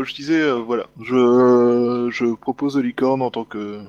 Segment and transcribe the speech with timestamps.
[0.00, 0.86] comme je disais, euh, voilà.
[1.00, 3.82] Je, je propose de licorne en tant que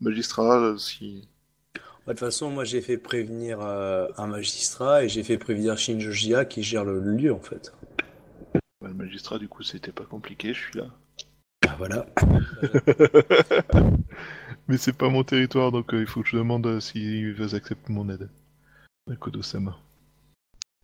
[0.00, 1.28] magistrat, euh, si.
[1.74, 5.76] Bah, De toute façon, moi j'ai fait prévenir euh, un magistrat et j'ai fait prévenir
[5.76, 7.72] Shinjojia qui gère le lieu en fait.
[8.80, 10.86] Ouais, le magistrat, du coup, c'était pas compliqué, je suis là.
[11.66, 12.06] Ah, voilà.
[14.68, 16.80] Mais c'est pas mon territoire, donc euh, il faut que je demande euh,
[17.34, 18.30] veulent accepter mon aide.
[19.20, 19.76] Kodo-sama.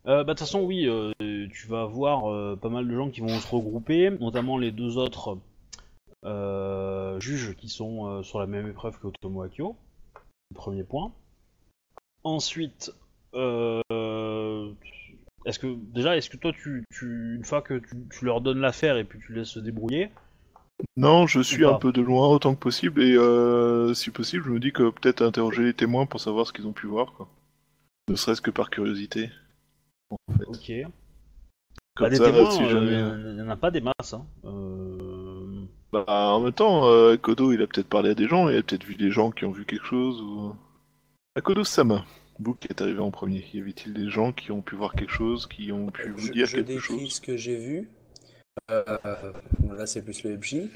[0.06, 1.12] Euh, bah, de toute façon, oui, euh,
[1.50, 4.98] tu vas avoir euh, pas mal de gens qui vont se regrouper, notamment les deux
[4.98, 5.38] autres
[6.24, 9.76] euh, juges qui sont sur la même épreuve que Otomo Akio.
[10.54, 11.12] Premier point.
[12.22, 12.92] Ensuite,
[15.46, 18.60] est-ce que déjà, est-ce que toi, tu, tu- une fois que tu, tu leur donnes
[18.60, 20.10] l'affaire et puis tu laisses se débrouiller,
[20.96, 24.50] Non, je suis un peu de loin autant que possible, et euh, si possible, je
[24.50, 27.28] me dis que peut-être interroger les témoins pour savoir ce qu'ils ont pu voir, quoi.
[28.08, 29.30] Ne serait-ce que par curiosité.
[30.10, 30.44] En fait.
[30.46, 30.90] ok.
[31.96, 33.32] Comme Bah, des ça, témoins, si euh, jamais.
[33.32, 34.14] il y en a pas des masses.
[34.14, 34.26] Hein.
[34.44, 38.56] Euh, Bah, en même temps, euh, Kodo, il a peut-être parlé à des gens, il
[38.56, 40.54] a peut-être vu des gens qui ont vu quelque chose, ou...
[41.36, 42.04] Akodo Sama,
[42.40, 45.12] vous qui êtes arrivé en premier, y avait-il des gens qui ont pu voir quelque
[45.12, 47.90] chose, qui ont pu vous Je, dire je quelque décris chose ce que j'ai vu.
[48.70, 48.84] Euh,
[49.76, 50.68] là, c'est plus le MJ.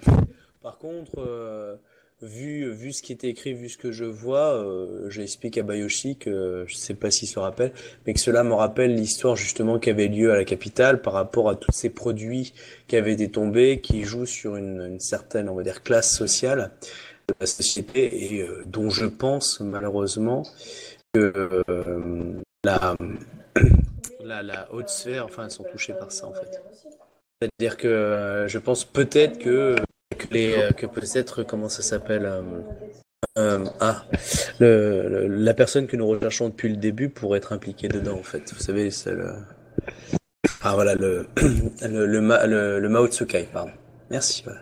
[0.63, 1.77] Par contre, euh,
[2.23, 6.17] vu, vu ce qui était écrit, vu ce que je vois, euh, j'explique à Bayoshi
[6.17, 7.73] que je sais pas s'il se rappelle,
[8.07, 11.49] mais que cela me rappelle l'histoire justement qui avait lieu à la capitale par rapport
[11.49, 12.55] à tous ces produits
[12.89, 16.73] qui avaient été tombés, qui jouent sur une, une certaine, on va dire, classe sociale
[17.29, 20.45] de la société et euh, dont je pense malheureusement
[21.15, 22.97] que euh, la,
[24.21, 26.63] la, la haute sphère, enfin, elles sont touchées par ça en fait.
[27.41, 29.77] C'est-à-dire que je pense peut-être que,
[30.19, 32.43] que, les, euh, que peut-être, comment ça s'appelle euh,
[33.39, 34.05] euh, Ah,
[34.59, 38.23] le, le- la personne que nous recherchons depuis le début pourrait être impliquée dedans en
[38.23, 38.53] fait.
[38.53, 39.33] Vous savez, c'est le.
[40.63, 41.27] Ah voilà, le,
[41.83, 43.73] le, le, Ma- le, le Mao Tsukai, pardon.
[44.11, 44.43] Merci.
[44.45, 44.61] Voilà.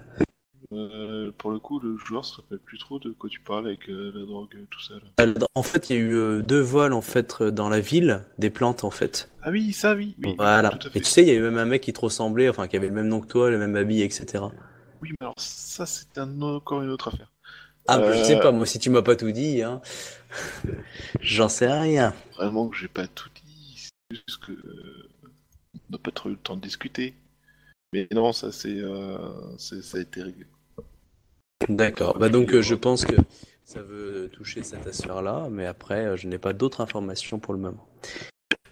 [0.72, 3.88] Euh, Pour le coup, le joueur se rappelle plus trop de quoi tu parles avec
[3.88, 4.94] euh, la drogue, tout ça.
[5.25, 5.34] Là.
[5.54, 8.50] En fait, il y a eu euh, deux vols en fait dans la ville, des
[8.50, 9.30] plantes en fait.
[9.42, 10.34] Ah oui, ça oui, oui.
[10.36, 10.70] Voilà.
[10.70, 10.98] Tout à fait.
[10.98, 12.76] Et tu sais, il y a eu même un mec qui te ressemblait, enfin qui
[12.76, 14.44] avait le même nom que toi, le même habit, etc.
[15.00, 17.32] Oui, mais alors ça, c'est un, encore une autre affaire.
[17.88, 19.80] Ah, bah, je sais Euh, pas, moi, si tu m'as pas tout dit, hein.
[21.20, 22.12] J'en sais rien.
[22.36, 23.76] Vraiment que j'ai pas tout dit,
[24.10, 25.10] c'est juste que euh,
[25.74, 27.14] on n'a pas trop eu le temps de discuter.
[27.92, 30.46] Mais non, ça c'est, euh, c'est- ça a été réglé.
[31.68, 32.18] D'accord.
[32.18, 33.14] Bah, donc, euh, je pense que
[33.64, 37.60] ça veut toucher cette affaire-là, mais après, euh, je n'ai pas d'autres informations pour le
[37.60, 37.86] moment.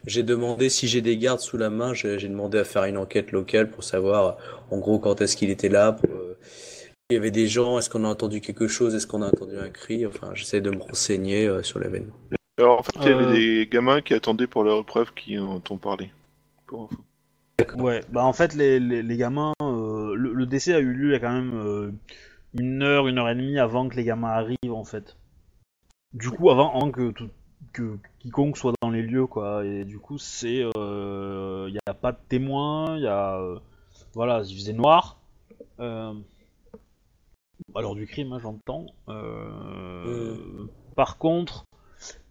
[0.07, 3.33] J'ai demandé si j'ai des gardes sous la main, j'ai demandé à faire une enquête
[3.33, 6.37] locale pour savoir, euh, en gros, quand est-ce qu'il était là, pour, euh,
[7.11, 9.57] il y avait des gens, est-ce qu'on a entendu quelque chose, est-ce qu'on a entendu
[9.59, 12.15] un cri, enfin, j'essaie de me renseigner euh, sur l'événement.
[12.59, 13.15] Alors en fait, il y Euh.
[13.15, 16.11] avait des gamins qui attendaient pour leur épreuve qui en ont parlé.
[16.67, 17.03] Pour info.
[17.79, 21.09] Ouais, bah en fait, les, les, les gamins, euh, le, le décès a eu lieu
[21.09, 21.93] il y a quand même euh,
[22.59, 25.17] une heure, une heure et demie avant que les gamins arrivent en fait.
[26.13, 27.31] Du coup, avant, avant que, tout-
[27.73, 29.65] que quiconque soit dans les lieux, quoi.
[29.65, 30.57] Et du coup, c'est.
[30.77, 33.39] Il n'y a pas de témoins, il y a.
[33.39, 33.59] euh,
[34.15, 35.19] voilà, il faisait noir.
[35.81, 36.15] Euh,
[37.75, 38.87] l'heure du crime, hein, j'entends.
[39.09, 40.37] Euh,
[40.95, 41.65] Par contre,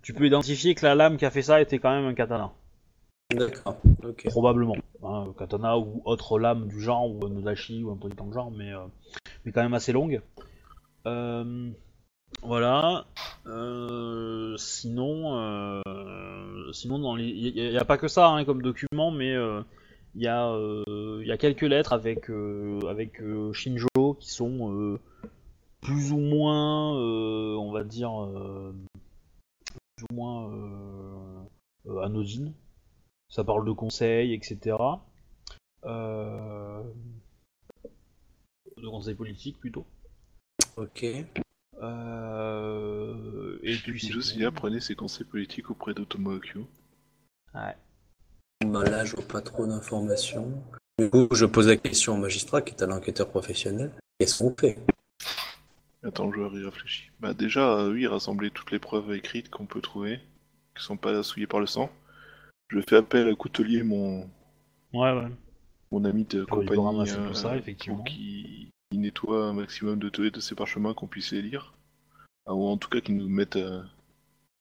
[0.02, 2.52] tu peux identifier que la lame qui a fait ça était quand même un katana.
[3.34, 3.78] D'accord.
[4.04, 4.28] Ok.
[4.30, 4.76] Probablement.
[5.04, 8.34] Hein, katana ou autre lame du genre, ou un nodashi ou un truc dans le
[8.34, 8.86] genre, mais, euh,
[9.46, 10.22] mais quand même assez longue.
[11.06, 11.72] Euh,
[12.42, 13.06] voilà.
[13.46, 15.82] Euh, sinon, euh,
[16.72, 19.34] sinon il n'y a, pas que ça hein, comme document, mais
[20.16, 22.30] il y, a, euh, y a quelques lettres avec,
[22.90, 23.22] avec
[23.54, 25.00] Shinjo qui sont
[25.82, 28.12] plus ou moins, on va dire,
[29.96, 31.48] plus ou moins
[32.02, 32.54] anodines.
[33.30, 34.78] Ça parle de conseils, etc.
[35.84, 36.84] De
[38.90, 39.86] conseils politiques plutôt.
[40.78, 41.06] Ok.
[41.84, 43.60] Euh...
[43.64, 44.00] Et puis.
[44.22, 46.68] Silla prenait ses conseils politiques auprès d'Otomo Akio.
[47.54, 47.76] Ouais.
[48.66, 50.64] Bah là, je vois pas trop d'informations.
[51.00, 53.92] Du coup, je pose la question au magistrat qui est un enquêteur professionnel.
[54.20, 54.78] Qu'est-ce qu'on fait?
[56.04, 57.10] Attends, le joueur y réfléchit.
[57.20, 60.20] Bah déjà, euh, oui, rassembler toutes les preuves écrites qu'on peut trouver,
[60.76, 61.90] qui sont pas souillées par le sang.
[62.68, 64.30] Je fais appel à Coutelier, mon,
[64.94, 65.28] Ouais, ouais.
[65.92, 67.98] mon ami de compagnie, ramasser euh, tout ça, effectivement.
[68.04, 68.06] pour
[68.94, 71.74] qu'il nettoie un maximum de, de ces parchemins qu'on puisse les lire.
[72.46, 73.82] Ah, ou en tout cas qu'ils nous mettent euh,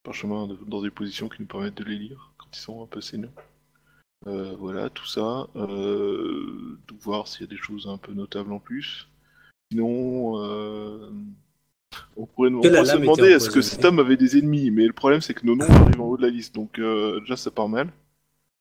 [0.03, 2.87] parchemins de- dans des positions qui nous permettent de les lire quand ils sont un
[2.87, 3.35] peu saignants.
[4.27, 5.49] Euh, voilà, tout ça.
[5.57, 9.09] Euh, de voir s'il y a des choses un peu notables en plus.
[9.71, 11.11] Sinon, euh,
[12.17, 14.93] on pourrait, on pourrait se demander est-ce que cet homme avait des ennemis, mais le
[14.93, 17.51] problème c'est que nos noms arrivent en haut de la liste, donc euh, déjà ça
[17.51, 17.93] part mal.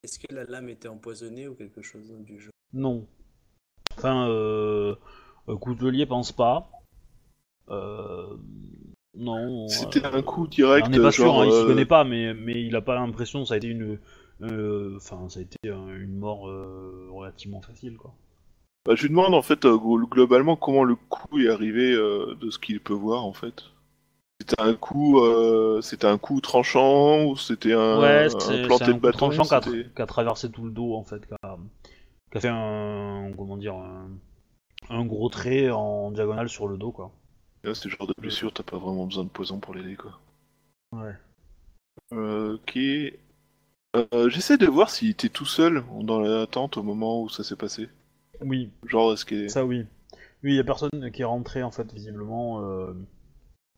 [0.04, 2.52] Est-ce que la lame était empoisonnée ou quelque chose du genre?
[2.74, 3.06] Non.
[3.98, 4.96] Enfin, euh,
[5.60, 6.70] Coutelier pense pas.
[7.70, 8.38] Euh,
[9.16, 9.68] non.
[9.68, 10.88] C'était euh, un coup direct.
[10.88, 12.96] on n'est pas sûr, hein, il se euh, connaît pas, mais, mais il a pas
[12.96, 14.00] l'impression que ça a été une.
[14.42, 18.14] euh, Enfin, ça a été euh, une mort euh, relativement facile, quoi.
[18.86, 22.36] bah, je lui demande en fait euh, glo- globalement comment le coup est arrivé euh,
[22.42, 23.64] de ce qu'il peut voir en fait.
[24.42, 28.88] C'était un coup, euh, c'était un coup tranchant ou c'était un, ouais, un planté un
[28.88, 29.18] de coup bâton.
[29.30, 31.58] tranchant qui a, c'était- traversé tout le dos, en fait, qui a,
[32.32, 33.32] qui a fait un.
[33.38, 34.10] Comment dire un,
[34.89, 37.12] un gros trait en diagonale sur le dos, quoi.
[37.63, 40.19] Là, c'est le genre de blessure, t'as pas vraiment besoin de poison pour l'aider quoi.
[40.92, 41.13] Ouais.
[42.13, 42.78] Euh, ok.
[43.95, 47.44] Euh, J'essaie de voir s'il était tout seul dans la tente au moment où ça
[47.44, 47.89] s'est passé.
[48.42, 49.50] Oui, Genre, est-ce qu'il est...
[49.50, 49.86] Ça oui.
[50.44, 52.62] Oui, il y a personne qui est rentré en fait visiblement.
[52.63, 52.94] euh,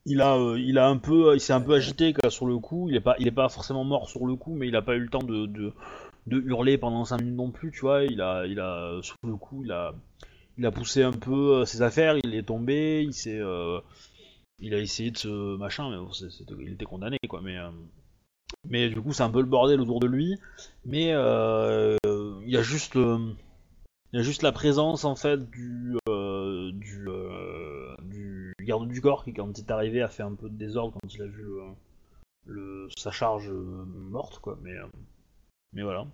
[0.06, 2.88] Il a, il a un peu, il s'est un peu agité quoi, sur le coup.
[2.88, 4.94] Il est pas, il est pas forcément mort sur le coup, mais il a pas
[4.96, 5.72] eu le temps de, de,
[6.26, 8.04] de hurler pendant 5 minutes non plus, tu vois.
[8.04, 9.94] Il a, il a sur le coup, il a,
[10.58, 12.16] il a poussé un peu euh, ses affaires.
[12.22, 13.80] Il est tombé, il s'est, euh,
[14.58, 16.10] il a essayé de se machin, mais bon,
[16.60, 17.40] il était condamné quoi.
[17.42, 17.70] Mais, euh,
[18.68, 20.38] mais du coup, c'est un peu le bordel autour de lui.
[20.84, 25.96] Mais il y a juste il y a juste la présence en fait du
[28.06, 30.94] du, garde du corps qui quand il est arrivé a fait un peu de désordre
[30.94, 31.44] quand il a vu
[32.46, 34.74] le, sa charge morte quoi mais
[35.72, 36.06] mais voilà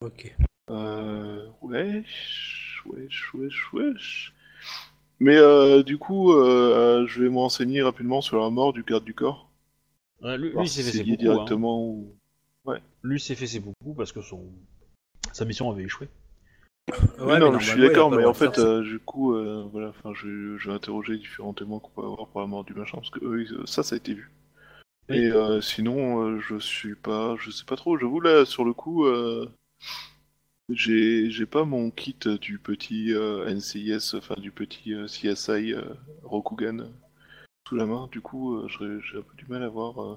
[0.00, 0.34] Ok.
[1.62, 4.34] Wesh, wesh, wesh, wesh.
[5.20, 9.04] Mais euh, du coup, euh, je vais me renseigner rapidement sur la mort du garde
[9.04, 9.48] du corps.
[10.20, 11.34] Ouais, lui, lui si s'est fait c'est ses beaucoup hein.
[11.34, 12.14] directement ou...
[13.02, 14.44] lui s'est fait ses beaucoup parce que son
[15.32, 16.08] sa mission avait échoué
[17.20, 18.82] Oui, non, je suis d'accord, mais en fait, euh...
[18.82, 22.40] du coup, euh, voilà, enfin, je, je vais interroger différents témoins qu'on peut avoir pour
[22.40, 24.30] la mort du machin, parce que eux, ils- ça, ça a été vu.
[25.08, 25.16] Oui.
[25.16, 27.96] Et euh, sinon, euh, je suis pas, je sais pas trop.
[27.98, 29.48] J'avoue là, sur le coup, euh,
[30.68, 35.82] j'ai, j'ai pas mon kit du petit euh, NCIS, enfin du petit euh, CSI euh,
[36.24, 36.86] Rokugan
[37.68, 38.08] sous la main.
[38.12, 40.00] Du coup, euh, j'ai, j'ai un peu du mal à voir.
[40.02, 40.16] euh,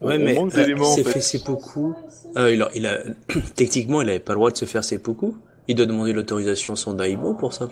[0.00, 1.12] Ouais, on mais manque euh, d'éléments, il en fait.
[1.12, 1.94] fait seppuku.
[2.36, 2.98] Euh, il a, il a...
[3.56, 5.34] Techniquement, il avait pas le droit de se faire seppuku.
[5.68, 7.68] Il doit demander l'autorisation à son Daibo pour ça.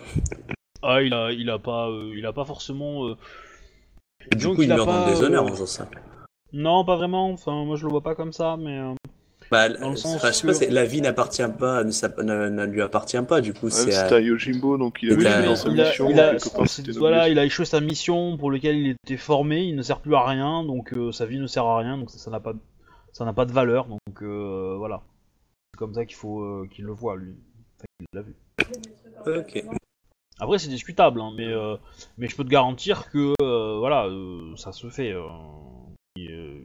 [0.81, 3.15] ah il a il a pas euh, il a pas forcément euh,
[4.35, 5.89] Du coup, il a meurt dans le déshonneur euh, en faisant ça.
[6.53, 8.93] non pas vraiment enfin moi je le vois pas comme ça mais euh,
[9.51, 11.91] Bah, dans le sens enfin, je sais que- pas, c'est- la vie n'appartient pas, ne,
[11.91, 13.41] s'app- ne, ne lui appartient pas.
[13.41, 13.93] Du coup, Ouais, c'est.
[13.95, 16.09] à- Yojimbo, donc il a dans sa il a, mission.
[16.09, 16.65] il a- part,
[16.97, 20.15] voilà, il a échoué sa mission pour laquelle il était formé, il ne sert plus
[20.15, 22.59] à rien, donc euh, sa vie ne sert à rien, donc ça n'a pas, de-
[23.13, 25.01] ça n'a pas de valeur, donc euh, voilà.
[25.73, 27.35] C'est comme ça qu'il faut euh, qu'il le voit lui.
[27.77, 28.35] Enfin, il l'a vu.
[29.27, 29.63] Ok.
[30.39, 31.77] Après c'est discutable, hein, mais euh,
[32.17, 35.11] mais je peux te garantir que euh, voilà, euh, ça se fait.
[35.11, 35.21] euh,
[36.17, 36.61] et, euh,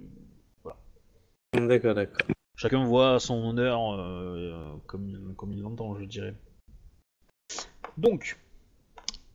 [1.53, 2.27] D'accord, d'accord.
[2.61, 5.09] Chacun voit son honneur euh, comme
[5.53, 6.35] il, l'entend, je dirais.
[7.97, 8.39] Donc,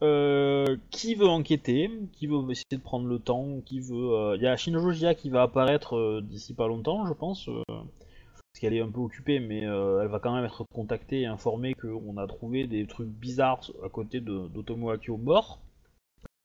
[0.03, 1.89] euh, qui veut enquêter?
[2.13, 3.61] Qui veut essayer de prendre le temps?
[3.65, 7.13] Qui veut euh, Il y a Shinjo Jia qui va apparaître d'ici pas longtemps, je
[7.13, 11.25] pense, parce qu'elle est un peu occupée, mais elle va quand même être contactée et
[11.25, 15.59] informée qu'on a trouvé des trucs bizarres à côté d'Otomo Akio mort.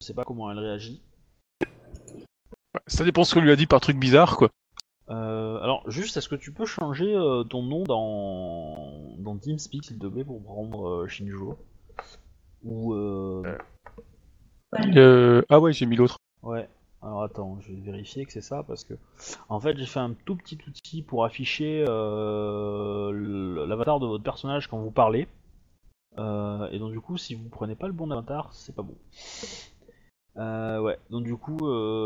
[0.01, 1.03] Je sais pas comment elle réagit.
[2.87, 4.49] Ça dépend ce qu'on lui a dit par truc bizarre, quoi.
[5.11, 9.99] Euh, alors, juste, est-ce que tu peux changer euh, ton nom dans, dans TeamSpeak, s'il
[9.99, 11.59] te plaît, pour prendre euh, Shinjo
[12.65, 12.95] Ou.
[15.49, 16.17] Ah ouais, j'ai mis l'autre.
[16.43, 16.69] Ouais.
[17.03, 18.95] Alors attends, je vais vérifier que c'est ça parce que.
[19.49, 24.79] En fait, j'ai fait un tout petit outil pour afficher l'avatar de votre personnage quand
[24.79, 25.27] vous parlez.
[26.19, 28.97] Et donc, du coup, si vous prenez pas le bon avatar, c'est pas bon.
[30.37, 31.59] Ouais, donc du coup,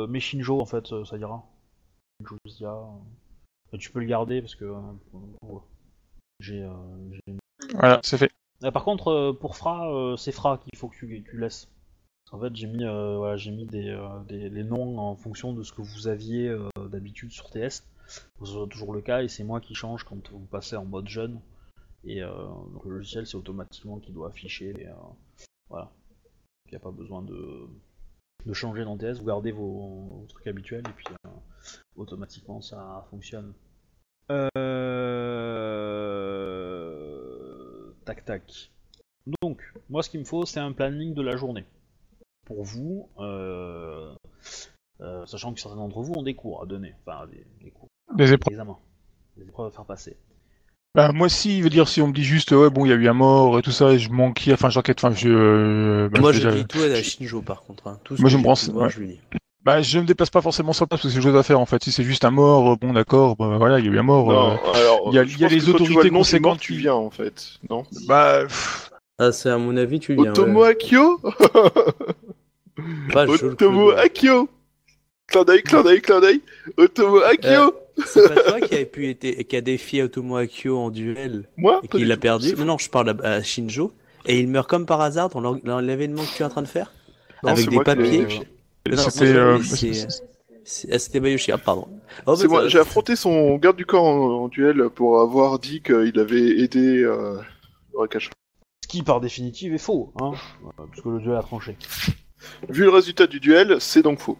[0.06, 1.44] mais Shinjo en fait, ça, ça ira.
[2.62, 4.64] Euh, tu peux le garder parce que.
[4.64, 5.58] euh,
[6.40, 6.62] j'ai.
[6.62, 7.36] euh,
[7.72, 8.30] Voilà, c'est fait.
[8.72, 11.68] Par contre, pour Fra, c'est Fra qu'il faut que tu, tu laisses.
[12.32, 15.52] En fait, j'ai mis, euh, voilà, j'ai mis des, euh, des- les noms en fonction
[15.52, 17.84] de ce que vous aviez euh, d'habitude sur TS.
[18.38, 20.76] Faut que ce soit toujours le cas, et c'est moi qui change quand vous passez
[20.76, 21.40] en mode jeune.
[22.04, 24.70] Et donc le logiciel, c'est automatiquement qui doit afficher.
[24.70, 24.86] et,
[25.70, 25.90] voilà.
[26.66, 27.66] Il n'y a pas besoin de,
[28.46, 31.06] de changer dans TS, vous gardez vos, vos trucs habituels, et puis
[31.96, 33.52] automatiquement ça fonctionne.
[36.94, 37.92] Euh...
[38.04, 38.70] Tac tac.
[39.42, 41.64] Donc, moi ce qu'il me faut, c'est un planning de la journée.
[42.46, 44.14] Pour vous, euh,
[45.00, 47.88] euh, sachant que certains d'entre vous ont des cours à donner, enfin des, des cours,
[48.14, 48.52] des épreuves.
[48.52, 48.78] examens,
[49.36, 50.16] des épreuves à faire passer.
[50.94, 52.94] Bah, moi, si, veut dire, si on me dit juste, ouais, bon, il y a
[52.94, 55.28] eu un mort et tout ça, et je manque, enfin, j'enquête, enfin, je.
[55.28, 57.88] euh, bah, Moi, je- je dis tout à Shinjo, par contre.
[57.88, 57.98] hein.
[58.04, 58.90] Tout ce Moi, que je me branche- ouais.
[58.90, 59.20] je lui dis.
[59.64, 61.58] Bah, je me déplace pas forcément sur place parce que c'est des choses à faire
[61.58, 61.82] en fait.
[61.82, 64.02] Si c'est juste un mort, euh, bon, d'accord, bah, voilà, il y a eu un
[64.02, 64.26] mort.
[64.30, 66.10] Non, euh, alors, il y a- je il y a pense les tu autorités le
[66.10, 67.84] conséquentes tu qui- viens en fait, non?
[68.06, 70.32] Bah, pff, Ah, c'est à mon avis, tu viens.
[70.32, 70.68] Otomo ouais.
[70.70, 71.20] Akio
[73.16, 73.90] Otomo.
[73.92, 74.48] Akio
[75.26, 76.40] Clin d'œil, clin d'œil, clin d'œil
[76.76, 77.70] Otomo Akio Euh,
[78.06, 81.80] C'est pas toi qui a pu été, qui a défié Otomo Akio en duel Moi
[81.84, 82.54] et qui l'a perdu?
[82.58, 83.92] Non, non, je parle à, à Shinjo.
[84.26, 86.92] Et il meurt comme par hasard dans l'événement que tu es en train de faire?
[87.42, 88.26] Non, Avec c'est des papiers.
[88.92, 89.32] C'était.
[89.32, 91.88] euh, ah, C'était Bayoshi, ah, pardon.
[92.26, 95.82] Oh, C'est moi, j'ai affronté son garde du corps en, en duel pour avoir dit
[95.82, 97.38] qu'il avait aidé euh,
[97.94, 98.30] Rakash.
[98.82, 100.32] Ce qui, par définitive, est faux, hein,
[100.78, 101.76] euh, puisque le duel a tranché.
[102.68, 104.38] Vu le résultat du duel, c'est donc faux.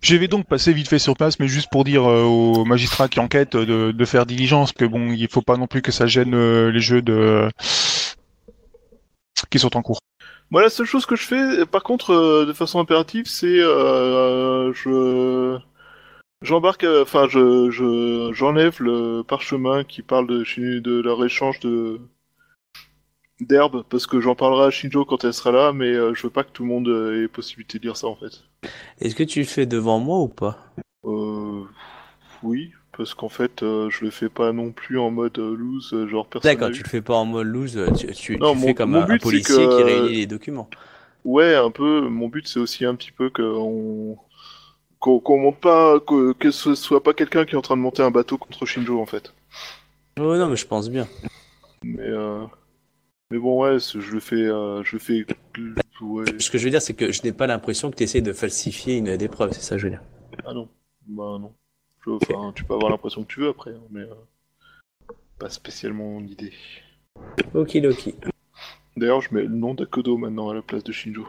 [0.00, 3.08] Je vais donc passer vite fait sur place, mais juste pour dire euh, aux magistrats
[3.08, 5.92] qui enquêtent euh, de, de faire diligence, que bon, il faut pas non plus que
[5.92, 7.48] ça gêne euh, les jeux de
[9.50, 9.98] qui sont en cours.
[10.50, 14.72] Moi, la seule chose que je fais, par contre, euh, de façon impérative, c'est euh,
[14.72, 15.58] je
[16.42, 20.44] j'embarque, euh, enfin, je je- j'enlève le parchemin qui parle de
[20.80, 22.00] de leur échange de
[23.40, 26.30] d'herbes parce que j'en parlerai à Shinjo quand elle sera là, mais euh, je veux
[26.30, 28.44] pas que tout le monde euh, ait possibilité de lire ça en fait.
[29.00, 30.72] Est-ce que tu le fais devant moi ou pas?
[31.04, 31.64] Euh,
[32.42, 35.92] oui, parce qu'en fait, euh, je le fais pas non plus en mode euh, loose,
[35.92, 36.52] euh, genre personne.
[36.52, 38.90] D'accord, tu le fais pas en mode loose, tu, tu, Non, tu mon- fais comme
[38.90, 40.68] mon un, but, policier que- qui réunit les documents.
[41.24, 42.02] Ouais, un peu.
[42.08, 44.16] Mon but, c'est aussi un petit peu qu'on
[45.00, 48.02] qu'on monte pas, que, que ce soit pas quelqu'un qui est en train de monter
[48.02, 49.32] un bateau contre Shinjo en fait.
[50.18, 51.06] Oh non, mais je pense bien.
[51.84, 52.44] Mais euh...
[53.30, 55.24] mais bon, ouais, je le fais, euh, je fais.
[56.00, 56.24] Ouais.
[56.38, 58.32] Ce que je veux dire, c'est que je n'ai pas l'impression que tu essaies de
[58.32, 60.02] falsifier une des preuves, c'est ça que je veux dire.
[60.44, 60.68] Ah non,
[61.06, 61.52] bah non.
[62.06, 64.14] Enfin, tu peux avoir l'impression que tu veux après, hein, mais euh,
[65.38, 66.52] pas spécialement l'idée.
[67.54, 68.14] Ok, ok.
[68.96, 71.26] D'ailleurs, je mets le nom d'Akodo maintenant à la place de Shinjo.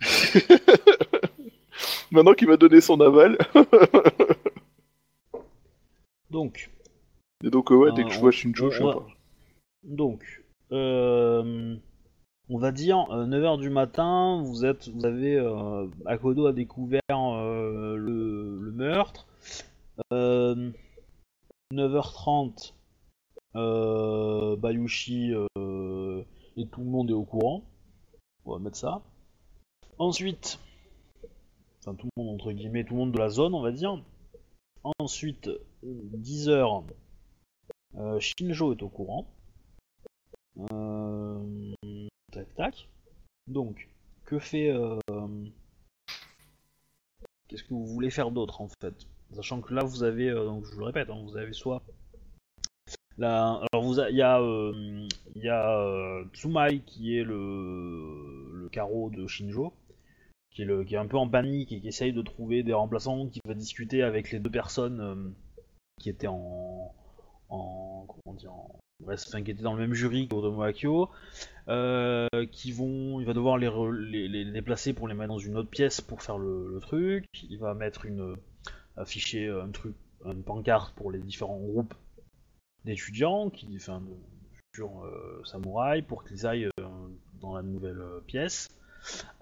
[2.10, 3.38] maintenant qu'il m'a donné son aval.
[6.30, 6.70] Donc,
[7.44, 8.94] Et donc, euh, ouais, dès Euh, que je on- vois Shinjo, on- je sais va-
[8.94, 9.06] pas.
[9.84, 10.42] donc,
[10.72, 11.76] euh,
[12.48, 17.96] on va dire 9h du matin, vous êtes, vous avez, euh, Akodo a découvert euh,
[17.96, 18.25] le
[18.76, 19.26] meurtre.
[20.12, 20.70] Euh,
[21.72, 22.74] 9h30,
[23.56, 26.22] euh, Bayushi euh,
[26.56, 27.64] et tout le monde est au courant.
[28.44, 29.02] On va mettre ça.
[29.98, 30.60] Ensuite,
[31.80, 34.00] enfin tout le monde entre guillemets, tout le monde de la zone, on va dire.
[35.00, 35.50] Ensuite,
[35.84, 36.84] 10h,
[37.96, 39.26] euh, Shinjo est au courant.
[40.70, 41.74] Euh,
[42.30, 42.88] Tac tac.
[43.48, 43.88] Donc,
[44.24, 44.70] que fait.
[44.70, 44.98] euh,
[47.48, 48.94] Qu'est-ce que vous voulez faire d'autre en fait?
[49.32, 51.82] Sachant que là vous avez, euh, donc je vous le répète, hein, vous avez soit.
[53.18, 53.66] Alors
[54.10, 59.72] il y a, euh, y a euh, Tsumai qui est le, le carreau de Shinjo,
[60.50, 60.84] qui est, le...
[60.84, 63.54] qui est un peu en panique et qui essaye de trouver des remplaçants, qui va
[63.54, 65.34] discuter avec les deux personnes
[65.98, 66.94] qui étaient en,
[67.48, 68.78] en comment en...
[69.04, 71.10] enfin, qui étaient dans le même jury qu'Otomo Akio,
[71.68, 76.00] euh, qui vont, il va devoir les, déplacer pour les mettre dans une autre pièce
[76.00, 77.24] pour faire le, truc.
[77.48, 78.36] Il va mettre une
[78.96, 81.94] afficher un truc, une pancarte pour les différents groupes
[82.84, 84.02] d'étudiants, qui, enfin,
[84.72, 86.88] futurs euh, pour qu'ils aillent euh,
[87.40, 88.68] dans la nouvelle euh, pièce.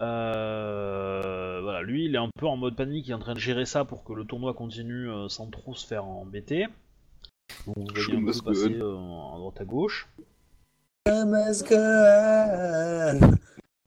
[0.00, 3.38] Euh, voilà, lui, il est un peu en mode panique, il est en train de
[3.38, 6.66] gérer ça pour que le tournoi continue euh, sans trop se faire embêter.
[7.66, 10.08] Donc vous voyez un peu passer euh, à droite à gauche.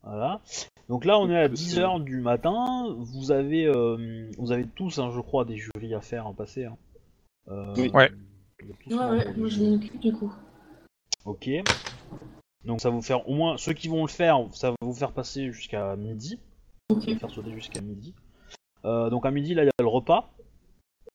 [0.03, 0.41] Voilà.
[0.89, 2.95] Donc là, on est à 10h du matin.
[2.97, 6.65] Vous avez, euh, vous avez tous, hein, je crois, des jurys à faire en passé.
[6.65, 6.77] Hein.
[7.49, 7.91] Euh, Oui.
[7.93, 8.11] Ouais.
[8.89, 10.33] Ouais, ouais, du moi je m'en occupe du coup.
[11.25, 11.49] Ok.
[12.65, 14.93] Donc ça va vous faire au moins ceux qui vont le faire, ça va vous
[14.93, 16.39] faire passer jusqu'à midi.
[16.89, 17.03] Ok.
[17.19, 18.15] Faire sauter jusqu'à midi.
[18.85, 20.33] Euh, donc à midi là il y a le repas.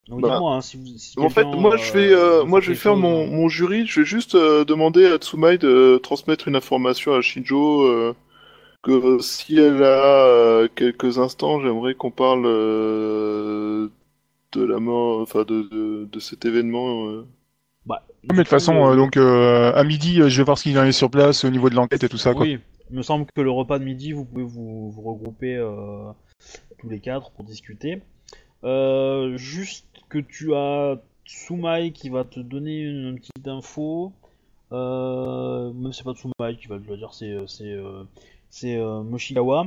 [0.08, 0.86] Donc Bah, dites-moi hein, si vous.
[0.98, 3.26] si En fait, quelqu'un, moi je vais, euh, euh, moi je vais faire chose, mon,
[3.26, 3.86] mon jury.
[3.86, 8.14] Je vais juste euh, demander à Tsumai de transmettre une information à Shinjo euh,
[8.82, 13.88] que si elle a euh, quelques instants, j'aimerais qu'on parle euh,
[14.52, 17.06] de la mort, enfin de, de, de cet événement.
[17.08, 17.26] euh.
[17.86, 20.64] Bah, Mais de toute façon, euh, donc euh, à midi, euh, je vais voir ce
[20.64, 22.34] qu'il en est sur place au niveau de l'enquête et tout ça.
[22.34, 22.42] Quoi.
[22.42, 22.58] Oui,
[22.90, 26.10] il me semble que le repas de midi, vous pouvez vous, vous regrouper euh,
[26.80, 28.02] tous les quatre pour discuter.
[28.64, 34.12] Euh, juste que tu as Tsumai qui va te donner une, une petite info.
[34.72, 38.04] Euh, même c'est pas Tsumai qui va te le dire, c'est c'est euh,
[38.50, 39.66] c'est euh, Moshigawa,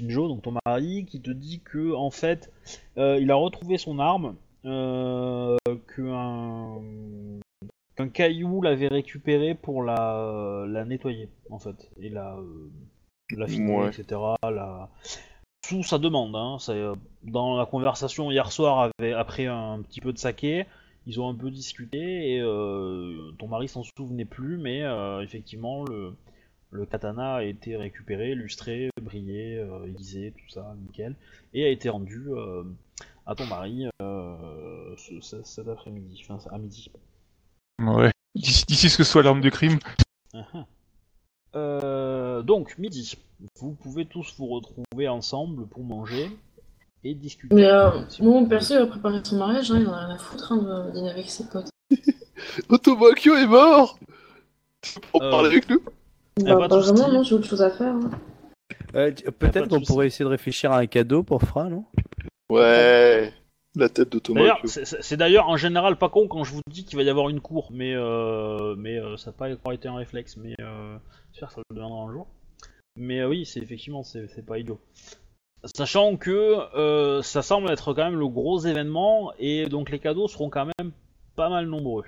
[0.00, 2.52] Shinjo, donc ton mari, qui te dit que en fait,
[2.98, 5.56] euh, il a retrouvé son arme, euh,
[5.96, 6.80] qu'un
[7.96, 12.70] qu'un caillou l'avait récupéré pour la, la nettoyer, en fait, et la, euh,
[13.36, 13.88] la finir, Ouais.
[13.88, 14.20] etc.
[14.44, 14.88] La...
[15.66, 20.18] Sous sa demande, hein, euh, dans la conversation hier soir, après un petit peu de
[20.18, 20.66] saké,
[21.06, 25.84] ils ont un peu discuté et euh, ton mari s'en souvenait plus, mais euh, effectivement
[25.84, 26.14] le,
[26.70, 31.14] le katana a été récupéré, lustré, brillé, euh, aiguisé, tout ça, nickel,
[31.52, 32.28] et a été rendu
[33.26, 36.90] à ton mari ce- ce- cet après-midi, enfin à midi.
[37.80, 38.10] Ouais.
[38.34, 39.78] D'ici ce que soit l'arme de crime.
[40.32, 40.64] Uh-huh.
[41.56, 43.16] Euh, donc, midi.
[43.60, 46.28] Vous pouvez tous vous retrouver ensemble pour manger
[47.04, 47.54] et discuter.
[47.54, 49.92] Mais euh, Si vous moi, mon perso, il va préparer son mariage, hein, il en
[49.92, 51.70] a rien à foutre hein, de dîner avec ses potes.
[52.68, 53.98] Otomakyo est mort
[55.12, 55.80] Pour Euh, parler avec nous?
[56.46, 57.94] Ah, Bah, pas de vraiment, non, j'ai autre chose à faire.
[57.94, 58.10] hein.
[58.94, 61.84] Euh, Peut-être de qu'on pourrait essayer de réfléchir à un cadeau pour Fra, non?
[62.50, 63.32] Ouais,
[63.76, 64.68] la tête D'ailleurs, d'Otomakyo.
[64.68, 67.40] c'est- d'ailleurs en général pas con quand je vous dis qu'il va y avoir une
[67.40, 70.96] cour, mais euh, mais euh, ça n'a pas encore été un réflexe, mais euh,
[71.32, 72.26] j'espère que ça le deviendra un jour.
[72.98, 74.78] Mais euh, oui, c'est effectivement c'est pas idiot.
[75.74, 76.30] Sachant que
[76.76, 80.66] euh, ça semble être quand même le gros événement et donc les cadeaux seront quand
[80.66, 80.92] même
[81.34, 82.04] pas mal nombreux.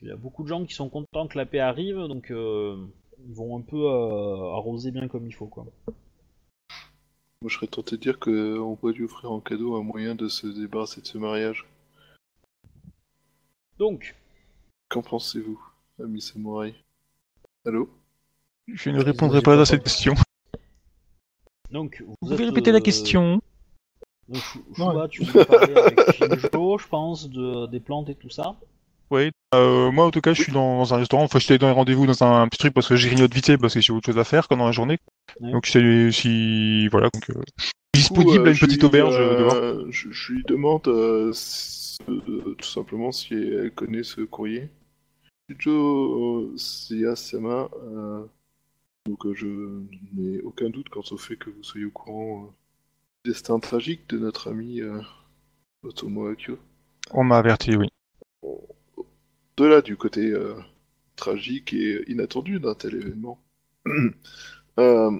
[0.00, 2.76] Il y a beaucoup de gens qui sont contents que la paix arrive, donc euh,
[3.24, 5.66] ils vont un peu arroser bien comme il faut quoi.
[7.40, 10.28] Moi, je serais tenté de dire qu'on pourrait lui offrir en cadeau un moyen de
[10.28, 11.66] se débarrasser de ce mariage.
[13.78, 14.14] Donc,
[14.92, 15.58] Qu'en pensez-vous,
[15.98, 16.74] ami samouraï
[17.64, 17.88] Allô?
[18.72, 20.14] Je ne répondrai pas à cette question.
[21.70, 23.40] donc Vous vous pouvez êtes, répéter la euh, question
[24.28, 24.42] Donc,
[25.10, 28.56] tu voulais parler avec Shinjo, je pense, de, des plantes et tout ça?
[29.10, 29.30] Ouais.
[29.54, 31.24] Euh, moi, en tout cas, je suis dans, dans un restaurant.
[31.24, 33.58] Enfin, j'étais dans les rendez-vous dans un, petit truc parce que j'ai grignote vite fait
[33.58, 34.98] parce que j'ai autre chose à faire pendant la journée.
[35.40, 35.52] Ouais.
[35.52, 37.42] Donc, je sais si voilà, donc euh, coup,
[37.94, 39.90] disponible euh, à une je petite lui, auberge euh, dehors.
[39.90, 41.32] Je, je lui demande euh,
[42.08, 44.70] euh, tout simplement si elle connaît ce courrier.
[45.50, 48.24] Shinjo euh, Siyasama, euh,
[49.06, 49.46] donc euh, je
[50.14, 52.50] n'ai aucun doute quant au fait que vous soyez au courant euh,
[53.24, 55.00] du destin tragique de notre ami euh,
[55.82, 56.58] Otomo Akio.
[57.10, 57.88] On m'a averti, oui.
[59.56, 60.32] De là, du côté
[61.16, 63.38] tragique et inattendu d'un tel événement,
[64.78, 65.10] euh,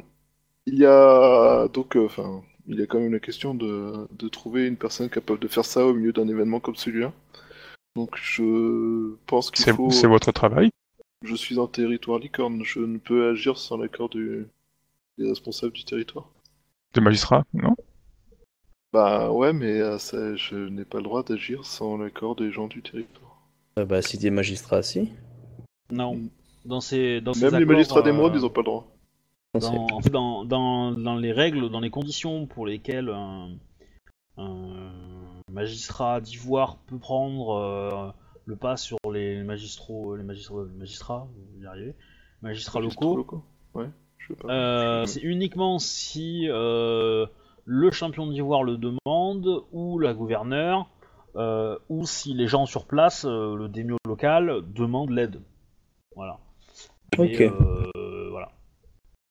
[0.66, 4.28] il y a donc, euh, enfin, il y a quand même la question de, de
[4.28, 7.12] trouver une personne capable de faire ça au milieu d'un événement comme celui-là.
[7.96, 9.90] Donc, je pense qu'il faut.
[9.90, 10.70] c'est votre travail.
[11.22, 14.46] Je suis en territoire licorne, je ne peux agir sans l'accord du...
[15.18, 16.28] des responsables du territoire.
[16.94, 17.74] De magistrat, non?
[18.92, 22.66] Bah ouais, mais euh, ça, je n'ai pas le droit d'agir sans l'accord des gens
[22.66, 23.40] du territoire.
[23.78, 25.10] Euh, Bah, si t'es magistrat, si.
[25.90, 26.20] Non.
[26.64, 28.88] Dans ces, dans ces Même les accords, magistrats d'émeraude, euh, ils ont pas le droit.
[29.54, 33.50] Dans, en fait, dans, dans, dans les règles, dans les conditions pour lesquelles un,
[34.38, 34.92] un
[35.50, 38.10] magistrat d'ivoire peut prendre euh,
[38.44, 41.94] le pas sur les magistrats, les magistrats, les magistrats, vous y arrivez,
[42.42, 43.88] magistrats locaux, Ouais,
[44.40, 44.52] pas.
[44.52, 47.26] Euh, c'est uniquement si euh,
[47.64, 50.88] le champion d'Ivoire le demande, ou la gouverneure,
[51.36, 55.40] euh, ou si les gens sur place, euh, le démio local, demande l'aide.
[56.14, 56.38] Voilà.
[57.18, 57.28] Ok.
[57.28, 58.50] Et, euh, voilà.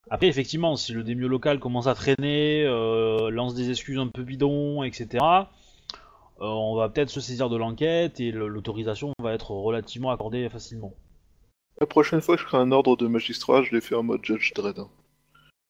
[0.09, 4.23] Après, effectivement, si le démio local commence à traîner, euh, lance des excuses un peu
[4.23, 5.43] bidons, etc., euh,
[6.41, 10.93] on va peut-être se saisir de l'enquête et l'autorisation va être relativement accordée facilement.
[11.79, 14.23] La prochaine fois que je ferai un ordre de magistrat, je l'ai fait en mode
[14.23, 14.79] Judge Dredd.
[14.79, 14.89] hein.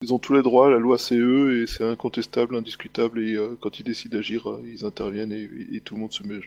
[0.02, 3.56] Ils ont tous les droits, la loi c'est eux, et c'est incontestable, indiscutable, et euh,
[3.60, 6.40] quand ils décident d'agir, euh, ils interviennent et, et tout le monde se met.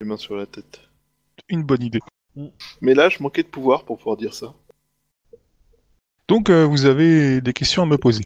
[0.00, 0.80] Les mains sur la tête.
[1.48, 1.98] Une bonne idée.
[2.80, 4.54] Mais là, je manquais de pouvoir pour pouvoir dire ça.
[6.28, 8.22] Donc, euh, vous avez des questions à me poser.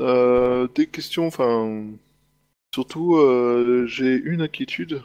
[0.00, 1.86] Euh, des questions, enfin...
[2.74, 5.02] Surtout, euh, j'ai une inquiétude.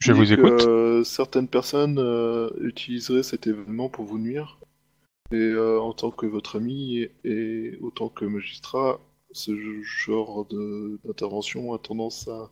[0.00, 0.62] Je vous écoute.
[0.66, 4.58] euh, certaines personnes euh, utiliseraient cet événement pour vous nuire.
[5.30, 8.98] Et en tant que votre ami et, et autant que magistrat,
[9.32, 12.50] ce genre d'intervention a tendance à,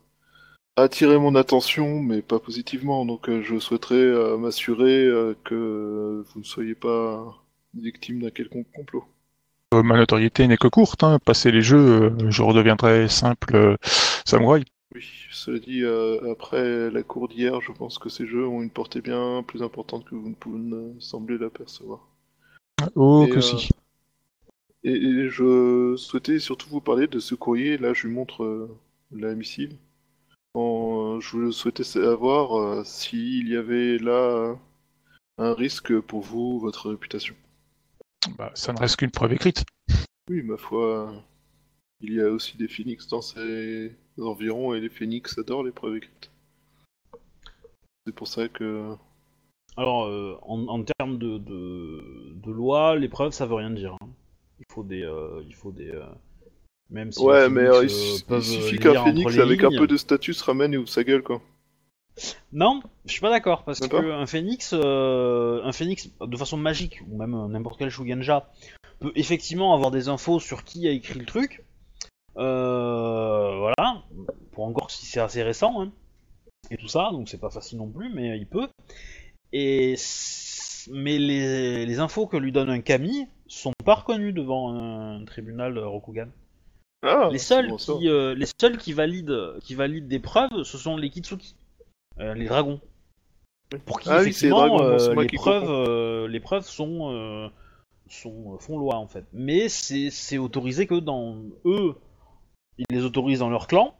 [0.76, 3.04] attirer mon attention, mais pas positivement.
[3.06, 7.42] Donc euh, je souhaiterais euh, m'assurer euh, que vous ne soyez pas
[7.74, 9.04] victime d'un quelconque complot.
[9.72, 11.02] Ma notoriété n'est que courte.
[11.02, 11.18] Hein.
[11.24, 13.76] Passer les jeux, je redeviendrai simple
[14.26, 14.64] euh, samouraï.
[14.94, 18.70] Oui, cela dit, euh, après la cour d'hier, je pense que ces jeux ont une
[18.70, 22.06] portée bien plus importante que vous ne pouvez ne semblez l'apercevoir.
[22.94, 23.70] Oh, Et, que euh, si.
[24.84, 27.78] Et, et je souhaitais surtout vous parler de ce courrier.
[27.78, 28.78] Là, je lui montre euh,
[29.10, 29.76] la missive.
[30.54, 34.56] En- je souhaitais savoir euh, s'il y avait là
[35.38, 37.34] un risque pour vous, votre réputation.
[38.38, 39.64] Bah, ça ne reste qu'une preuve écrite.
[40.30, 41.12] Oui, ma foi,
[42.00, 45.96] il y a aussi des phénix dans ces environs et les phénix adorent les preuves
[45.96, 46.30] écrites.
[48.06, 48.94] C'est pour ça que
[49.76, 53.96] Alors, euh, en, en termes de, de, de loi, les preuves, ça veut rien dire.
[54.00, 54.08] hein.
[54.60, 56.04] Il faut des, euh, il faut des, euh,
[56.88, 60.32] même si Ouais, les mais il, suffit qu'un phénix les avec un peu de statut
[60.34, 61.42] se ramène et ouvre sa gueule, quoi.
[62.50, 64.00] Non, je suis pas d'accord parce D'accord.
[64.00, 68.50] que un phénix, euh, un phénix de façon magique ou même n'importe quel Shugenja
[69.00, 71.65] peut effectivement avoir des infos sur qui a écrit le truc.
[72.38, 74.02] Euh, voilà,
[74.52, 75.92] pour encore si c'est assez récent hein,
[76.70, 78.68] et tout ça, donc c'est pas facile non plus, mais il peut.
[79.52, 79.96] Et
[80.90, 85.78] mais les, les infos que lui donne un Kami sont pas reconnues devant un tribunal
[85.78, 86.28] Rokugan.
[87.02, 90.78] Ah, Les seuls bon, qui, euh, les seuls qui valident, qui valident des preuves, ce
[90.78, 91.54] sont les Kitsuki,
[92.18, 92.80] euh, les dragons.
[93.84, 97.50] Pour qui Ah oui, c'est les effectivement dragons, euh, les qui preuves, les preuves sont,
[98.08, 99.24] sont font loi en fait.
[99.32, 101.94] Mais c'est c'est autorisé que dans eux,
[102.78, 103.94] ils les autorisent dans leur clan.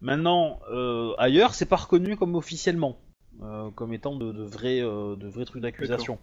[0.00, 2.98] Maintenant, euh, ailleurs, c'est pas reconnu comme officiellement,
[3.42, 6.18] euh, comme étant de, de vrais, euh, de vrais trucs d'accusation.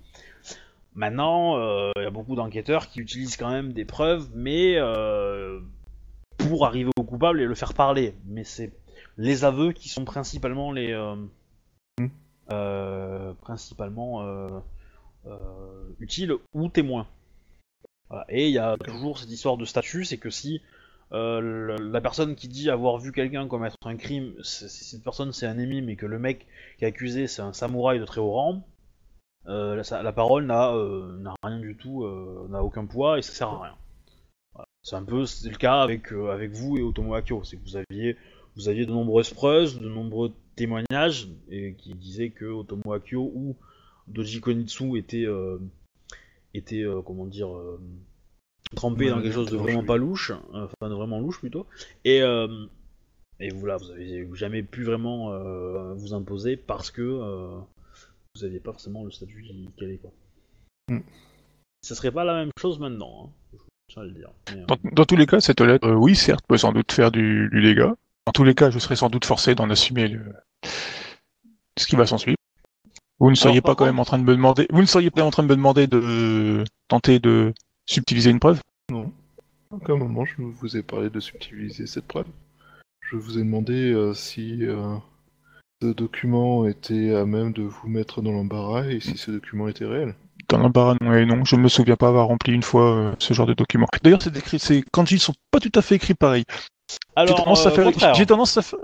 [0.96, 5.60] Maintenant, euh, il y a beaucoup d'enquêteurs qui utilisent quand même des preuves, mais euh,
[6.38, 8.14] pour arriver au coupable et le faire parler.
[8.28, 8.72] Mais c'est
[9.18, 11.16] les aveux qui sont principalement les euh,
[12.00, 12.08] Hmm.
[12.52, 14.60] euh, principalement euh,
[15.28, 15.38] euh,
[16.00, 17.08] utiles ou témoins.
[18.10, 18.26] Voilà.
[18.30, 20.60] Et il y a toujours cette histoire de statut, c'est que si
[21.14, 25.46] euh, la personne qui dit avoir vu quelqu'un commettre un crime, si cette personne c'est
[25.46, 26.48] un ennemi, mais que le mec
[26.78, 28.68] qui est accusé c'est un samouraï de très haut rang,
[29.46, 32.08] euh, la, parole n'a euh, n'a rien du tout,
[32.50, 33.78] n'a aucun poids et ça sert à rien.
[34.82, 38.18] C'est un peu le cas avec, vous et Otomo Akio, c'est que vous aviez,
[38.56, 43.56] vous aviez de nombreuses preuves, de nombreux témoignages et qui disaient que Otomo Akio ou
[44.08, 45.28] Doji Konitsu étaient,
[46.54, 47.50] étaient comment dire,
[48.82, 51.66] Ouais, dans quelque chose de vraiment pas louche, euh, enfin de vraiment louche plutôt,
[52.06, 52.66] et euh,
[53.40, 57.58] et vous là, vous avez jamais pu vraiment euh, vous imposer parce que euh,
[58.36, 60.12] vous aviez pas forcément le statut qui allait quoi.
[60.90, 61.00] Mm.
[61.82, 63.30] Ça serait pas la même chose maintenant, hein.
[63.52, 64.30] je tiens à le dire.
[64.50, 66.92] Mais, euh, Dans, dans tous les cas, cette lettre, euh, oui, certes, peut sans doute
[66.92, 67.96] faire du, du dégât.
[68.26, 70.22] Dans tous les cas, je serais sans doute forcé d'en assumer le...
[71.78, 72.38] ce qui va s'en suivre.
[73.20, 75.24] Vous ne seriez pas quand même en train de me demander, vous ne seriez pas
[75.24, 77.54] en train de me demander de tenter de
[77.86, 78.60] subtiliser une preuve?
[78.92, 79.12] Non.
[79.72, 82.28] À aucun moment je vous ai parlé de subtiliser cette preuve.
[83.02, 84.96] Je vous ai demandé euh, si euh,
[85.82, 89.86] ce document était à même de vous mettre dans l'embarras et si ce document était
[89.86, 90.16] réel.
[90.50, 93.16] Dans l'embarras, non et non, je ne me souviens pas avoir rempli une fois euh,
[93.20, 93.88] ce genre de document.
[94.04, 96.44] D'ailleurs, c'est écrit, c'est quand ils sont pas tout à fait écrits pareil.
[96.90, 98.14] J'ai Alors, tendance à euh, faire, au contraire.
[98.14, 98.80] j'ai tendance à faire.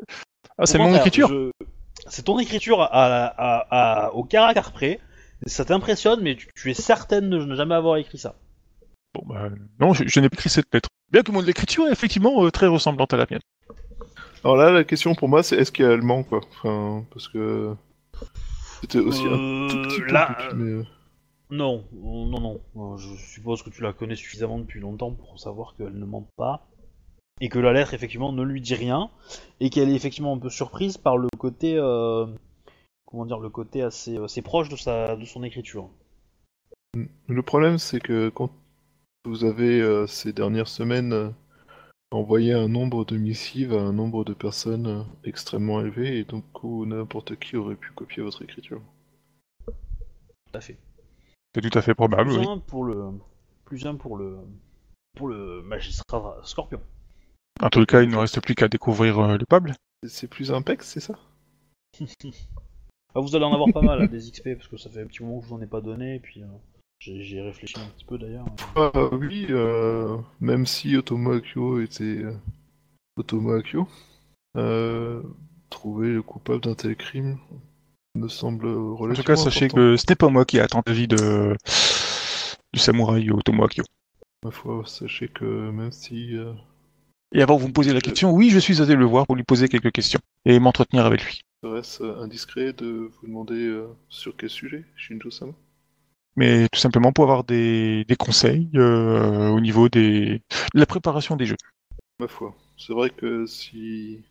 [0.57, 1.27] Ah, c'est mon écriture.
[1.29, 1.51] je-
[2.07, 4.99] C'est ton écriture à, à- à- au caractère près.
[5.45, 8.35] Ça t'impressionne, mais tu, tu es certaine de ne jamais avoir écrit ça.
[9.13, 10.89] Bon, bah, non, je, je n'ai pas écrit cette lettre.
[11.11, 13.41] Bien que mon écriture est effectivement euh, très ressemblante à la mienne.
[14.43, 16.41] Alors là, la question pour moi, c'est est-ce qu'il y a allemand, quoi?
[16.51, 17.75] Enfin, parce que
[18.81, 20.83] c'était aussi un Euh, tout petit peu là, petit, mais, euh,
[21.49, 22.61] Non, non, non.
[22.77, 26.27] Euh, Je suppose que tu la connais suffisamment depuis longtemps pour savoir qu'elle ne ment
[26.37, 26.67] pas.
[27.41, 29.09] Et que la lettre, effectivement, ne lui dit rien.
[29.59, 31.75] Et qu'elle est effectivement un peu surprise par le côté.
[31.77, 32.27] euh,
[33.05, 35.89] comment dire Le côté assez, assez proche de, sa, de son écriture.
[37.27, 38.51] Le problème, c'est que quand
[39.25, 41.29] vous avez euh, ces dernières semaines euh,
[42.11, 46.43] envoyé un nombre de missives à un nombre de personnes euh, extrêmement élevé, et donc
[46.63, 48.81] où n'importe qui aurait pu copier votre écriture.
[49.65, 49.73] Tout
[50.53, 50.77] à fait.
[51.53, 52.47] C'est tout à fait probable, plus oui.
[52.47, 53.11] un pour le.
[53.65, 54.37] Plus un pour le.
[55.17, 56.81] Pour le magistrat Scorpion.
[57.61, 59.45] En tout cas, il ne reste plus qu'à découvrir euh, le.
[60.03, 61.19] C'est- C'est plus un pex, c'est ça?
[63.15, 65.07] Ah, vous allez en avoir pas mal, hein, des XP, parce que ça fait un
[65.07, 66.43] petit moment que je vous en ai pas donné, et puis.
[66.99, 68.45] J'ai j'ai réfléchi un petit peu d'ailleurs.
[68.75, 72.33] Ah oui, euh, même si Otomo Akio était euh,
[73.17, 73.87] Otomo Akio,
[74.57, 75.21] euh,
[75.69, 77.37] trouver le coupable d'un tel crime
[78.15, 79.77] me semble En relativement tout cas, sachez important.
[79.77, 81.55] que ce n'est pas moi qui attends la vie de...
[82.73, 83.83] du samouraï Otomo Akio.
[84.43, 86.35] Ma foi, sachez que même si...
[86.35, 86.53] euh,
[87.33, 89.35] Et avant que vous me posiez la question, oui, je suis allé le voir pour
[89.35, 91.41] lui poser quelques questions et m'entretenir avec lui.
[91.63, 95.53] serait-ce indiscret de vous demander euh, sur quel sujet, Shinjo-sama
[96.39, 100.41] Mais tout simplement pour avoir des, des conseils euh, au niveau des...
[100.73, 101.57] de la préparation des jeux.
[102.19, 104.23] Ma foi, c'est vrai que si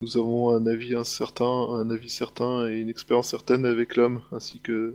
[0.00, 4.60] nous avons un avis incertain, un avis certain et une expérience certaine avec l'homme, ainsi
[4.60, 4.94] que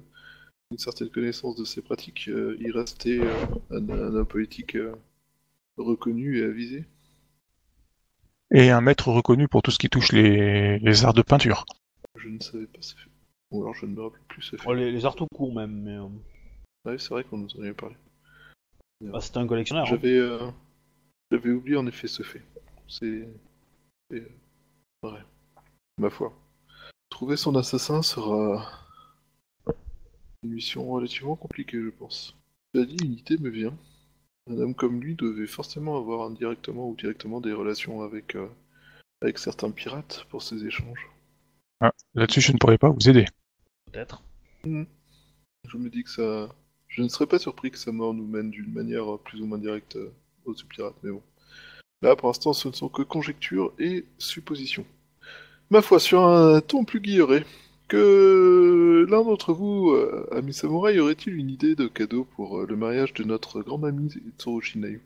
[0.72, 3.34] une certaine connaissance de ses pratiques, euh, il restait euh,
[3.72, 4.96] un, un homme politique euh,
[5.78, 6.86] reconnu et avisé.
[8.52, 11.66] Et un maître reconnu pour tout ce qui touche les, les arts de peinture.
[12.16, 13.10] Je ne savais pas ce fait.
[13.52, 14.64] Ou alors je ne me rappelle plus ce fait.
[14.66, 15.98] Oh, les, les arts tout court même, mais.
[16.86, 17.96] Ah oui, c'est vrai qu'on nous en avait parlé.
[19.02, 19.86] bah, C'était un collectionneur.
[19.86, 19.90] hein.
[19.90, 20.50] J'avais euh,
[21.32, 22.44] j'avais oublié en effet ce fait.
[22.88, 23.28] C'est
[24.12, 24.30] c'est, euh,
[25.04, 25.24] vrai.
[25.98, 26.34] Ma foi.
[27.10, 28.70] Trouver son assassin sera
[30.44, 32.36] une mission relativement compliquée, je pense.
[32.74, 33.76] Cela dit, une idée me vient.
[34.48, 38.48] Un homme comme lui devait forcément avoir indirectement ou directement des relations avec, euh,
[39.22, 41.10] avec certains pirates pour ces échanges.
[42.14, 43.26] Là-dessus, je ne pourrais pas vous aider.
[43.92, 44.22] Peut-être.
[44.66, 46.50] Je me dis que ça.
[46.88, 49.58] Je ne serais pas surpris que sa mort nous mène d'une manière plus ou moins
[49.58, 50.14] directe euh,
[50.46, 51.22] aux pirates, mais bon.
[52.02, 54.86] Là, pour l'instant, ce ne sont que conjectures et suppositions.
[55.72, 57.44] Ma foi, sur un ton plus guilleret,
[57.88, 62.76] que l'un d'entre vous, euh, ami samouraï, aurait-il une idée de cadeau pour euh, le
[62.76, 65.02] mariage de notre grande amie Tsurushi Nayu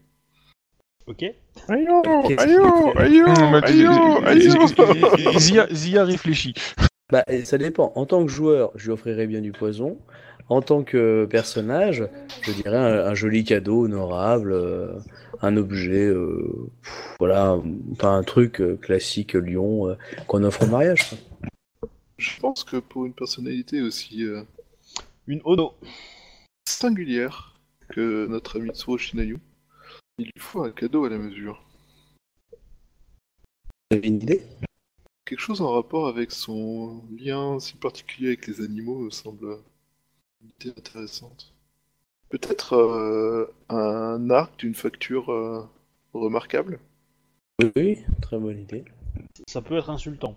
[1.07, 1.23] Ok.
[1.69, 2.03] Ayo,
[2.37, 3.27] ayo, ayo,
[3.63, 3.91] ayo,
[4.25, 5.67] ayo.
[5.71, 6.53] Zia réfléchit.
[7.11, 7.91] Bah, ça dépend.
[7.95, 9.97] En tant que joueur, je lui offrirais bien du poison.
[10.49, 12.09] En tant que personnage,
[12.41, 14.99] je dirais un, un joli cadeau honorable, euh,
[15.41, 17.61] un objet, euh, pff, voilà,
[17.99, 19.95] pas un truc euh, classique Lyon
[20.27, 21.11] qu'on offre au mariage.
[22.17, 24.25] Je pense que pour une personnalité aussi
[25.27, 25.75] Une Ono.
[26.67, 27.59] singulière
[27.89, 29.37] que notre ami Tsurushi Nayu,
[30.17, 31.63] il lui faut un cadeau à la mesure.
[33.91, 34.41] Vous avez une idée?
[35.25, 39.59] Quelque chose en rapport avec son lien si particulier avec les animaux me semble
[40.41, 41.53] une idée intéressante.
[42.29, 45.67] Peut-être euh, un arc d'une facture euh,
[46.13, 46.79] remarquable
[47.75, 48.85] Oui, très bonne idée.
[49.47, 50.35] Ça peut être insultant.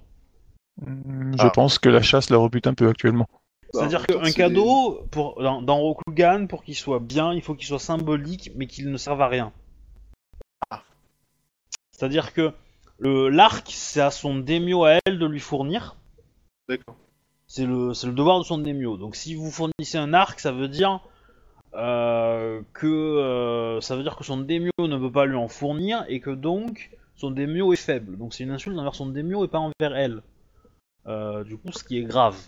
[0.81, 1.51] Hmm, Je Ah.
[1.51, 3.29] pense que la chasse la rebute un peu actuellement.
[3.75, 7.55] C'est-à-dire Bah, temps, qu'un cadeau, pour, dans, dans Rokugan, pour qu'il soit bien, il faut
[7.55, 9.53] qu'il soit symbolique, mais qu'il ne serve à rien.
[10.71, 10.83] Ah.
[11.93, 12.53] C'est-à-dire que
[12.99, 15.97] le l'arc, c'est à son démio à elle de lui fournir.
[16.69, 16.97] D'accord.
[17.53, 18.97] C'est le, devoir de son démio.
[18.97, 21.01] Donc si vous fournissez un arc, ça veut dire
[21.75, 26.03] euh, que euh, ça veut dire que son démio ne peut pas lui en fournir
[26.09, 28.17] et que donc son démio est faible.
[28.17, 30.23] Donc c'est une insulte envers son démio et pas envers elle.
[31.07, 32.39] Euh, du coup, ce qui est grave.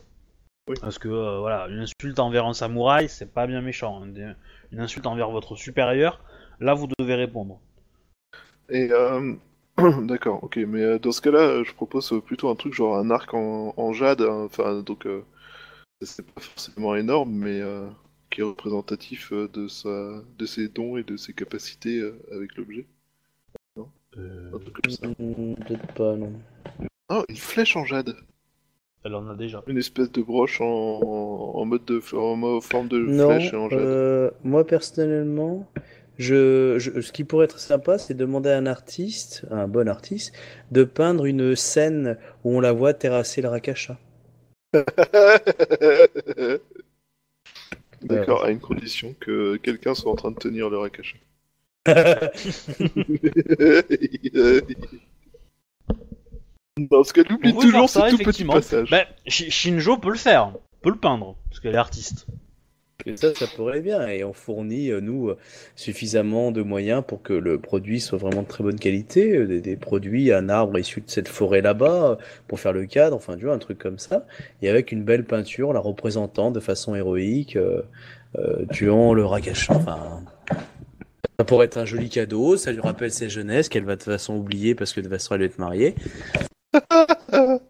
[0.71, 0.77] Oui.
[0.81, 4.07] Parce que voilà, une insulte envers un samouraï, c'est pas bien méchant.
[4.07, 4.35] Une,
[4.73, 6.25] une insulte envers votre supérieur,
[6.61, 7.61] là vous devez répondre.
[8.71, 8.89] Et
[10.07, 12.97] d'accord, ok, mais euh, dans ce cas-là, euh, je propose euh, plutôt un truc genre
[12.97, 15.23] un arc en, en jade, hein, enfin donc euh,
[16.03, 17.89] c'est pas forcément énorme, mais euh,
[18.31, 22.57] qui est représentatif euh, de sa, de ses dons et de ses capacités euh, avec
[22.57, 22.87] l'objet.
[24.53, 25.09] Un truc comme ça.
[25.09, 26.33] Peut-être pas, non.
[27.09, 28.15] Ah, une flèche en jade,
[29.05, 29.63] Elle en a déjà.
[29.67, 33.57] une espèce de broche en, en, en mode de en forme de Non, flèche et
[33.57, 33.81] en jade.
[33.81, 35.67] euh, moi personnellement,
[36.19, 39.89] je, je- ce qui pourrait être sympa, c'est demander à un artiste, à un bon
[39.89, 40.33] artiste,
[40.71, 43.99] de peindre une scène où on la voit terrasser le Rakasha.
[48.03, 51.17] D'accord, à une condition que quelqu'un soit en train de tenir le Rakasha.
[56.79, 58.91] Dans ce cas, n'oublie On peut toujours ce tout petit passage.
[58.91, 62.27] Bah, Shi- Shinjo peut le faire, peut le peindre, parce qu'elle est artiste.
[63.07, 64.07] Et ça, ça pourrait bien.
[64.09, 65.37] Et on fournit, euh, nous, euh,
[65.77, 69.37] suffisamment de moyens pour que le produit soit vraiment de très bonne qualité.
[69.37, 73.17] euh, Des, des produits, un arbre issu de cette forêt là-bas, pour faire le cadre,
[73.17, 74.27] enfin, tu vois, un truc comme ça.
[74.63, 77.83] Et avec une belle peinture, la représentant de façon héroïque, euh,
[78.39, 79.75] euh, tuant le Rakasha.
[79.75, 80.23] Enfin,
[81.39, 82.57] ça pourrait être un joli cadeau.
[82.57, 85.13] Ça lui rappelle ses jeunesses, qu'elle va de toute façon oublier parce que de toute
[85.15, 85.95] façon, elle va être mariée.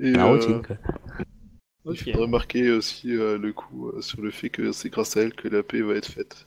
[0.00, 0.76] Et, La euh, routine, quoi.
[1.86, 5.22] Il faudrait marquer aussi euh, le coup euh, sur le fait que c'est grâce à
[5.22, 6.46] elle que la paix va être faite.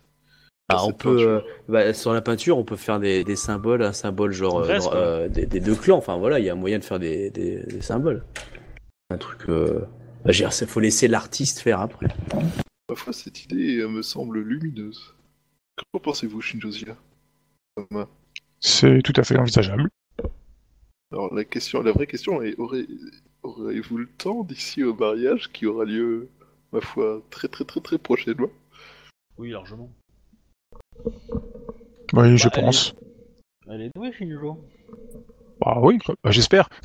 [0.70, 3.84] Ah, Cette on peut, euh, bah, sur la peinture, on peut faire des, des symboles,
[3.84, 4.68] un symbole genre
[5.30, 5.98] des, des deux clans.
[5.98, 8.24] Enfin voilà, il y a un moyen de faire des, des, des symboles.
[9.10, 9.48] Un truc.
[9.50, 9.86] Euh...
[10.26, 12.08] Bah, dire, faut laisser l'artiste faire après.
[12.90, 15.16] Ma foi, cette idée me semble lumineuse.
[15.94, 16.98] Qu'en pensez-vous, Shinjozia
[17.76, 18.08] Thomas
[18.60, 19.90] C'est tout à fait envisageable.
[21.12, 22.88] Alors la question, la vraie question est aurez-
[23.44, 26.28] aurez-vous le temps d'ici au mariage qui aura lieu,
[26.74, 28.50] ma foi, très très très très prochainement?
[29.38, 29.90] Oui, largement.
[32.14, 32.94] Oui, je Bah, elle pense.
[33.70, 34.58] Elle est douée, Shinjo.
[35.62, 36.00] Bah oui.
[36.24, 36.70] Bah, j'espère.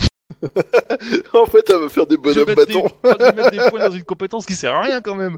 [1.35, 2.87] En fait, elle va faire des bonhommes bâtons.
[3.05, 5.37] des- mettre des points dans une compétence qui sert à rien quand même.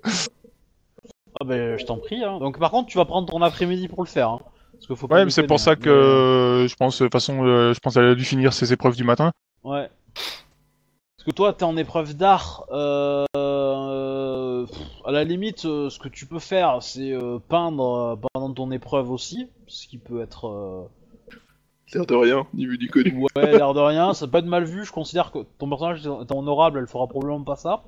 [1.41, 2.23] Ah ben, je t'en prie.
[2.23, 2.39] Hein.
[2.39, 4.29] Donc par contre, tu vas prendre ton après-midi pour le faire.
[4.31, 4.41] Hein.
[4.75, 7.13] Parce que faut pas Ouais, mais c'est pour ça que euh, je pense, de toute
[7.13, 9.33] façon, euh, je pense qu'elle a dû finir ses épreuves du matin.
[9.63, 9.89] Ouais.
[10.15, 12.65] Parce que toi, t'es en épreuve d'art.
[12.71, 13.25] Euh...
[13.37, 18.29] euh, pff, À la limite, euh, ce que tu peux faire, c'est euh, peindre euh,
[18.33, 19.49] pendant ton épreuve aussi.
[19.67, 20.49] Ce qui peut être...
[20.49, 20.83] euh,
[21.95, 23.25] L'air de rien, ni vu ni connu.
[23.37, 24.85] Ouais, l'air de rien, ça peut être mal vu.
[24.85, 27.85] Je considère que ton personnage étant honorable, elle fera probablement pas ça.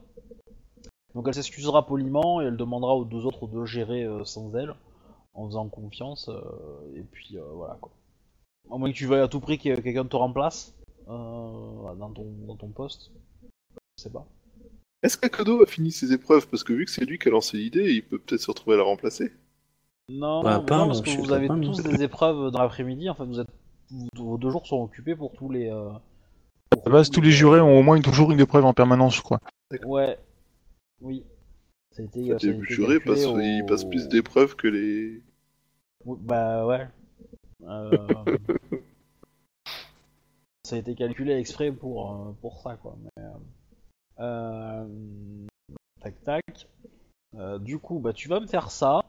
[1.15, 4.75] Donc elle s'excusera poliment et elle demandera aux deux autres de gérer euh, sans elle,
[5.37, 6.29] en faisant confiance.
[6.29, 6.41] euh,
[6.97, 7.93] et puis euh, voilà quoi.
[8.71, 10.75] À moins que tu veuilles à tout prix que quelqu'un te remplace
[11.09, 11.13] euh,
[11.95, 13.13] dans, ton, dans ton poste.
[13.97, 14.27] Je sais pas.
[15.03, 16.49] Est-ce qu'Akodo a fini ses épreuves?
[16.49, 18.75] Parce que vu que c'est lui qui a lancé l'idée, il peut peut-être se retrouver
[18.75, 19.31] à la remplacer.
[20.09, 21.65] Non, Bah, non, peindre, non, parce que vous avez capable.
[21.65, 23.09] tous des épreuves dans l'après-midi.
[23.09, 23.49] En fait, vous êtes,
[24.17, 25.91] vos deux jours sont occupés pour tous les, euh,
[26.71, 29.15] pour À la base, tous les jurés ont au moins toujours une épreuve en permanence,
[29.17, 29.39] je crois.
[29.85, 30.19] Ouais.
[31.01, 31.25] Oui.
[31.97, 34.55] Ça a été, Les ça a été jurés calculé passent, ils au- passent plus d'épreuves
[34.55, 35.23] que les.
[36.05, 36.87] Bah ouais.
[37.63, 38.25] Euh,
[40.65, 42.99] ça a été calculé exprès pour, euh, pour ça, quoi.
[43.03, 43.31] Mais, euh,
[44.21, 45.47] euh,
[46.03, 46.69] Tac tac.
[47.35, 49.03] Euh, du coup, bah tu vas me faire ça.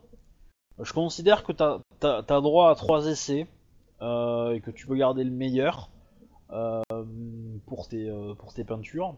[0.81, 3.47] Je considère que t'as as, droit à trois essais
[4.01, 5.89] euh, et que tu peux garder le meilleur
[6.51, 6.81] euh,
[7.65, 9.17] pour, tes, euh, pour tes peintures.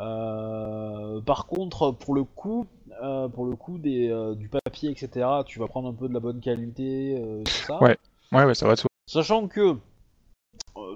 [0.00, 2.66] Euh, par contre, pour le coup,
[3.02, 6.14] euh, pour le coup des, euh, du papier, etc., tu vas prendre un peu de
[6.14, 7.80] la bonne qualité, tout ça?
[7.80, 7.96] Ouais.
[8.32, 8.88] Ouais, ouais, ça va soi.
[9.06, 9.76] Sachant que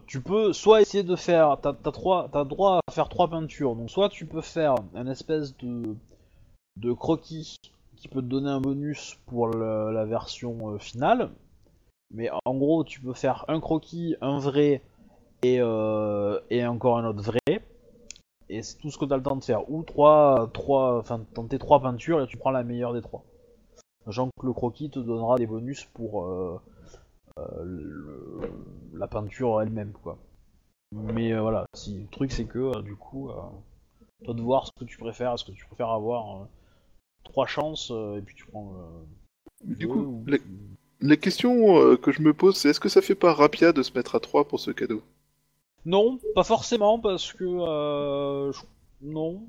[0.06, 3.90] tu peux soit essayer de faire, t'as trois- t'as droit à faire trois peintures, donc
[3.90, 5.94] soit tu peux faire un espèce de,
[6.76, 7.56] de croquis
[7.96, 11.30] qui peut te donner un bonus pour le- la version finale,
[12.10, 14.82] mais en gros tu peux faire un croquis, un vrai
[15.42, 17.62] et, euh, et encore un autre vrai,
[18.50, 21.20] et c'est tout ce que tu as le temps de faire, ou trois, trois, enfin
[21.34, 23.24] tenter trois peintures et tu prends la meilleure des trois.
[24.06, 26.60] Sachant que le croquis te donnera des bonus pour euh,
[27.38, 28.40] euh, le-
[28.94, 30.18] la peinture elle-même quoi.
[30.92, 33.30] Mais euh, voilà, si, le truc c'est que du coup,
[34.24, 36.46] toi de voir ce que tu préfères, est-ce que tu préfères avoir
[37.24, 38.72] trois chances et puis tu prends
[39.66, 40.24] le Du deux, coup, ou
[41.00, 43.92] les, questions que je me pose, c'est est-ce que ça fait pas rapia de se
[43.92, 45.02] mettre à 3 pour ce cadeau?
[45.88, 48.52] Non, pas forcément parce que euh,
[49.00, 49.40] non,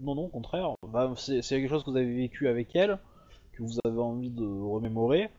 [0.00, 0.74] non, non, au contraire.
[0.88, 2.98] Bah, c'est quelque chose que vous avez vécu avec elle,
[3.52, 5.30] que vous avez envie de remémorer.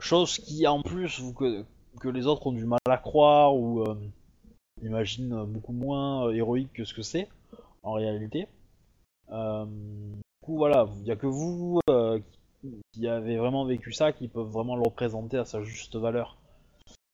[0.00, 3.94] Chose qui, en plus, que, les autres ont du mal à croire ou euh,
[4.82, 7.28] imaginent beaucoup moins euh, héroïque que ce que c'est
[7.84, 8.48] en réalité.
[9.28, 11.78] Du coup, voilà, il n'y a que vous
[12.60, 16.36] qui, qui avez vraiment vécu ça qui peuvent vraiment le représenter à sa juste valeur.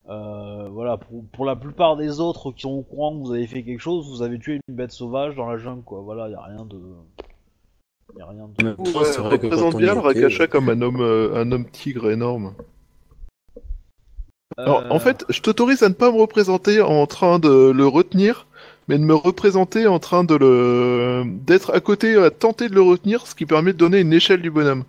[0.09, 3.47] Euh, voilà, pour, pour la plupart des autres qui sont au courant que vous avez
[3.47, 6.01] fait quelque chose, vous avez tué une bête sauvage dans la jungle, quoi.
[6.01, 6.81] Voilà, il y a rien de.
[8.17, 8.75] Y a rien de.
[8.79, 12.11] Ouais, c'est vrai représente bien le Rakasha euh, comme un homme, euh, un homme tigre
[12.11, 12.55] énorme.
[14.57, 17.87] Alors, Euh, en fait, je t'autorise à ne pas me représenter en train de le
[17.87, 18.47] retenir,
[18.89, 22.83] mais de me représenter en train de le, d'être à côté, à tenter de le
[22.83, 24.85] retenir, ce qui permet de donner une échelle du bonhomme.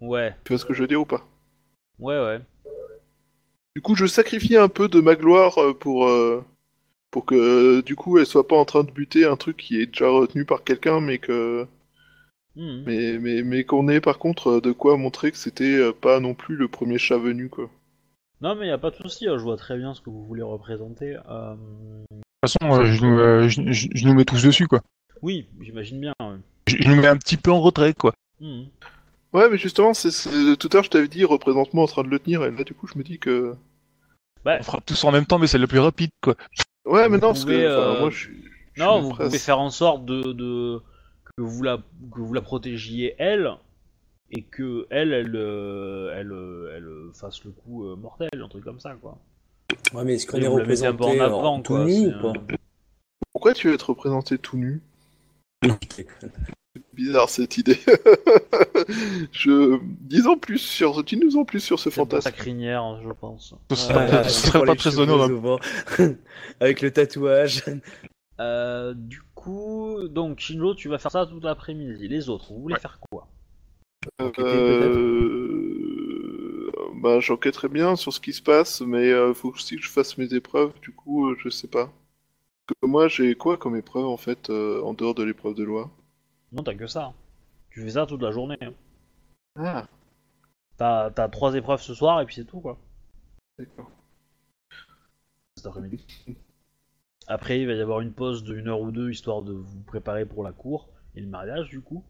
[0.00, 1.26] Ouais, Tu vois ce que je veux dire ou pas?
[1.98, 2.40] Ouais, ouais.
[3.74, 6.44] Du coup, je sacrifie un peu de ma gloire euh, pour, euh,
[7.10, 9.80] pour que, euh, du coup, elle soit pas en train de buter un truc qui
[9.80, 11.66] est déjà retenu par quelqu'un, mais que,
[12.56, 12.84] Mhm.
[12.86, 16.54] mais, mais, mais qu'on ait par contre de quoi montrer que c'était pas non plus
[16.54, 17.68] le premier chat venu, quoi.
[18.40, 20.24] Non, mais y a pas de souci, hein, je vois très bien ce que vous
[20.24, 21.16] voulez représenter.
[21.28, 21.54] Euh,
[22.10, 24.82] De toute façon, euh, je, nous, euh, je, je- je nous mets tous dessus, quoi.
[25.22, 26.12] Oui, j'imagine bien.
[26.20, 26.36] ouais.
[26.68, 28.12] Je, je nous mets un petit peu en retrait, quoi.
[28.40, 28.66] Mhm.
[29.34, 32.08] Ouais, mais justement, c'est, c'est- tout à l'heure, je t'avais dit, représente-moi en train de
[32.08, 33.54] le tenir, et là, du coup, je me dis que.
[34.44, 36.36] Bah, On fera tous en même temps, mais c'est le plus rapide, quoi.
[36.84, 38.28] Ouais, mais Vous non, parce que pouvez, euh, moi, je
[38.78, 39.26] non, vous presse.
[39.26, 40.80] pouvez faire en sorte de, de-
[41.36, 43.50] que vous la que vous la protégiez elle
[44.30, 48.62] et que elle elle euh, elle, euh, elle, fasse le coup euh, mortel, un truc
[48.62, 49.18] comme ça quoi.
[49.94, 52.28] Ouais, mais est-ce qu'on est peu en représenté avant, en tout quoi, nu ou pas
[52.38, 52.46] un-
[53.32, 54.82] Pourquoi tu veux être représenté tout nu?
[55.64, 56.30] Non, je déconne.
[56.94, 57.78] Bizarre cette idée.
[59.32, 59.78] je.
[60.00, 61.02] Dis-en plus sur.
[61.04, 62.30] Dis-nous en plus sur ce fantasme.
[62.30, 63.54] ta crinière, je pense.
[63.70, 65.40] Ce serait, Euh, serait pas très honorable.
[66.60, 67.64] Avec le tatouage.
[68.40, 72.08] Euh, du coup, donc Shinjo, tu vas faire ça tout l'après-midi.
[72.08, 72.80] Les autres, vous voulez Ouais.
[72.80, 73.28] faire quoi?
[75.34, 76.70] Euh...
[76.96, 80.16] Bah, j'enquêterai bien sur ce qui se passe, mais euh, faut aussi que je fasse
[80.18, 81.92] mes épreuves, du coup, euh, je sais pas.
[82.66, 85.64] Parce que moi, j'ai quoi comme épreuve, en fait, euh, en dehors de l'épreuve de
[85.64, 85.90] loi?
[86.54, 87.12] Non, t'as que ça.
[87.70, 88.56] Tu fais ça toute la journée.
[88.62, 88.72] hein.
[89.56, 89.86] Ah,
[90.76, 92.78] T'as t'as trois épreuves ce soir et puis c'est tout quoi.
[93.58, 93.90] d'accord.
[95.56, 96.04] Cet après-midi.
[97.26, 99.82] Après, il va y avoir une pause de une heure ou deux histoire de vous
[99.82, 102.04] préparer pour la cour et le mariage du coup.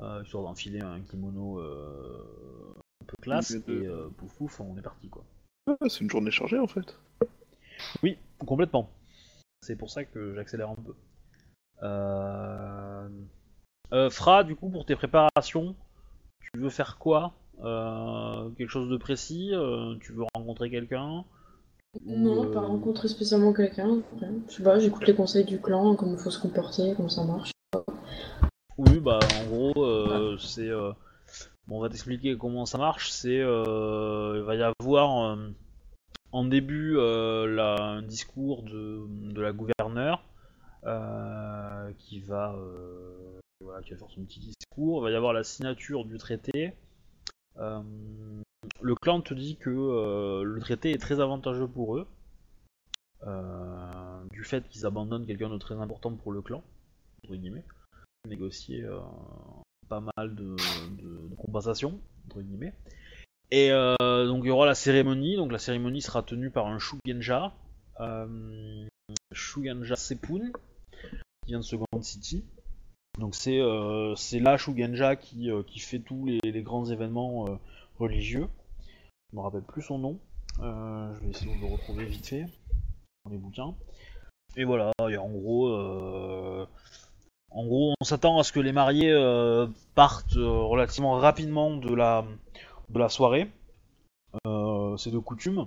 [0.00, 4.82] Euh, histoire d'enfiler un kimono euh, un peu classe et euh, pouf pouf, on est
[4.82, 5.24] parti quoi.
[5.68, 6.98] Ah, c'est une journée chargée, en fait.
[8.02, 8.90] Oui, complètement.
[9.62, 10.94] C'est pour ça que j'accélère un peu.
[11.84, 13.08] Euh...
[13.92, 15.74] Euh, Fra, du coup, pour tes préparations,
[16.40, 17.32] tu veux faire quoi
[17.62, 21.24] Euh, Quelque chose de précis Euh, Tu veux rencontrer quelqu'un
[22.06, 23.98] Non, euh, pas rencontrer spécialement quelqu'un.
[24.48, 27.24] Je sais pas, j'écoute les conseils du clan, comment il faut se comporter, comment ça
[27.24, 27.50] marche.
[28.78, 30.68] Oui, bah en gros, euh, c'est.
[30.68, 30.92] euh,
[31.68, 33.10] Bon, on va t'expliquer comment ça marche.
[33.10, 33.40] C'est.
[33.40, 35.36] euh, Il va y avoir
[36.32, 40.24] en début la- un discours de, de la gouverneure
[41.98, 42.56] qui va.
[43.62, 45.00] Voilà, qui va faire son petit discours.
[45.00, 46.74] Il va y avoir la signature du traité.
[47.58, 47.82] Euh,
[48.80, 52.06] le clan te dit que euh, le traité est très avantageux pour eux.
[53.24, 56.64] Euh, du fait qu'ils abandonnent quelqu'un de très important pour le clan,
[57.22, 57.64] entre guillemets,
[58.28, 58.84] négocier
[59.88, 60.56] pas mal de,
[61.36, 62.74] compensations, entre guillemets.
[63.52, 67.54] Et donc il y aura la cérémonie, donc la cérémonie sera tenue par un Shugenja,
[69.32, 70.50] Shugenja Sepun,
[71.42, 72.44] qui vient de Second City.
[73.18, 77.56] Donc c'est euh, la Shugenja qui, euh, qui fait tous les, grands événements euh,
[77.98, 78.48] religieux.
[79.30, 80.18] Je me rappelle plus son nom.
[80.60, 82.46] Euh, je vais essayer de le retrouver vite fait
[83.24, 83.74] dans les bouquins.
[84.56, 85.74] Et voilà, et en gros,
[87.50, 89.14] en gros, on s'attend à ce que les mariés
[89.94, 92.26] partent relativement rapidement de la
[92.90, 93.50] de la soirée.
[94.44, 95.66] C'est de coutume.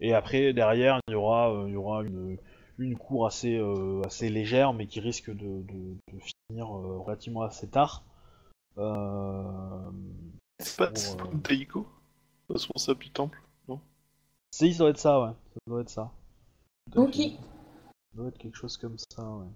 [0.00, 2.36] Et après, derrière, il y aura, il y aura une,
[2.80, 6.18] une cour assez, euh, assez légère, mais qui risque de, de- de
[6.48, 8.04] finir euh, relativement assez tard.
[8.78, 9.90] Euh,
[10.58, 11.86] C'est pas Pour, euh, c'est Taiko
[12.48, 13.40] Responsable du temple
[14.52, 15.32] Si, ça doit être ça, ouais.
[15.54, 16.10] Ça doit être ça.
[16.96, 17.14] Ok.
[17.16, 17.22] Ça
[18.14, 19.46] doit être quelque chose comme ça, ouais.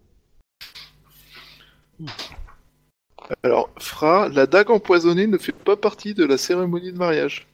[3.43, 7.49] Alors, Fra, la dague empoisonnée ne fait pas partie de la cérémonie de mariage.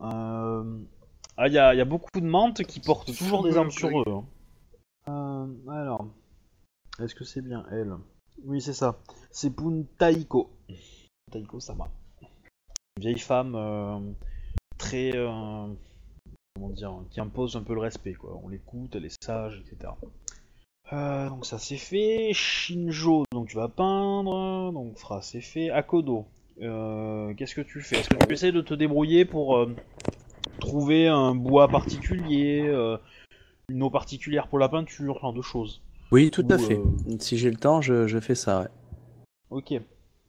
[0.00, 0.78] Euh...
[1.42, 4.04] Ah, il y a, beaucoup de mantes qui portent toujours des armes sur eux.
[4.06, 4.24] hein.
[5.08, 6.06] Euh, alors,
[7.02, 7.94] est-ce que c'est bien elle?
[8.44, 8.98] Oui, c'est ça.
[9.30, 10.50] C'est Pun Taiko.
[11.32, 11.88] Taiko Sama.
[12.20, 14.00] Une vieille femme euh,
[14.76, 15.16] très.
[15.16, 15.66] euh,
[16.54, 18.38] comment dire Qui impose un peu le respect, quoi.
[18.44, 19.94] On l'écoute, elle est sage, etc.
[20.92, 22.34] Donc ça c'est fait.
[22.34, 24.72] Shinjo, donc tu vas peindre.
[24.72, 25.70] Donc Fra, c'est fait.
[25.70, 26.26] Akodo,
[26.58, 28.00] qu'est-ce que tu fais?
[28.00, 29.66] Est-ce que tu essaies de te débrouiller pour
[30.60, 32.96] trouver un bois particulier, euh,
[33.68, 35.82] une eau particulière pour la peinture, ce genre de choses
[36.12, 36.76] Oui, tout à fait.
[36.78, 38.60] euh, Si j'ai le temps, je, je fais ça.
[38.60, 38.68] ouais.
[39.50, 39.74] Ok.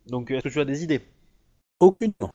[0.08, 1.02] Donc est-ce que tu as des idées?
[1.80, 2.30] Aucunement.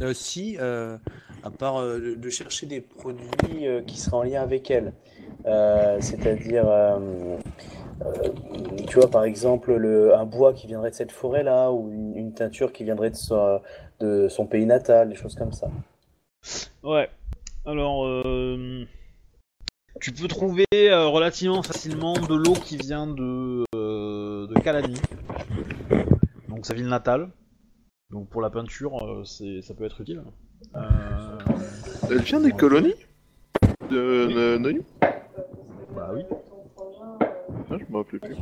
[0.00, 0.96] Euh, si, euh,
[1.42, 4.92] à part euh, de, de chercher des produits euh, qui seraient en lien avec elle.
[5.46, 7.36] Euh, C'est-à-dire, euh,
[8.04, 8.28] euh,
[8.86, 12.32] tu vois, par exemple, le, un bois qui viendrait de cette forêt-là, ou une, une
[12.32, 13.60] teinture qui viendrait de son,
[14.00, 15.68] de son pays natal, des choses comme ça.
[16.84, 17.08] Ouais.
[17.68, 18.86] Alors, euh,
[20.00, 24.94] tu peux trouver euh, relativement facilement de l'eau qui vient de, euh, de Kalani,
[26.48, 27.28] donc sa ville natale.
[28.10, 30.22] Donc pour la peinture, euh, c'est, ça peut être utile.
[32.10, 32.94] Elle vient des colonies
[33.90, 34.82] de de Noyu
[35.94, 36.22] bah oui.
[37.70, 38.36] Ah, je me rappelais plus.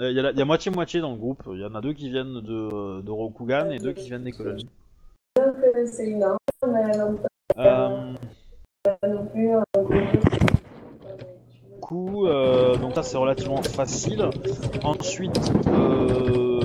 [0.00, 1.44] Il y, a la- y a moitié-moitié dans le groupe.
[1.52, 4.32] Il y en a deux qui viennent de, de Rokugan et deux qui viennent des
[4.32, 4.68] colonies.
[7.58, 8.12] Euh,
[9.30, 9.48] du
[11.80, 14.28] coup, euh, donc ça c'est relativement facile.
[14.82, 16.60] Ensuite, euh,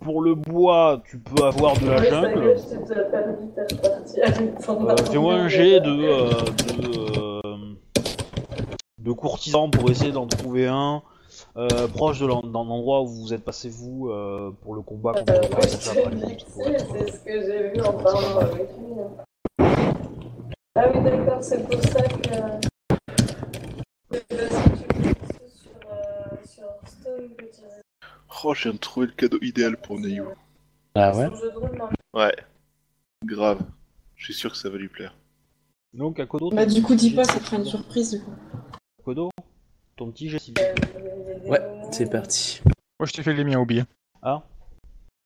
[0.00, 2.42] pour le bois, tu peux avoir de la jungle.
[2.42, 2.56] Euh,
[5.10, 5.90] Fais-moi un jet de,
[6.80, 7.40] de,
[8.98, 11.02] de courtisan pour essayer d'en trouver un
[11.56, 15.12] euh, proche de l'en- d'un endroit où vous êtes passé vous euh, pour le combat
[15.12, 18.94] contre le être- C'est ce que j'ai vu en parlant avec lui.
[20.76, 22.34] Ah oui, d'accord, c'est pour ça que.
[25.48, 27.60] Sur, euh, sur Stone que tu
[28.44, 30.24] Oh, je viens de trouver le cadeau idéal pour Neyu.
[30.96, 31.12] Ah
[31.54, 31.88] rôle, non.
[32.20, 32.34] Ouais.
[33.24, 33.60] Grave.
[34.16, 35.14] Je suis sûr que ça va lui plaire.
[35.92, 38.32] Donc, à Kodo, Bah, ton- du coup, dis pas, ça fera une surprise, du coup.
[39.96, 40.74] Ton petit plaît.
[41.46, 41.60] Ouais,
[41.92, 42.60] c'est parti.
[42.98, 43.84] Moi, je t'ai fait les miens oubliés.
[44.22, 44.42] Ah.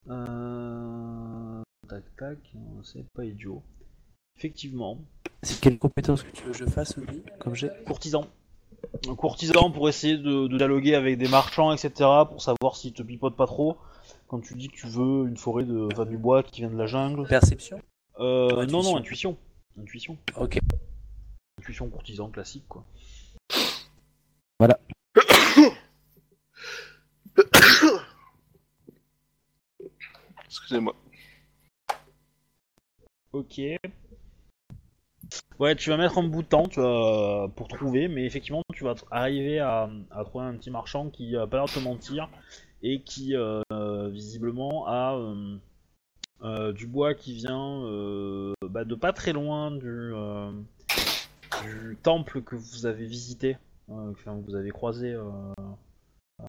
[0.09, 1.63] Euh...
[1.89, 2.39] Tac tac,
[2.83, 3.63] c'est pas idiot.
[4.37, 4.99] Effectivement,
[5.43, 8.25] C'est quelle compétence que tu veux que je fasse, Obi, comme j'ai courtisan.
[9.09, 11.93] Un courtisan pour essayer de, de dialoguer avec des marchands, etc.
[12.29, 13.77] pour savoir s'ils te pipotent pas trop.
[14.29, 16.77] Quand tu dis que tu veux une forêt de, enfin, du bois qui vient de
[16.77, 17.27] la jungle.
[17.27, 17.81] Perception
[18.21, 18.83] Euh, non, Intuition.
[18.93, 19.37] non, intuition.
[19.81, 20.19] Intuition.
[20.37, 20.59] Ok.
[21.59, 22.85] Intuition courtisan classique, quoi.
[30.47, 30.95] Excusez-moi.
[33.33, 33.61] Ok.
[35.59, 38.85] Ouais, tu vas mettre un bout de temps tu vas, pour trouver, mais effectivement, tu
[38.85, 42.29] vas arriver à, à trouver un petit marchand qui a pas l'air de te mentir
[42.83, 45.59] et qui, euh, euh, visiblement, a euh,
[46.43, 50.53] euh, du bois qui vient euh, bah, de pas très loin du, euh,
[51.63, 53.59] du temple que vous avez visité, euh,
[53.89, 55.23] que vous avez croisé euh,
[56.41, 56.45] euh,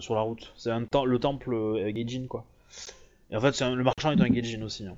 [0.00, 0.52] sur la route.
[0.56, 0.70] C'est
[1.04, 2.44] le temple euh, Gaijin, quoi.
[3.30, 4.86] Et en fait, c'est un- le marchand est un Gaijin aussi.
[4.86, 4.96] hein.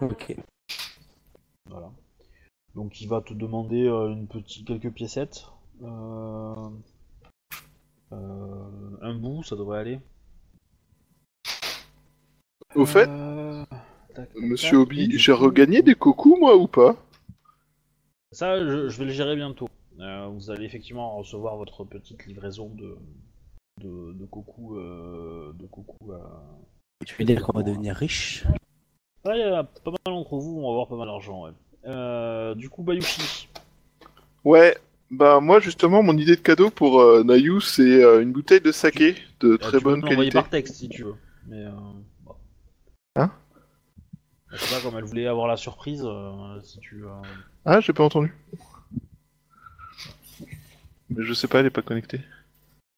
[0.00, 0.36] Ok.
[1.70, 1.90] Voilà.
[2.74, 5.46] Donc il va te demander euh, une petite quelques piécettes.
[5.82, 6.68] Euh,
[8.12, 10.00] euh, un bout, ça devrait aller.
[12.74, 13.64] Au fait, Euh,
[14.36, 16.96] Monsieur Obi, j'ai regagné des cocos, moi, ou pas?
[18.32, 19.68] Ça, je, je vais le gérer bientôt.
[20.00, 22.96] Euh, vous allez effectivement recevoir votre petite livraison de
[23.80, 26.12] de, de coucou euh, de coucou.
[26.12, 26.18] euh.
[27.06, 28.44] Tu veux dire qu'on va devenir riche
[29.24, 31.44] Ouais, il y a pas mal d'entre vous vont avoir pas mal d'argent.
[31.44, 31.50] Ouais.
[31.86, 33.48] Euh, du coup, Bayushi.
[34.44, 34.76] Ouais,
[35.10, 38.72] bah moi, justement, mon idée de cadeau pour euh, Nayu, c'est euh, une bouteille de
[38.72, 40.38] saké de Ah, très tu peux bonne l'envoyer qualité.
[40.38, 41.14] par texte si tu veux.
[41.46, 41.70] Mais euh.
[43.16, 43.30] Hein?
[44.50, 46.02] Je sais pas comme elle voulait avoir la surprise.
[46.04, 47.04] euh, si tu.
[47.04, 47.10] euh,
[47.64, 48.34] Ah, j'ai pas entendu.
[51.10, 52.20] Mais je sais pas, elle est pas connectée.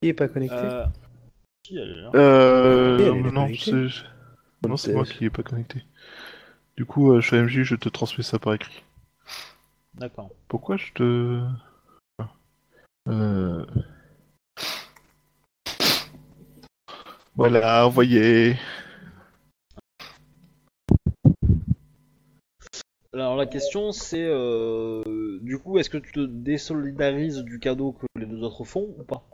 [0.02, 0.56] Il est pas connecté.
[0.56, 0.84] euh,
[1.70, 2.10] elle est là.
[2.14, 2.98] Euh...
[2.98, 4.68] Elle est non, c'est...
[4.68, 5.84] Non, c'est moi qui est pas connecté.
[6.76, 8.82] Du coup, euh, chez MJ, je te transmets ça par écrit.
[9.94, 10.30] D'accord.
[10.48, 11.42] Pourquoi je te...
[13.08, 13.66] Euh...
[17.36, 18.56] Voilà, envoyé.
[23.12, 25.02] Alors la question c'est euh,
[25.42, 29.02] du coup est-ce que tu te désolidarises du cadeau que les deux autres font ou
[29.02, 29.24] pas?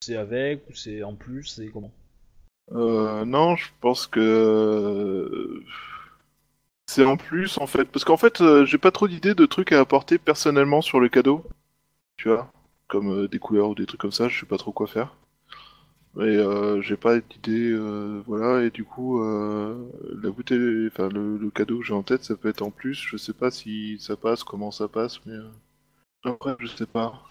[0.00, 1.92] C'est avec ou c'est en plus c'est comment?
[2.72, 5.62] Euh, non, je pense que
[6.86, 9.72] c'est en plus en fait, parce qu'en fait, euh, j'ai pas trop d'idées de trucs
[9.72, 11.44] à apporter personnellement sur le cadeau,
[12.16, 12.50] tu vois,
[12.88, 14.28] comme euh, des couleurs ou des trucs comme ça.
[14.28, 15.14] Je sais pas trop quoi faire.
[16.18, 18.64] Et euh, j'ai pas d'idée, euh, voilà.
[18.64, 19.76] Et du coup, euh,
[20.20, 22.94] la bouteille, enfin le, cadeau que j'ai en tête, ça peut être en plus.
[22.94, 25.36] Je sais pas si ça passe, comment ça passe, mais
[26.24, 27.22] après, je sais pas.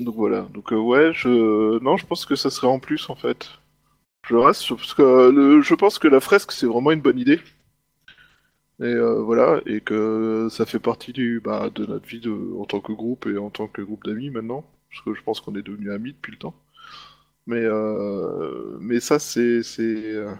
[0.00, 3.48] Donc voilà, donc ouais, je non, je pense que ça serait en plus en fait.
[4.28, 7.40] Je reste parce que je pense que la fresque c'est vraiment une bonne idée.
[8.80, 12.30] Et euh, voilà, et que ça fait partie du bah, de notre vie de...
[12.60, 15.40] en tant que groupe et en tant que groupe d'amis maintenant, parce que je pense
[15.40, 16.54] qu'on est devenus amis depuis le temps.
[17.46, 18.76] Mais euh...
[18.80, 19.82] mais ça c'est c'est
[20.14, 20.34] euh,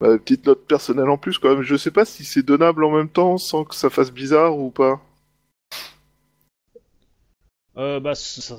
[0.00, 1.62] bah, petite note personnelle en plus quand même.
[1.62, 4.70] Je sais pas si c'est donnable en même temps sans que ça fasse bizarre ou
[4.70, 5.00] pas.
[7.76, 8.58] euh, Bah ça,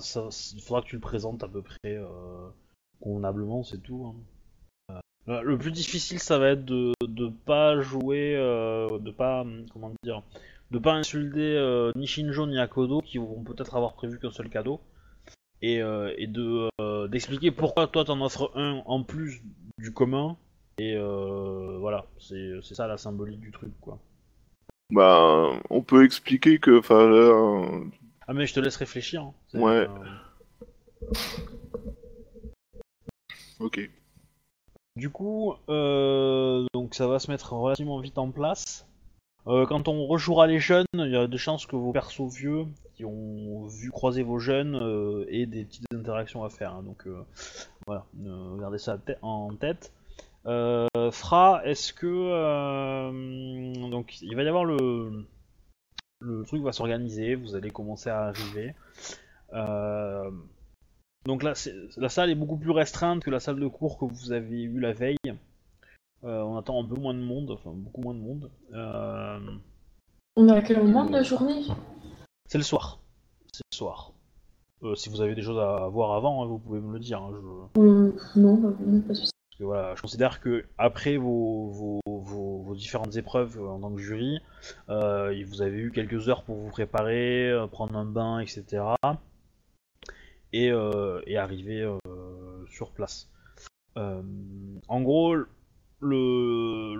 [0.53, 1.97] il faudra que tu le présentes à peu près
[3.01, 4.05] convenablement c'est tout.
[4.07, 4.15] hein.
[5.29, 9.65] Euh, le plus difficile ça va être de de pas jouer euh, de pas hum,
[9.71, 10.23] comment dire
[10.71, 14.49] de pas insulter euh, ni Shinjo ni Akodo qui vont peut-être avoir prévu qu'un seul
[14.49, 14.79] cadeau
[15.61, 15.75] et,
[16.17, 16.69] et de
[17.07, 19.41] d'expliquer pourquoi toi t'en offres un en plus
[19.77, 20.37] du commun
[20.77, 23.99] et voilà c'est c'est ça la symbolique du truc quoi.
[24.91, 27.83] Bah, on peut expliquer que, enfin, euh,
[28.27, 29.21] Ah mais je te laisse réfléchir.
[29.21, 29.33] hein.
[29.53, 29.87] Ouais.
[29.87, 31.07] euh,
[33.59, 33.89] ok.
[34.99, 38.85] Du coup, euh, donc ça va se mettre relativement vite en place.
[39.47, 42.65] Euh, quand on rejouera les jeunes, il y a des chances que vos persos vieux
[42.95, 46.73] qui ont vu croiser vos jeunes euh, aient des petites interactions à faire.
[46.73, 46.83] hein.
[46.83, 47.07] donc
[47.87, 48.05] voilà,
[48.59, 49.93] gardez ça en tête.
[50.43, 55.25] Fra, est-ce que donc il va y avoir le
[56.19, 58.75] le truc va s'organiser, vous allez commencer à arriver.
[61.25, 61.53] Euh, donc là,
[61.97, 64.79] la salle est beaucoup plus restreinte que la salle de cours que vous avez eue
[64.79, 65.17] la veille.
[66.25, 68.51] Euh, on attend un peu moins de monde, enfin beaucoup moins de monde.
[68.73, 69.39] Euh,
[70.35, 71.63] On est à quel moment de la journée?
[72.47, 72.99] C'est le soir.
[73.53, 74.11] C'est le soir.
[74.83, 77.21] Euh, si vous avez des choses à voir avant, hein, vous pouvez me le dire.
[77.21, 79.31] hein, je- Euh, Non, bah, non, pas de souci.
[79.49, 83.79] Parce que voilà, je considère que après vos, vos, vos- vos différentes épreuves euh, en
[83.79, 84.39] tant que jury,
[84.89, 88.83] euh, vous avez eu quelques heures pour vous préparer, euh, prendre un bain, etc.
[90.51, 91.99] Et, euh, et arriver euh,
[92.71, 93.29] sur place.
[93.97, 94.23] Euh,
[94.87, 95.35] en gros,
[96.01, 96.97] l'élément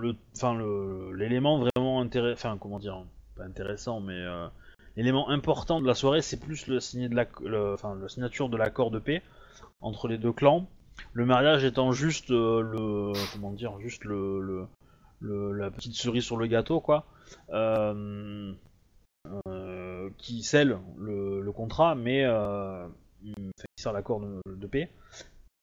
[1.59, 4.23] vraiment intéressant, enfin comment dire, pas intéressant, mais
[4.95, 6.81] l'élément important de la soirée, c'est plus le la,
[8.07, 9.23] signature de l'accord de paix
[9.81, 10.67] entre les deux clans.
[11.13, 17.05] Le mariage étant juste comment dire juste la petite cerise sur le gâteau quoi
[20.17, 22.25] qui scelle le, contrat mais
[23.23, 24.89] enfin, qui sert l'accord de, de paix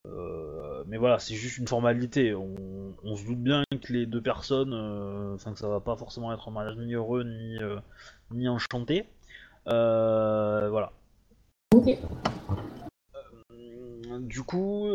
[0.06, 2.32] Euh, mais voilà c'est juste une formalité.
[2.32, 2.54] On,
[3.02, 6.32] on se doute bien que les deux personnes euh, enfin que ça va pas forcément
[6.32, 7.80] être un mariage ni heureux ni euh,
[8.30, 9.08] ni enchanté.
[9.64, 10.92] Voilà.
[11.74, 11.98] Ok.
[14.20, 14.88] Du coup,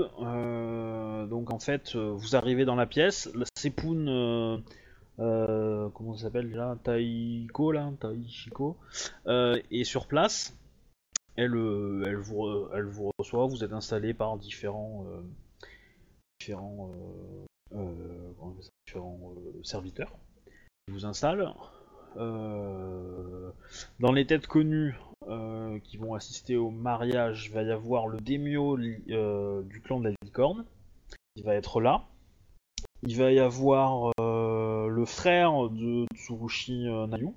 [1.30, 3.30] donc en fait, vous arrivez dans la pièce.
[3.36, 3.46] La
[5.20, 6.78] euh, comment ça s'appelle déjà?
[6.84, 7.92] Taiko, là?
[8.00, 8.78] Taishiko,
[9.28, 10.58] est sur place.
[11.38, 13.46] Elle, euh, elle, vous, reçoit.
[13.48, 15.22] Vous êtes installé par différents, euh,
[16.40, 16.92] différents,
[17.74, 20.12] euh, différents serviteurs.
[20.88, 21.54] Ils vous installent.
[22.16, 24.96] Dans les têtes connues,
[25.84, 27.46] qui vont assister au mariage.
[27.48, 30.66] Il va y avoir le démio du clan de la licorne,
[31.36, 32.04] qui va être là.
[33.04, 37.34] Il va y avoir le frère de Tsurushi Nayu,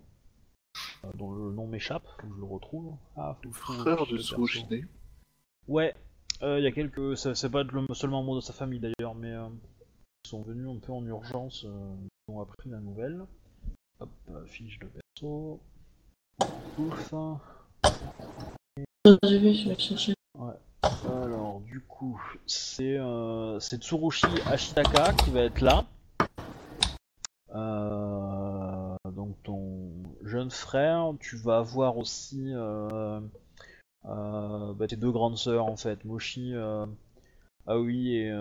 [1.14, 2.94] dont le nom m'échappe, faut que je le retrouve.
[3.16, 4.18] Ah, faut que je trouve Frère de.
[4.18, 4.88] Tsurushine.
[5.68, 5.94] Ouais,
[6.42, 7.16] euh, il y a quelques.
[7.16, 9.48] C'est pas le seul membre de sa famille d'ailleurs, mais euh,
[10.24, 11.64] ils sont venus un peu en urgence.
[11.64, 11.94] euh,
[12.28, 13.24] ils ont appris la nouvelle.
[14.00, 15.60] Hop, euh, fiche de perso.
[16.78, 17.14] Ouf.
[19.22, 20.14] J'ai vu, je vais chercher.
[21.06, 25.84] Alors, du coup, c'est euh, c'est Tsurushi Ashitaka qui va être là.
[27.54, 28.23] Euh,
[29.14, 29.92] donc, ton
[30.22, 33.20] jeune frère, tu vas avoir aussi euh,
[34.06, 36.86] euh, bah, tes deux grandes sœurs en fait, Moshi, euh,
[37.66, 38.32] Aoi et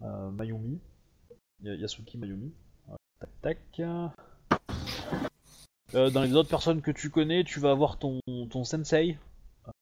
[0.00, 0.80] Mayumi.
[1.62, 2.52] Yasuki Mayumi.
[3.20, 3.82] Tac tac.
[5.94, 8.18] Euh, dans les autres personnes que tu connais, tu vas avoir ton,
[8.50, 9.16] ton sensei,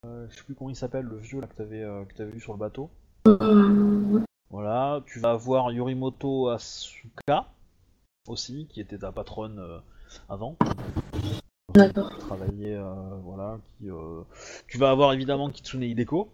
[0.04, 2.52] euh, je sais plus comment il s'appelle, le vieux là que t'avais euh, vu sur
[2.52, 2.90] le bateau.
[4.50, 7.48] Voilà, tu vas avoir Yorimoto Asuka
[8.28, 9.78] aussi, qui était ta patronne euh,
[10.28, 10.56] avant.
[11.74, 12.10] D'accord.
[12.10, 12.92] Qui travaillait, euh,
[13.24, 13.90] voilà, qui.
[13.90, 14.22] euh,
[14.68, 16.28] Tu vas avoir évidemment Kitsune Hideko,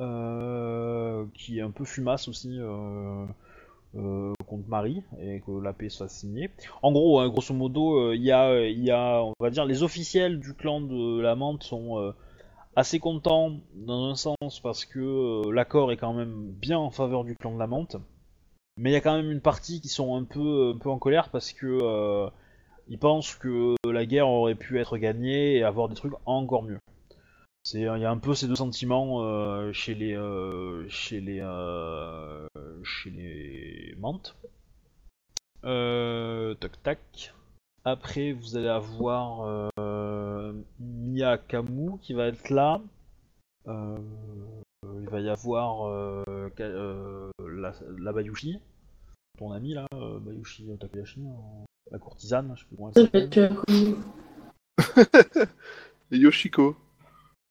[0.00, 2.58] euh, qui est un peu fumasse aussi.
[2.58, 3.24] Euh...
[3.96, 6.50] euh, contre Marie et que la paix soit signée.
[6.82, 9.64] En gros, hein, grosso modo, euh, il y, a, il y a, on va dire,
[9.66, 12.12] les officiels du clan de la menthe sont euh,
[12.76, 17.24] assez contents dans un sens parce que euh, l'accord est quand même bien en faveur
[17.24, 17.96] du clan de la menthe.
[18.78, 20.98] Mais il y a quand même une partie qui sont un peu, un peu en
[20.98, 22.30] colère parce que euh,
[22.88, 26.78] ils pensent que la guerre aurait pu être gagnée et avoir des trucs encore mieux.
[27.74, 31.40] Il y a un peu ces deux sentiments euh, chez les, euh, chez les,
[32.84, 34.36] chez les menthes.
[35.64, 37.34] Euh, tac tac.
[37.84, 42.80] Après, vous allez avoir euh, Mia Kamu qui va être là.
[44.88, 46.22] Euh, il va y avoir euh,
[46.60, 48.58] euh, la, la Bayushi,
[49.38, 53.54] ton ami là, euh, Bayushi Takayashi, euh, la courtisane, je sais plus comment elle s'appelle.
[56.10, 56.76] Yoshiko.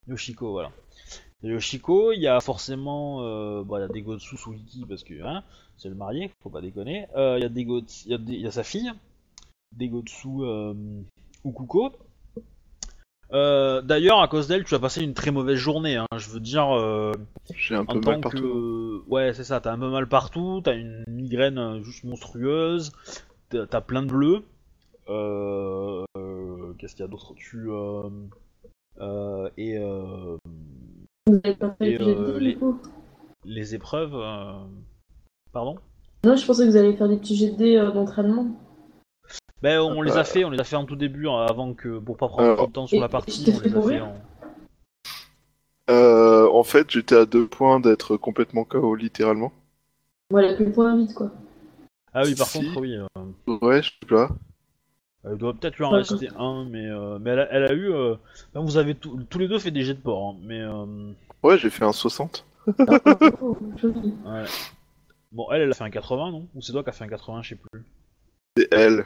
[0.07, 0.71] Yoshiko, voilà.
[1.43, 5.21] Yoshiko, il y a forcément, euh, bon, il y a des Gotsu Suiki parce que
[5.23, 5.43] hein,
[5.77, 7.07] c'est le marié, faut pas déconner.
[7.15, 8.91] Euh, Il y Gots- il y a y a sa fille,
[9.75, 10.73] des Gotsu euh,
[11.45, 11.91] Ukuko.
[13.33, 15.95] Euh, D'ailleurs, à cause d'elle, tu as passé une très mauvaise journée.
[15.97, 16.05] Hein.
[16.15, 17.11] Je veux dire, euh,
[17.55, 18.37] J'ai un peu en tant mal partout.
[18.41, 19.59] que, ouais, c'est ça.
[19.59, 20.61] T'as un peu mal partout.
[20.63, 22.91] T'as une migraine euh, juste monstrueuse.
[23.49, 24.43] T'as plein de bleus.
[25.09, 27.33] Euh, euh, Qu'est-ce qu'il y a d'autre?
[27.35, 28.09] Tu euh,
[28.99, 30.37] euh, et euh,
[31.29, 32.79] euh, les- du coup
[33.45, 34.15] les épreuves.
[34.15, 34.51] euh,
[35.53, 35.77] Pardon?
[36.25, 38.47] Non, je pensais que vous alliez faire des petits jets de dés euh, d'entraînement.
[39.61, 41.73] Ben on les Euh, a fait, on les a fait en tout début hein, avant
[41.73, 44.13] que pour pas prendre trop de temps sur la partie, on les a fait en...
[45.89, 49.53] Euh, en fait, j'étais à deux points d'être complètement KO, littéralement.
[50.29, 51.31] Voilà, plus le point vite, quoi.
[52.13, 52.59] Ah oui, par Si.
[52.65, 52.95] contre, oui.
[52.95, 53.07] euh,
[53.61, 54.29] Ouais, je sais pas.
[55.29, 57.73] il doit peut-être lui en Ouais, rester un, mais euh, mais elle a, elle a
[57.73, 57.93] eu.
[57.93, 58.15] euh,
[58.53, 61.11] ben, vous avez tous tous les deux fait des jets de port, hein, mais euh,
[61.43, 62.45] Ouais, j'ai fait un 60.
[63.41, 64.13] Oh, joli.
[64.25, 64.45] ouais.
[65.31, 66.47] Bon, elle, elle a fait un 80, non?
[66.55, 67.83] Ou c'est toi qui as fait un 80, je sais plus.
[68.57, 69.05] C'est elle.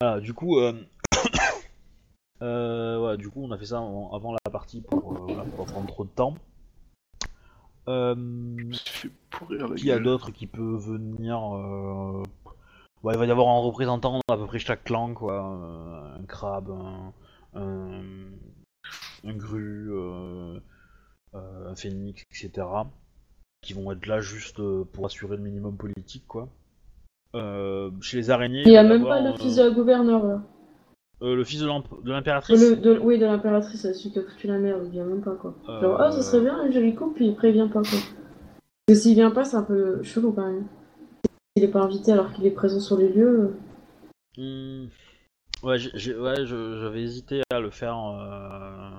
[0.00, 0.72] Voilà, du coup, euh...
[2.42, 5.44] euh, ouais, du coup, on a fait ça avant, avant la partie pour, euh, voilà,
[5.44, 6.34] pour pas prendre trop de temps.
[7.88, 8.14] Euh...
[8.16, 10.04] Je me suis fait pourrir la Qui y a gueule.
[10.04, 12.22] d'autre qui peut venir euh...
[13.02, 15.34] ouais, Il va y avoir un représentant d'à peu près chaque clan, quoi.
[15.34, 17.12] Euh, un crabe, un,
[17.54, 18.02] un,
[19.24, 20.58] un gru, euh,
[21.34, 22.66] euh, un phénix, etc.
[23.62, 26.48] Qui vont être là juste euh, pour assurer le minimum politique, quoi.
[27.34, 30.26] Euh, chez les araignées, Il y a même pas le euh, fils de la gouverneure,
[30.26, 30.42] là.
[31.22, 31.66] euh, le fils de
[32.10, 35.54] l'impératrice oui, de l'impératrice, celui qui a foutu la merde, il vient même pas, quoi.
[35.66, 37.90] Genre, Euh, oh, ça serait bien, un joli couple, puis il vient pas, quoi.
[37.90, 38.06] Parce
[38.88, 40.66] que s'il vient pas, c'est un peu chelou, quand même.
[41.56, 43.54] S'il est pas invité alors qu'il est présent sur les lieux...
[44.38, 44.86] Hmm.
[45.62, 48.90] Ouais, je- j'avais hésité à le faire euh,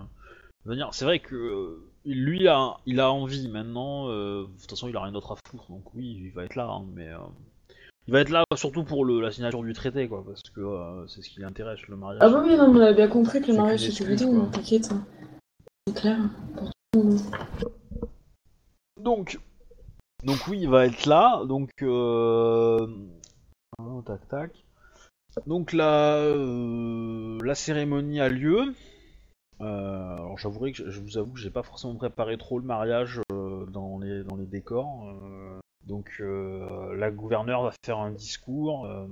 [0.66, 0.90] venir.
[0.92, 4.10] C'est vrai que euh, lui, a, il a envie maintenant.
[4.10, 6.56] euh, de toute façon, il a rien d'autre à foutre, donc oui, il va être
[6.56, 6.68] là.
[6.68, 7.18] hein, mais euh,
[8.08, 11.06] il va être là surtout pour le, la signature du traité, quoi, parce que euh,
[11.08, 12.22] c'est ce qui l'intéresse, le mariage.
[12.24, 14.46] Ah bah oui, non, mais on a bien compris que le C'est mariage c'était bidon,
[14.50, 14.90] t'inquiète.
[14.92, 15.06] hein.
[15.88, 16.18] C'est clair.
[16.56, 17.20] pour tout le monde.
[19.02, 19.40] Donc,
[20.24, 21.44] donc oui, il va être là.
[21.46, 22.88] Donc, euh...
[23.80, 24.52] oh, tac tac.
[25.46, 28.74] Donc la, euh, la cérémonie a lieu.
[29.62, 32.66] Euh, alors j'avouerai que je, je vous avoue que j'ai pas forcément préparé trop le
[32.66, 35.06] mariage euh, dans les dans les décors.
[35.88, 38.86] Donc euh, la gouverneure va faire un discours.
[38.86, 39.08] euh,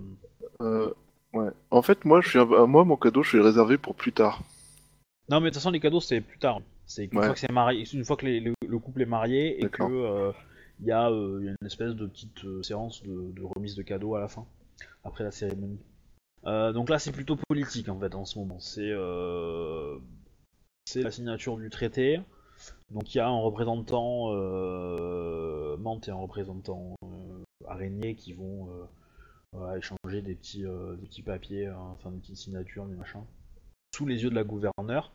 [0.62, 0.94] Euh,
[1.34, 1.50] ouais.
[1.72, 4.12] En fait, moi, je suis, un- moi, mon cadeau, je vais le réserver pour plus
[4.14, 4.42] tard.
[5.30, 6.60] Non, mais de toute façon, les cadeaux, c'est plus tard.
[6.86, 7.26] C'est une Ouais.
[7.26, 10.32] fois que c'est marié, une fois que les- le, le couple est marié et que
[10.82, 14.28] il y, a une espèce de petite séance de, de remise de cadeaux à la
[14.28, 14.46] fin,
[15.06, 15.80] après la cérémonie.
[16.46, 18.60] Euh, donc là, c'est plutôt politique en fait en ce moment.
[18.60, 19.98] C'est euh,
[20.86, 22.20] c'est la signature du traité.
[22.92, 28.70] Donc il y a un représentant euh, Mante et un représentant euh, araignée qui vont
[29.56, 30.96] euh, échanger des petits, euh,
[31.26, 33.24] papiers, hein, enfin des petites signatures, des machins,
[33.96, 35.12] sous les yeux de la gouverneure.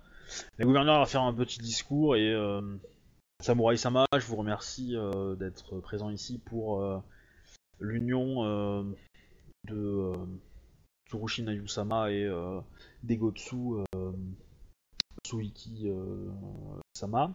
[0.58, 2.34] La gouverneure va faire un petit discours et
[3.42, 4.94] Samurai Sama, je vous remercie
[5.38, 7.02] d'être présent ici pour
[7.80, 8.94] l'union
[9.66, 10.12] de
[11.08, 12.30] Tsurushi Nayu-sama et
[13.02, 13.82] Degotsu
[15.20, 16.30] euh, Suiki euh,
[16.94, 17.32] Sama.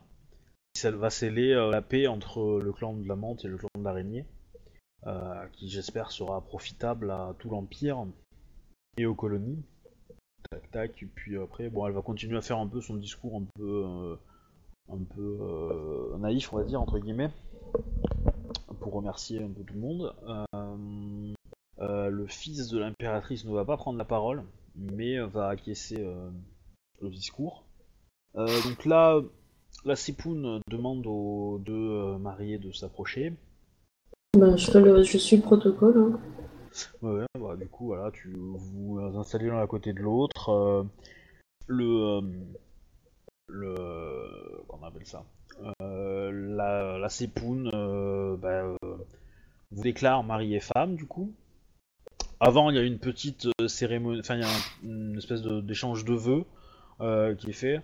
[0.75, 3.69] Ça va sceller euh, la paix entre le clan de la menthe et le clan
[3.77, 4.25] de l'araignée,
[5.07, 8.05] euh, qui j'espère sera profitable à tout l'Empire
[8.97, 9.63] et aux colonies.
[10.51, 13.41] Tac tac, et puis après, bon, elle va continuer à faire un peu son discours
[13.41, 14.17] un peu,
[14.89, 17.31] un peu naïf, on va dire, entre guillemets,
[18.79, 20.13] pour remercier un peu tout le monde.
[21.79, 24.43] Le fils de l'impératrice ne va pas prendre la parole,
[24.75, 25.97] mais va acquiescer
[27.01, 27.64] le discours.
[28.37, 29.21] Euh, donc là,
[29.85, 33.33] la Sipoun demande aux deux euh, mariés de s'approcher.
[34.37, 35.03] Bah, je, fais le...
[35.03, 35.97] je suis le protocole.
[35.97, 36.19] Hein.
[37.01, 40.49] Ouais, bah, du coup, voilà, tu vous installez l'un à côté de l'autre.
[40.49, 40.83] euh,
[41.67, 41.85] le.
[41.85, 42.21] euh,
[43.47, 43.75] le.
[44.67, 45.23] Comment on appelle ça
[45.81, 47.69] Euh, La, la Sepoun
[48.41, 48.75] bah,
[49.71, 51.31] vous déclare mari et femme, du coup.
[52.41, 56.03] Avant, il y a une petite cérémonie, enfin, il y a un- une espèce d'échange
[56.03, 56.43] de vœux
[57.37, 57.81] qui est fait.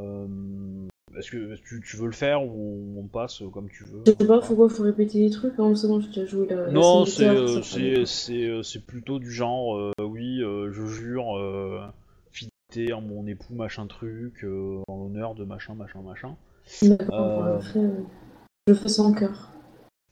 [0.00, 0.26] Euh,
[1.16, 4.02] Est-ce que tu, tu veux le faire ou on passe comme tu veux?
[4.06, 5.54] Je sais pas pourquoi faut répéter des trucs.
[5.58, 5.74] Hein.
[5.74, 6.70] C'est bon, j'ai déjà joué la.
[6.70, 7.60] non, c'est euh,
[8.30, 11.80] euh, c'est plutôt du genre euh, oui, euh, je jure euh,
[12.30, 14.44] fidélité en mon époux machin truc
[14.88, 16.36] en l'honneur de machin machin machin.
[16.82, 17.80] D'accord, je
[18.68, 19.50] le fais sans cœur.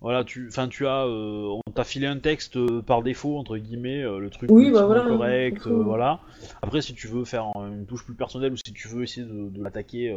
[0.03, 3.57] Voilà, tu enfin tu as euh, on t'a filé un texte euh, par défaut entre
[3.57, 6.19] guillemets euh, le truc Oui, bah voilà, correct voilà.
[6.61, 9.49] Après si tu veux faire une touche plus personnelle ou si tu veux essayer de,
[9.49, 10.13] de l'attaquer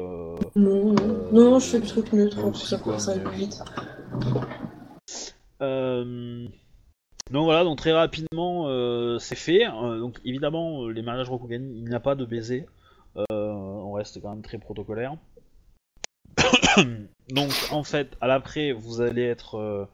[0.55, 3.61] Non, non, non, je fais le truc neutre pour ça, plus vite.
[7.31, 8.67] Donc voilà, donc très rapidement
[9.19, 9.65] c'est fait.
[9.99, 12.65] Donc évidemment, les mariages Rokugani, il n'y a pas de baiser.
[13.29, 15.15] On reste quand même très protocolaire.
[17.30, 19.86] donc en fait, à l'après, vous allez être, euh,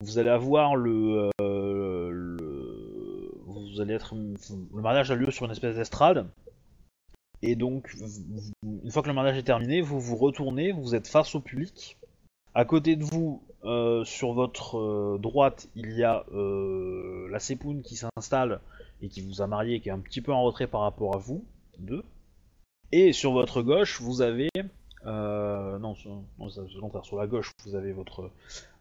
[0.00, 5.52] vous allez avoir le, euh, le- vous allez être, le mariage a lieu sur une
[5.52, 6.26] espèce d'estrade.
[7.44, 7.92] Et donc,
[8.62, 11.96] une fois que le mariage est terminé, vous vous retournez, vous êtes face au public.
[12.54, 18.60] À côté de vous, euh, sur votre droite, il y a la Sepoun qui s'installe
[19.00, 21.18] et qui vous a marié, qui est un petit peu en retrait par rapport à
[21.18, 21.44] vous,
[21.78, 22.04] deux.
[22.92, 24.48] Et sur votre gauche, vous avez...
[25.06, 28.30] euh, non, sur, non, c'est c'est le contraire, sur la gauche, vous avez votre,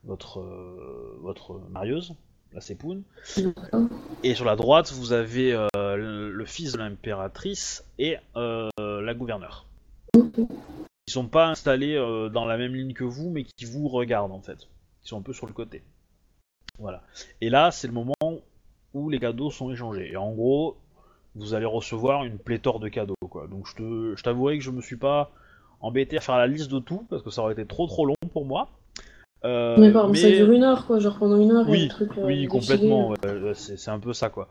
[0.03, 2.15] votre, euh, votre marieuse,
[2.53, 3.03] la Sepoun.
[3.38, 3.88] D'accord.
[4.24, 9.13] Et sur la droite, vous avez euh, le, le fils de l'impératrice et euh, la
[9.13, 9.65] gouverneure.
[10.13, 11.95] Ils sont pas installés
[12.32, 14.67] dans la même ligne que vous, mais qui vous regardent en fait.
[15.03, 15.84] Ils sont un peu sur le côté.
[16.80, 17.01] Voilà.
[17.41, 18.13] Et là, c'est le moment
[18.93, 20.11] où les cadeaux sont échangés.
[20.11, 20.78] Et en gros,
[21.36, 23.15] vous allez recevoir une pléthore de cadeaux.
[23.30, 23.47] Quoi.
[23.47, 25.32] Donc je te, je t'avouerai que je me suis pas
[25.82, 28.15] embêté à faire la liste de tout parce que ça aurait été trop trop long
[28.34, 28.69] pour moi.
[29.43, 30.99] Euh, D'accord, mais ça dure une heure, quoi.
[30.99, 32.11] Genre pendant une heure, oui, truc.
[32.17, 33.09] euh, oui, complètement.
[33.09, 33.17] ouais,
[33.55, 34.47] c'est un peu ça, quoi.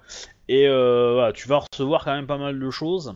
[0.49, 3.14] Et euh, voilà, tu vas recevoir quand même pas mal de choses.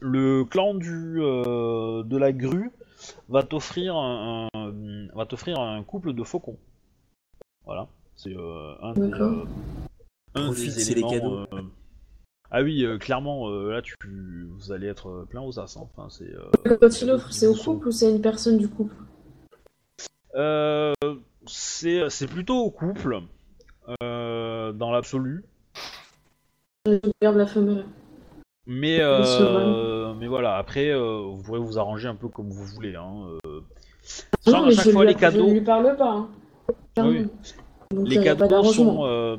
[0.00, 2.72] Le clan du euh, de la grue
[3.28, 6.58] va t'offrir un, un- va t'offrir un couple de faucons.
[7.64, 7.86] Voilà,
[8.16, 9.44] c'est euh, un des, euh,
[10.34, 11.38] un des les cadeaux.
[12.56, 13.96] Ah oui, euh, clairement, euh, là, tu,
[14.48, 15.76] vous allez être euh, plein aux as.
[15.76, 15.88] hein.
[15.96, 16.30] Enfin, c'est.
[16.30, 18.94] euh, Quand il offre, c'est au couple ou c'est à une personne du couple
[20.36, 20.92] Euh,
[21.46, 23.18] c'est c'est plutôt au couple,
[24.00, 25.44] dans l'absolu.
[26.86, 27.86] Je la femelle.
[28.66, 32.94] Mais, euh, mais voilà, après, vous pourrez vous arranger un peu comme vous voulez.
[32.94, 33.36] Hein.
[34.46, 36.28] Non, Genre, à mais chaque je fois, lui, les cadeaux, Je lui parle pas.
[36.98, 37.04] Hein.
[37.04, 37.26] Oui.
[38.04, 39.38] Les cadeaux sont,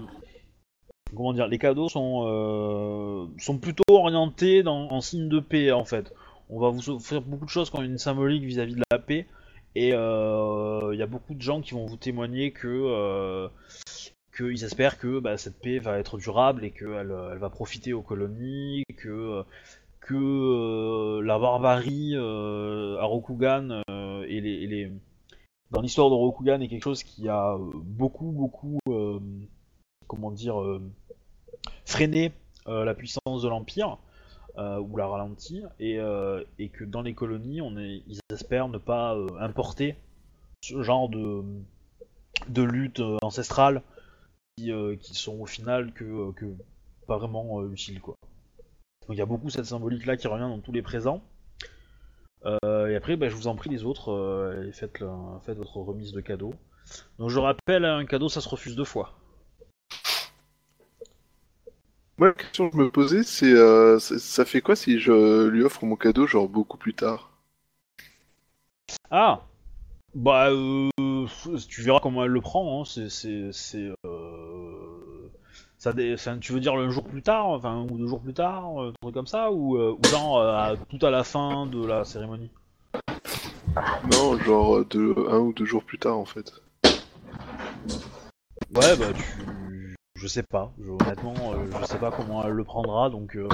[1.16, 6.14] comment dire, les cadeaux sont, euh, sont plutôt orientés en signe de paix en fait.
[6.50, 9.28] On va vous offrir beaucoup de choses qui ont une symbolique vis-à-vis de la paix,
[9.74, 13.48] et euh, il y a beaucoup de gens qui vont vous témoigner que euh,
[14.36, 18.04] qu'ils espèrent que bah, cette paix va être durable et qu'elle elle va profiter aux
[18.04, 19.44] colonies, que
[20.02, 23.82] que la barbarie à Rokugan
[24.28, 24.92] et les,
[25.72, 28.78] dans l'histoire de Rokugan est quelque chose qui a beaucoup beaucoup
[30.08, 30.62] comment dire
[31.86, 32.34] freiné
[32.68, 33.98] euh, la puissance de l'Empire,
[34.58, 37.60] euh, ou la ralentit, et, euh, et que dans les colonies,
[38.08, 39.96] ils espèrent ne pas importer
[40.62, 41.44] ce genre de,
[42.50, 43.84] de lutte ancestrale
[44.58, 44.72] qui,
[45.14, 46.34] sont au final que,
[47.08, 48.02] pas vraiment utiles.
[48.02, 48.16] Quoi.
[49.08, 51.22] Donc il y a beaucoup cette symbolique-là qui revient dans tous les présents.
[52.46, 55.04] Et après, bah, je vous en prie, les autres, et faites,
[55.46, 56.54] faites votre remise de cadeau.
[57.20, 59.14] Donc je rappelle, un cadeau, ça se refuse deux fois.
[62.18, 65.48] Moi, la question que je me posais, c'est euh, ça- ça fait quoi si je
[65.50, 67.32] lui offre mon cadeau, genre beaucoup plus tard?
[69.12, 69.42] Ah
[70.14, 70.90] Bah, euh,
[71.70, 72.82] tu verras comment elle le prend.
[72.82, 72.86] Hein.
[72.86, 75.30] C'est, c'est, c'est, euh,
[75.78, 75.94] ça,
[76.40, 78.94] tu veux dire le jour plus tard, enfin, ou deux jours plus tard, euh, un
[79.02, 82.50] truc comme ça, ou, euh, ou genre à- tout à la fin de la cérémonie?
[84.12, 86.54] Non, genre de un ou deux jours plus tard, en fait.
[88.74, 89.24] Ouais, bah, tu,
[90.26, 90.74] je sais pas.
[90.82, 93.36] Je- honnêtement, euh, je sais pas comment elle le prendra, donc.
[93.36, 93.48] Euh...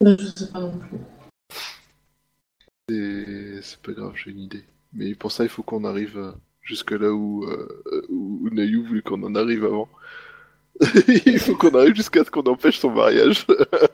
[0.00, 0.98] Bah, je sais pas non plus.
[2.88, 4.64] C'est c'est pas grave, j'ai une idée.
[4.94, 6.32] Mais pour ça, il faut qu'on arrive euh,
[6.62, 7.68] jusque là où, euh,
[8.08, 9.88] où Nayu voulait qu'on en arrive avant.
[11.26, 13.46] il faut qu'on arrive jusqu'à ce qu'on empêche son mariage.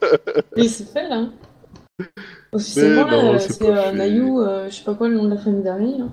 [0.56, 1.28] Et c'est fait là.
[2.52, 3.92] Officiellement, Mais non, là, c'est c'est euh.
[3.92, 5.98] Nayu, euh, je sais pas quoi le nom de la famille derrière.
[5.98, 6.08] là.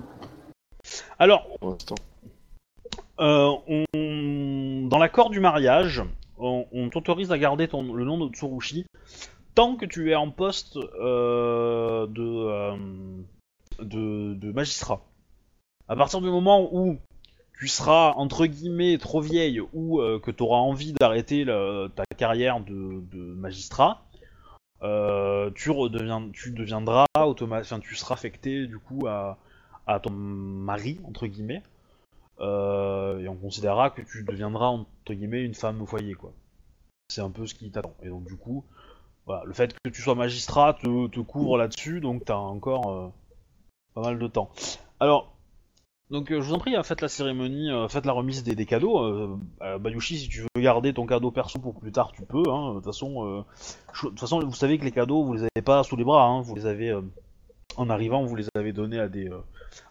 [1.20, 1.94] Alors, Pour l'instant.
[3.20, 3.56] Euh,
[4.88, 6.02] Dans l'accord du mariage,
[6.38, 7.92] on, t'autorise à garder ton...
[7.92, 8.86] le nom de Tsurushi
[9.54, 12.76] tant que tu es en poste euh, de, euh,
[13.80, 15.00] de, de magistrat.
[15.88, 16.98] À partir du moment où
[17.58, 23.02] tu seras entre guillemets trop vieille ou que tu auras envie d'arrêter ta carrière de,
[23.14, 24.04] magistrat,
[24.82, 25.70] tu,
[26.50, 27.06] deviendras
[27.80, 29.38] tu seras affecté du coup à,
[29.86, 31.62] à ton mari entre guillemets.
[32.40, 36.32] Euh, et on considérera que tu deviendras entre guillemets une femme au foyer quoi.
[37.08, 37.94] C'est un peu ce qui t'attend.
[38.02, 38.64] Et donc du coup,
[39.24, 43.08] voilà, le fait que tu sois magistrat te, te couvre là-dessus, donc t'as encore euh,
[43.94, 44.50] pas mal de temps.
[45.00, 45.32] Alors,
[46.10, 48.66] donc euh, je vous en prie, hein, faites la cérémonie, faites la remise des, des
[48.66, 49.38] cadeaux.
[49.80, 52.44] Bayushi, si tu veux garder ton cadeau perso pour plus tard, tu peux.
[52.48, 52.70] hein.
[52.70, 53.44] De toute façon,
[54.16, 56.24] façon, vous savez que les cadeaux, vous les avez pas sous les bras.
[56.26, 56.42] hein.
[56.42, 56.94] Vous les avez
[57.76, 59.30] en arrivant, vous les avez donnés à des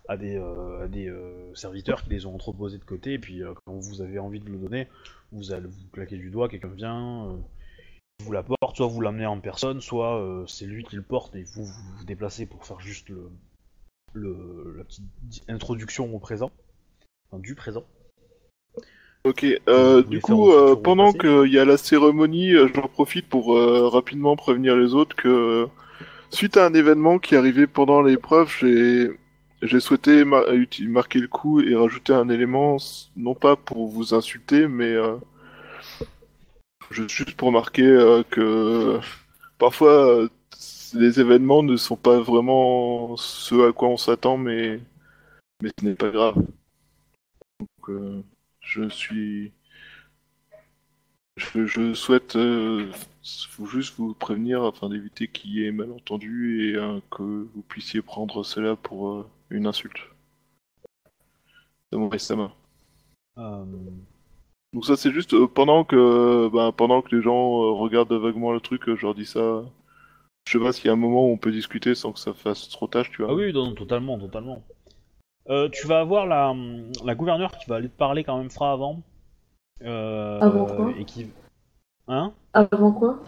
[0.07, 3.43] à des, euh, à des euh, serviteurs qui les ont entreposés de côté, et puis
[3.43, 4.87] euh, quand vous avez envie de le donner,
[5.31, 7.37] vous allez vous claquer du doigt, quelqu'un vient,
[8.23, 11.43] vous l'apporte, soit vous l'amenez en personne, soit euh, c'est lui qui le porte et
[11.43, 13.29] vous vous, vous déplacez pour faire juste le,
[14.13, 15.03] le la petite
[15.47, 16.51] introduction au présent,
[17.29, 17.83] enfin, du présent.
[19.25, 23.55] Ok, euh, du coup, euh, pendant qu'il y a la cérémonie, j'en profite pour
[23.91, 25.67] rapidement prévenir les autres que
[26.29, 29.09] suite à un événement qui est arrivé pendant l'épreuve, j'ai
[29.65, 32.77] j'ai souhaité marquer le coup et rajouter un élément,
[33.15, 35.17] non pas pour vous insulter, mais euh,
[36.91, 38.99] juste pour marquer euh, que
[39.57, 40.29] parfois euh,
[40.93, 44.79] les événements ne sont pas vraiment ce à quoi on s'attend, mais
[45.63, 46.35] ce n'est pas grave.
[47.59, 48.23] Donc,
[48.61, 49.51] je suis.
[51.37, 56.73] Je, je souhaite vous- juste vous prévenir afin d'éviter qu'il y ait malentendu et
[57.11, 59.25] que vous puissiez prendre cela pour
[59.55, 59.97] une insulte.
[61.91, 62.51] Samurai Sama.
[63.37, 63.65] Euh,
[64.73, 68.51] Donc ça c'est juste euh, pendant que ben, pendant que les gens euh, regardent vaguement
[68.51, 69.63] le truc, euh, je leur dis ça.
[70.47, 72.33] Je sais pas s'il y a un moment où on peut discuter sans que ça
[72.33, 73.31] fasse trop tâche, tu vois.
[73.31, 74.61] Ah oui, non, totalement, totalement.
[75.49, 76.53] Euh, tu vas avoir la,
[77.03, 79.01] la gouverneure qui va aller te parler quand même Fra avant.
[79.81, 80.93] Euh, Avant quoi?
[80.97, 81.27] et qui...
[82.07, 82.33] Hein?
[82.53, 83.19] Avant quoi?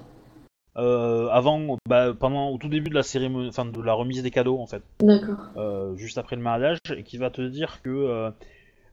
[0.77, 4.29] Euh, avant, bah, pendant, au tout début de la cérémonie, enfin de la remise des
[4.29, 5.39] cadeaux en fait, D'accord.
[5.55, 8.31] euh, juste après le mariage, et qui va te dire que euh,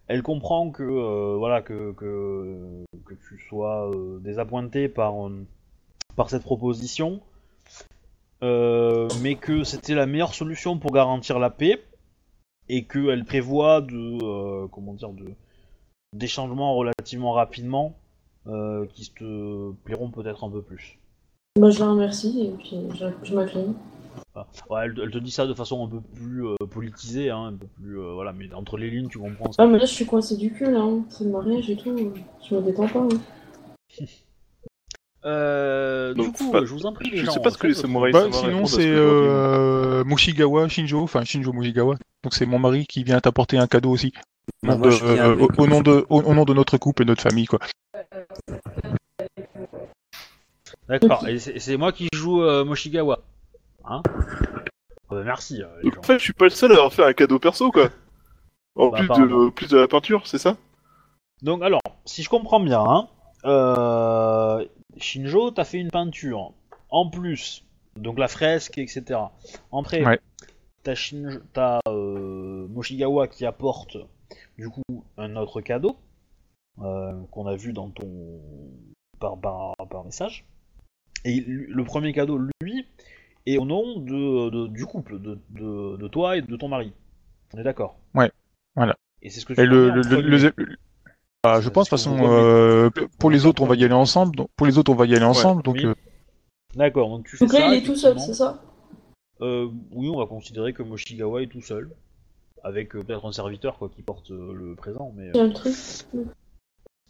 [0.06, 0.82] elle comprend que
[1.36, 5.14] voilà que, que que tu sois désappointé par
[6.16, 7.20] par cette proposition,
[8.40, 11.82] mais que c'était la meilleure solution pour garantir la paix,
[12.70, 15.34] et qu'elle prévoit de comment dire de
[16.14, 17.94] des changements relativement rapidement
[18.46, 20.98] euh, qui te plairont peut-être un peu plus.
[21.60, 23.74] Bah, je la remercie et puis je, je m'incline.
[24.68, 27.52] Ouais, elle, elle te dit ça de façon un peu plus euh, politisée, hein, un
[27.52, 29.52] peu plus euh, voilà, mais entre les lignes tu comprends.
[29.52, 29.62] ça.
[29.62, 30.80] Ah, mais là, je suis coincée du cul, là.
[30.80, 31.04] hein.
[31.10, 32.12] C'est le mariage et tout.
[32.48, 33.00] Je me détends pas.
[33.00, 33.08] hein.
[35.26, 37.32] Euh, du coup, pas- je vous en prie les je gens.
[37.32, 41.50] sais pas ce que les samouraïs Bah, sinon, ce c'est euh, Mushigawa Shinjo, enfin Shinjo
[41.54, 41.94] Mushigawa.
[42.22, 44.12] Donc c'est mon mari qui vient t'apporter un cadeau aussi.
[44.62, 46.34] Bah, Au nom moi, de- je viens euh, avec- au, au nom de, au, au
[46.34, 47.58] nom de notre couple et notre famille, quoi.
[50.88, 53.20] D'accord, et c'est moi qui joue euh, Moshigawa.
[53.84, 54.02] Hein?
[55.12, 55.62] Euh, Merci.
[55.62, 56.00] euh, les Donc gens.
[56.00, 57.88] en fait, je suis pas le seul à avoir fait un cadeau perso, quoi.
[58.76, 60.56] En Bah, plus, de, plus de la peinture, c'est ça?
[61.42, 63.08] Donc alors, si je comprends bien, hein,
[63.44, 64.64] euh,
[64.96, 66.52] Shinjo, t'as fait une peinture.
[66.90, 67.64] En plus,
[67.96, 69.20] donc la fresque, etc.
[69.72, 70.20] Après, Ouais.
[70.82, 73.96] t'as Shinjo, t'as euh, Moshigawa qui apporte
[74.58, 74.82] du coup
[75.16, 75.96] un autre cadeau
[76.82, 78.40] euh, qu'on a vu dans ton
[79.20, 80.44] par, par, par message.
[81.24, 82.86] Et le premier cadeau, lui,
[83.46, 86.92] est au nom de, de- du couple, de, de, de toi et de ton mari.
[87.54, 87.96] On est d'accord?
[88.14, 88.30] Ouais,
[88.76, 88.96] voilà.
[89.22, 90.52] Et c'est ce que tu Et le, m'as mis le, en le- le- premier.
[90.56, 90.76] le-
[91.44, 94.34] ah, je pense de toute façon, euh, pour les autres, on va y aller ensemble.
[94.36, 95.62] Donc, pour les autres, on va y aller ensemble.
[95.62, 95.86] donc, oui.
[95.86, 95.94] euh,
[96.74, 98.62] D'accord, donc tu fais Donc là, ça, il est tout seul, c'est ça?
[99.40, 101.90] Euh, oui, on va considérer que Moshigawa est tout seul.
[102.62, 105.40] Avec euh, peut-être un serviteur quoi, qui porte euh, le présent, mais euh, Il y
[105.40, 105.74] a le truc.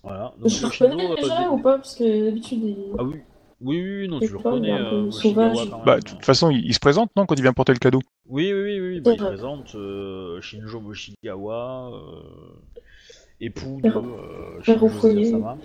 [0.03, 0.35] voilà.
[0.39, 1.77] Donc, Je le reconnais déjà dé- ou pas?
[1.77, 2.77] Parce que d'habitude, il...
[2.99, 3.21] Ah oui,
[3.61, 4.73] oui, oui, non, tu le reconnais.
[4.79, 7.73] euh, quand bah, de toute façon, il, il se présente, non, quand il vient porter
[7.73, 8.01] le cadeau?
[8.29, 12.61] Oui, oui, oui, oui, bah, il présente euh, Shinjo Moshigawa, euh,
[13.41, 14.89] époux de euh, Shinjo.
[14.89, 15.59] Zirasama.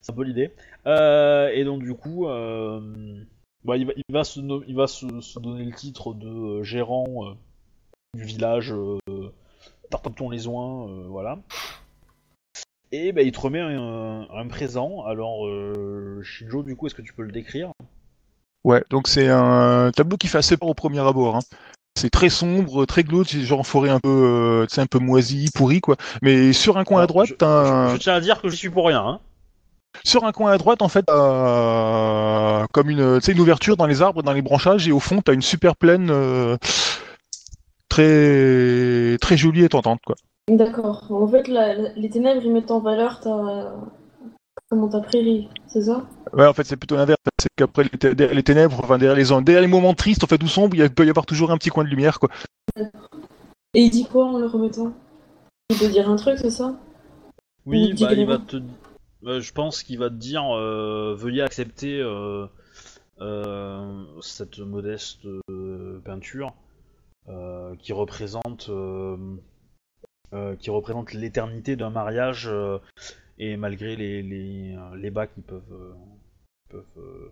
[0.00, 0.52] C'est un peu l'idée.
[0.86, 2.80] Euh, et donc du coup, euh,
[3.64, 6.28] bah, il va, il va, se, no- il va se, se donner le titre de
[6.28, 7.34] euh, gérant euh,
[8.14, 8.98] du village euh,
[9.90, 11.38] Tartaton les Oins, euh, voilà.
[12.98, 15.04] Et bah, il te remet un, un présent.
[15.06, 17.72] Alors, euh, Shinjo, du coup, est-ce que tu peux le décrire?
[18.64, 21.36] Ouais, donc c'est un tableau qui fait assez peur au premier abord.
[21.36, 21.40] hein.
[21.98, 25.50] C'est très sombre, très glauque, c'est genre en forêt un peu, euh, un peu moisi,
[25.54, 25.96] pourri quoi.
[26.22, 28.56] Mais sur un coin à droite, je, un- je- je tiens à dire que je
[28.56, 29.00] suis pour rien.
[29.06, 29.20] Hein.
[30.04, 34.22] sur un coin à droite, en fait, t'as comme une, une ouverture dans les arbres,
[34.22, 36.56] dans les branchages, et au fond, t'as une super plaine euh,
[37.88, 40.16] très, très jolie et tentante quoi.
[40.48, 41.06] D'accord.
[41.10, 43.74] En fait, la- la- les ténèbres, ils mettent en valeur ta...
[44.70, 46.06] Comment ta prairie, c'est ça?
[46.32, 47.20] Ouais, en fait, c'est plutôt l'inverse.
[47.40, 50.26] C'est qu'après les, té- derrière les ténèbres, enfin derrière les, derrière les moments tristes, en
[50.26, 52.18] fait, ou sombres, il y a- peut y avoir toujours un petit coin de lumière
[52.18, 52.30] quoi.
[53.74, 54.92] Et il dit quoi en le remettant?
[55.70, 56.76] Il peut dire un truc, c'est ça?
[57.64, 58.56] Oui, bah, il va te.
[59.24, 62.46] euh, je pense qu'il va te dire euh, veuillez accepter euh,
[63.20, 66.54] euh, cette modeste euh, peinture
[67.28, 68.68] euh, qui représente
[70.58, 72.78] qui représente l'éternité d'un mariage euh,
[73.38, 75.94] et malgré les, les, euh, les bas qui peuvent euh,
[76.68, 77.30] peuvent euh,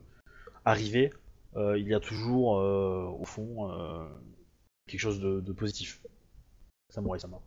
[0.65, 1.13] arriver,
[1.57, 4.05] euh, il y a toujours euh, au fond euh,
[4.87, 6.01] quelque chose de, de positif.
[6.91, 7.39] Samouraï Sama.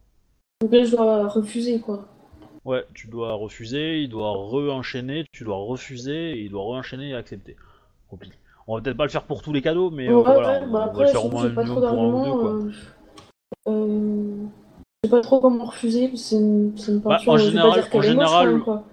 [0.62, 2.08] Donc là, je dois refuser, quoi.
[2.66, 7.16] Ouais, tu dois refuser, il doit re-enchaîner, tu dois refuser, et il doit re-enchaîner et
[7.16, 7.56] accepter.
[8.10, 8.36] Compliqué.
[8.68, 10.72] On va peut-être pas le faire pour tous les cadeaux, mais euh, voilà, ouais, on,
[10.72, 12.54] bah on va après, le faire au moins pour un ou deux, quoi.
[12.54, 12.72] euh,
[13.68, 14.46] euh,
[15.04, 17.34] sais pas trop comment refuser, parce que c'est une, une Bah, peinture.
[17.34, 18.84] en je vais pas général- dire qu'elle en moche, général, quoi.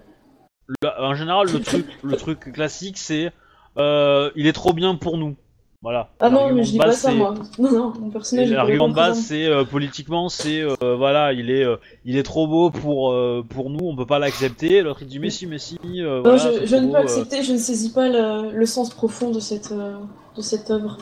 [0.83, 3.33] Le- en général, le truc, le truc classique, c'est
[3.77, 5.37] euh, il est trop bien pour nous.
[5.83, 6.09] Voilà.
[6.19, 7.35] Ah non, mais je dis base, pas ça, moi.
[7.59, 8.51] Non, non, mon personnage.
[8.51, 11.77] L'argument de base, c'est euh, politiquement, c'est euh, voilà, il est, euh,
[12.07, 14.81] il est trop beau pour euh, pour nous, on peut pas l'accepter.
[14.81, 15.79] L'autre il dit mais si, mais si.
[15.85, 17.03] euh, Non, voilà, je, je ne beau, peux euh.
[17.03, 19.99] accepter, je ne saisis pas le, le sens profond de cette, euh,
[20.37, 20.97] de cette œuvre.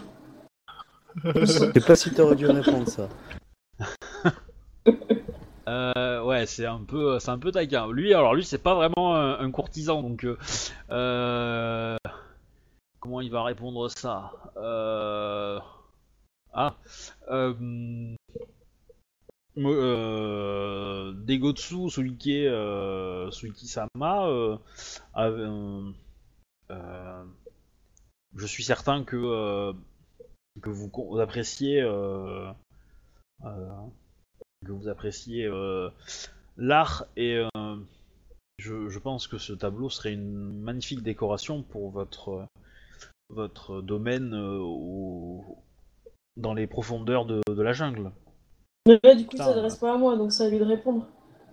[1.37, 3.09] Je sais pas si t'aurais dû répondre ça.
[5.73, 7.91] Euh, ouais, c'est un peu, c'est un peu taquin.
[7.91, 10.37] Lui, alors lui, c'est pas vraiment un, courtisan, donc euh,
[10.91, 11.97] euh,
[13.01, 14.33] comment il va répondre ça?
[16.55, 16.77] Ah,
[17.31, 18.15] euh,
[21.15, 23.31] Degotsu Suike, euh,
[26.71, 27.25] euh,
[28.37, 29.73] je suis certain que
[30.61, 31.83] que vous appréciez.
[34.65, 35.89] Que vous appréciez euh,
[36.57, 37.77] l'art et euh,
[38.59, 42.47] je, je pense que ce tableau serait une magnifique décoration pour votre
[43.31, 45.45] votre domaine euh, au-
[46.37, 48.11] dans les profondeurs de, de la jungle.
[48.87, 49.45] Mais là, du coup, Putain.
[49.45, 51.07] ça s'adresse pas à moi, donc c'est à lui de répondre.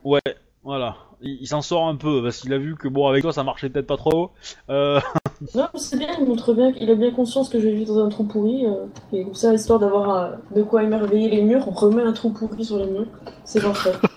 [0.03, 0.21] Ouais,
[0.63, 0.97] voilà.
[1.21, 3.43] Il, il s'en sort un peu parce qu'il a vu que bon avec toi ça
[3.43, 4.31] marchait peut-être pas trop.
[4.69, 4.99] Euh,
[5.55, 8.09] Non, c'est bien, il montre bien qu'il a bien conscience que je vis dans un
[8.09, 8.65] trou pourri.
[8.65, 12.31] euh, et comme ça, histoire d'avoir de quoi émerveiller les murs, on remet un trou
[12.31, 13.07] pourri sur les murs.
[13.45, 13.93] C'est parfait.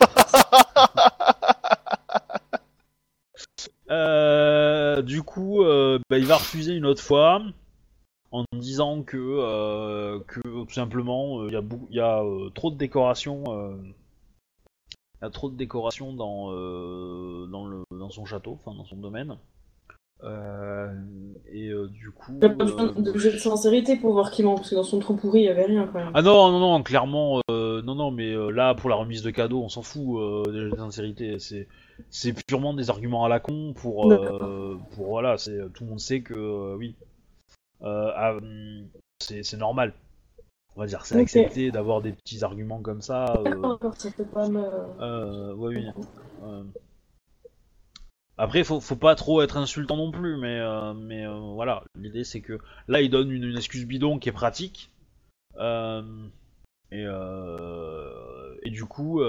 [3.93, 7.43] Euh, du coup, euh, bah, il va refuser une autre fois
[8.31, 12.23] en disant que, euh, que tout simplement euh, il y a,
[12.55, 13.45] trop de décorations,
[13.85, 16.53] il y a trop de décorations dans,
[17.47, 19.37] dans, dans son château, enfin dans son domaine.
[20.25, 20.89] Euh,
[21.53, 22.33] et euh, du coup.
[22.41, 25.01] Il a pas besoin euh, de sincérité pour voir qu'il ment, parce que dans son
[25.01, 26.13] trou pourri, il y avait rien quand même.
[26.15, 29.31] ah non, non, non, clairement, euh, non, non, mais euh, là, pour la remise de
[29.31, 31.39] cadeaux, on s'en fout euh, de la sincérité.
[31.41, 31.67] C'est,
[32.11, 36.01] c'est purement des arguments à la con pour, euh, pour voilà, c'est tout le monde
[36.01, 36.95] sait que euh, oui,
[37.83, 38.87] euh, ah, hum,
[39.21, 39.93] c'est, c'est normal.
[40.77, 43.35] On va dire, c'est accepté d'avoir des petits arguments comme ça.
[43.37, 44.63] euh, D'accord, ça peut pas me.
[45.01, 45.87] euh, ouais, oui.
[48.39, 51.85] Après, faut, faut pas trop être insultant non plus, mais, euh, euh, voilà.
[51.95, 52.59] L'idée, c'est que
[52.89, 54.91] là, il donne une, excuse bidon qui est pratique.
[55.57, 56.29] Euh,
[56.91, 57.05] et,
[58.65, 59.21] et du coup,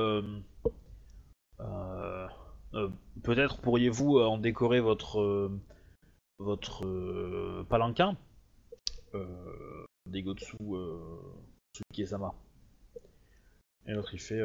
[3.24, 5.52] peut-être pourriez-vous en décorer votre,
[7.70, 8.18] palanquin
[10.06, 11.00] Degotsu euh,
[11.74, 12.34] Tsuki-sama.
[13.86, 14.42] Et l'autre, il fait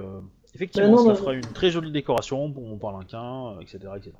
[0.54, 3.78] Effectivement, Bah non, ça bah- fera une très jolie décoration pour mon palanquin, euh, etc.
[3.96, 4.12] etc.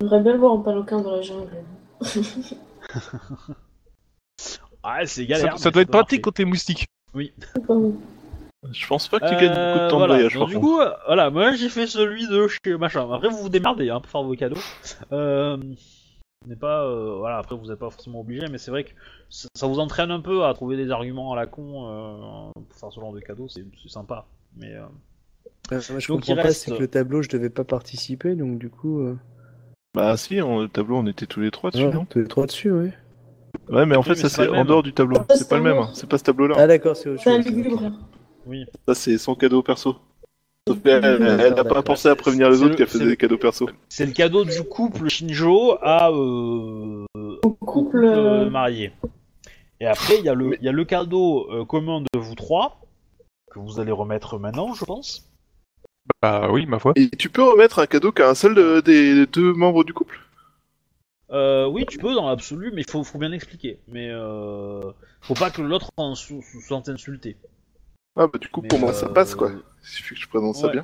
[0.00, 1.50] J'aimerais bien le voir en paloquin dans la jungle.
[4.88, 5.58] Ah, c'est galère.
[5.58, 6.22] ça doit être pratique marcher.
[6.22, 6.86] côté moustique.
[7.12, 7.96] Bon.
[8.70, 10.14] Je pense pas que tu gagnes beaucoup de temps voilà.
[10.14, 13.10] de voyage, Donc, du coup, euh, voilà, moi j'ai fait celui de chez machin.
[13.12, 14.60] Après, vous vous démerdez hein, pour faire vos cadeaux.
[15.10, 15.56] Euh,
[16.46, 18.90] n'est pas, euh, voilà, après vous n'êtes pas forcément obligé, mais c'est vrai que
[19.28, 22.78] ça, ça vous entraîne un peu à trouver des arguments à la con euh, pour
[22.78, 24.24] faire ce genre de cadeaux, c'est c'est sympa.
[24.56, 24.72] Mais
[25.72, 28.58] euh, moi, je Donc, comprends pas, c'est que le tableau, je devais pas participer, donc
[28.58, 29.00] du coup.
[29.00, 29.16] euh,
[29.94, 32.26] Bah si, en- le tableau, on était tous les trois dessus, ouais, non tous les
[32.28, 32.90] trois dessus, oui.
[33.68, 35.16] Ouais, mais en fait, mais ça c'est en dehors du tableau.
[35.30, 35.90] Ça, C'est pas le même, hein.
[35.94, 36.56] c'est pas ce tableau-là.
[36.58, 37.52] Ah, d'accord, c'est autre C'est un chose.
[38.46, 39.96] oui, Ça, c'est son cadeau perso.
[40.68, 43.06] Sauf qu'elle elle, D'accord, elle a pas pensé à prévenir les autres le- qu'elle faisait
[43.06, 43.68] des cadeaux perso.
[43.88, 47.04] c'est le cadeau du couple Shinjo à euh,
[47.44, 48.04] Au couple.
[48.04, 48.92] euh, marié.
[49.80, 52.34] Et après, il y, a le- il y a le cadeau euh, commun de vous
[52.34, 52.80] trois
[53.52, 55.28] que vous allez remettre maintenant, je pense.
[56.22, 56.92] Bah oui, ma foi.
[56.96, 60.20] Et tu peux remettre un cadeau qu'à un seul de- des deux membres du couple?
[61.32, 63.78] Euh, oui, tu peux dans l'absolu, mais il faut, faut bien expliquer.
[63.88, 64.92] Mais euh,
[65.22, 67.36] faut pas que l'autre en sou- se sente insulté.
[68.16, 69.50] Ah bah du coup, Mais, pour moi, ça euh, passe, quoi.
[69.50, 70.72] Il suffit que je présente ça ouais.
[70.72, 70.82] bien.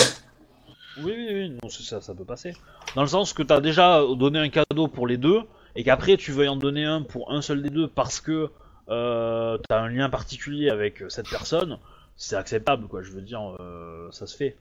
[0.99, 2.55] Oui, oui, oui, non, c'est ça, ça peut passer.
[2.95, 5.41] Dans le sens que t'as déjà donné un cadeau pour les deux,
[5.75, 8.51] et qu'après tu veuilles en donner un pour un seul des deux parce que
[8.91, 11.79] euh, t'as un lien particulier avec cette personne,
[12.17, 13.03] c'est acceptable, quoi.
[13.03, 14.57] Je veux dire, euh, ça se fait.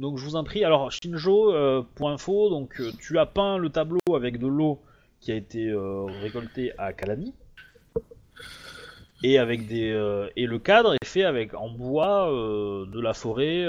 [0.00, 0.64] Donc je vous en prie.
[0.64, 4.80] Alors Shinjo, euh, pour info, donc euh, tu as peint le tableau avec de l'eau
[5.20, 7.34] qui a été euh, récoltée à Kalani.
[9.22, 13.66] Et avec des euh, et le cadre est fait avec en bois de la forêt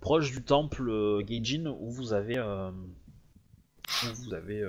[0.00, 4.64] proche du temple Geijin où vous avez où vous avez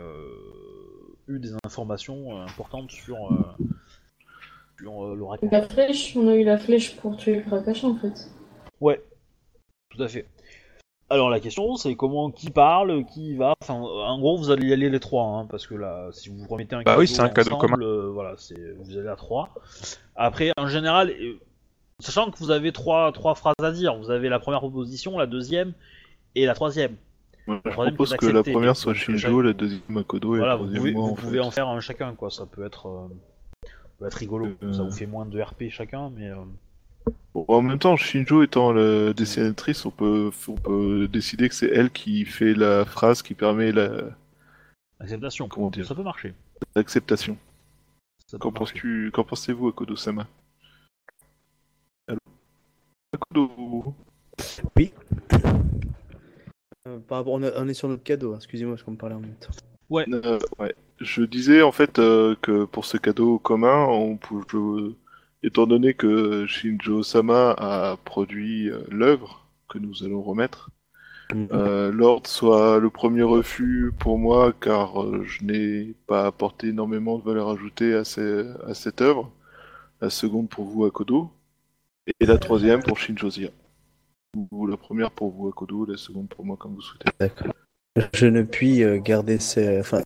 [1.28, 3.18] eu des informations importantes sur
[4.82, 5.36] sur euh.
[5.52, 8.30] La flèche, on a eu la flèche pour tuer le Krakasha en fait.
[8.80, 9.02] Ouais,
[9.90, 10.26] tout à fait.
[11.10, 13.54] Alors la question c'est comment qui parle, qui va?
[13.62, 16.48] Enfin, en gros vous allez y aller les trois, hein, parce que là, si vous
[16.48, 17.86] remettez un Bah cadeau oui, c'est un cadeau ensemble, commun.
[17.86, 19.50] euh, voilà, c'est vous allez à trois.
[20.16, 21.34] Après, en général, euh,
[22.00, 25.28] sachant que vous avez trois trois phrases à dire, vous avez la première proposition, la
[25.28, 25.74] deuxième
[26.36, 26.96] et la troisième.
[27.48, 30.54] Ouais, je troisième, propose c'est que la première soit Shinjo, la deuxième Makodo et voilà,
[30.54, 31.46] la vous pouvez, moi, vous en pouvez fait.
[31.46, 32.30] en faire un chacun, quoi.
[32.30, 33.08] Ça peut être, euh,
[34.08, 34.48] être rigolo.
[34.64, 36.30] Euh, Ça vous fait moins de RP chacun, mais.
[36.30, 36.36] euh,
[37.34, 41.70] Bon, en même temps, Shinjo étant la dessinatrice, on peut, on peut décider que c'est
[41.70, 44.10] elle qui fait la phrase qui permet la-
[45.00, 45.48] Acceptation.
[45.48, 46.34] Comment dire Ça peut marcher.
[46.76, 47.38] l'acceptation.
[48.32, 50.28] Peut Qu'en penses-tu, qu'en pensez-vous, Akodo-sama?
[52.08, 52.20] Allô?
[53.14, 53.96] Akodo
[56.88, 58.38] Euh, par rapport, on, est sur notre cadeau, hein.
[58.38, 59.50] excusez-moi, parce qu'on me parlait en même temps.
[59.92, 60.76] Euh, ouais.
[61.02, 64.92] Je disais en fait euh, que pour ce cadeau commun, on peut, je-
[65.44, 70.70] étant donné que Shinjo Sama a produit euh, l'œuvre que nous allons remettre,
[71.54, 77.24] euh, l'ordre soit le premier refus pour moi car je n'ai pas apporté énormément de
[77.24, 79.32] valeur ajoutée à, ces- à cette œuvre,
[80.02, 81.32] la seconde pour vous Akodo,
[82.20, 83.50] et la troisième pour Shinjo Zia.
[84.52, 87.10] Ou la première pour vous Akodo, la seconde pour moi comme vous souhaitez.
[87.20, 87.54] D'accord.
[88.14, 89.80] Je ne puis garder ces.
[89.80, 90.02] Enfin,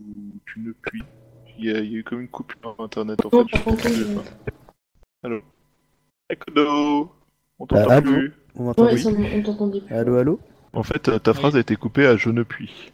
[0.00, 0.12] Ou
[0.46, 1.02] tu ne puis.
[1.58, 3.62] Il y, a, il y a eu comme une coupure internet en Non, fait.
[3.62, 4.04] par je.
[5.22, 5.40] Allô
[6.28, 7.12] Akodo
[7.58, 8.32] On t'entend Ah, allô plus.
[8.56, 9.00] on m'entend Ouais, oui.
[9.00, 9.94] ça, on t'entendait plus.
[9.94, 10.40] Allô, allô
[10.72, 12.92] En fait, ta phrase a été coupée à je ne puis.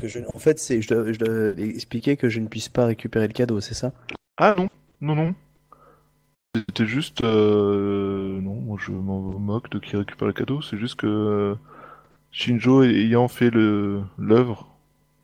[0.00, 2.86] Que je- En fait, c'est, je, dois, je dois expliquer que je ne puisse pas
[2.86, 3.92] récupérer le cadeau, c'est ça
[4.36, 4.68] Ah non,
[5.00, 5.34] non, non.
[6.56, 7.22] C'était juste.
[7.22, 8.40] Euh...
[8.40, 10.60] Non, moi, je m'en moque de qui récupère le cadeau.
[10.60, 11.54] C'est juste que euh,
[12.32, 14.75] Shinjo ayant fait le l'œuvre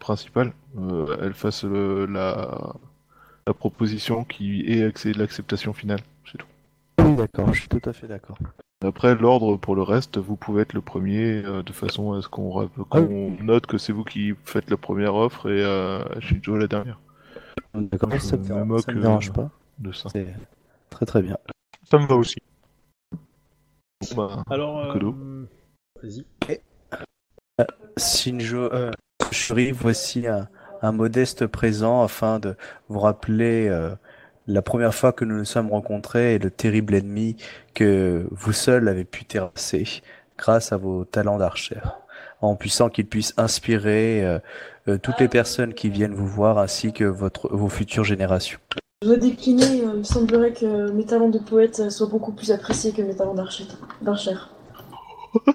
[0.03, 2.75] principale, euh, elle fasse le- la...
[3.47, 6.01] la proposition qui est l'acceptation finale.
[6.31, 6.47] C'est tout.
[7.01, 8.39] Oui, d'accord, je suis tout à fait d'accord.
[8.85, 12.29] Après, l'ordre pour le reste, vous pouvez être le premier euh, de façon à ce
[12.29, 16.57] qu'on ra- qu'on note que c'est vous qui faites la première offre et euh, Shinjo
[16.57, 16.99] la dernière.
[17.75, 19.51] D'accord, Je ça me me dérange, moque, ça me euh, dérange pas.
[19.79, 20.09] De ça.
[20.11, 20.27] C'est
[20.91, 21.37] très très bien.
[21.91, 22.37] Ça me va aussi.
[24.11, 25.49] Bon, bah, Alors, euh,
[26.03, 26.25] vas-y.
[27.99, 28.91] Shinjo, euh,
[29.33, 30.49] Shuri, voici un,
[30.83, 32.57] un modeste présent afin de
[32.89, 33.91] vous rappeler euh,
[34.47, 37.37] la première fois que nous nous sommes rencontrés et le terrible ennemi
[37.75, 40.03] que vous seul avez pu terrasser
[40.37, 42.01] grâce à vos talents d'archère,
[42.41, 44.39] en puissant qu'ils puissent inspirer euh,
[44.89, 48.59] euh, toutes les personnes qui viennent vous voir ainsi que votre, vos futures générations.
[49.03, 52.93] Je dois décliner, euh, il semblerait que mes talents de poète soient beaucoup plus appréciés
[52.93, 53.65] que mes talents d'archer.
[54.01, 54.51] d'archère.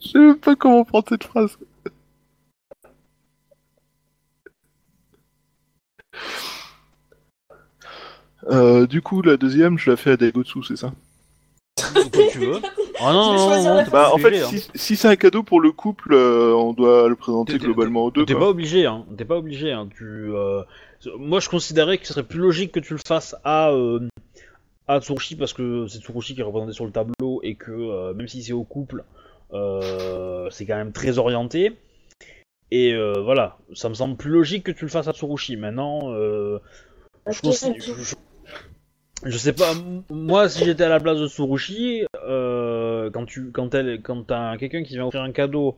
[0.00, 1.56] Je sais même pas comment prendre cette phrase.
[8.50, 10.92] Euh, du coup, la deuxième, je la fais à Daigotsu, c'est ça?
[11.92, 12.60] Comme tu veux?
[13.00, 14.46] Ah non, non, non, Bah, en fait, hein.
[14.48, 18.10] si, si c'est un cadeau pour le couple, euh, on doit le présenter globalement aux
[18.10, 18.24] deux.
[18.26, 19.04] T'es pas obligé, hein.
[19.16, 19.88] T'es pas obligé, hein.
[19.96, 20.62] Tu, euh,
[21.18, 24.06] Moi, je considérais que ce serait plus logique que tu le fasses à, euh,
[24.86, 28.14] à Tsurushi parce que c'est Tsurushi qui est représenté sur le tableau et que euh,
[28.14, 29.04] même si c'est au couple,
[29.52, 31.76] euh, c'est quand même très orienté.
[32.70, 35.56] Et euh, voilà, ça me semble plus logique que tu le fasses à Tsurushi.
[35.56, 36.58] Maintenant, euh,
[37.30, 37.80] je, ok.
[37.80, 38.14] je-
[39.24, 39.72] je sais pas,
[40.10, 44.56] moi si j'étais à la place de Tsurushi, euh, quand tu quand elle quand t'as
[44.56, 45.76] quelqu'un qui vient offrir un cadeau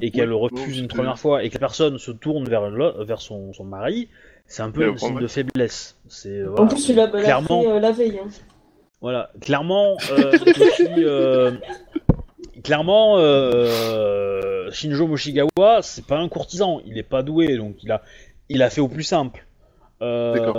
[0.00, 2.48] et qu'elle Oui, le refuse bon, une première fois et que la personne se tourne
[2.48, 4.08] vers le- vers son, son mari,
[4.46, 5.96] c'est un peu Elle un le signe de faiblesse.
[6.08, 6.66] C'est En voilà.
[6.66, 7.62] plus, tu l'as l'a Clairement.
[7.62, 8.18] fait euh, la veille.
[8.18, 8.28] Hein.
[9.02, 10.38] Voilà, clairement, euh,
[11.04, 11.52] euh,
[12.66, 18.02] clairement, euh, Shinjo Moshigawa, c'est pas un courtisan, il est pas doué, donc il a,
[18.48, 19.46] il a fait au plus simple.
[20.02, 20.56] Euh, D'accord.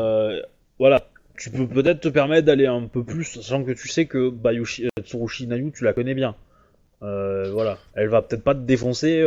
[0.79, 1.07] voilà,
[1.37, 4.85] tu peux peut-être te permettre d'aller un peu plus, sachant que tu sais que Bayushi,
[4.85, 6.35] euh, Tsurushi Nayu, tu la connais bien.
[7.03, 9.21] Euh, voilà, elle va peut-être pas te défoncer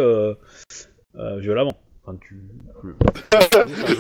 [1.15, 1.77] violemment.
[2.11, 2.37] Enfin, tu...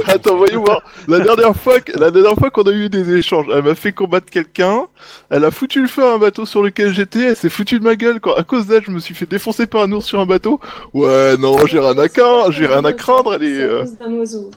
[0.11, 0.83] Attends, voyons voir.
[1.09, 3.93] La dernière fois, que- la dernière fois qu'on a eu des échanges, elle m'a fait
[3.93, 4.87] combattre quelqu'un.
[5.29, 7.21] Elle a foutu le feu à un bateau sur lequel j'étais.
[7.21, 9.67] Elle s'est foutue de ma gueule quand, à cause d'elle, je me suis fait défoncer
[9.67, 10.61] par un ours sur un bateau.
[10.95, 12.51] Ouais, non, j'ai rien à craindre.
[12.53, 13.35] J'ai rien à craindre.
[13.35, 13.61] Elle est.
[13.61, 14.51] Euh, d'un oiseau.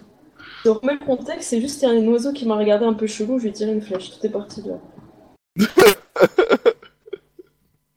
[0.66, 2.94] Je remets le contexte, c'est juste qu'il y a un oiseau qui m'a regardé un
[2.94, 4.12] peu chelou, je lui ai tiré une flèche.
[4.12, 4.78] Tout est parti de là.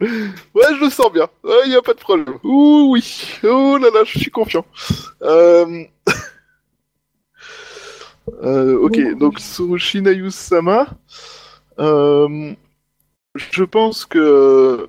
[0.00, 1.28] Ouais, je le sens bien.
[1.64, 2.38] Il y a pas de problème.
[2.44, 3.38] Ouh, oui.
[3.44, 4.64] Oh là là, je suis confiant.
[5.22, 5.84] Euh...
[8.42, 10.86] euh, ok, donc Tsurushi Nayu-sama.
[11.78, 12.54] Euh...
[13.36, 14.88] Je pense que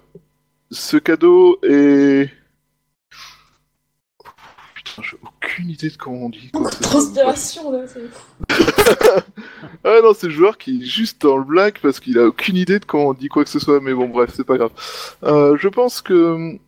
[0.71, 2.29] ce cadeau est.
[5.01, 6.49] J'ai aucune idée de comment on dit.
[6.51, 6.69] quoi.
[6.69, 8.01] Transpiration là, c'est
[9.83, 12.57] Ah non, c'est le joueur qui est juste dans le black parce qu'il a aucune
[12.57, 14.71] idée de comment on dit quoi que ce soit, mais bon, bref, c'est pas grave.
[15.23, 16.59] Euh, je pense que hum,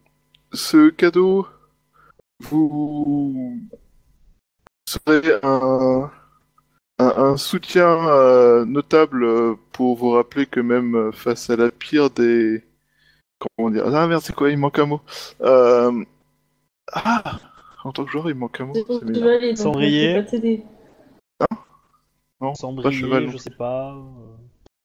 [0.53, 1.47] ce cadeau
[2.41, 3.59] vous
[4.87, 6.09] serait un,
[6.99, 12.09] un, un soutien euh, notable euh, pour vous rappeler que même face à la pire
[12.09, 12.63] des.
[13.57, 15.01] Comment dire Ah merde, c'est quoi Il manque un mot.
[16.91, 17.39] Ah
[17.89, 18.73] En tant que joueur, il manque un mot.
[18.73, 18.85] Donc
[19.55, 20.13] Cendrier.
[20.13, 20.63] pas t'aider.
[22.39, 23.31] Non, pas Cendrier, cheval.
[23.31, 23.97] je sais pas.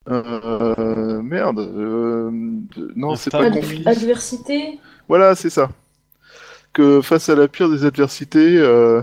[0.09, 1.59] Euh, merde.
[1.59, 2.31] euh,
[2.97, 3.83] non, c'est pas conflit.
[3.85, 5.69] Adversité, Voilà, c'est ça.
[6.73, 9.03] Que face à la pire des adversités, euh,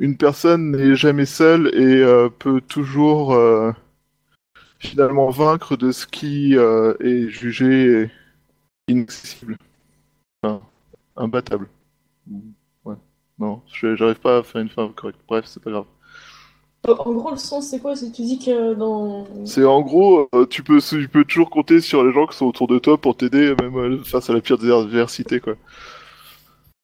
[0.00, 3.70] une personne n'est jamais seule et euh, peut toujours euh,
[4.80, 8.10] finalement vaincre de ce qui euh, est jugé
[8.88, 9.56] inaccessible.
[10.42, 10.60] Enfin,
[11.16, 11.68] imbattable.
[13.38, 15.18] Non, j'arrive pas à faire une fin correcte.
[15.28, 15.84] Bref, c'est pas grave.
[16.86, 17.96] Euh, En gros, le sens, c'est quoi?
[17.96, 19.26] C'est tu dis que dans.
[19.44, 22.46] C'est en gros, euh, tu peux, tu peux toujours compter sur les gens qui sont
[22.46, 25.54] autour de toi pour t'aider, même euh, face à la pire des adversités, quoi.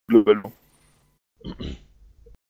[0.08, 0.52] Globalement.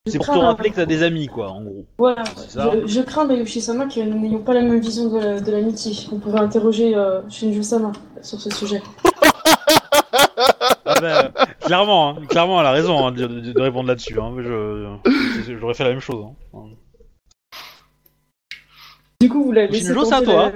[0.07, 1.85] C'est pour te rappeler que t'as des amis, quoi, en gros.
[1.99, 2.71] Voilà, C'est ça.
[2.73, 5.93] je, je crains Bayushi-sama que nous n'ayons pas la même vision de la- de l'amitié.
[6.11, 8.83] On pourrait interroger euh, Shinju-sama sur ce sujet.
[10.87, 11.33] Ah ben,
[11.71, 14.19] clairement, hein, clairement, elle a raison hein, de, de- de répondre là-dessus.
[14.21, 14.35] Hein.
[14.39, 16.25] Je, j'aurais fait la même chose.
[16.55, 16.65] hein.
[19.21, 20.51] Du coup, vous l'avez laissé c'est à toi.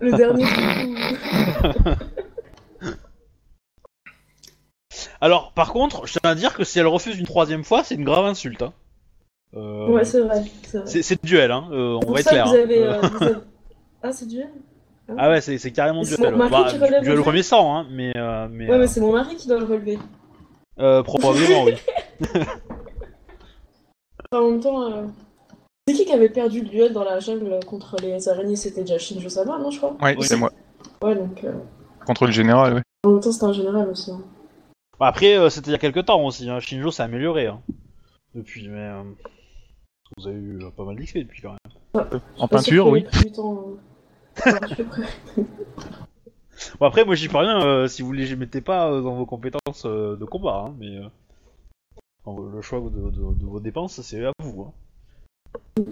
[0.00, 0.44] le dernier.
[5.20, 7.94] Alors, par contre, je tiens à dire que si elle refuse une troisième fois, c'est
[7.96, 8.64] une grave insulte.
[9.54, 10.42] Euh, Ouais, c'est vrai.
[10.86, 11.68] C'est duel, hein.
[11.72, 12.46] euh, on Pour va être clair.
[12.46, 13.34] vous avez, Euh, vous avez-
[14.02, 14.48] Ah, c'est duel
[15.16, 16.32] Ah ouais, c'est, c'est carrément C'est duel.
[16.32, 18.12] mon mari Bah, qui relève duel le premier sang, hein, mais,
[18.50, 19.98] mais Ouais, mais c'est mon mari qui doit le relever.
[20.78, 21.74] Euh, probablement oui.
[24.32, 25.06] En même temps, euh,
[25.86, 28.56] c'est qui qui avait perdu le duel dans la jungle contre les araignées?
[28.56, 29.96] C'était déjà Shinjo-sama, non, je crois?
[30.02, 30.26] Ouais, Oui.
[30.26, 30.50] c'est moi.
[31.02, 31.44] Ouais, donc.
[31.44, 31.52] euh,
[32.06, 32.82] Contre le général, ouais.
[33.04, 34.10] En même temps, c'était un général aussi.
[34.10, 34.20] hein.
[34.98, 36.48] Bah, après, euh, c'était il y a quelques temps aussi.
[36.50, 36.58] Hein.
[36.60, 37.60] Shinjo s'est amélioré hein,
[38.34, 39.02] depuis, mais euh,
[40.16, 41.52] vous avez eu euh, pas mal d'XP depuis quand
[41.94, 42.10] même.
[42.38, 43.06] En peinture, oui.
[43.34, 43.68] temps.
[46.80, 47.62] Bon après, moi j'y peux rien.
[47.62, 51.00] euh, si vous les mettez pas euh, dans vos compétences euh, de combat, hein, mais
[52.26, 54.72] le choix de, vos dépenses, c'est à vous.
[55.78, 55.82] Hein.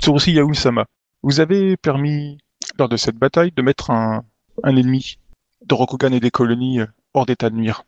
[0.00, 0.86] Tsurushi Yaoul-sama,
[1.22, 2.38] vous avez permis,
[2.78, 4.24] lors de cette bataille, de mettre un,
[4.62, 5.18] un ennemi
[5.64, 6.80] de Rokugan et des colonies
[7.14, 7.84] hors d'état de nuire.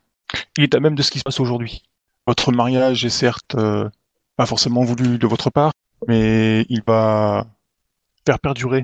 [0.57, 1.83] Il est à même de ce qui se passe aujourd'hui.
[2.25, 3.55] Votre mariage est certes
[4.37, 5.73] pas forcément voulu de votre part,
[6.07, 7.47] mais il va
[8.25, 8.83] faire perdurer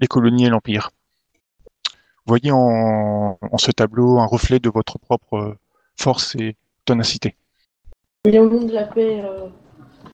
[0.00, 0.90] les colonies et l'Empire.
[2.26, 5.58] Voyez en, en ce tableau un reflet de votre propre euh,
[5.98, 7.36] force et ténacité.
[8.26, 9.48] Mais au nom de la paix, euh,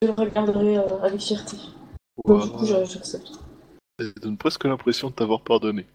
[0.01, 1.57] je le regarderai euh, avec fierté.
[2.25, 3.27] Donc, du coup, j'accepte.
[3.99, 5.85] Ça donne presque l'impression de t'avoir pardonné.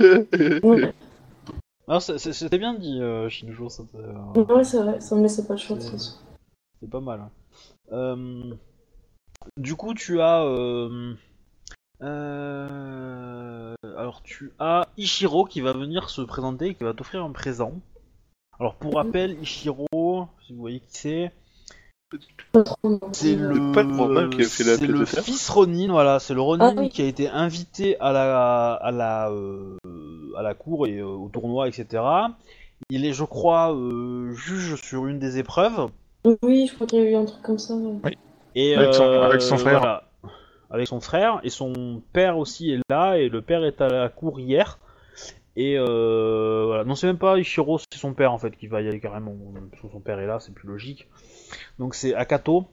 [0.00, 0.26] Ouais,
[1.88, 3.82] Alors, c'est- c'est- c'était bien dit, euh, Shinjo, ça,
[4.34, 6.18] ouais c'est vrai, ça me laissait pas le choix de toute C'est- façon.
[6.80, 7.20] c'est pas mal.
[7.20, 7.30] hein.
[7.92, 8.54] Euh,
[9.56, 10.42] du coup, tu as.
[10.44, 11.14] euh,
[12.02, 17.32] euh, alors, tu as Ichiro qui va venir se présenter et qui va t'offrir un
[17.32, 17.72] présent.
[18.60, 19.86] Alors, pour rappel, Ichiro,
[20.46, 21.32] si vous voyez qui c'est,
[23.12, 25.48] c'est le, pas le Ronin qui a fait la c'est pièce le de théâtre fils
[25.50, 26.88] Ronin, voilà, c'est le Ronin Ah oui.
[26.88, 29.76] qui a été invité à la, à la, euh,
[30.36, 32.02] à la cour et euh, au tournoi, etc.
[32.90, 35.90] Il est, je crois, euh, juge sur une des épreuves.
[36.42, 37.74] Oui, je crois qu'il y a eu un truc comme ça.
[37.74, 38.16] ouais.
[38.54, 39.80] Et Avec son- euh, avec son frère.
[39.80, 40.07] voilà.
[40.70, 44.08] Avec son frère et son père aussi est là et le père est à la
[44.08, 44.78] cour hier.
[45.56, 48.80] Et euh, voilà, non c'est même pas Ichiro, c'est son père en fait qui va
[48.82, 49.34] y aller carrément.
[49.70, 51.08] Parce que son père est là, c'est plus logique.
[51.78, 52.66] Donc c'est Akato.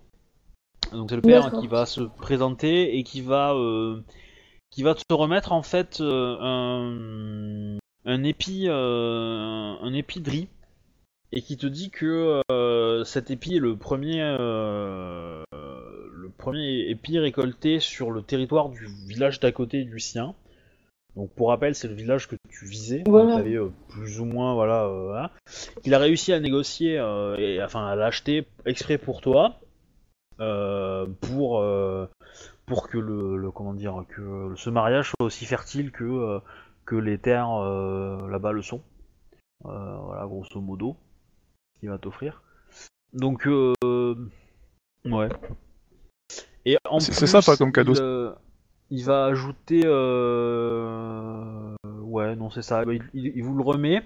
[0.91, 4.03] Donc c'est le père qui va se présenter et qui va euh,
[4.69, 10.49] qui va te remettre en fait euh, un un épi euh, un épi de riz
[11.31, 15.43] et qui te dit que euh, cet épi est le premier euh,
[16.45, 20.35] premier épi récolté sur le territoire du village d'à côté du sien.
[21.15, 23.37] Donc pour rappel, c'est le village que tu visais, Voilà.
[23.37, 23.57] avais
[23.89, 25.31] plus ou moins voilà, euh, voilà.
[25.81, 29.59] qu'il a réussi à négocier euh, et enfin à l'acheter exprès pour toi
[30.39, 32.07] euh, pour euh,
[32.65, 36.39] pour que le, le- comment dire que ce mariage soit aussi fertile que euh,
[36.85, 38.81] que les terres euh, là-bas le sont.
[39.65, 40.97] Euh, voilà, grosso modo,
[41.75, 42.43] ce qu'il va t'offrir.
[43.13, 43.73] Donc, euh,
[45.05, 45.29] ouais.
[46.65, 47.93] Et en C'est- plus, c'est sympa comme cadeau.
[47.93, 48.31] Il, euh,
[48.91, 52.83] il va ajouter, euh, ouais, non, c'est ça.
[52.87, 54.01] Il, il- il vous le remet.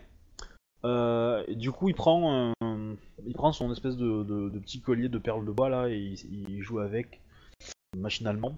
[0.85, 2.53] Euh, et du coup, il prend,
[3.25, 5.97] il prend son espèce de, de- de petit collier de perles de bois là et
[5.97, 7.19] il, il joue avec
[7.97, 8.57] machinalement.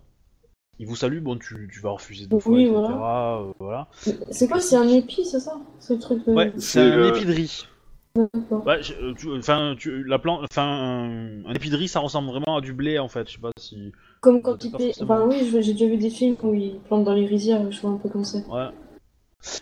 [0.80, 2.76] Il vous salue, bon, tu, tu vas refuser deux fois, Oui, etc.
[2.80, 3.38] voilà.
[3.38, 3.88] euh, voilà.
[4.32, 5.58] C'est quoi, c'est un épi, c'est ça?
[5.80, 6.34] C'est le truc de...
[6.34, 7.68] Ouais, c'est C'est un le- épi de riz.
[8.16, 12.00] Ouais, je- euh, tu- enfin, tu- la plante, enfin, un, un épi de riz, ça
[12.00, 13.28] ressemble vraiment à du blé en fait.
[13.30, 13.92] Je sais pas si.
[14.20, 14.88] Comme quand il pas paie...
[14.88, 17.72] forcément- Enfin oui, je- j'ai déjà vu des films où ils plantent dans les rizières,
[17.72, 18.40] je vois un peu comme ça.
[18.50, 18.70] Ouais.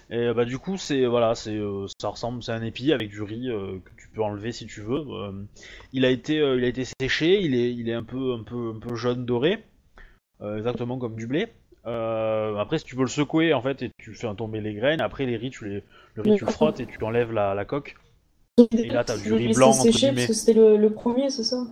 [0.10, 3.10] Et euh, bah du coup, c'est voilà, c'est euh, ça ressemble, c'est un épi avec
[3.10, 5.06] du riz euh, que tu peux enlever si tu veux.
[5.08, 5.32] Euh,
[5.94, 8.44] il a été, euh, il a été séché, il est, il est un peu, un
[8.44, 9.64] peu, un peu jaune doré,
[10.42, 11.48] euh, exactement comme du blé.
[11.86, 15.00] Euh, après, si tu veux le secouer en fait et tu fais tomber les graines,
[15.00, 15.84] après les riz, tu les,
[16.16, 16.54] le riz, tu le D'accord.
[16.54, 17.96] frottes et tu enlèves la, la coque.
[18.72, 20.28] Et là, t'as du riz blanc, entre guillemets.
[20.28, 21.66] c'était le, le premier, c'est ça?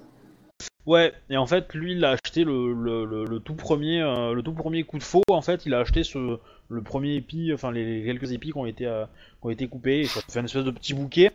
[0.85, 4.33] Ouais, et en fait, lui, il a acheté le, le, le, le tout premier, euh,
[4.33, 5.21] le tout premier coup de faux.
[5.29, 6.39] En fait, il a acheté ce,
[6.69, 9.67] le premier épi, enfin les, les quelques épis qui ont été, euh, qui ont été
[9.67, 9.99] coupés.
[10.01, 11.31] Et ça fait une espèce de petit bouquet.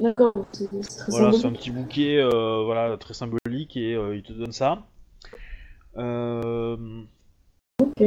[0.00, 0.32] D'accord,
[1.08, 4.82] Voilà, c'est un petit bouquet, euh, voilà, très symbolique, et euh, il te donne ça.
[7.78, 8.02] Ok.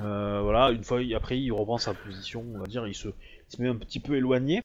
[0.00, 3.62] voilà, une fois, après, il reprend sa position, on va dire, il se, il se
[3.62, 4.62] met un petit peu éloigné.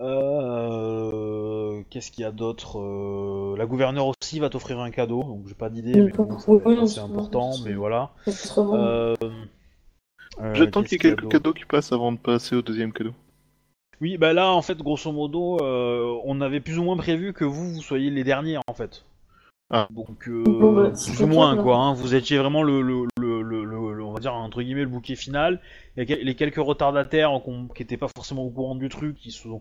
[0.00, 5.46] Euh, Qu'est-ce qu'il y a d'autre Euh, La gouverneure aussi va t'offrir un cadeau, donc
[5.48, 6.38] j'ai pas d'idée, mais bon,
[6.86, 8.10] c'est- important, mais voilà.
[8.48, 9.14] Euh,
[10.54, 13.12] J'attends qu'il y ait quelques cadeaux qui passent avant de passer au deuxième cadeau.
[14.02, 17.44] Oui, bah là, en fait, grosso modo, euh, on avait plus ou moins prévu que
[17.46, 19.04] vous, vous soyez les derniers, en fait.
[19.70, 19.88] Ah.
[19.90, 21.78] Donc, euh, Bon, bah, c'est plus ou moins, quoi.
[21.78, 21.94] hein.
[21.94, 24.88] Vous étiez vraiment le, le, le, le, le- le- on va dire, entre guillemets, le
[24.88, 25.60] bouquet final.
[25.96, 27.30] Il y a quel- les quelques retardataires
[27.74, 29.60] qui étaient pas forcément au courant du truc, qui, sont,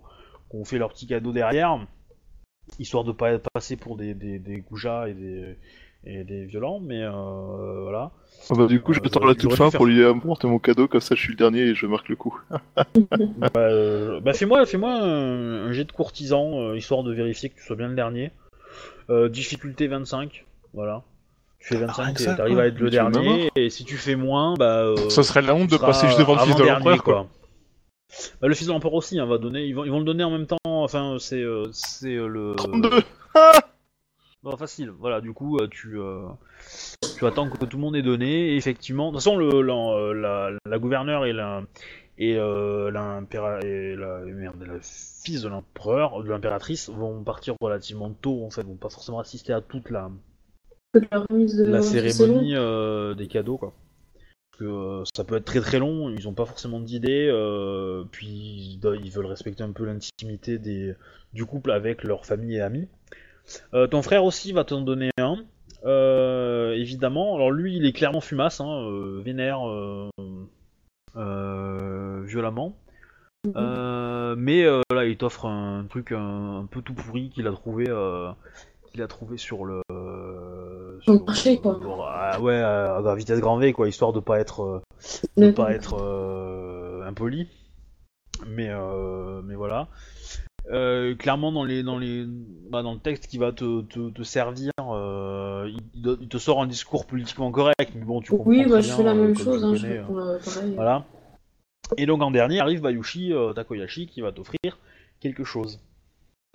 [0.49, 1.80] qui ont fait leur petit cadeau derrière,
[2.80, 5.57] histoire de pas passé pour des, des, des goujats et des,
[6.06, 8.11] et des violents, mais euh, voilà.
[8.49, 10.60] Ah bah, du coup, Euh, j'attends j'aurais- la toute fin faire- pour lui apporter mon
[10.60, 12.40] cadeau, comme ça je suis le dernier et je marque le coup.
[13.38, 17.64] Bah, euh, bah, fais-moi un, un jet de courtisan, euh, histoire de vérifier que tu
[17.64, 18.32] sois bien le dernier.
[19.10, 21.03] Euh, difficulté 25, voilà.
[21.67, 22.63] Tu fais 25, rien que t'es- ça, t'arrives quoi.
[22.63, 24.83] à être le Tu dernier, et si tu fais moins, bah...
[24.83, 27.27] euh, Ça serait la honte de tu passer juste devant le fils de l'empereur, quoi.
[28.41, 30.23] Bah, le fils de l'empereur aussi, hein, va donner, ils vont, ils vont le donner
[30.23, 32.53] en même temps, enfin, c'est euh, c'est euh, le...
[32.55, 32.89] 32
[34.43, 36.21] Bon, facile, voilà, du coup, euh, tu, euh,
[37.17, 40.13] tu attends que tout le monde ait donné, et effectivement, de toute façon, le, la,
[40.13, 41.63] la, la gouverneure et la,
[42.19, 48.11] et, euh, l'impéra- et la, merde, la fils de l'empereur, de l'impératrice, vont partir relativement
[48.11, 50.11] tôt, en fait, vont pas forcément assister à toute la,
[50.99, 52.09] Que la remise de la du salon.
[52.09, 53.73] cérémonie euh, des cadeaux, quoi.
[54.57, 58.80] que euh, ça peut être très très long, ils ont pas forcément d'idées, euh, puis
[58.81, 60.93] ils, veulent respecter un peu l'intimité des
[61.34, 62.88] du couple avec leur famille et amis.
[63.73, 65.43] Ton frère aussi va t'en donner un,
[66.73, 67.35] évidemment.
[67.35, 69.59] Alors lui, il est clairement fumasse, hein, vénère
[71.15, 72.76] violemment.
[73.55, 77.51] Euh, mais euh, là, il t'offre un truc un, un peu tout pourri qu'il a
[77.51, 78.31] trouvé, euh,
[78.91, 79.81] qu'il a trouvé sur le.
[81.07, 81.80] Le marché, quoi.
[82.07, 84.82] Ah, ouais, à, à vitesse grand V, quoi, histoire de pas être, euh,
[85.38, 87.48] de Le- pas être euh, impoli.
[88.48, 89.88] Mais, euh, mais voilà.
[90.72, 92.26] Euh, clairement, dans les, dans les,
[92.69, 96.68] bah, dans le texte qui va te, te, te servir, euh, il, te sort un
[96.68, 99.36] discours politiquement correct, mais bon, tu comprends Oui, bah, je bien, fais la euh, même
[99.36, 101.06] chose, hein, je connais, euh, voilà.
[101.98, 104.80] Et donc en dernier arrive Bayushi euh, Takoyashi qui va t'offrir
[105.19, 105.80] quelque chose.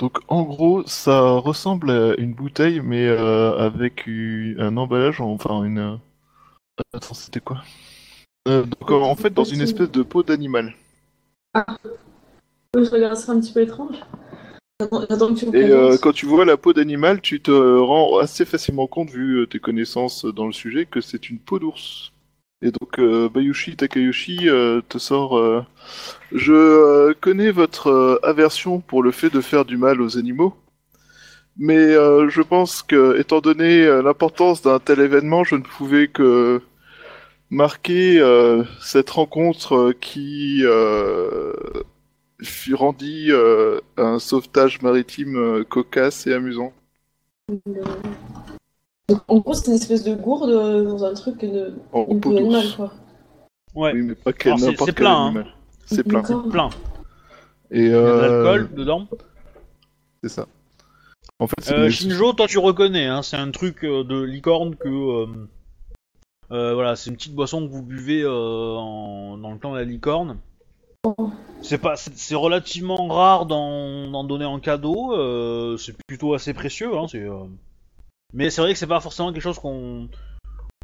[0.01, 5.99] Donc en gros, ça ressemble à une bouteille, mais euh, avec un emballage, enfin une.
[6.95, 7.63] Attends, c'était quoi?
[8.49, 10.73] Euh, Donc en fait, dans une espèce de peau d'animal.
[11.55, 13.97] Je regarde ça un petit peu étrange.
[14.81, 17.51] J'attends j'attends que tu me Et euh, quand tu vois la peau d'animal, tu te
[17.51, 22.13] rends assez facilement compte, vu tes connaissances dans le sujet, que c'est une peau d'ours.
[22.63, 25.65] Et donc euh, Bayushi Takayoshi euh, te sort euh,
[26.33, 30.55] Je connais votre aversion pour le fait de faire du mal aux animaux,
[31.57, 36.63] mais je pense que, étant donné l'importance d'un tel événement, je ne pouvais que
[37.51, 38.23] marquer
[38.81, 40.63] cette rencontre qui
[42.43, 43.31] fut rendit
[43.97, 46.73] un sauvetage maritime cocasse et amusant.
[49.11, 51.75] Donc, en gros, c'est une espèce de gourde euh, dans un truc de.
[51.93, 52.31] En Une peau
[52.77, 52.93] quoi.
[53.75, 55.45] Ouais, Oui, mais pas quel, Alors, c'est- n'importe c'est quel plein, hein.
[55.87, 56.21] C'est plein.
[56.23, 56.49] D'accord.
[56.49, 56.71] plein.
[57.73, 59.07] Et Il y a de euh, l'alcool dedans.
[60.23, 60.47] c'est ça.
[61.41, 64.21] En fait, c'est Euh, une- Shinjo, toi tu reconnais, hein, c'est un truc euh, de
[64.23, 64.89] licorne que.
[64.89, 65.27] euh,
[66.53, 69.79] euh, voilà, c'est une petite boisson que vous buvez euh, en- dans le clan de
[69.79, 70.39] la licorne.
[71.63, 75.15] C'est pas, c'est c'est relativement rare d'en d'en donner en cadeau.
[75.17, 76.97] euh, c'est plutôt assez précieux.
[76.97, 77.45] Hein, c'est, euh,
[78.33, 80.09] Mais c'est vrai que c'est pas forcément quelque chose qu'on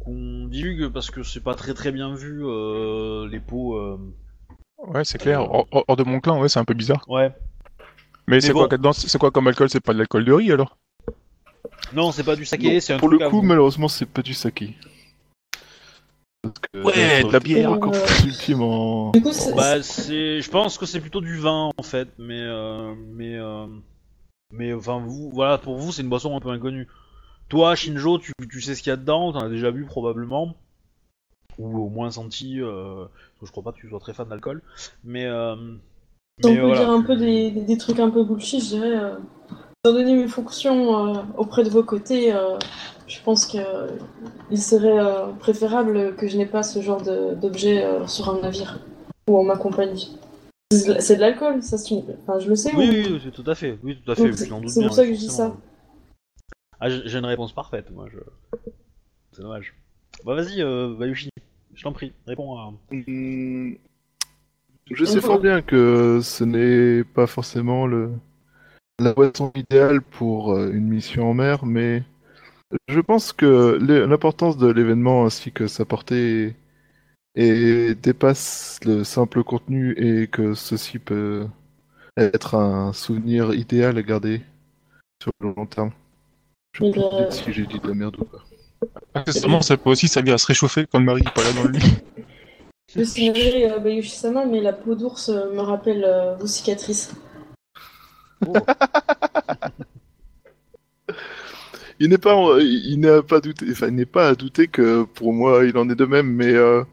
[0.03, 3.75] qu'on divulgue parce que c'est pas très très bien vu euh, les pots.
[3.77, 3.97] euh,
[4.77, 5.41] Ouais, c'est clair.
[5.41, 7.03] Hors, hors- hors de mon clan, ouais, c'est un peu bizarre.
[7.09, 7.31] Ouais.
[8.27, 8.67] Mais, c'est bon.
[8.67, 9.69] quoi C'est quoi comme alcool?
[9.69, 10.77] C'est pas de l'alcool de riz alors?
[11.93, 14.33] Non, c'est pas du saké, c'est un pour truc le coup, malheureusement, c'est pas du
[14.33, 14.75] saké.
[16.71, 17.73] Que Ouais, de la bière.
[17.73, 19.55] Euh, Du coup, c'est.
[19.55, 23.67] Bah, c'est, je pense que c'est plutôt du vin en fait, mais euh, mais euh,
[24.51, 26.87] mais enfin vous, voilà, pour vous c'est une boisson un peu inconnue.
[27.49, 30.55] Toi, Shinjo, tu, tu sais ce qu'il y a dedans, t'en as déjà bu probablement,
[31.57, 32.61] ou au moins senti.
[32.61, 34.61] Euh, parce que je crois pas que tu sois très fan d'alcool,
[35.03, 35.55] mais euh,
[36.41, 36.81] Si on mais peut voilà.
[36.81, 38.97] dire un peu des, trucs un peu bullshit, je dirais.
[38.97, 39.15] Euh,
[39.85, 42.57] étant donné mes fonctions euh, auprès de vos côtés, euh,
[43.07, 43.63] je pense qu'il
[44.57, 44.99] serait
[45.39, 48.79] préférable que je n'ai pas ce genre d'objet sur un navire
[49.29, 50.17] ou en ma compagnie.
[50.73, 52.75] C'est de- l'alcool, ça une- enfin, je le sais.
[52.75, 54.33] Oui, ou- oui, oui, tout à fait, oui, tout à fait.
[54.35, 55.55] C'est- pour ça que je dis ça.
[56.79, 58.07] Ah, j'ai une réponse parfaite, moi.
[58.11, 58.19] Je...
[59.31, 59.73] C'est dommage.
[60.25, 60.95] Bah vas-y, euh,
[61.73, 62.73] je t'en prie, réponds à.
[62.91, 63.75] Hmm,
[64.89, 68.11] Je sais fort bien que ce n'est pas forcément le...
[68.99, 72.03] la boisson idéale pour euh, une mission en mer, mais
[72.89, 76.55] je pense que l'importance de l'événement ainsi que sa portée
[77.35, 81.47] et dépasse le simple contenu et que ceci peut
[82.17, 84.41] être un souvenir idéal à garder
[85.21, 85.91] sur le long terme.
[86.77, 88.43] Je peux te dire si j'ai dit de la merde ou pas.
[89.15, 91.63] Accessoirement, ça peut aussi servir à se réchauffer quand le mari est pas là dans
[91.63, 91.93] le lit.
[92.95, 97.13] Je signalerai euh, Bayushi-sama, mais la peau d'ours euh, me rappelle euh, vos cicatrices.
[101.99, 105.33] Il n'est pas, il n'a pas douté, enfin, il n'est pas à douter que pour
[105.33, 106.83] moi il en est de même, mais, euh,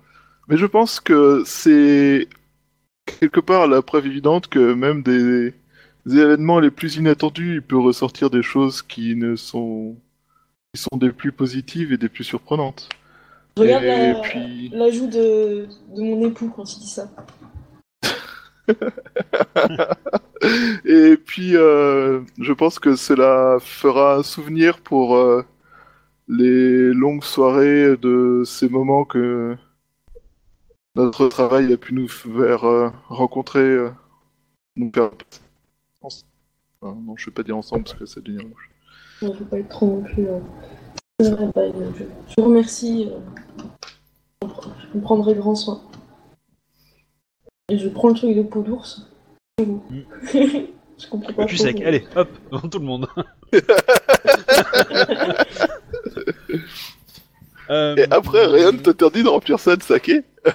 [0.48, 2.26] mais je pense que c'est
[3.04, 5.52] quelque part la preuve évidente que même des,
[6.06, 9.96] des événements les plus inattendus, il peut ressortir des choses qui ne sont,
[10.74, 12.88] qui sont des plus positives et des plus surprenantes.
[13.56, 15.66] Je regarde la- puis, l'ajout de,
[15.96, 17.08] de mon époux quand il dit ça.
[20.84, 25.44] et puis, euh, je pense que cela fera un souvenir pour euh,
[26.28, 29.56] les longues soirées de ces moments que
[30.96, 33.78] notre travail a pu nous faire euh, rencontrer,
[34.76, 35.10] nous faire.
[36.84, 38.70] Enfin, non, je vais pas dire ensemble parce que ça devient moche.
[39.22, 40.28] Il ne faut pas être trop non plus.
[40.28, 40.38] euh,
[41.18, 41.26] bah,
[41.62, 43.10] euh, je, je vous remercie.
[43.10, 43.18] euh,
[44.42, 44.46] je
[44.94, 45.80] en prendrai grand soin.
[47.70, 49.08] Et je prends le truc de peau d'ours.
[49.58, 49.64] je
[51.08, 51.46] comprends pas.
[51.46, 53.06] Tu trop, sec, mais- allez, hop, devant tout le monde.
[53.54, 53.60] euh,
[57.70, 60.20] Euh, Et après, rien ne t'interdit de remplir ça de saké.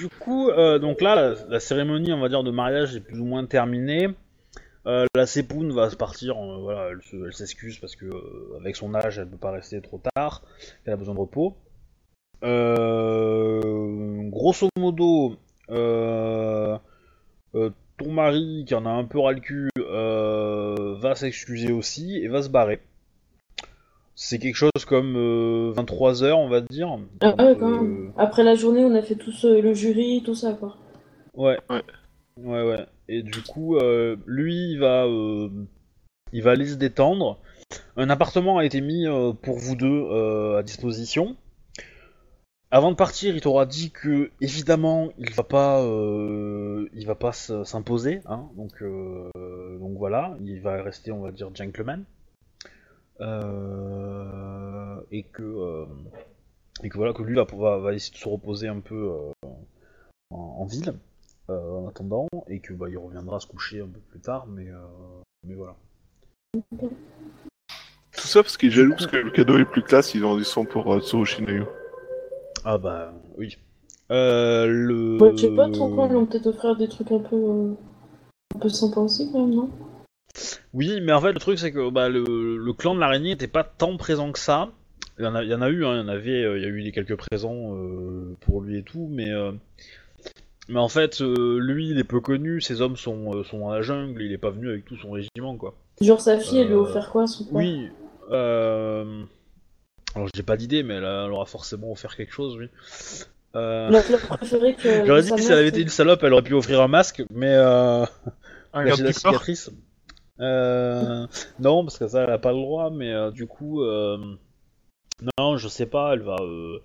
[0.00, 3.44] Du coup, euh, donc là, la, cérémonie, on va de mariage est plus ou moins
[3.44, 4.08] terminée.
[4.86, 8.56] Euh, la sépoune va se partir, euh, voilà, elle se- elle s'excuse parce que euh,
[8.58, 10.42] avec son âge, elle peut pas rester trop tard,
[10.86, 11.54] elle a besoin de repos.
[12.42, 15.36] Euh, grosso modo,
[15.68, 16.78] euh,
[17.54, 22.16] euh, ton mari, qui en a un peu ras le cul, euh, va s'excuser aussi
[22.16, 22.80] et va se barrer.
[24.22, 25.16] C'est quelque chose comme
[25.72, 26.98] 23h, on va dire.
[27.22, 28.12] Ah ouais, quand euh, même.
[28.18, 30.76] Après la journée, on a fait tous euh, le jury, tout ça, quoi.
[31.32, 31.58] Ouais.
[31.70, 31.82] Ouais.
[32.36, 32.84] Ouais, ouais.
[33.08, 35.48] Et du coup, euh, lui, il va, euh,
[36.34, 37.40] il va aller se détendre.
[37.96, 41.34] Un appartement a été mis euh, pour vous deux euh, à disposition.
[42.70, 47.32] Avant de partir, il t'aura dit que évidemment, il va pas, euh, il va pas
[47.32, 48.50] s'imposer, hein.
[48.54, 49.30] Donc, euh,
[49.78, 52.04] donc voilà, il va rester, on va dire, gentleman.
[53.20, 55.84] Euh, et que, euh,
[56.82, 59.32] et que voilà, que lui va, va, va essayer de se reposer un peu euh,
[60.30, 60.94] en, en ville
[61.50, 64.68] euh, en attendant, et que bah, il reviendra se coucher un peu plus tard, mais,
[64.68, 64.78] euh,
[65.46, 65.76] mais voilà.
[68.12, 70.36] Tout ça parce qu'il est jaloux parce que le cadeau est plus classe, ils ont
[70.36, 71.66] du son pour euh, Tsurushi Nayo.
[72.64, 73.58] Ah bah oui.
[74.10, 75.18] Euh, le...
[75.20, 77.36] Ouais, je sais pas trop quoi, ils vont peut-être offrir des trucs un peu.
[77.36, 77.74] euh,
[78.54, 79.70] un peu sympas aussi, quand même, non?
[80.74, 83.46] Oui, mais en fait le truc c'est que bah, le, le clan de l'araignée n'était
[83.48, 84.70] pas tant présent que ça.
[85.18, 86.56] Il y en a, il y en a eu, hein, il y en avait, euh,
[86.58, 89.52] il y a eu des quelques présents euh, pour lui et tout, mais euh,
[90.68, 93.70] mais en fait euh, lui il est peu connu, ses hommes sont euh, sont dans
[93.70, 95.74] la jungle, il est pas venu avec tout son régiment quoi.
[96.00, 97.88] Genre sa fille, elle lui a offert quoi, son père Oui.
[98.30, 99.22] Euh...
[100.14, 102.68] Alors j'ai pas d'idée, mais elle, a- elle aura forcément offert quelque chose, oui.
[103.56, 103.90] Euh...
[105.06, 107.22] J'aurais dit que si elle avait été une salope, elle aurait pu offrir un masque,
[107.30, 108.04] mais euh...
[108.72, 109.32] Un cacher la garde du corps.
[110.40, 111.26] Euh...
[111.58, 114.16] Non, parce que ça, elle a pas le droit, mais euh, du coup, euh...
[115.38, 116.36] non, je sais pas, elle va.
[116.40, 116.78] Euh...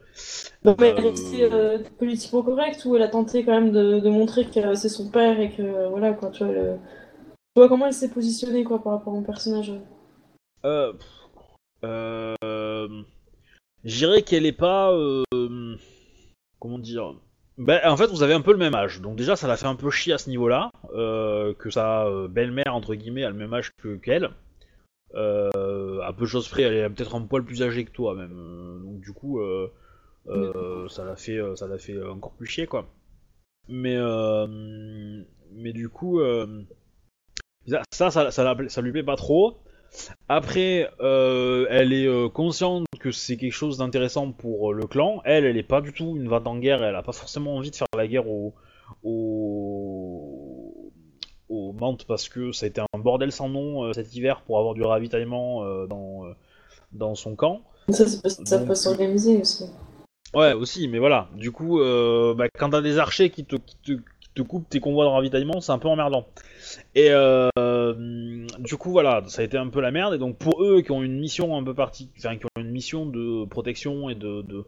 [0.63, 4.09] Non, mais elle restée euh, politiquement correcte ou elle a tenté quand même de, de
[4.09, 6.77] montrer que c'est son père et que voilà quoi, tu vois, le-
[7.55, 9.71] tu vois comment elle s'est positionnée quoi par rapport au personnage.
[10.65, 10.93] Euh,
[11.83, 12.35] euh,
[13.83, 14.91] je dirais qu'elle est pas.
[16.59, 17.15] comment dire
[17.57, 19.01] ben, En fait, vous avez un peu le même âge.
[19.01, 20.69] Donc, déjà, ça l'a fait un peu chier à ce niveau-là.
[20.93, 24.29] euh, que sa euh, belle-mère, entre guillemets, a le même âge que qu'elle.
[25.15, 28.15] Euh, à peu de choses près, elle est peut-être un poil plus âgée que toi,
[28.15, 28.81] même.
[28.83, 29.71] Donc, du coup, euh,
[30.27, 32.87] euh, ça l'a fait, ça l'a fait encore plus chier, quoi.
[33.69, 33.97] Mais,
[35.53, 36.21] mais du coup,
[37.91, 39.57] ça, ça, ça, ça lui plaît pas trop.
[40.27, 45.21] Après, euh, elle est euh, consciente que c'est quelque chose d'intéressant pour euh, le clan.
[45.25, 46.83] Elle, elle est pas du tout une vente en guerre.
[46.83, 48.53] Elle a pas forcément envie de faire la guerre au,
[49.03, 50.91] au,
[51.49, 54.73] au Mantes parce que ça a été un bordel sans nom cet hiver pour avoir
[54.73, 56.23] du ravitaillement dans,
[56.91, 57.61] dans son camp.
[57.89, 58.05] Ça,
[58.57, 59.65] Donc, peut s'organiser aussi.
[60.35, 61.29] Ouais, aussi, mais voilà.
[61.35, 63.93] Du coup, euh, bah, quand t'as des archers qui te, qui, te,
[64.35, 66.27] te coupent tes convois de ravitaillement, c'est un peu emmerdant.
[66.93, 67.49] Et euh,
[68.59, 70.13] du coup, voilà, ça a été un peu la merde.
[70.13, 73.05] Et donc, pour eux qui ont une mission un peu enfin, qui ont une mission
[73.05, 74.65] de protection et de, de,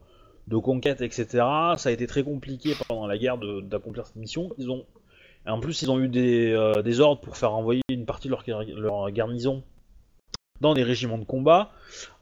[0.47, 1.27] de conquête, etc.,
[1.75, 4.49] ça a été très compliqué pendant la guerre d'accomplir cette mission.
[4.57, 4.85] Ils ont,
[5.45, 8.33] en plus, ils ont eu des, euh, des ordres pour faire envoyer une partie de
[8.33, 9.63] leur, leur garnison
[10.61, 11.71] dans des régiments de combat.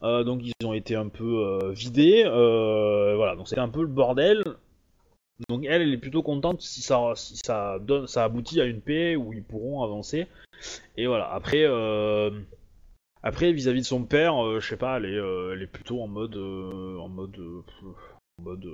[0.02, 2.24] Euh, donc ils ont été un peu vidés.
[2.24, 4.42] voilà, donc c'était un peu le bordel.
[5.48, 8.80] Donc elle, elle est plutôt contente si ça, si ça donne, ça aboutit à une
[8.80, 10.26] paix où ils pourront avancer.
[10.96, 11.30] Et voilà.
[11.30, 12.30] Après, euh,
[13.22, 16.00] après vis-à-vis de son père, euh, je sais pas, elle est, euh, elle est plutôt
[16.00, 17.62] en mode, euh, en mode, euh,
[18.38, 18.66] en mode,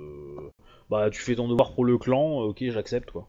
[0.89, 3.27] bah tu fais ton devoir pour le clan, ok, j'accepte quoi.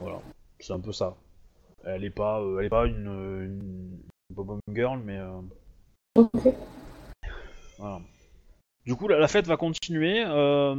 [0.00, 0.20] Voilà,
[0.58, 1.16] c'est un peu ça.
[1.84, 3.98] Elle est pas, elle est pas une, une,
[4.34, 5.20] Bobom Girl, mais
[6.16, 6.54] Ok.
[7.78, 8.00] voilà.
[8.86, 10.22] Du coup, la, la fête va continuer.
[10.24, 10.74] euh,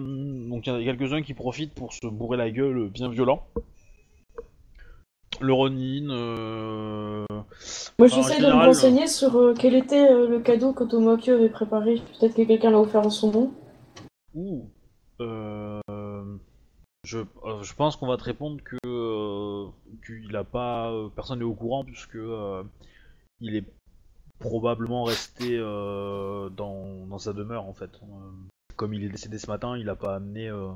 [0.50, 3.46] donc, il y en a quelques-uns qui profitent pour se bourrer la gueule bien violent.
[5.42, 6.10] Le Ronin.
[6.10, 7.26] euh,
[8.00, 10.84] Moi en j'essaie de me général, renseigner sur euh, quel était euh, le cadeau que
[10.84, 12.02] Tomoki avait préparé.
[12.20, 13.54] Peut-être que quelqu'un l'a offert en son nom.
[14.34, 14.70] Ouh.
[15.20, 15.82] Euh,
[17.04, 19.68] je, euh, je pense qu'on va te répondre que euh,
[20.06, 22.64] qu'il a pas, euh, personne n'est au courant puisque euh,
[23.42, 23.66] il est
[24.40, 27.90] probablement resté euh, dans, dans sa demeure en fait.
[28.04, 28.08] Euh,
[28.76, 30.68] comme il est décédé ce matin, il a pas amené euh,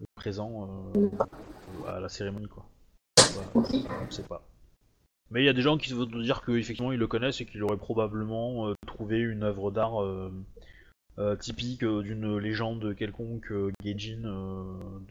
[0.00, 1.08] le présent euh,
[1.88, 2.64] à la cérémonie quoi.
[3.34, 3.48] Voilà,
[4.06, 4.42] on sait pas.
[5.30, 7.62] Mais il y a des gens qui vont dire qu'effectivement ils le connaissent et qu'il
[7.62, 9.94] aurait probablement trouvé une œuvre d'art
[11.40, 13.52] typique d'une légende quelconque
[13.82, 14.20] Gaijin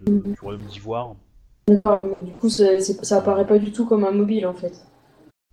[0.06, 0.22] de- Mhm.
[0.34, 1.16] du royaume d'Ivoire.
[1.68, 4.86] Du coup, c'est- ça apparaît pas du tout comme un mobile en fait.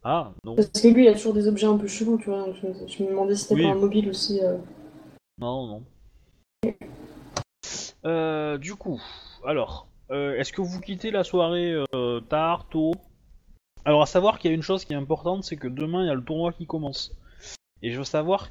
[0.02, 0.56] Ah, non.
[0.56, 2.44] Parce que lui, il a toujours des objets un peu chelous, tu vois.
[2.46, 3.62] Donc je, me- je me demandais si c'était Oui.
[3.64, 4.40] pas un mobile aussi.
[4.42, 4.56] euh.
[5.38, 5.82] Non, non.
[8.06, 9.00] Euh, du coup,
[9.44, 11.74] alors, euh, est-ce que vous quittez la soirée
[12.28, 12.92] tard, tôt?
[13.84, 16.06] Alors, à savoir qu'il y a une chose qui est importante, c'est que demain, il
[16.06, 17.14] y a le tournoi qui commence.
[17.82, 18.50] Et je veux savoir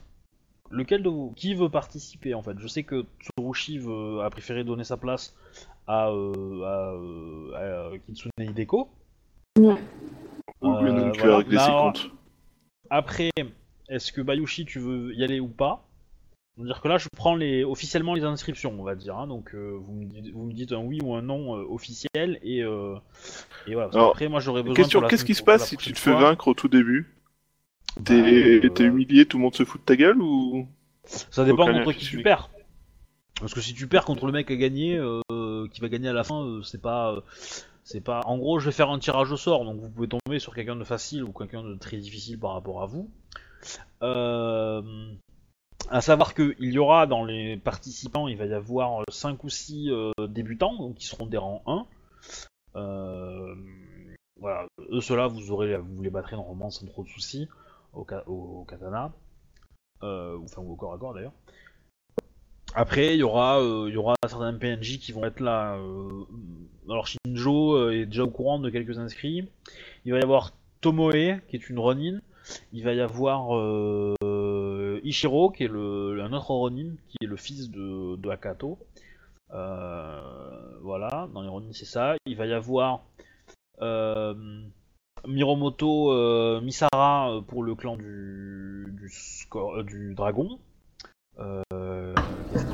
[0.71, 2.57] lequel de vous, qui veut participer, en fait?
[2.59, 5.35] Je sais que Tsurushi veut- a préféré donner sa place
[5.88, 6.93] à, à,
[7.55, 8.89] à, Kitsune Hideko.
[9.59, 9.76] Ouais.
[10.63, 11.38] Euh, voilà.
[11.38, 12.11] Bah, ses alors, comptes.
[12.89, 13.30] Après,
[13.89, 15.85] est-ce que Bayushi, tu veux y aller ou pas?
[16.55, 19.17] C'est-à-dire que là, je prends les, officiellement les inscriptions, on va dire.
[19.17, 19.27] hein.
[19.27, 22.38] donc, euh, vous, me dites, vous me dites un oui ou un non euh, officiel,
[22.43, 22.95] et, euh,
[23.65, 23.88] et voilà.
[23.88, 24.76] Parce Alors, qu'après, moi, j'aurais besoin.
[24.76, 27.13] Question, qu'est-ce qui se passe si tu te fais fois- vaincre au tout début?
[27.95, 30.67] Bah, T'es humilié, tout le monde se fout de ta gueule ou?
[31.05, 32.49] Ça dépend Aucun contre qui tu perds.
[33.39, 36.26] Parce que si tu perds contre le mec gagné, euh, qui va gagner à la
[36.26, 37.23] fin, c'est pas,
[37.91, 38.22] c'est pas.
[38.26, 40.76] En gros, je vais faire un tirage au sort, donc vous pouvez tomber sur quelqu'un
[40.76, 43.10] de facile ou quelqu'un de très difficile par rapport à vous.
[44.03, 45.14] Euh,
[45.90, 49.49] à savoir que il y aura dans les participants, il va y avoir 5 ou
[49.49, 49.90] 6
[50.28, 51.86] débutants, donc qui seront des rangs 1.
[52.76, 53.56] Euh,
[54.40, 57.48] voilà, eux ceux-là, vous aurez, vous les battrez normalement sans trop de soucis
[57.94, 59.11] au, ka- au katana,
[60.03, 61.34] euh, enfin ou au corps à corps d'ailleurs.
[62.76, 63.91] Après, il y aura, euh,
[64.28, 65.76] certains PNJ qui vont être là.
[65.76, 66.24] euh,
[66.88, 69.48] alors Shinjo euh, est déjà au courant de quelques inscrits.
[70.06, 70.52] Il va y avoir
[70.82, 72.20] Tomoe, qui est une Ronin.
[72.74, 77.38] Il va y avoir euh, Ichiro, qui est le, un autre Ronin, qui est le
[77.38, 78.78] fils de, Akato.
[79.52, 82.16] Voilà, dans les Ronin c'est ça.
[82.26, 83.02] Il va y avoir
[85.28, 88.96] Miromoto Misara pour le clan du,
[89.86, 90.60] du dragon.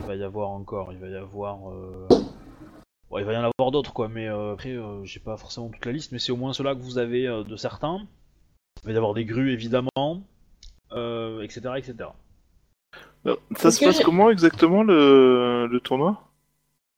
[0.05, 1.69] Euh, va y avoir encore Il va y avoir.
[1.69, 2.07] euh,
[3.09, 5.69] bon, il va y en avoir d'autres quoi, mais euh, après euh, j'ai pas forcément
[5.69, 8.05] toute la liste, mais c'est au moins ceux-là que vous avez euh, de certains.
[8.83, 10.21] Il va y avoir des grues évidemment,
[10.91, 11.61] euh, etc.
[11.77, 12.09] etc.
[13.23, 16.21] Non, Ça se passe comment exactement le, le tournoi?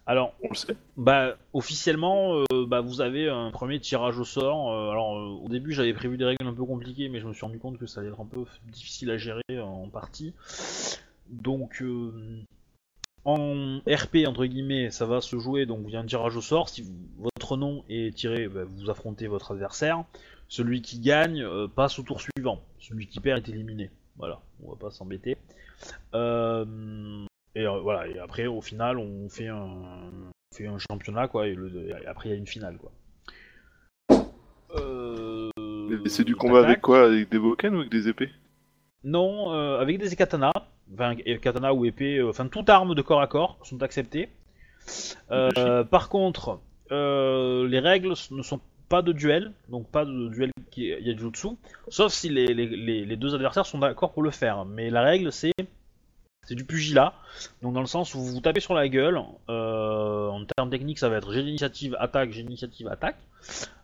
[0.05, 0.75] Alors, On le sait.
[0.95, 4.71] Bah officiellement, euh, bah, vous avez un premier tirage au sort.
[4.71, 7.33] euh, alors euh, au début j'avais prévu des règles un peu compliquées, mais je me
[7.33, 10.33] suis rendu compte que ça allait être un peu difficile à gérer euh, en partie.
[11.29, 12.13] Donc euh,
[13.27, 15.65] en RP entre guillemets, ça va se jouer.
[15.67, 16.69] Donc il y a un tirage au sort.
[16.69, 20.03] Si vous- votre nom est tiré, bah, vous affrontez votre adversaire.
[20.47, 22.63] Celui qui gagne euh, passe au tour suivant.
[22.79, 23.91] Celui qui perd est éliminé.
[24.17, 25.37] Voilà, on va pas s'embêter.
[26.15, 31.27] Euh, et euh, voilà, et après au final on fait un, on fait un championnat
[31.27, 32.91] quoi, et, le- et après il y a une finale quoi.
[36.07, 37.05] C'est du combat avec quoi?
[37.05, 38.31] Avec des boken ou avec des épées?
[39.03, 40.51] Non, avec des katanas,
[40.93, 44.29] enfin katana ou épée, euh, enfin toute arme de corps à corps sont acceptées.
[45.31, 46.59] Euh, par contre,
[46.91, 48.59] euh, les règles ne sont
[48.89, 51.49] pas de duel, donc pas de duel qui est Yajutsu,
[51.89, 54.63] sauf si les, les- les- les deux adversaires sont d'accord pour le faire.
[54.65, 55.51] Mais la règle c'est
[56.47, 57.13] c'est du pugilat,
[57.61, 59.19] donc dans le sens où vous vous tapez sur la gueule.
[59.49, 63.17] euh, en termes techniques, ça va être j'ai l'initiative, attaque, j'ai l'initiative, attaque.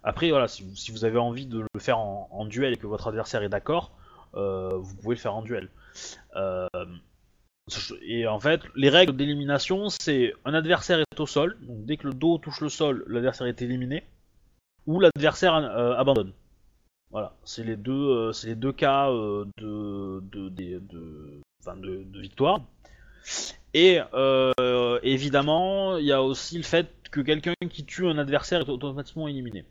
[0.04, 2.78] Après, voilà, si vous, si vous avez envie de le faire en, en duel et
[2.78, 3.92] que votre adversaire est d'accord,
[4.36, 5.68] euh, vous pouvez le faire en duel.
[6.36, 6.68] Euh,
[8.06, 12.08] et en fait, les règles d'élimination, c'est un adversaire est au sol, donc dès que
[12.08, 14.04] le dos touche le sol, l'adversaire est éliminé,
[14.86, 16.34] ou l'adversaire euh, abandonne.
[17.12, 22.62] Voilà, c'est les deux, euh, c'est les deux cas de, de, de, de, victoire.
[23.74, 24.00] Et
[25.04, 29.28] évidemment, il y a aussi le fait que quelqu'un qui tue un adversaire est automatiquement
[29.28, 29.66] éliminé.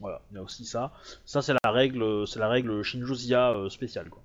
[0.00, 0.92] Voilà, il y a aussi ça.
[1.24, 4.10] Ça, c'est la règle, c'est la règle Shinjozia euh, spéciale.
[4.10, 4.22] Quoi.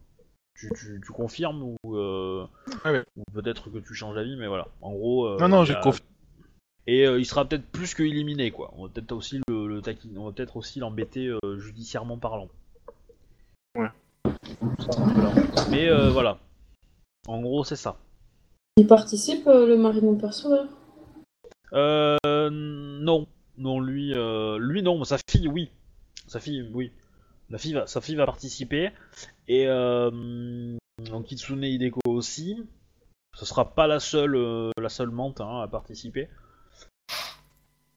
[0.56, 2.46] Tu, tu, tu confirmes ou, euh,
[2.86, 3.04] ouais.
[3.18, 4.68] ou peut-être que tu changes d'avis, mais voilà.
[4.82, 5.26] En gros.
[5.26, 6.06] euh, Non, non, j'ai confiance.
[6.88, 8.72] Et euh, il sera peut-être plus que éliminé, quoi.
[8.76, 12.50] On va peut-être aussi le, le taquiner- on va peut-être aussi l'embêter euh, judiciairement parlant.
[13.76, 13.90] Ouais.
[15.70, 16.40] Mais euh, voilà.
[17.28, 17.98] En gros, c'est ça.
[18.78, 20.66] Il participe, euh, le mari de mon perso, là
[21.74, 25.70] Euh, non, non, lui, euh, lui non, mais sa fille, oui,
[26.28, 26.92] sa fille, oui,
[27.52, 28.92] la fille va, sa fille va participer
[29.48, 30.78] et euh,
[31.10, 32.58] donc Kitsune Hideko aussi.
[33.34, 36.28] Ce sera pas la seule, euh, la seule mente hein, à participer.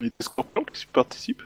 [0.00, 1.42] Il y a scorpions qui participent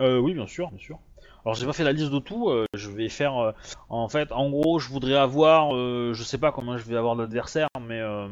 [0.00, 0.98] Euh, oui, bien sûr, bien sûr.
[1.44, 2.48] Alors j'ai pas fait la liste de tout.
[2.50, 3.52] euh, je vais faire, euh,
[3.88, 7.16] en fait, en gros, je voudrais avoir, euh, je sais pas combien je vais avoir
[7.16, 8.28] d'adversaires, mais euh,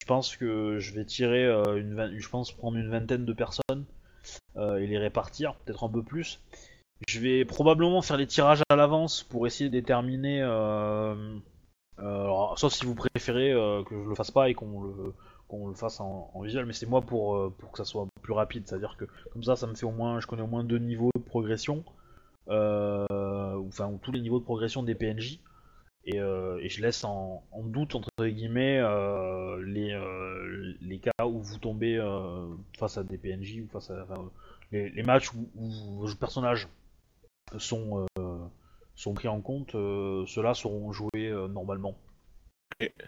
[0.00, 3.84] je pense que je vais tirer euh, une, je pense prendre une vingtaine de personnes
[4.56, 6.40] euh, et les répartir, peut-être un peu plus.
[7.08, 10.42] Je vais probablement faire les tirages à l'avance pour essayer de déterminer.
[10.42, 11.14] euh,
[12.00, 15.14] euh, alors, sauf si vous préférez euh, que je le fasse pas et qu'on le
[15.46, 18.64] qu'on le fasse en, visuel, mais c'est moi pour, pour que ça soit plus rapide,
[18.66, 21.10] c'est-à-dire que comme ça, ça me fait au moins, je connais au moins deux niveaux
[21.14, 21.84] de progression.
[22.48, 25.40] Enfin ou tous les niveaux de progression des PNJ.
[26.06, 28.80] Et, je laisse en, doute entre guillemets
[29.64, 29.98] les,
[30.80, 32.00] les cas où vous tombez
[32.78, 34.06] face à des PNJ ou face à
[34.72, 35.68] les matchs où, où
[36.00, 36.68] vos personnages
[37.58, 38.38] sont euh,
[38.94, 41.96] sont pris en compte, euh, ceux-là seront joués euh, normalement.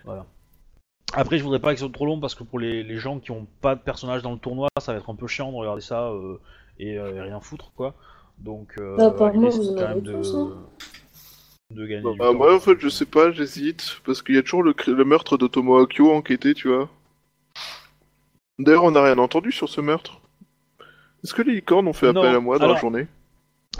[0.04, 0.26] Voilà.
[1.12, 3.20] Après, je voudrais pas que ce soit trop long parce que pour les, les gens
[3.20, 5.56] qui ont pas de personnages dans le tournoi, ça va être un peu chiant de
[5.56, 6.38] regarder ça euh,
[6.78, 7.94] et, euh, et rien foutre quoi.
[8.38, 10.66] Donc, euh, Bah, apparemment, vous en quand même de, hein.
[11.70, 12.34] de gagner Bah, temps.
[12.34, 14.00] moi, en fait, je sais pas, j'hésite.
[14.04, 16.90] Parce qu'il y a toujours le, meurtre d'Otomo Akio enquêté, tu vois.
[18.58, 20.20] D'ailleurs, on n'a rien entendu sur ce meurtre.
[21.24, 23.06] Est-ce que les licornes ont fait Non, appel à moi dans la journée?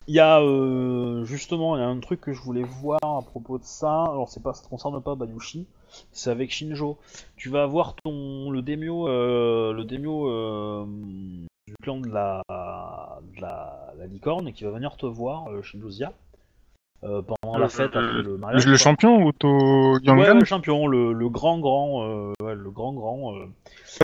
[0.09, 3.23] Il y a euh, justement il y a un truc que je voulais voir à
[3.23, 4.05] propos de ça.
[4.05, 5.67] Alors c'est pas ça concerne pas Bayushi,
[6.13, 6.99] c'est avec Shinjo.
[7.37, 10.85] Tu vas avoir ton le démio euh, le démio euh,
[11.67, 12.43] du clan de la
[13.37, 16.13] de la, la licorne qui va venir te voir euh, Shinjo Zia
[17.05, 18.65] euh, pendant la fête après le mariage.
[18.65, 18.79] Le, quoi.
[18.79, 23.35] champion, Ouais, Yangan ouais, le champion, le, le grand grand, euh, ouais, le grand grand.
[23.37, 23.47] euh,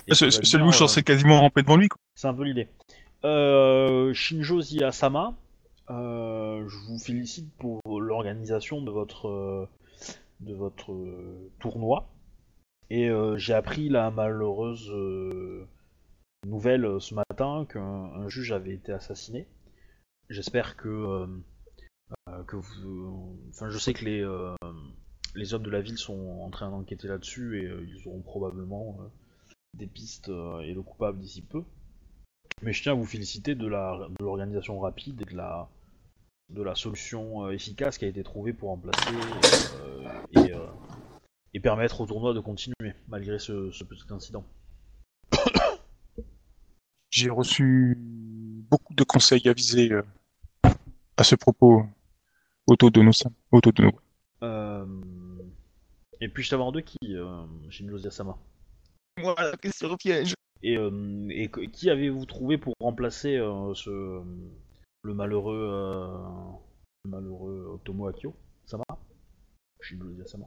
[0.09, 1.89] C'est va c'est euh, quasiment rampé devant lui.
[2.15, 2.69] C'est un peu l'idée.
[3.25, 5.33] Euh, Shinjo Ziyasama, euh,
[5.99, 9.69] je vous félicite pour l'organisation de votre euh,
[10.41, 12.09] de votre euh, tournoi.
[12.91, 15.67] Et euh, j'ai appris la malheureuse euh,
[16.47, 19.47] nouvelle euh, ce matin qu'un un juge avait été assassiné.
[20.29, 21.27] J'espère que euh,
[22.29, 24.55] euh, que vous, enfin, je sais que les euh,
[25.35, 28.99] les hommes de la ville sont en train d'enquêter là-dessus et euh, ils auront probablement
[29.01, 29.09] euh,
[29.75, 31.65] des pistes euh, et le coupable d'ici peu.
[32.61, 33.67] Mais je tiens à vous féliciter de
[34.21, 35.69] l'organisation rapide et de la
[36.51, 39.11] de la solution euh, efficace qui a été trouvée pour remplacer
[39.81, 40.67] euh, et, euh,
[41.55, 44.45] et permettre au tournoi de continuer malgré ce, ce petit incident.
[47.11, 50.03] J'ai reçu beaucoup de conseils avisés euh,
[51.17, 51.85] à ce propos.
[52.67, 53.33] Otto Dono-san.
[53.51, 53.91] Otto Dono.
[54.43, 54.87] Euh,
[56.21, 58.39] Et puis je t'avais de qui, euh, Shinjo Ziyasama
[59.19, 60.35] Moi, la question piège.
[60.63, 64.23] Et, euh, et qui avez-vous trouvé pour remplacer euh, ce
[65.03, 66.53] le malheureux euh,
[67.05, 68.35] le malheureux Otomo Akio
[68.67, 68.85] Sama
[69.81, 70.47] Shinjo Ziyasama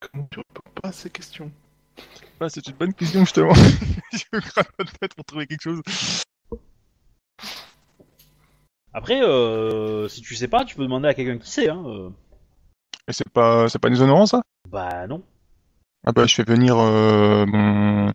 [0.00, 1.50] Comment tu réponds pas à ces questions?
[2.40, 3.52] Ah, c'est une bonne question, justement.
[4.12, 5.82] Je me gratte la tête pour trouver quelque chose.
[8.92, 11.68] Après, euh, si tu sais pas, tu peux demander à quelqu'un qui sait.
[11.68, 11.82] Hein.
[11.86, 12.10] euh.
[13.08, 14.42] Et c'est pas, c'est pas déshonorant, ça?
[14.68, 15.24] Bah non.
[16.06, 18.12] Ah bah, je fais venir euh, mon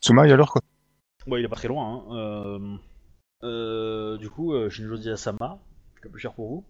[0.00, 0.62] Tsumaï alors, quoi.
[1.26, 2.06] Bon, il est pas très loin.
[2.08, 2.78] Hein.
[3.44, 5.58] Euh, du coup, euh, Shinjo Ziyasama,
[6.02, 6.64] c'est plus cher pour vous.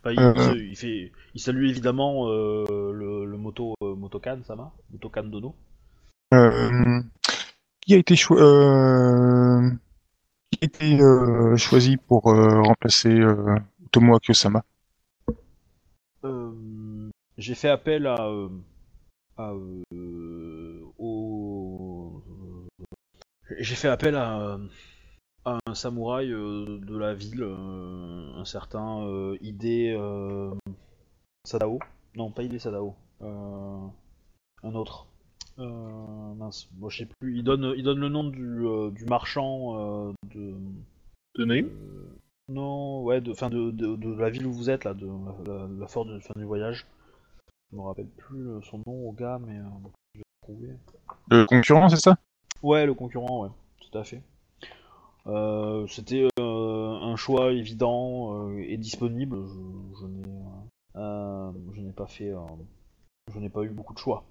[0.00, 3.94] Enfin, il, Euh, il se- il fait, il salue évidemment euh, le, le moto euh,
[3.94, 5.54] Motokan Sama, Motokan Dono.
[6.32, 7.00] Euh,
[7.80, 9.70] qui a été, choi- euh,
[10.50, 13.56] qui a été euh, choisi pour euh, remplacer euh,
[13.92, 14.18] Tomo
[16.24, 18.48] Euh, J'ai fait appel à, euh,
[19.36, 22.22] à euh, au,
[23.58, 24.58] j'ai fait appel à, euh,
[25.44, 30.54] à un samouraï euh, de la ville, euh, un certain euh, Ide euh,
[31.44, 31.78] Sadao.
[32.16, 32.94] Non, pas Ide Sadao.
[33.22, 33.86] Euh,
[34.62, 35.06] un autre.
[35.58, 37.38] Euh, mince, bon, je sais plus.
[37.38, 40.54] Il donne, il donne le nom du, euh, du marchand euh, de.
[41.36, 42.16] De Naïm euh,
[42.48, 45.52] non, ouais, de, fin de, de, de la ville où vous êtes là, de la,
[45.52, 46.86] la, la fin, de, fin du voyage.
[47.72, 49.64] Je me rappelle plus son nom au gars, mais euh,
[50.14, 50.76] je vais le trouver.
[51.30, 52.16] Le concurrent, c'est ça?
[52.62, 53.50] Ouais, le concurrent, ouais,
[53.80, 54.22] tout à fait.
[55.26, 59.36] Euh, C'était euh, un choix évident euh, et disponible.
[59.46, 60.06] Je,
[61.74, 62.32] je n'ai, pas fait,
[63.32, 64.24] je n'ai pas eu beaucoup de choix.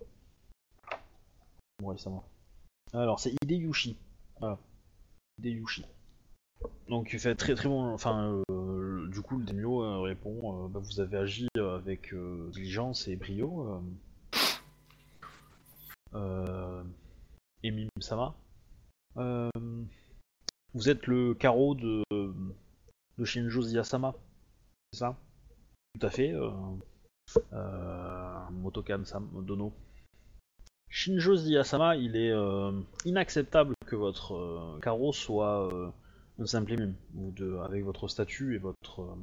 [1.84, 2.24] Récemment.
[2.94, 3.98] Alors, c'est Hideyushi.
[4.40, 4.58] Voilà.
[5.40, 5.86] Hideyushi.
[6.88, 7.94] Donc, il fait très très bon.
[7.94, 12.14] Enfin, du coup, le Demio répond bah, Vous avez agi avec
[12.52, 13.82] diligence et brio.
[16.16, 16.84] Euh,
[17.64, 18.36] Emim Sama.
[20.74, 22.04] Vous êtes le carreau de,
[23.24, 24.16] Shinjo Ziyasama,
[24.92, 25.16] c'est ça?
[25.94, 26.34] Tout à fait.
[26.34, 26.50] Euh,
[27.54, 29.04] euh, Motokan
[29.44, 29.72] Dono.
[30.90, 32.72] Shinjo Ziyasama, il est euh,
[33.06, 35.70] inacceptable que votre carreau soit
[36.40, 39.16] un simple mime, ou de, avec votre statut et votre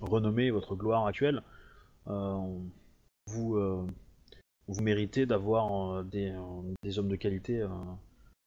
[0.00, 1.44] renommée, votre gloire actuelle.
[2.06, 3.86] vous,
[4.80, 6.34] méritez d'avoir des,
[6.82, 7.64] des hommes de qualité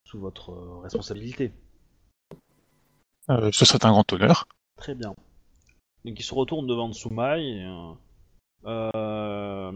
[0.04, 0.52] sous votre
[0.82, 1.54] responsabilité.
[3.30, 4.48] Euh, Ce serait un grand honneur.
[4.78, 5.14] Très bien.
[6.06, 7.44] Donc il se retourne devant Tsumai.
[7.44, 7.94] et, euh,
[8.66, 9.72] euh,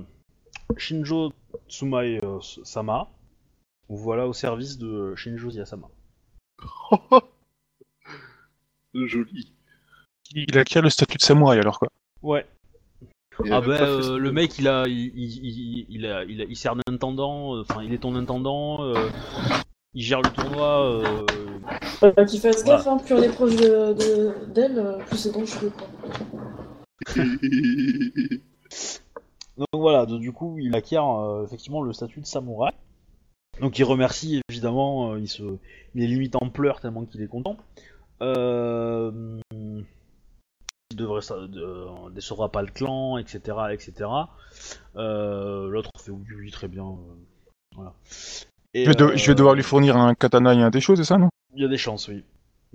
[0.78, 1.32] Shinjo
[1.68, 3.10] Tsumai euh, Sama.
[3.90, 5.88] Vous voilà au service de Shinjo Ziyasama.
[8.94, 9.52] Joli.
[10.36, 11.90] Il acquiert le statut de samouraï alors, quoi.
[12.22, 12.48] Ouais.
[13.44, 14.18] Et Ah a euh, ça.
[14.18, 17.62] le mec il a il, il, il, il a il, a- il sert d'intendant, euh,
[17.62, 19.10] enfin il est ton intendant, euh,
[19.94, 20.86] il gère le tournoi.
[20.90, 21.26] euh,
[22.04, 22.78] Euh, Qu'il fasse Voilà.
[22.80, 25.72] gaffe, hein, plus on est proche de- de- d'elle, euh, plus c'est dangereux.
[25.78, 25.88] Quoi.
[29.58, 32.74] Donc voilà, donc, du coup, il acquiert euh, effectivement le statut de samouraï.
[33.62, 35.44] Donc il remercie évidemment, euh, il se,
[35.94, 37.56] il est limite en pleurs tellement qu'il est content.
[38.24, 39.86] Euh, il
[40.96, 43.42] devrait ça, de, décevra pas le clan, etc.,
[43.72, 44.10] etc.
[44.96, 46.86] Euh, L'autre fait oui, oui, très bien.
[46.88, 47.16] euh,
[47.76, 47.94] voilà.
[48.74, 50.82] Et, Je vais, de- euh, je vais devoir lui fournir un katana et un des
[50.82, 51.30] choses, c'est ça, non?
[51.56, 52.24] Il y a des chances, oui.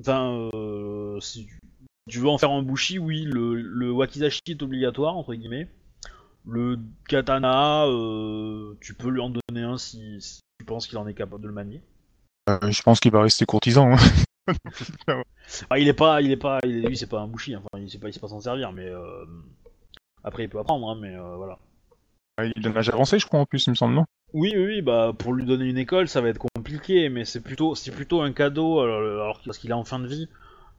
[0.01, 1.59] Enfin, euh, si tu-
[2.09, 5.69] tu veux en faire un bushi, oui, le, le wakizashi est obligatoire, entre guillemets.
[6.47, 11.07] Le katana, euh, tu peux lui en donner un si, si tu penses qu'il en
[11.07, 11.83] est capable de le manier.
[12.49, 13.93] Euh, Je pense qu'il va rester courtisan.
[13.93, 13.97] hein.
[15.71, 17.67] Ah, il est pas, il est pas, il est- lui c'est pas un bushi, enfin,
[17.79, 19.25] il sait pas, il sait pas s'en servir, mais euh,
[20.25, 21.59] après il peut apprendre, hein, mais euh, voilà.
[22.57, 24.05] Il a un âge avancé, je crois, en plus, il me semble, non?
[24.33, 27.41] Oui, oui, oui, bah pour lui donner une école, ça va être compliqué, mais c'est
[27.41, 30.29] plutôt, c'est plutôt un cadeau, alors, alors parce qu'il est en fin de vie,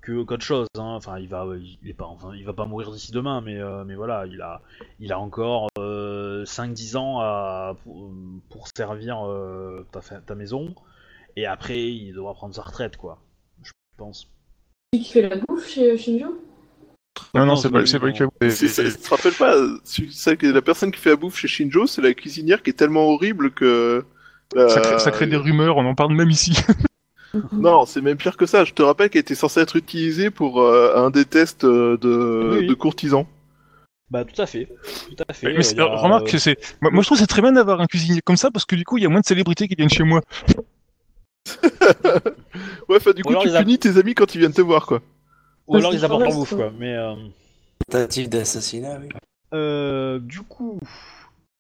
[0.02, 0.68] que qu'autre chose.
[0.78, 0.94] Hein.
[0.96, 1.46] Enfin, il va,
[1.82, 4.40] il est pas, enfin, il va pas mourir d'ici demain, mais euh, mais voilà, il
[4.42, 4.62] a,
[5.00, 8.12] il a encore euh, 5-10 ans à, pour,
[8.50, 10.74] pour servir euh, ta, fa- ta maison,
[11.36, 13.20] et après il devra prendre sa retraite, quoi.
[13.64, 14.30] Je pense.
[14.94, 16.40] Qui fait la bouffe chez Shinjo
[17.34, 19.56] Non, non, Non, c'est pas, pas lui, qui a c'est- Tu te rappelles pas,
[20.36, 23.08] que la personne qui fait la bouffe chez Shinjo, c'est la cuisinière qui est tellement
[23.10, 24.04] horrible que.
[24.56, 26.54] euh, Ça crée, ça crée des rumeurs, on en parle même ici.
[27.54, 28.66] Non, c'est même pire que ça.
[28.66, 32.58] Je te rappelle qu'elle était censée être utilisée pour euh, un des tests euh, de,
[32.62, 33.28] Oui, de courtisans.
[34.10, 34.68] Bah tout à fait,
[35.16, 35.54] tout à fait.
[35.56, 36.58] Mais a, remarque que c'est.
[36.82, 38.76] Moi, moi, je trouve que c'est très bien d'avoir un cuisinier comme ça parce que
[38.76, 40.22] du coup, il y a moins de célébrités qui viennent chez moi.
[42.90, 44.62] Ouais, enfin, du Ou coup, alors tu a- punis tes amis quand ils viennent te
[44.62, 45.02] voir, quoi.
[45.70, 46.72] Ou alors ils apportent leur bouffe, quoi.
[46.78, 47.16] Mais euh,
[47.90, 49.10] Tentative d'assassinat, oui.
[49.54, 50.80] Euh, du coup,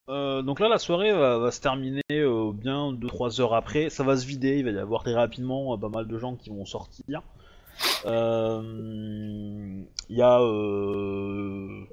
[0.10, 3.90] euh, donc là la soirée va, va se terminer euh, bien 2-3 heures après.
[3.90, 6.36] Ça va se vider, il va y avoir très rapidement euh, pas mal de gens
[6.36, 7.22] qui vont sortir.
[8.06, 8.61] Euh,
[10.10, 11.84] Il y a euh,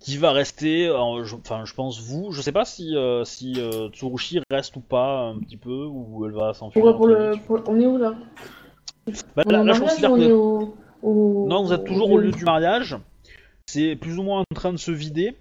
[0.00, 3.88] qui va rester, je- enfin je pense vous, je sais pas si, euh, si euh,
[3.90, 6.82] Tsurushi reste ou pas un petit peu, ou elle va s'enfuir.
[6.96, 8.14] pour le, pour- On est où là?
[9.36, 10.16] Bah, On est là, là, je mariage considère que-
[11.02, 12.96] au, Non, vous êtes toujours au lieu du mariage.
[13.66, 15.34] C'est plus ou moins en train de se vider.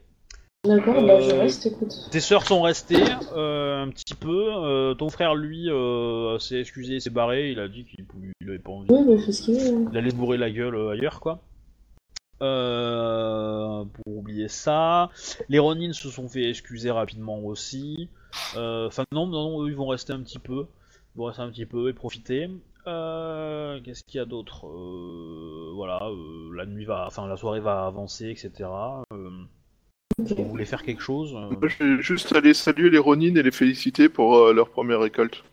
[0.65, 1.93] D'accord, bah je Euh, reste, écoute.
[2.11, 3.01] Tes sœurs sont restées
[3.33, 4.51] euh, un petit peu.
[4.53, 5.69] euh, ton frère, lui,
[6.39, 7.51] s'est excusé, s'est barré.
[7.51, 8.87] Il a dit qu'il pouvait- il avait pas envie.
[8.91, 9.77] Oui, bah il fait ce qu'il veut.
[9.77, 9.89] hein.
[9.91, 11.39] Il allait se bourrer la gueule ailleurs, quoi.
[12.41, 15.09] Euh, pour oublier ça,
[15.49, 18.07] les Ronin se sont fait excuser rapidement aussi.
[18.55, 20.65] Enfin non, non, non, eux ils vont rester un petit peu,
[21.15, 22.49] ils vont rester un petit peu et profiter.
[22.87, 24.67] Euh, Qu'est-ce qu'il y a d'autre?
[24.67, 28.51] Euh, Voilà, euh, la nuit va, enfin la soirée va avancer, etc.
[29.13, 29.29] Euh,
[30.17, 31.33] vous voulez faire quelque chose?
[31.35, 34.69] Euh, Moi, je vais juste aller saluer les Ronin et les féliciter pour euh, leur
[34.69, 35.43] première récolte.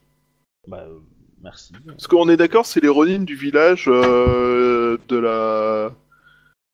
[0.67, 0.99] Bah, euh,
[1.43, 1.73] merci.
[1.87, 5.93] Parce qu'on est d'accord, c'est les Ronin du village euh, de la.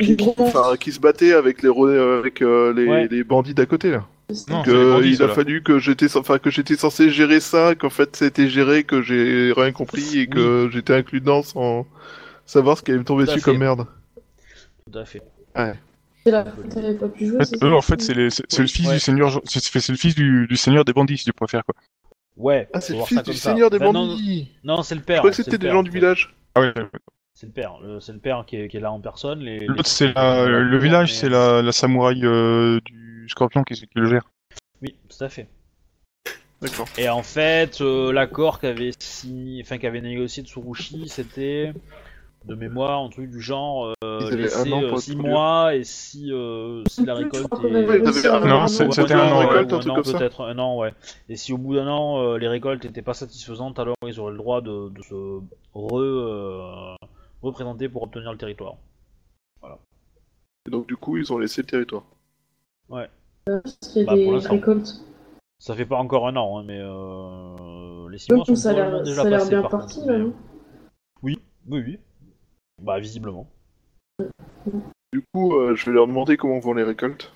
[0.01, 3.09] Qui, qui- enfin, qui se battaient avec les, Ro- euh, avec, euh, les, Ouais.
[3.09, 4.07] les bandits d'à côté là.
[4.49, 8.17] Non, que il a fallu que j'étais enfin que j'étais censé gérer ça qu'en fait
[8.17, 11.87] c'était géré que j'ai rien compris et que j'étais inclus dedans sans
[12.47, 13.45] savoir ce qui allait me tomber dessus fait.
[13.45, 13.87] comme merde.
[14.91, 15.23] Tout à fait.
[16.25, 18.69] C'est là, t'avais pas pu jouer, En fait, ça eux, en fait, c'est c'est le
[18.69, 18.95] fils Ouais.
[18.95, 21.75] du seigneur, c'est le fils du, du seigneur des bandits, si tu préfères quoi.
[22.37, 22.69] Ouais.
[22.73, 24.49] Ah c'est le fils du seigneur des non, bandits.
[24.65, 25.23] Non, c'est le Je père.
[25.23, 26.35] que c'est c'était le des père, gens en du village.
[26.55, 26.73] Ah ouais.
[27.35, 27.75] C'est le père.
[27.83, 29.41] le- C'est le père qui est, qui est là en personne.
[29.41, 33.63] Les, les- L'autre, c'est la- le village, mais- c'est la, la samouraï euh, du scorpion
[33.65, 34.31] qui, qui le gère.
[34.81, 35.49] Oui, tout à fait.
[36.61, 36.89] D'accord.
[36.97, 41.73] Et en fait, euh, l'accord qu'avait signé, enfin qu'avait négocié Tsurushi, c'était
[42.45, 45.19] de mémoire un truc du genre euh, Ils avaient laisser un an pour 6 être
[45.19, 49.73] mois et si euh, si la récolte est un Non, c'était un un an, récolte,
[49.73, 50.19] un truc comme ça.
[50.19, 50.93] peut-être un an, ouais.
[51.29, 54.33] Et si au bout d'un an euh, les récoltes n'étaient pas satisfaisantes, alors ils auraient
[54.33, 55.15] le droit de, de se
[55.75, 56.95] re, euh,
[57.43, 58.75] représenter pour obtenir le territoire.
[60.67, 62.05] Et donc du coup ils ont laissé le territoire.
[63.47, 65.01] Parce qu'il y a Bah, des récoltes.
[65.59, 68.71] Ça fait pas encore un an, hein, mais euh, les 6 Donc, mois sont ça
[68.71, 70.33] a probablement l'air déjà ça a l'air passés bien par parti contre, là, mais- non
[71.23, 71.39] Oui,
[71.69, 71.99] oui, oui.
[72.83, 73.47] Bah visiblement.
[75.13, 77.33] Du coup euh, je vais leur demander comment vont les récoltes.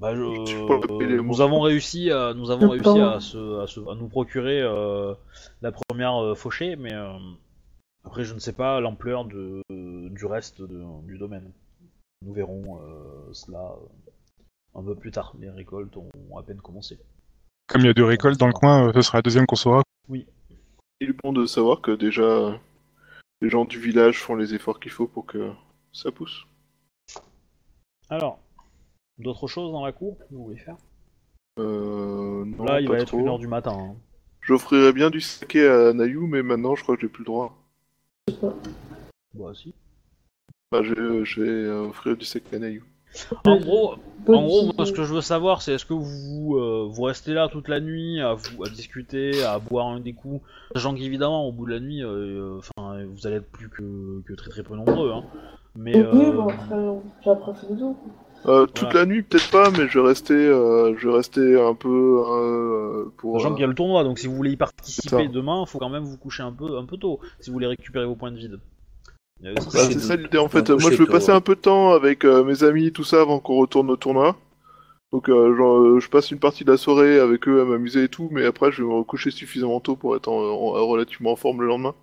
[0.00, 4.08] Bah, je- nous avons réussi à nous avons réussi à, se, à, se- à nous
[4.08, 5.14] procurer euh,
[5.62, 7.12] la première euh, fauchée, mais euh,
[8.04, 11.50] après je ne sais pas l'ampleur de du reste de- du domaine.
[12.22, 14.10] Nous verrons euh, cela euh,
[14.74, 15.34] un peu plus tard.
[15.40, 16.98] Les récoltes ont à peine commencé.
[17.68, 19.56] Comme il y a deux récoltes dans le coin, euh, ce sera la deuxième qu'on
[19.56, 19.82] saura.
[20.08, 20.24] Il
[21.00, 22.58] est bon de savoir que déjà
[23.40, 25.50] les gens du village font les efforts qu'il faut pour que
[25.92, 26.44] ça pousse.
[28.08, 28.38] Alors,
[29.18, 30.76] D'autres choses dans la cour que vous voulez faire?
[31.58, 33.18] Euh, non, Là, il pas va être trop.
[33.20, 33.76] 1h du matin.
[33.78, 33.94] hein.
[34.40, 37.58] J'offrirais bien du saké à Nayu, mais maintenant je crois que j'ai plus le droit.
[39.34, 39.74] Bah, si.
[40.72, 42.82] Bah, je, je vais euh, offrir du saké à Nayu.
[43.44, 43.94] En gros,
[44.28, 47.32] En gros, moi, ce que je veux savoir, c'est est-ce que vous euh, vous restez
[47.34, 50.42] là toute la nuit à, vous, à discuter, à boire un des coups,
[50.74, 54.22] sachant qu'évidemment, au bout de la nuit, euh, euh, enfin, vous allez être plus que,
[54.26, 55.24] que très très peu nombreux, hein.
[55.76, 56.76] Mais Oui, euh, bon, après,
[57.24, 57.96] j'ai après fait dodo.
[58.46, 59.00] Euh, toute Voilà.
[59.00, 63.12] la nuit, peut-être pas, mais je vais rester, euh, je vais rester un peu euh,
[63.18, 63.38] pour.
[63.38, 65.78] sachant euh, qu'il y a le tournoi, donc si vous voulez y participer demain, faut
[65.78, 68.32] quand même vous coucher un peu un peu tôt, si vous voulez récupérer vos points
[68.32, 68.58] de vide.
[68.58, 68.58] Il y a
[69.10, 70.68] aussi Bah, c'est ça l'idée en fait.
[70.70, 71.36] Moi je veux passer ouais.
[71.36, 74.36] un peu de temps avec euh, mes amis, tout ça, avant qu'on retourne au tournoi.
[75.12, 78.04] Donc euh, genre, euh, je passe une partie de la soirée avec eux à m'amuser
[78.04, 81.32] et tout, mais après je vais me recoucher suffisamment tôt pour être en- en- relativement
[81.32, 81.94] en forme le lendemain.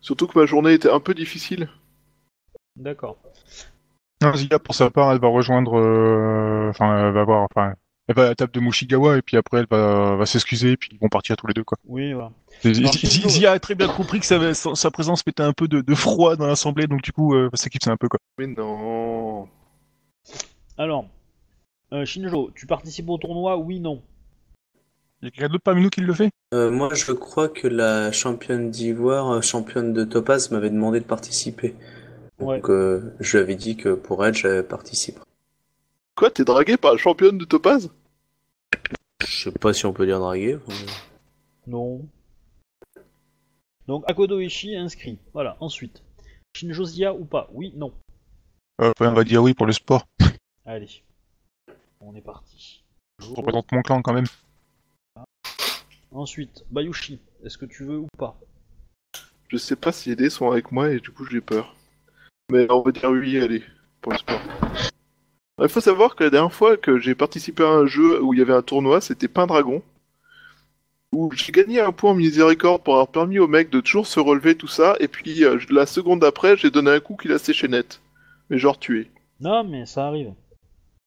[0.00, 1.68] Surtout que ma journée était un peu difficile.
[2.76, 3.16] D'accord.
[4.34, 5.78] Zia, pour sa part, elle va rejoindre.
[5.78, 7.46] euh, Enfin, elle va voir.
[7.54, 7.74] Enfin,
[8.08, 10.76] elle va à la table de Mushigawa et puis après, elle va, va s'excuser et
[10.76, 11.78] puis ils vont partir tous les deux, quoi.
[11.86, 12.30] Oui, voilà.
[12.64, 15.94] Zia a très bien compris que sa, sa- sa présence mettait un peu de, de
[15.94, 18.18] froid dans l'assemblée, donc du coup, euh, ça s'éclipse un peu, quoi.
[18.38, 19.48] Mais non.
[20.78, 21.06] Alors,
[21.92, 24.02] euh, Shinjo, tu participes au tournoi Oui, non.
[25.22, 26.30] Il y a quelqu'un d'autre parmi nous qui le fait?
[26.52, 31.04] Euh, moi, je crois que la championne d'Ivoire, euh, championne de Topaz, m'avait demandé de
[31.06, 31.74] participer.
[32.38, 32.56] Ouais.
[32.56, 35.18] Donc, euh, je lui avais dit que pour elle, j'avais participé.
[36.16, 37.90] Quoi, t'es dragué par la championne de Topaz?
[39.26, 40.54] Je sais pas si on peut dire draguer.
[40.54, 40.60] euh,
[41.66, 42.06] Non.
[43.86, 45.18] Donc Akodo Ishii inscrit.
[45.32, 46.02] Voilà, ensuite.
[46.56, 47.48] Shinjo Zia ou pas?
[47.52, 47.92] Oui, non.
[48.80, 50.06] euh, On va dire oui pour le sport.
[50.64, 51.02] Allez.
[52.00, 52.84] On est parti.
[53.20, 54.26] Je représente mon clan quand même.
[56.12, 58.38] Ensuite, Bayushi, est-ce que tu veux ou pas?
[59.48, 61.74] Je sais pas si les dés sont avec moi et du coup j'ai peur.
[62.50, 63.64] Mais on va dire oui, allez,
[64.00, 64.40] pour le sport.
[65.62, 68.38] Il faut savoir que la dernière fois que j'ai participé à un jeu où il
[68.40, 69.82] y avait un tournoi, c'était pas un dragon.
[71.12, 74.18] Où j'ai gagné un point en miséricorde pour avoir permis au mec de toujours se
[74.18, 77.38] relever, tout ça, et puis euh, la seconde d'après, j'ai donné un coup qu'il a
[77.38, 78.00] séché net.
[78.50, 79.10] Mais genre tué.
[79.40, 80.34] Non, mais ça arrive.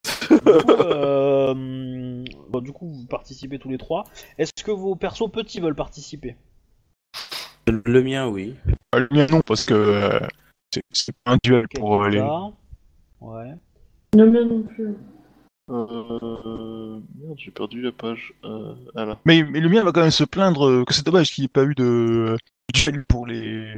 [0.30, 4.06] du, coup, euh, bon, du coup, vous participez tous les trois.
[4.38, 6.38] Est-ce que vos persos petits veulent participer?
[7.68, 8.56] Le mien, oui.
[8.96, 10.20] Euh, Le mien non, parce que euh,
[10.94, 12.22] c'est- pas un duel pour euh, les.
[13.20, 13.54] Ouais.
[14.18, 14.96] Le mien non plus.
[15.70, 17.00] Euh...
[17.20, 18.34] Merde, j'ai perdu la page.
[18.44, 18.74] Euh...
[18.96, 19.20] Ah.
[19.26, 21.46] Mais, mais le mien va quand même se plaindre euh, que c'est dommage qu'il n'y
[21.46, 22.36] ait pas eu de
[22.74, 23.74] duel pour les,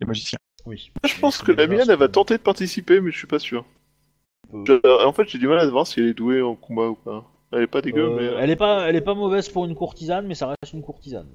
[0.00, 0.38] les magiciens.
[0.66, 0.92] Oui.
[1.06, 3.64] Je pense que la mienne, elle va tenter de participer, mais je suis pas sûr.
[4.52, 6.96] Je- En fait, j'ai du mal à voir si elle est douée en combat ou
[6.96, 7.24] pas.
[7.52, 8.42] Elle est pas dégueu, Euh, mais...
[8.42, 11.28] elle est pas, elle est pas mauvaise pour une courtisane, mais ça reste une courtisane.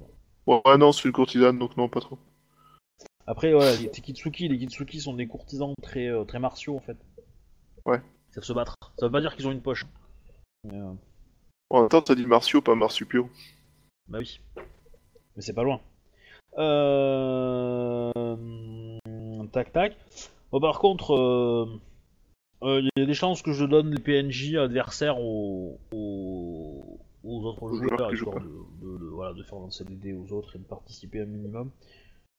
[0.46, 2.18] Bon, ouais, non, c'est une courtisane, donc non, pas trop.
[3.26, 6.96] Après, voilà, les Kitsuki, les Kitsuki sont des courtisans très, euh, très martiaux en fait.
[7.86, 8.00] Ouais.
[8.30, 8.74] Ils savent se battre.
[8.98, 9.84] Ça veut pas dire qu'ils ont une poche.
[10.64, 10.92] Mais, euh,
[11.70, 13.28] En même temps, t'as dit martiaux, pas marsupio.
[14.08, 14.40] bah oui.
[15.36, 15.80] Mais c'est pas loin.
[16.58, 18.12] Euh...
[19.52, 19.96] Tac tac.
[20.50, 21.66] Bon, par contre, euh,
[22.62, 27.42] euh, il y a des chances que je donne les PNJ adversaires aux, aux, aux
[27.44, 28.46] autres Aux joueurs histoire de,
[28.80, 31.70] de- de- voilà, de faire lancer des dés aux autres et de participer un minimum.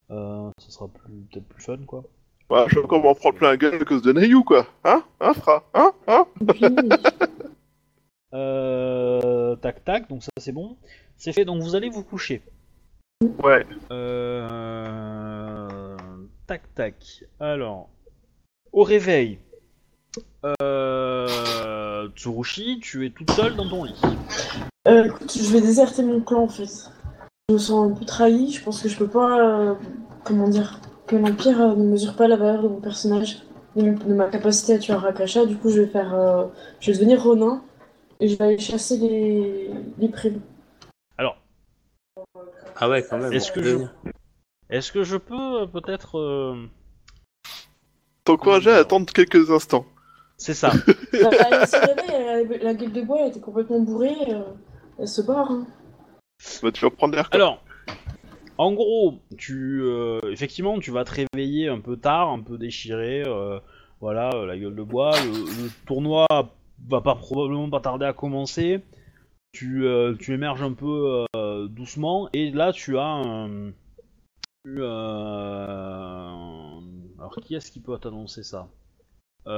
[0.08, 2.04] Ça sera plus- peut-être plus fun quoi.
[2.50, 4.66] Je vais encore m'en prendre plein la gueule à cause de Nayu, quoi.
[4.84, 5.02] Hein?
[5.20, 5.64] Hein, Fra?
[5.74, 5.92] Hein?
[6.06, 6.26] Hein?
[8.34, 10.76] Euh, tac tac, donc ça c'est bon.
[11.16, 12.42] C'est fait, donc vous allez vous coucher.
[13.42, 13.64] Ouais.
[13.90, 15.96] Euh...
[16.46, 17.24] Tac tac.
[17.40, 17.88] Alors,
[18.72, 19.38] au réveil,
[20.60, 22.08] euh...
[22.14, 23.98] Tsurushi, tu es toute seule dans ton lit.
[24.86, 26.90] euh, écoute, je vais déserter mon clan en fait.
[27.48, 28.52] Je me sens un peu trahi.
[28.52, 29.40] Je pense que je peux pas.
[29.40, 29.74] euh,
[30.24, 33.42] comment dire Que l'Empire euh, ne mesure pas la valeur de mon personnage,
[33.76, 35.46] de, de ma capacité à tuer un Rakasha.
[35.46, 36.14] Du coup, je vais faire.
[36.14, 36.46] euh,
[36.80, 37.62] je vais devenir Ronin
[38.20, 40.40] et je vais aller chasser les, les primes.
[41.18, 41.36] Alors,
[42.76, 43.32] Ah ouais, quand même.
[43.32, 43.78] Est-ce que je-
[44.68, 46.18] est-ce que je peux euh, peut-être...
[46.18, 46.66] euh,
[48.24, 49.86] T'encourager à attendre quelques instants.
[50.36, 50.72] C'est ça.
[51.22, 54.14] Bah, elle réveille, la gueule de bois elle était complètement bourrée.
[54.98, 55.50] elle se barre.
[55.50, 55.66] hein.
[56.62, 57.28] Bah, tu vas prendre l'air.
[57.32, 57.62] Alors,
[58.58, 63.22] en gros, tu euh, effectivement, tu vas te réveiller un peu tard, un peu déchiré,
[63.26, 63.58] euh,
[64.00, 65.12] voilà, euh, la gueule de bois.
[65.12, 66.26] Le, tournoi
[66.88, 68.80] va pas probablement pas tarder à commencer.
[69.52, 69.86] Tu,
[70.18, 71.24] tu émerges un peu
[71.70, 73.72] doucement et là tu as un.
[77.18, 78.68] alors qui est-ce qui peut t'annoncer ça?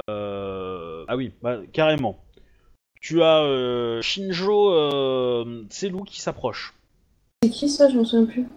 [0.07, 2.23] Ah oui, bah, carrément.
[3.01, 6.73] Tu as Shinjo Tselu qui s'approche.
[7.43, 7.89] C'est qui ça?
[7.89, 8.47] Je m'en souviens plus.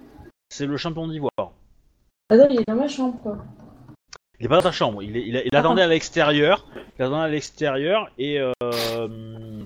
[0.52, 1.52] C'est le champion d'ivoire.
[2.28, 3.38] Ah non, il est dans ma chambre quoi.
[4.38, 5.02] il est pas dans ta chambre.
[5.02, 6.66] Il, est- il, a- il attendait à l'extérieur.
[6.98, 9.62] Il attendait à l'extérieur et euh,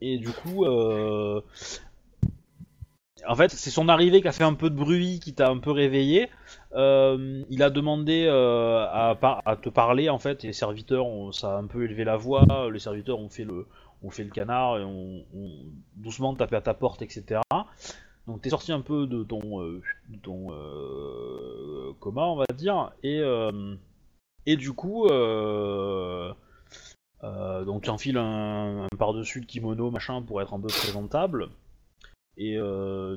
[0.00, 1.42] et du coup, euh,
[3.26, 5.58] en fait, c'est son arrivée qui a fait un peu de bruit, qui t'a un
[5.58, 6.30] peu réveillé.
[6.72, 10.42] Euh, il a demandé euh, à, te parler en fait.
[10.42, 12.46] Et les serviteurs, ont, ça a un peu élevé la voix.
[12.72, 13.66] Les serviteurs ont fait le
[14.02, 15.50] ont fait le canard et ont, ont
[15.96, 17.40] doucement tapé à ta porte, etc.
[18.28, 19.80] Donc t'es sorti un peu de ton, euh,
[20.22, 23.74] ton euh, coma, on va dire, et euh,
[24.44, 26.34] et du coup, euh,
[27.22, 31.48] donc tu enfiles un, par-dessus de kimono machin pour être un peu présentable,
[32.36, 32.58] et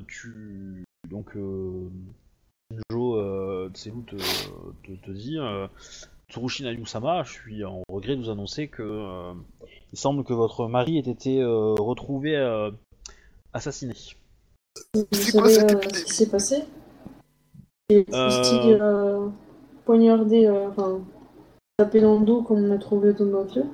[0.08, 1.90] tu donc euh,
[3.74, 5.68] Tseru te, te, te dit euh,
[6.30, 9.34] Tsurushi Nayusama, je suis en regret de vous annoncer que
[9.92, 12.34] il semble que votre mari ait été retrouvé
[13.52, 13.92] assassiné.
[14.94, 16.64] Vous C'est quoi savez cette euh, épidémie ce qui s'est passé
[17.90, 18.78] Et Euh.
[18.80, 19.28] Euh,
[19.84, 21.00] poignardé, euh, enfin,
[21.76, 23.64] tapé dans le dos comme on a trouvé au mafieux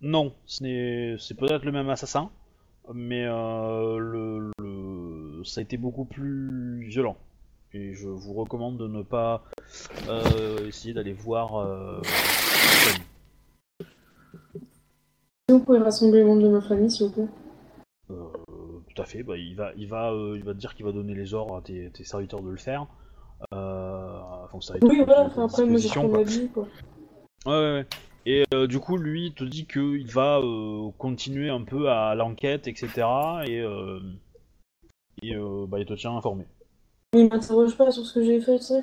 [0.00, 2.30] Non, ce n'est, c'est peut-être le même assassin,
[2.92, 7.16] mais euh, le, le- ça a été beaucoup plus violent.
[7.72, 9.42] Et je vous recommande de ne pas
[10.08, 11.56] euh, essayer d'aller voir.
[11.56, 12.00] euh.
[13.80, 17.28] Si vous pouvez rassembler les membres de ma famille, s'il vous plaît.
[18.10, 18.14] Euh,
[18.94, 19.22] tout à fait.
[19.22, 21.56] Bah, il va, il va, euh, il va te dire qu'il va donner les ordres
[21.56, 22.86] à tes, tes serviteurs de le faire.
[23.52, 24.18] Euh,
[24.52, 26.08] enfin, Oui, voilà, enfin, après, moi, j'ai quoi.
[26.08, 26.66] ma vie, quoi.
[27.46, 27.86] Ouais, ouais, ouais.
[28.26, 30.40] Et euh, du coup, lui, il te dit qu'il va
[30.96, 33.06] continuer un peu à l'enquête, etc.
[33.46, 33.58] Et,
[35.22, 35.36] et
[35.68, 36.46] bah, il te tient informé.
[37.12, 38.82] Il m'interroge pas sur ce que j'ai fait, tu sais.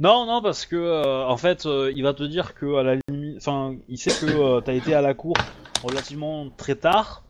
[0.00, 2.96] Non, non, parce que euh, en fait, euh, il va te dire que à la
[3.08, 5.36] limite, enfin, il sait que euh, t'as été à la cour
[5.84, 7.23] relativement très tard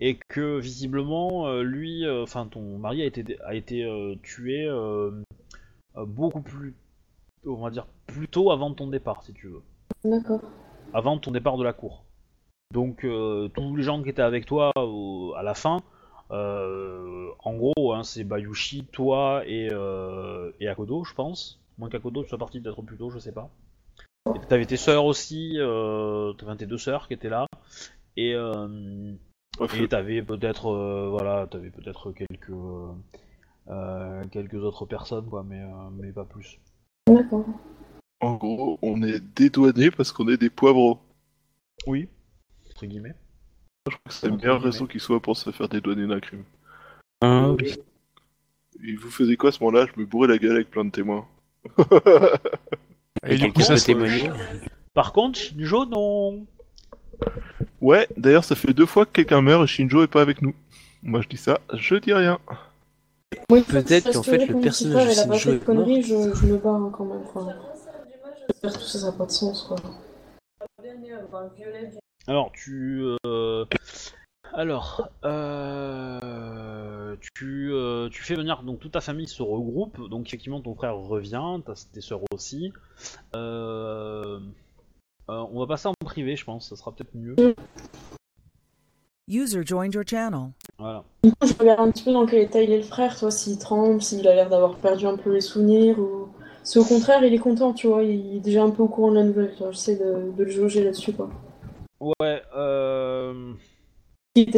[0.00, 4.68] et que visiblement, euh, lui, euh, enfin, ton mari a été a été euh, tué
[5.96, 6.74] beaucoup plus,
[7.46, 9.62] on va dire, plus tôt avant ton départ, si tu veux.
[10.04, 10.42] D'accord.
[10.92, 12.04] avant ton départ de la cour.
[12.72, 15.78] Donc euh, tous les gens qui étaient avec toi à la fin,
[16.30, 19.70] euh, en gros, hein, c'est Bayushi, toi et,
[20.60, 21.60] et Akodo, je pense.
[21.78, 23.50] Moins qu'Akodo soit parti peut-être plus tôt, je sais pas.
[24.34, 27.46] Et t'avais tes sœurs aussi, t'avais tes deux sœurs qui étaient là.
[28.16, 28.34] Et
[29.74, 32.92] et t'avais peut-être, euh, voilà, t'avais peut-être quelques euh,
[33.68, 36.58] euh, quelques autres personnes, quoi, mais euh, mais pas plus.
[37.06, 37.46] D'accord.
[38.20, 41.00] en gros, on est dédouanés parce qu'on est des poivreaux.
[41.86, 42.08] Oui,
[42.70, 43.14] entre guillemets.
[44.08, 46.44] C'est le meilleur raison qui soit pour se faire dédouaner d'un crime.
[47.22, 47.76] Ah oui.
[48.84, 49.86] Et vous faisiez quoi à ce moment-là?
[49.94, 51.26] Je me bourrais la gueule avec plein de témoins.
[53.26, 54.30] Et du Quelqu'un coup, ça, témoigner
[54.92, 56.46] Par contre, Shinjo, non.
[57.80, 60.54] Ouais, d'ailleurs, ça fait deux fois que quelqu'un meurt et Shinjo est pas avec nous.
[61.02, 62.38] Moi, je dis ça, je dis rien.
[63.50, 66.92] Moi, Peut-être qu'en fait, le personnage de Shinjo est conneries, je, je me barre hein,
[66.96, 67.54] quand même.
[68.48, 69.76] J'espère tout ça, n'a pas de sens, quoi.
[72.28, 73.02] Alors, tu.
[73.26, 73.64] euh,
[74.52, 80.08] Alors, euh, tu, euh, tu fais venir donc toute ta famille se regroupe.
[80.08, 81.60] Donc effectivement, ton frère revient,
[81.92, 82.72] tes sœurs aussi.
[83.34, 84.40] Euh,
[85.28, 86.68] on va passer en privé, je pense.
[86.68, 87.34] Ça sera peut-être mieux.
[89.28, 90.50] User joined your channel.
[90.78, 91.02] Voilà.
[91.24, 93.30] Du coup, je regarde un petit peu dans quel état il est le frère, toi,
[93.30, 96.28] s'il tremble, s'il a l'air d'avoir perdu un peu les souvenirs, ou...
[96.62, 99.10] Si au contraire, il est content, tu vois, il est déjà un peu au courant
[99.10, 101.30] de la nouvelle, j'essaie de, de le jauger là-dessus, quoi.
[102.00, 102.42] Ouais.
[102.56, 103.52] Euh...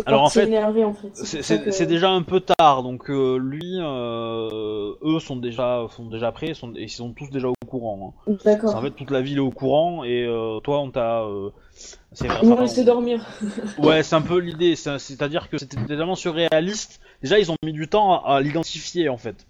[0.06, 1.10] Alors, en fait, énervé, en fait.
[1.14, 6.54] C'est déjà un peu tard, donc euh, lui, euh, eux sont déjà, sont déjà prêts,
[6.54, 8.14] sont, et ils sont tous déjà au courant.
[8.28, 8.32] hein.
[8.44, 8.74] D'accord.
[8.74, 11.24] En fait, toute la ville est au courant et euh, toi, on t'a.
[12.12, 13.26] c'est- Ils enfin, on- dormir.
[13.78, 14.74] Ouais, c'est un peu l'idée.
[14.76, 17.00] c'est- C'est-à-dire que c'était tellement surréaliste.
[17.22, 19.46] Déjà, ils ont mis du temps à, à l'identifier en fait.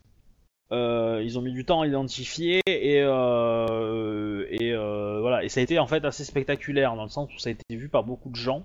[0.70, 4.74] Ils ont mis du temps à l'identifier et et
[5.20, 5.44] voilà.
[5.44, 7.76] Et ça a été en fait assez spectaculaire dans le sens où ça a été
[7.76, 8.64] vu par beaucoup de gens.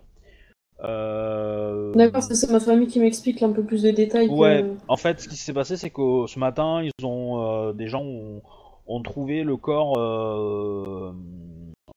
[0.84, 4.28] Euh, D'accord, c'est ma famille qui m'explique un peu plus de détails.
[4.28, 7.74] que- Ouais, en fait, ce qui s'est passé, c'est que ce matin, ils ont euh,
[7.74, 8.42] des gens ont,
[8.88, 9.98] ont trouvé le corps.
[9.98, 11.14] euh,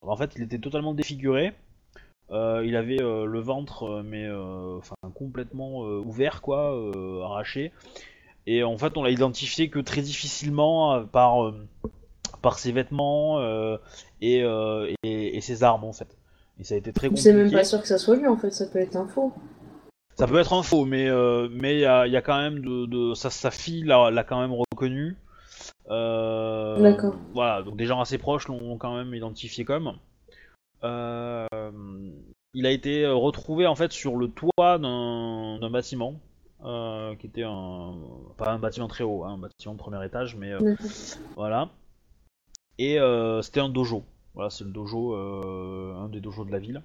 [0.02, 1.52] en fait, il était totalement défiguré.
[2.32, 6.76] Euh, il avait euh, le ventre, mais enfin complètement ouvert, quoi,
[7.24, 7.72] arraché.
[8.48, 11.52] Et en fait, on l'a identifié que très difficilement par
[12.42, 13.40] par ses vêtements
[14.20, 14.44] et,
[15.02, 16.15] et, et ses armes, en fait.
[16.58, 17.32] Et ça a été très C'est compliqué.
[17.32, 19.32] même pas sûr que ça soit lui, en fait, ça peut être un faux.
[20.16, 22.40] Ça peut être un faux, mais euh, mais il y a, il y a quand
[22.40, 25.16] même de, de sa, sa fille l'a, quand même reconnu.
[25.90, 27.16] Euh, D'accord.
[27.34, 29.92] Voilà, donc des gens assez proches l'ont, quand même identifié comme.
[30.84, 31.46] Euh,
[32.56, 36.14] il a été retrouvé en fait sur le toit d'un, bâtiment,
[36.64, 37.94] euh, qui était un
[38.38, 40.74] pas un bâtiment très haut, hein, un bâtiment de premier étage, mais euh,
[41.36, 41.68] voilà.
[42.78, 44.04] Et euh, c'était un dojo.
[44.36, 46.82] Voilà, c'est le dojo, euh, un des dojos de la ville,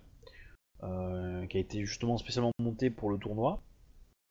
[0.84, 3.61] euh, qui a été justement spécialement monté pour le tournoi.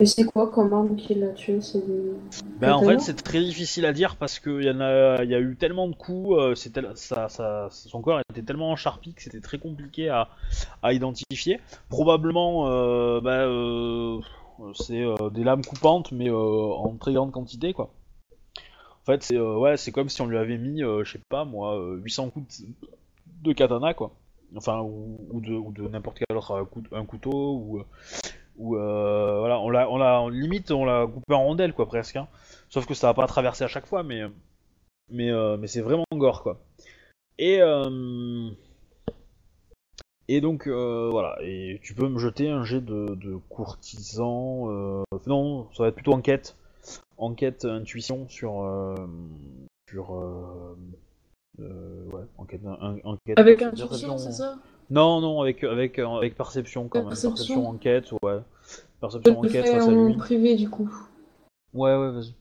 [0.00, 2.12] Et c'est quoi comme arme qu'il a tué C'est du.
[2.58, 5.34] Ben, en fait, c'est très difficile à dire parce qu'il y en a, il y
[5.34, 6.54] a eu tellement de coups, euh,
[6.94, 10.30] ça, ça, son corps était tellement encharpi que c'était très compliqué à,
[10.82, 11.60] à identifier.
[11.90, 14.20] Probablement, euh, ben, euh,
[14.72, 17.92] c'est des lames coupantes, mais en très grande quantité, quoi.
[19.02, 21.78] En fait, c'est ouais, c'est comme si on lui avait mis, je sais pas moi,
[21.78, 22.66] euh, 800 coups de,
[23.42, 24.12] de katana, quoi.
[24.56, 26.64] Enfin, ou, de, n'importe quel autre euh,
[26.96, 27.84] un couteau, ou, euh,
[28.76, 32.16] euh, voilà, on l'a, on l'a, limite, on l'a coupé en rondelles, quoi, presque.
[32.16, 32.28] hein.
[32.68, 34.22] Sauf que ça va pas traverser à chaque fois, mais,
[35.10, 36.60] mais, c'est vraiment gore, quoi.
[37.38, 37.60] Et,
[40.40, 45.04] donc, voilà, et tu peux me jeter un jet de, courtisan.
[45.26, 46.56] non, ça va être plutôt enquête.
[47.18, 48.66] Enquête, intuition sur.
[49.88, 50.76] sur.
[51.58, 52.60] Euh, euh, ouais, enquête.
[52.66, 54.56] un- enquête Avec intuition, c'est ça
[54.90, 57.08] Non, non, avec, avec, euh, avec perception quand même.
[57.08, 57.30] Perception.
[57.32, 58.40] Perception, enquête, ouais.
[59.00, 60.16] Perception, enquête face à en lui.
[60.16, 60.90] privé du coup.
[61.74, 62.34] Ouais, ouais, vas-y.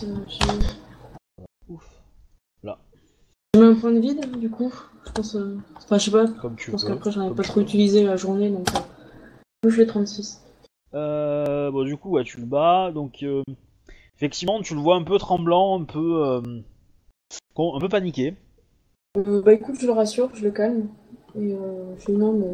[0.00, 0.06] J'ai
[1.68, 2.02] Ouf.
[3.54, 4.72] j'ai mis un point de vide du coup.
[5.06, 5.34] Je pense.
[5.36, 6.26] euh, Enfin, je sais pas.
[6.28, 7.66] Comme tu Je pense qu'après j'en ai comme pas trop veux.
[7.66, 8.68] utilisé la journée donc.
[8.74, 8.80] euh,
[9.64, 10.44] Je fais 36.
[10.94, 13.42] Euh, bon, du coup, ouais, tu le bats, donc euh,
[14.16, 16.40] effectivement, tu le vois un peu tremblant, un peu, euh,
[17.56, 18.36] un peu paniqué.
[19.16, 20.88] Euh, bah écoute, je le rassure, je le calme.
[21.36, 22.46] Et euh, je lui dis non, mais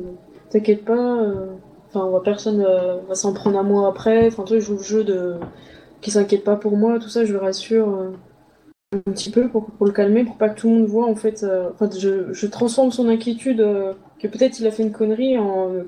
[0.51, 1.23] t'inquiète pas.
[1.23, 1.55] euh,
[1.89, 4.27] Enfin, on va personne euh, va s'en prendre à moi après.
[4.27, 5.37] Enfin, tu vois, je joue le jeu de.
[6.01, 8.11] Qui s'inquiète pas pour moi, tout ça, je le rassure euh,
[8.95, 11.17] un petit peu pour, pour le calmer, pour pas que tout le monde voit en
[11.17, 11.45] fait.
[11.45, 15.39] euh, Enfin, je, je transforme son inquiétude, euh, que peut-être il a fait une connerie,
[15.39, 15.71] en.
[15.75, 15.85] euh,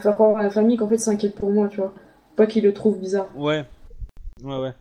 [0.00, 1.94] faire croire à la famille qu'en fait s'inquiète pour moi, tu vois.
[2.36, 3.28] Pas qu'il le trouve bizarre.
[3.34, 3.64] Ouais,
[4.44, 4.74] ouais, ouais.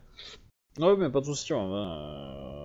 [0.80, 1.54] Ouais, mais pas de soucis.
[1.54, 2.65] euh,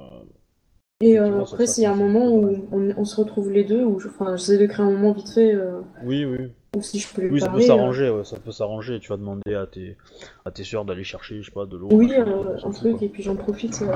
[1.02, 3.82] Et euh, après, s'il y a un moment où on, on se retrouve les deux,
[3.84, 6.52] où je- enfin, j'essaie de créer un moment vite fait, euh, Oui, oui.
[6.76, 9.00] ou si je peux lui Oui, ça peut euh, s'arranger, ouais, ça peut s'arranger.
[9.00, 9.96] Tu vas demander à tes,
[10.44, 11.88] à tes soeurs d'aller chercher, je sais pas, de l'eau.
[11.90, 13.06] Oui, machin, euh, un truc, quoi.
[13.06, 13.80] et puis j'en profite.
[13.82, 13.94] euh.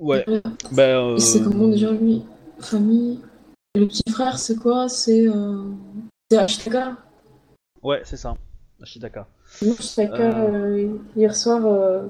[0.00, 0.40] Ouais, Euh,
[0.72, 0.82] bah.
[1.00, 1.18] Euh...
[1.18, 2.22] C'est comment déjà lui
[2.58, 3.20] Famille.
[3.76, 4.88] Le petit frère, c'est quoi?
[4.88, 5.28] C'est.
[5.28, 5.62] Euh...
[6.28, 6.96] C'est Ashitaka.
[7.84, 8.34] Ouais, c'est ça.
[8.82, 9.28] Ashitaka.
[9.62, 10.48] Ashitaka, Euh.
[10.52, 12.02] euh, hier soir, euh,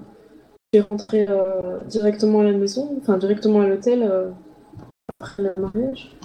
[0.73, 4.31] j'ai rentré euh, directement à la maison, enfin directement à l'hôtel, euh,
[5.19, 6.17] après le mariage?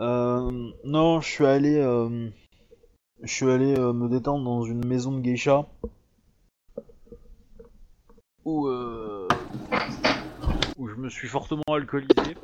[0.00, 0.50] Euh,
[0.84, 2.28] non, je suis allé, euh,
[3.22, 5.66] je suis allé me détendre dans une maison de geisha
[8.46, 9.28] où, euh,
[10.78, 12.36] où je me suis fortement alcoolisé.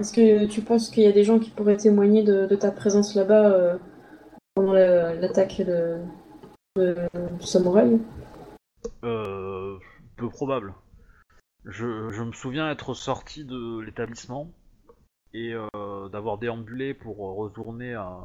[0.00, 2.72] Est-ce que tu penses qu'il y a des gens qui pourraient témoigner de, de ta
[2.72, 3.78] présence là-bas
[4.56, 5.98] pendant la- l'attaque de,
[6.74, 6.96] de-
[7.38, 8.00] du samouraï?
[9.04, 9.78] Euh,
[10.16, 10.74] peu probable.
[11.64, 14.50] Je, me souviens être sorti de l'établissement
[15.32, 18.20] et euh, d'avoir déambulé pour retourner à,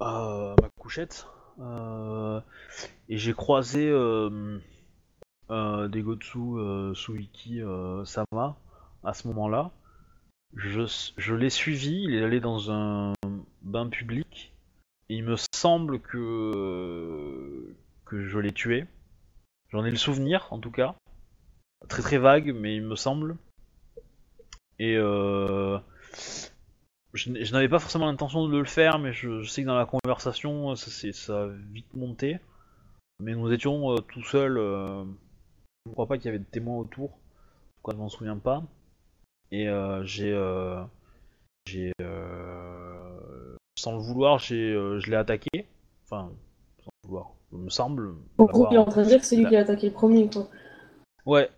[0.00, 1.26] ma couchette.
[1.60, 2.40] Euh,
[3.08, 4.58] et j'ai croisé euh,
[5.50, 7.62] euh, Degotsu Suiki
[8.04, 8.56] Sama
[9.02, 9.70] à ce moment-là.
[10.54, 13.12] Je, l'ai suivi, il est allé dans un
[13.62, 14.52] bain public.
[15.08, 17.74] Et il me semble que
[18.10, 18.86] je l'ai tué.
[19.70, 20.94] J'en ai le souvenir, en tout cas.
[21.88, 23.36] Très très vague, mais il me semble.
[24.78, 25.78] Et euh,
[27.12, 30.74] je, n'avais pas forcément l'intention de le faire, mais je, sais que dans la conversation,
[30.74, 32.38] ça, ça a vite monté.
[33.20, 34.58] Mais nous étions euh, tout seuls.
[34.58, 35.04] euh,
[35.84, 37.18] je ne crois pas qu'il y avait de témoins autour.
[37.82, 38.64] Quoi, je m'en souviens pas.
[39.50, 40.32] Et euh, j'ai,
[41.66, 41.92] j'ai,
[43.76, 45.66] sans le vouloir, je l'ai attaqué.
[46.04, 46.32] Enfin,
[46.82, 47.30] sans le vouloir.
[47.54, 48.14] Il me semble.
[48.38, 49.92] En gros, il est en train de dire que c'est lui qui a attaqué le
[49.92, 50.48] premier, quoi.
[51.26, 51.48] Ouais.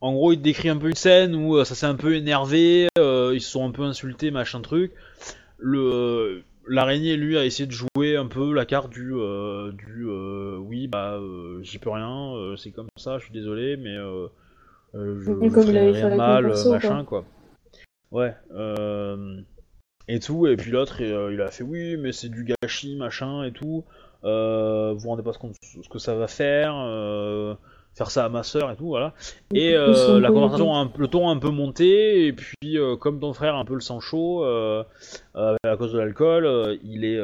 [0.00, 2.16] En gros, il te décrit un peu une scène où euh, ça s'est un peu
[2.16, 4.92] énervé, euh, ils se sont un peu insultés, machin truc.
[5.58, 10.58] Le l'araignée, lui, a essayé de jouer un peu la carte du euh, du euh,
[10.58, 14.26] oui, bah euh, j'y peux rien, euh, c'est comme ça, je suis désolé, mais euh,
[14.94, 17.24] euh, je, Oui, comme il avait fait rien mon mal, perso, machin quoi.
[18.10, 18.34] Ouais.
[18.52, 19.40] Euh,
[20.08, 23.44] et tout, et puis l'autre, euh, il a fait oui, mais c'est du gâchis, machin
[23.44, 23.84] et tout.
[24.24, 27.54] Euh, vous vous rendez pas compte ce que ça va faire, euh,
[27.94, 29.14] faire ça à ma sœur et tout, voilà.
[29.54, 33.32] Et euh, la conversation, un, le ton a un peu monté, et puis comme ton
[33.32, 37.20] frère a un peu le sang chaud à cause de l'alcool, il est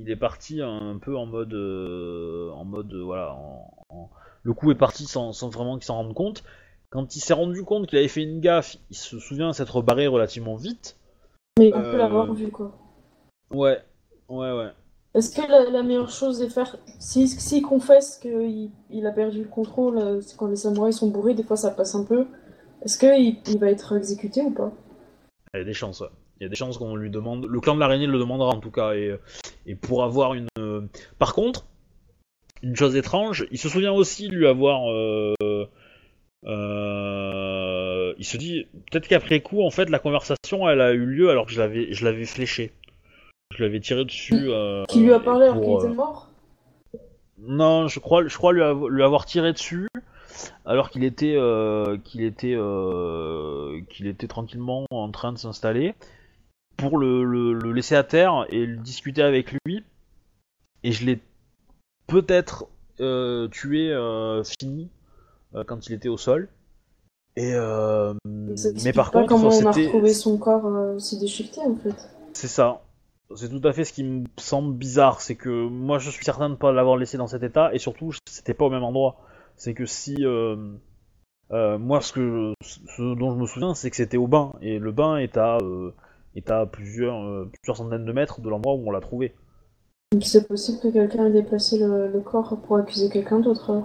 [0.00, 4.10] il est parti un peu en mode euh, en mode euh, voilà, en- en-
[4.44, 6.44] le coup est parti sans, sans vraiment qu'il s'en rende compte.
[6.90, 10.06] Quand il s'est rendu compte qu'il avait fait une gaffe, il se souvient s'être barré
[10.06, 10.96] relativement vite.
[11.58, 12.72] Mais on Euh, peut l'avoir vu, quoi.
[13.52, 13.82] Ouais,
[14.28, 14.70] ouais, ouais.
[15.18, 16.76] Est-ce que la, meilleure chose est faire.
[17.00, 21.08] S'il si, confesse qu'il il a perdu le contrôle, euh, c'est quand les samouraïs sont
[21.08, 22.26] bourrés, des fois ça passe un peu.
[22.82, 24.72] Est-ce qu'il il va être exécuté ou pas?
[25.54, 26.08] Il y a des chances, ouais.
[26.38, 27.46] Il y a des chances qu'on lui demande.
[27.46, 28.94] Le clan de l'araignée le demandera en tout cas.
[28.94, 29.12] Et,
[29.66, 30.46] et pour avoir une.
[30.60, 30.82] euh,
[31.18, 31.66] Par contre,
[32.62, 34.88] une chose étrange, il se souvient aussi lui avoir.
[34.92, 35.34] euh,
[36.44, 41.30] euh, il se dit peut-être qu'après coup, en fait, la conversation, elle a eu lieu
[41.30, 42.72] alors que je l'avais, je l'avais fléché.
[43.56, 44.50] Je l'avais tiré dessus.
[44.50, 46.28] euh, Qui lui a parlé alors qu'il euh, était mort
[47.38, 49.88] Non, je crois, je crois lui, avo- lui avoir tiré dessus
[50.64, 55.94] alors qu'il était, euh, qu'il était, euh, qu'il était tranquillement en train de s'installer
[56.76, 59.82] pour le, le- le laisser à terre et le discuter avec lui.
[60.84, 61.18] Et je l'ai
[62.06, 62.66] peut-être
[63.00, 64.90] euh, tué, euh, fini
[65.54, 66.48] euh, quand il était au sol.
[67.36, 71.60] Et euh, mais par pas contre, comment on a retrouvé son corps euh, aussi déchiqueté
[71.62, 71.94] en fait.
[72.32, 72.82] c'est ça.
[73.34, 76.48] C'est tout à fait ce qui me semble bizarre, c'est que moi je suis certain
[76.48, 79.16] de ne pas l'avoir laissé dans cet état, et surtout c'était pas au même endroit.
[79.56, 80.56] C'est que si euh,
[81.52, 84.78] euh, moi ce que ce dont je me souviens, c'est que c'était au bain, et
[84.78, 85.92] le bain est à euh,
[86.36, 89.34] est à plusieurs plusieurs centaines de mètres de l'endroit où on l'a trouvé.
[90.12, 93.84] Donc c'est possible que quelqu'un ait déplacé le, le corps pour accuser quelqu'un d'autre.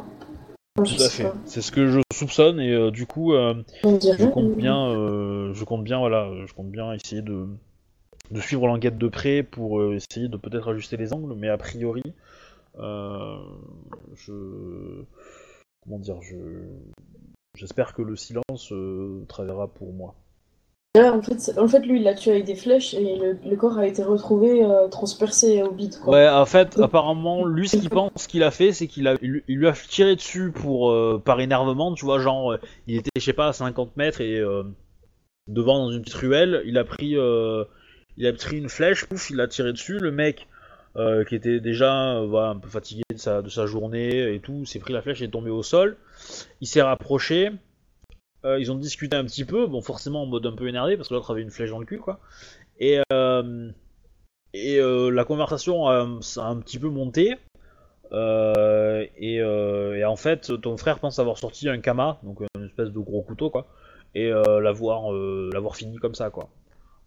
[0.77, 1.29] Enfin, Tout à fait.
[1.45, 4.93] C'est ce que je soupçonne, et du coup je compte bien
[5.53, 7.45] je compte bien voilà, je compte bien essayer de
[8.31, 11.57] de suivre l'enquête de près pour euh, essayer de peut-être ajuster les angles, mais a
[11.57, 12.03] priori,
[12.79, 13.37] euh,
[14.15, 15.03] je
[15.83, 16.35] comment dire, je
[17.55, 20.15] j'espère que le silence euh, travaillera pour moi.
[20.95, 23.37] Là, en fait, c'est- en fait, lui, il l'a tué avec des flèches et le,
[23.49, 25.97] le corps a été retrouvé euh, transpercé au bide.
[25.99, 26.13] Quoi.
[26.13, 29.31] Ouais, en fait, apparemment, lui, ce qu'il pense qu'il a fait, c'est qu'il a, il,
[29.31, 33.09] lui- il lui a tiré dessus pour euh, par énervement, tu vois, genre, il était,
[33.15, 34.63] je sais pas, à 50 mètres et euh,
[35.47, 37.65] devant dans une petite ruelle, il a pris, euh,
[38.18, 40.48] il a pris une flèche, pouf, il a tiré dessus, le mec.
[40.95, 44.94] euh, qui était déjà euh, un peu fatigué de sa, journée et tout, s'est pris
[44.94, 45.98] la flèche et est tombé au sol.
[46.61, 47.52] Il s'est rapproché,
[48.45, 51.10] euh, ils ont discuté un petit peu, bon forcément en mode un peu énervé parce
[51.10, 52.19] que l'autre avait une flèche dans le cul quoi.
[52.80, 53.44] Et, la
[55.26, 56.02] conversation a,
[56.38, 57.38] un petit peu monté.
[58.11, 59.44] Et,
[60.06, 63.49] en fait, ton frère pense avoir sorti un kama, donc une espèce de gros couteau
[63.49, 63.65] quoi,
[64.14, 66.49] et l'avoir fini comme ça quoi,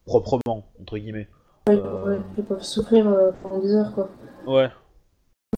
[0.06, 1.28] proprement entre guillemets.
[1.68, 4.08] Ouais, euh, ouais, ils peuvent souffrir euh, pendant des heures, quoi.
[4.46, 4.70] Ouais.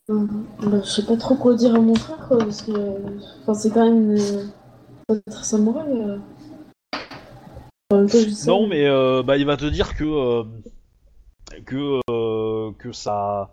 [0.09, 0.47] Mhm.
[0.63, 2.73] Bah, je sais pas trop quoi dire à mon frère, quoi, parce que
[3.43, 4.51] enfin, c'est quand même une...
[5.11, 6.19] être samouraï.
[7.91, 10.05] En même temps, je dis ça, Non, mais euh, bah, il va te dire que
[10.05, 10.45] euh,
[11.65, 13.51] que euh, que ça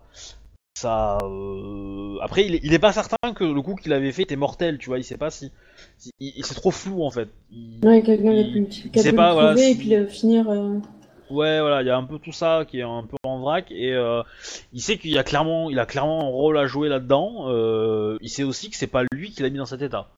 [0.80, 1.18] ça.
[1.24, 4.36] euh, Après, il est, il est pas certain que le coup qu'il avait fait était
[4.36, 4.98] mortel, tu vois.
[5.00, 5.52] Il sait pas si,
[5.98, 7.30] si- il- c'est trop flou en fait.
[7.52, 8.68] Il- Ouais, quelqu'un pu,
[9.00, 10.50] sait pas, le voilà, et puis le finir.
[10.50, 10.80] euh,
[11.32, 13.72] Ouais, voilà, il y a un peu tout ça qui est un peu en vrac
[13.72, 14.22] et euh,
[14.74, 17.46] il sait qu'il y a clairement, il a clairement un rôle à jouer là-dedans.
[17.50, 20.10] euh, il sait aussi que c'est pas lui qui l'a mis dans cet état.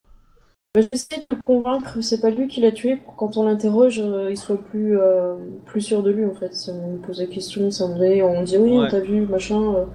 [0.75, 3.43] bah, J'essaie de le convaincre que c'est pas lui qui l'a tué pour quand on
[3.45, 5.35] l'interroge, euh, il soit plus, euh,
[5.65, 6.53] plus sûr de lui en fait.
[6.53, 7.95] Si on pose des questions, si on
[8.43, 8.85] dit oui, Ouais.
[8.85, 9.87] on t'a vu, machin.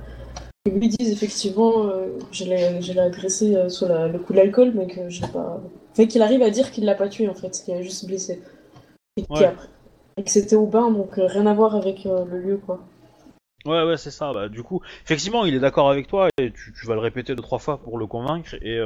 [0.65, 4.73] Et lui disent effectivement euh, je l'ai agressé euh, sur la- le coup de l'alcool,
[4.75, 5.61] mais que j'ai pas.
[5.95, 8.41] Fait qu'il arrive à dire qu'il l'a pas tué en fait, qu'il a juste blessé.
[9.17, 9.55] Et, Ouais.
[10.17, 12.81] que c'était au bain, donc euh, rien à voir avec euh, le lieu quoi.
[13.65, 14.33] Ouais, ouais, c'est ça.
[14.33, 17.37] Bah, du coup, effectivement, il est d'accord avec toi et tu, tu vas le répéter
[17.37, 18.55] deux trois fois pour le convaincre.
[18.61, 18.81] Et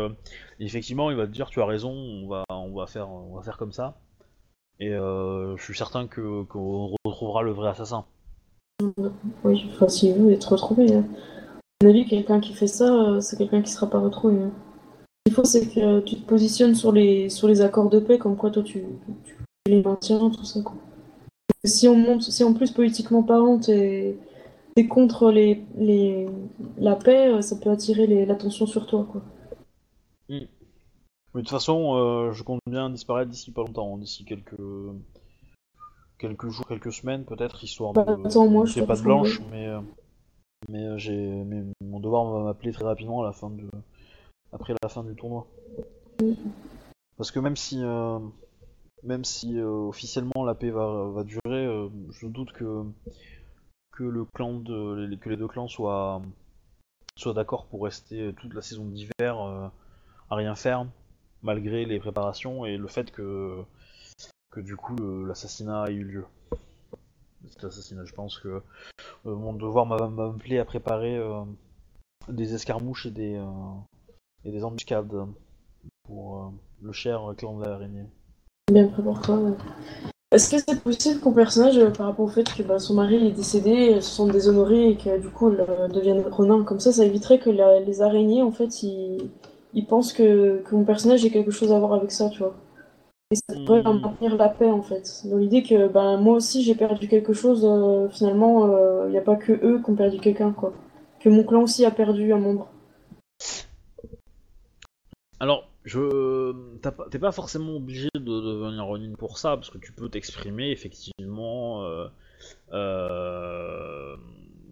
[0.60, 3.42] effectivement, il va te dire tu as raison, on va, on va faire, on va
[3.42, 3.96] faire comme ça.
[4.78, 8.04] Et je suis certain qu'on retrouvera le vrai assassin.
[9.44, 10.94] Oui, enfin s'il veut être retrouvé.
[10.94, 11.04] hein.
[11.80, 14.42] À mon avis, quelqu'un qui fait ça, euh, c'est quelqu'un qui sera pas retrouvé.
[14.42, 14.50] hein.
[15.26, 18.16] Ce qu'il faut, c'est que tu te positionnes sur les, sur les accords de paix,
[18.18, 18.84] comme quoi toi tu,
[19.24, 19.36] tu
[19.66, 20.62] les maintiens, tout ça.
[20.62, 20.76] Quoi.
[21.64, 24.16] Si on monte, si en plus politiquement parlant, t'es
[24.76, 26.26] es contre les, les,
[26.78, 29.06] la paix, euh, ça peut attirer l'attention sur toi.
[29.10, 29.22] Quoi.
[30.28, 30.40] Mais
[31.34, 34.54] de toute façon, euh, je compte bien disparaître d'ici pas longtemps, d'ici quelques
[36.18, 38.02] quelques jours, quelques semaines peut-être, histoire de.
[38.02, 39.68] Bah, attends, moi, je te pas de blanche, mais
[40.68, 41.44] mais euh, j'ai
[41.80, 43.68] mon devoir va m'appeler très rapidement à la fin de
[44.52, 45.46] après la fin du tournoi.
[47.16, 48.18] Parce que même si euh,
[49.02, 52.84] même si euh, officiellement la paix va, durer, je doute que
[53.92, 56.20] que les- deux clans soient
[57.16, 59.38] soient d'accord pour rester toute la saison d'hiver
[60.30, 60.86] à rien faire
[61.42, 63.62] malgré les préparations et le fait que
[64.50, 66.24] que du coup l'assassinat a eu lieu.
[67.48, 68.62] Cet assassinat, je pense que
[69.34, 71.40] mon devoir m'a m'a appelé à préparer euh,
[72.28, 73.44] des escarmouches et des euh,
[74.44, 75.12] et des embuscades
[76.04, 76.48] pour euh,
[76.82, 78.06] le cher clan de l'araignée.
[78.72, 79.36] Bien prépare-toi.
[79.36, 79.52] ouais.
[80.32, 83.28] Est-ce que c'est possible qu'un personnage, euh, par rapport au fait que bah, son mari
[83.28, 86.92] est décédé, se sente déshonorée et que du coup elle euh, devienne renin comme ça,
[86.92, 89.30] ça éviterait que la- les araignées, en fait, ils,
[89.72, 92.54] ils pensent que, que mon personnage ait quelque chose à voir avec ça, tu vois.
[93.30, 93.98] Et ça devrait Hmm.
[94.02, 95.22] maintenir la paix en fait.
[95.26, 98.66] Dans l'idée que ben, moi aussi j'ai perdu quelque chose, euh, finalement
[99.06, 100.72] il n'y a pas que eux qui ont perdu quelqu'un quoi.
[101.20, 102.68] Que mon clan aussi a perdu un membre.
[105.40, 109.92] Alors, je, pas- t'es pas forcément obligé de devenir Ronin pour ça, parce que tu
[109.92, 112.08] peux t'exprimer effectivement euh,
[112.72, 114.16] euh,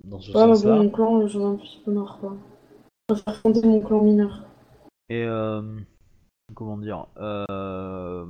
[0.04, 0.58] dans ce Ouais, mais sens-là.
[0.58, 2.36] bon, mon clan j'en ai un petit peu marre quoi.
[3.08, 4.44] Je préfère fonder mon clan mineur.
[5.08, 5.62] Et euh,
[6.52, 8.26] comment dire euh,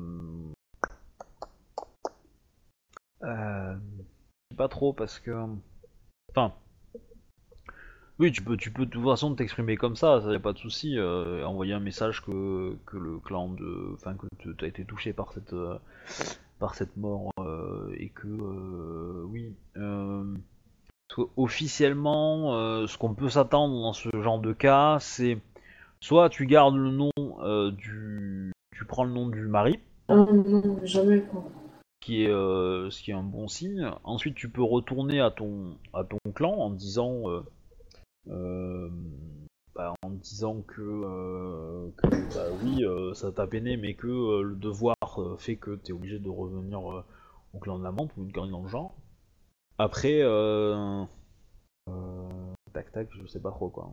[3.23, 3.75] euh,
[4.57, 5.33] pas trop parce que
[6.31, 6.53] enfin
[8.19, 10.53] oui tu peux tu peux de toute façon t'exprimer comme ça ça y a pas
[10.53, 14.85] de souci euh, envoyer un message que, le clan de enfin que tu as été
[14.85, 15.79] touché par cette euh,
[16.61, 17.33] par cette mort
[17.97, 19.53] et que oui
[21.37, 25.39] officiellement ce qu'on peut s'attendre dans ce genre de cas c'est
[26.05, 27.11] soit tu gardes le nom
[27.41, 31.25] euh, du tu prends le nom du mari Ah non, jamais
[32.01, 33.91] qui est euh, ce qui est un bon signe.
[34.05, 37.41] Ensuite, tu peux retourner à ton à ton clan en disant euh,
[38.29, 38.91] euh,
[39.75, 44.43] bah, en disant que, euh, que, bah, oui, euh, ça t'a peiné, mais que euh,
[44.43, 47.03] le devoir euh, fait que t'es obligé de revenir euh,
[47.55, 48.95] au clan de la menthe ou une connerie dans le genre.
[49.79, 51.03] Après, euh,
[51.89, 53.91] euh, tac tac, je sais pas trop quoi.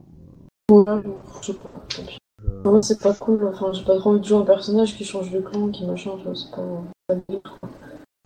[0.71, 1.03] Ouais,
[1.41, 1.69] je sais pas.
[1.95, 2.17] tant pis.
[2.43, 5.03] Je- Ouais, c'est pas cool, enfin j'ai pas trop envie de jouer un personnage qui
[5.03, 6.83] change de clan, qui machin, c'est pas.
[7.07, 7.15] pas.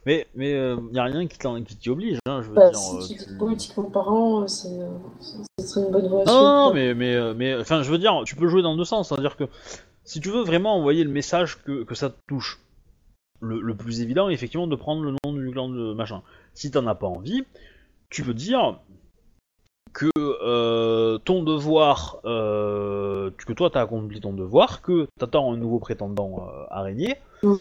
[0.06, 1.38] Mais mais euh, y a rien qui
[1.78, 2.78] t'y oblige, hein, je veux Bah, dire.
[2.78, 4.80] si euh, tu politiquement parlant, euh, c'est.
[4.80, 4.88] euh,
[5.20, 8.36] c'est- une bonne voie à Non, mais, mais, euh, mais, enfin, je veux dire, tu
[8.36, 9.10] peux jouer dans deux sens.
[9.10, 9.46] C'est-à-dire que
[10.04, 12.60] si tu veux vraiment envoyer le message que, que ça te touche,
[13.42, 16.22] le, le plus évident est effectivement de prendre le nom du clan de machin.
[16.54, 17.44] Si t'en as pas envie,
[18.10, 18.80] tu peux dire
[19.94, 25.80] que euh, ton devoir, euh, que toi t'as accompli ton devoir, que t'attends un nouveau
[25.80, 27.16] prétendant euh, araignée.
[27.44, 27.58] Mhm.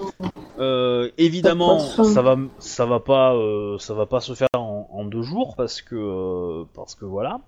[0.58, 3.36] Euh, évidemment, Ça va, ça va pas,
[3.78, 7.40] ça va pas se faire en, en deux jours parce que, parce que voilà,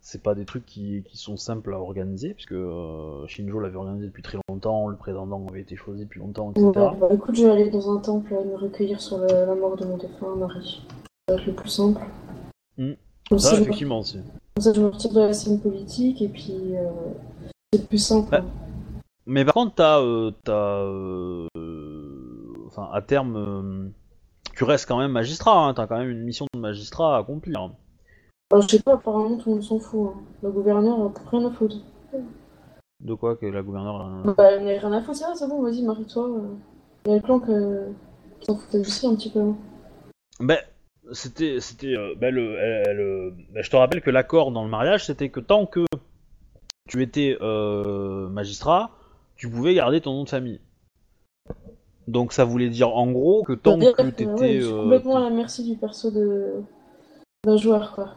[0.00, 2.54] c'est pas des trucs qui, qui sont simples à organiser puisque
[3.26, 6.66] Shinjo l'avait organisé depuis très longtemps, le prétendant avait été choisi depuis longtemps, etc.
[6.66, 9.76] Ouais, bah écoute, je vais aller dans un temple me recueillir sur le- la mort
[9.76, 10.82] de mon défunt mari.
[11.28, 12.00] Ça va être le plus simple.
[12.78, 12.92] Hmm.
[13.28, 14.18] Comme, Ça, ça, je me, effectivement, c'est.
[14.18, 16.88] comme ça, je me retire de la scène politique et puis euh,
[17.72, 18.30] c'est plus simple.
[18.30, 18.44] Bah.
[19.26, 21.48] Mais par contre, t'as, euh, t'as, euh,
[22.68, 23.88] enfin, à terme, euh,
[24.54, 25.66] tu restes quand même magistrat.
[25.66, 27.70] Hein, t'as quand même une mission de magistrat à accomplir.
[28.52, 30.10] Alors, je sais pas, apparemment tout le monde s'en fout.
[30.14, 30.20] hein.
[30.44, 31.76] Le gouverneur a rien à foutre.
[33.04, 34.00] De quoi que la gouverneure.
[34.00, 36.30] a- Bah, il n'y a rien à foutre, c'est bon, vas-y, marie-toi.
[37.04, 37.88] Il y a le clan que...
[38.38, 39.40] qui s'en foutait aussi un petit peu.
[39.40, 39.56] hein.
[41.12, 44.64] C'était, c'était, euh, ben, le, elle- elle, euh, ben, je te rappelle que l'accord dans
[44.64, 45.84] le mariage, c'était que tant que
[46.88, 48.90] tu étais euh, magistrat,
[49.36, 50.60] tu pouvais garder ton nom de famille.
[52.08, 55.16] Donc ça voulait dire en gros que tant que t'étais, ouais, je suis euh, complètement
[55.16, 56.62] à la merci du perso de
[57.44, 58.14] d'un joueur, quoi.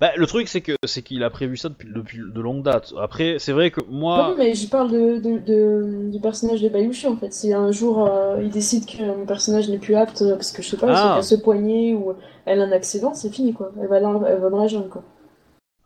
[0.00, 2.92] Ben, le truc c'est que c'est qu'il a prévu ça depuis, depuis de longue date.
[3.00, 6.68] Après, c'est vrai que moi, Non, mais je parle de, de, de- du personnage de
[6.68, 7.32] Bayushi en fait.
[7.32, 10.62] Si un jour euh, il décide que mon personnage n'est plus apte euh, parce que
[10.62, 11.14] je sais pas, Ah.
[11.18, 12.14] elle se poigner ou
[12.44, 13.72] elle a un accident, c'est fini quoi.
[13.80, 15.02] Elle va, dans, elle va dans la jungle quoi.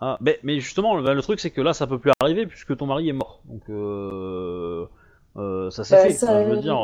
[0.01, 2.77] Ah, ben, mais justement, le, le truc c'est que là, ça peut plus arriver puisque
[2.77, 3.43] ton mari est mort.
[3.45, 4.87] Donc, euh,
[5.37, 6.11] euh, ça s'est Bah, fait.
[6.13, 6.81] ça, Enfin, je veux dire,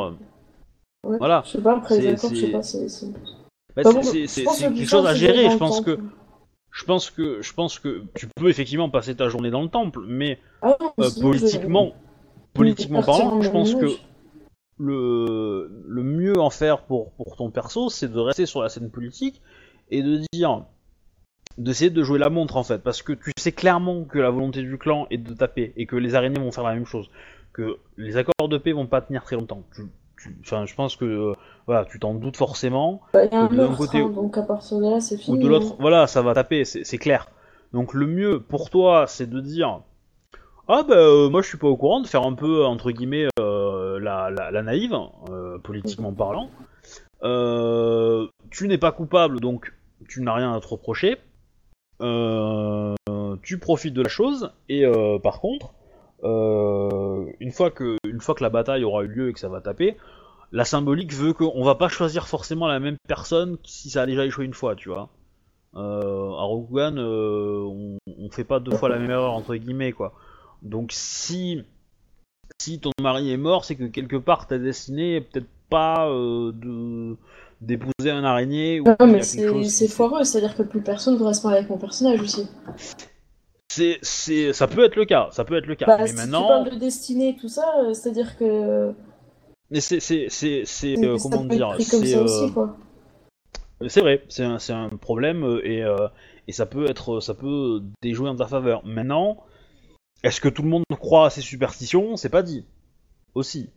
[1.06, 1.16] Ouais.
[1.18, 1.42] voilà.
[1.46, 2.88] Je sais pas, après je sais pas, c'est.
[2.88, 3.06] c'est-
[3.74, 5.50] Bah, c'est- que quelque chose à gérer.
[5.50, 5.98] Je pense que.
[6.76, 10.00] Je pense que, je pense que tu peux effectivement passer ta journée dans le temple,
[10.06, 11.92] mais Ah non, euh, je- politiquement,
[12.54, 13.86] politiquement parlant, je pense que
[14.78, 18.90] le, le mieux en faire pour, pour ton perso, c'est de rester sur la scène
[18.90, 19.40] politique
[19.90, 20.64] et de dire,
[21.56, 24.60] d'essayer de jouer la montre en fait, parce que tu sais clairement que la volonté
[24.62, 27.08] du clan est de taper et que les araignées vont faire la même chose,
[27.54, 29.62] que les accords de paix vont pas tenir très longtemps.
[29.74, 29.86] Tu-
[30.40, 31.32] Enfin, je pense que euh,
[31.66, 33.00] voilà, tu t'en doutes forcément.
[33.12, 35.38] Bah, y a un d'un côté- hein, donc à partir de là, c'est ou fini.
[35.40, 37.28] de l'autre, voilà, ça va taper, c'est c'est clair.
[37.72, 39.80] Donc le mieux pour toi, c'est de dire
[40.68, 43.28] ah bah euh, moi je suis pas au courant, de faire un peu entre guillemets
[43.38, 44.96] euh, la, la, la naïve,
[45.30, 46.50] euh, politiquement parlant.
[47.22, 49.72] Euh, tu n'es pas coupable, donc
[50.08, 51.16] tu n'as rien à te reprocher.
[53.42, 54.84] Tu profites de la chose et
[55.22, 55.74] par contre,
[56.26, 59.48] euh, une fois que une fois que la bataille aura eu lieu et que ça
[59.48, 59.96] va taper,
[60.52, 64.24] la symbolique veut qu'on va pas choisir forcément la même personne si ça a déjà
[64.24, 65.08] échoué une fois, tu vois.
[65.74, 69.92] Euh, à Rokugan, euh, on, on fait pas deux fois la même erreur entre guillemets
[69.92, 70.14] quoi.
[70.62, 71.62] Donc si
[72.60, 77.16] si ton mari est mort, c'est que quelque part ta destinée est peut-être pas de
[77.60, 81.18] d'épouser un araignée ou Non, mais c'est chose c'est foireux, c'est-à-dire que plus personne ne
[81.18, 82.48] marier avec mon personnage aussi.
[83.68, 85.86] C'est c'est ça peut être le cas, ça peut être le cas.
[85.86, 88.94] Bah, Mais si tu maintenant parles de destinée et tout ça, euh, c'est-à-dire que
[89.70, 92.76] Mais c'est, c'est, c'est, c'est, euh, comment dire, c'est, ça euh, aussi, quoi.
[93.88, 95.84] c'est vrai, c'est un, c'est un problème euh, et,
[96.46, 98.86] et ça peut être, ça peut déjouer en ta faveur.
[98.86, 99.38] Maintenant,
[100.22, 102.16] est-ce que tout le monde croit à ces superstitions?
[102.16, 102.64] C'est pas dit.
[103.34, 103.70] Aussi,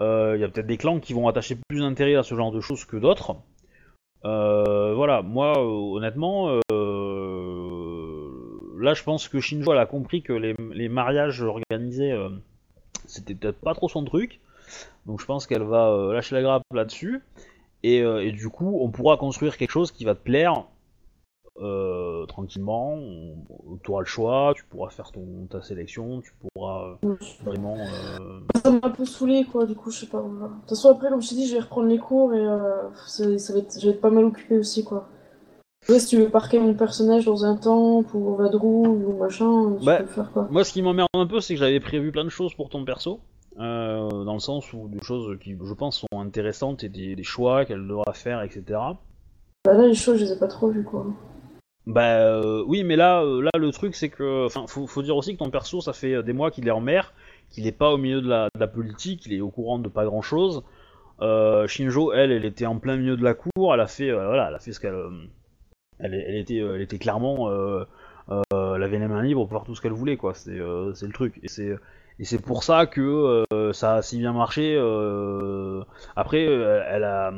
[0.00, 2.60] il y a peut-être des clans qui vont attacher plus d'intérêt à ce genre de
[2.60, 3.36] choses que d'autres.
[4.24, 6.60] Voilà, moi, honnêtement, euh,
[8.84, 12.28] là, je pense que Shinjo elle a compris que les, les mariages organisés, euh,
[13.06, 14.40] c'était peut-être pas trop son truc.
[15.06, 17.22] Donc, je pense qu'elle va euh, lâcher la grappe là-dessus.
[17.82, 20.64] Et, euh, et du coup, on pourra construire quelque chose qui va te plaire
[22.28, 22.98] tranquillement.
[23.84, 26.98] Tu auras le choix, tu pourras faire ton, ta sélection, tu pourras
[27.44, 27.76] vraiment.
[28.56, 30.20] Ça m'a un peu saoulé, quoi, du coup, je sais pas.
[30.20, 32.44] De toute façon, après, comme je t'ai dit, je vais reprendre les cours et
[33.06, 35.08] ça, ça va être, je vais être pas mal occupé aussi, quoi.
[35.88, 39.84] Ouais, si tu veux parquer mon personnage dans un temple ou vadrouille ou machin, tu
[39.84, 40.48] Bah, peux faire, quoi.
[40.50, 42.84] Moi, ce qui m'emmerde un peu, c'est que j'avais prévu plein de choses pour ton
[42.84, 43.20] perso,
[43.60, 47.22] euh, dans le sens où des choses qui, je pense, sont intéressantes et des, des
[47.22, 48.62] choix qu'elle devra faire, etc.
[49.66, 51.06] Bah là, les choses, je les ai pas trop vues, quoi.
[51.86, 55.16] Bah euh, oui, mais là, euh, là, le truc, c'est que, enfin, faut, faut dire
[55.16, 57.12] aussi que ton perso, ça fait des mois qu'il est en mer,
[57.50, 59.88] qu'il est pas au milieu de la, de la politique, il est au courant de
[59.90, 60.62] pas grand chose.
[61.20, 64.48] Euh, Shinjo, elle, elle était en plein milieu de la cour, elle a fait, voilà,
[64.48, 64.96] elle a fait ce qu'elle,
[65.98, 67.84] elle, elle était, euh, elle était clairement, euh,
[68.30, 70.34] euh, les mains libres pour faire tout ce qu'elle voulait, quoi.
[70.34, 71.40] C'est, euh, le truc.
[71.42, 74.76] Et c'est, pour ça que euh, ça a si bien marché.
[76.16, 77.32] Après, elle a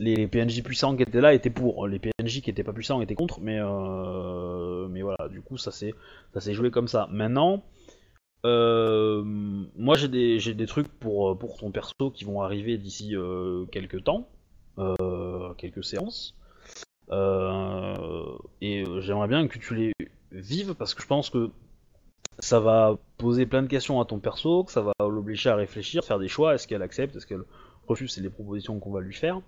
[0.00, 3.14] les PNJ puissants qui étaient là étaient pour, les PNJ qui étaient pas puissants étaient
[3.14, 7.08] contre, mais voilà, du coup ça s'est joué comme ça.
[7.12, 7.62] Maintenant,
[8.42, 13.14] moi j'ai des trucs pour pour ton perso qui vont arriver d'ici
[13.70, 14.28] quelques temps,
[15.56, 16.36] quelques séances,
[17.10, 19.92] et euh, j'aimerais bien que tu les
[20.32, 21.50] vives parce que je pense que
[22.38, 26.04] ça va poser plein de questions à ton perso, que ça va l'obliger à réfléchir,
[26.04, 27.44] faire des choix, est-ce qu'elle accepte, est-ce qu'elle
[27.86, 29.40] refuse, c'est les propositions qu'on va lui faire.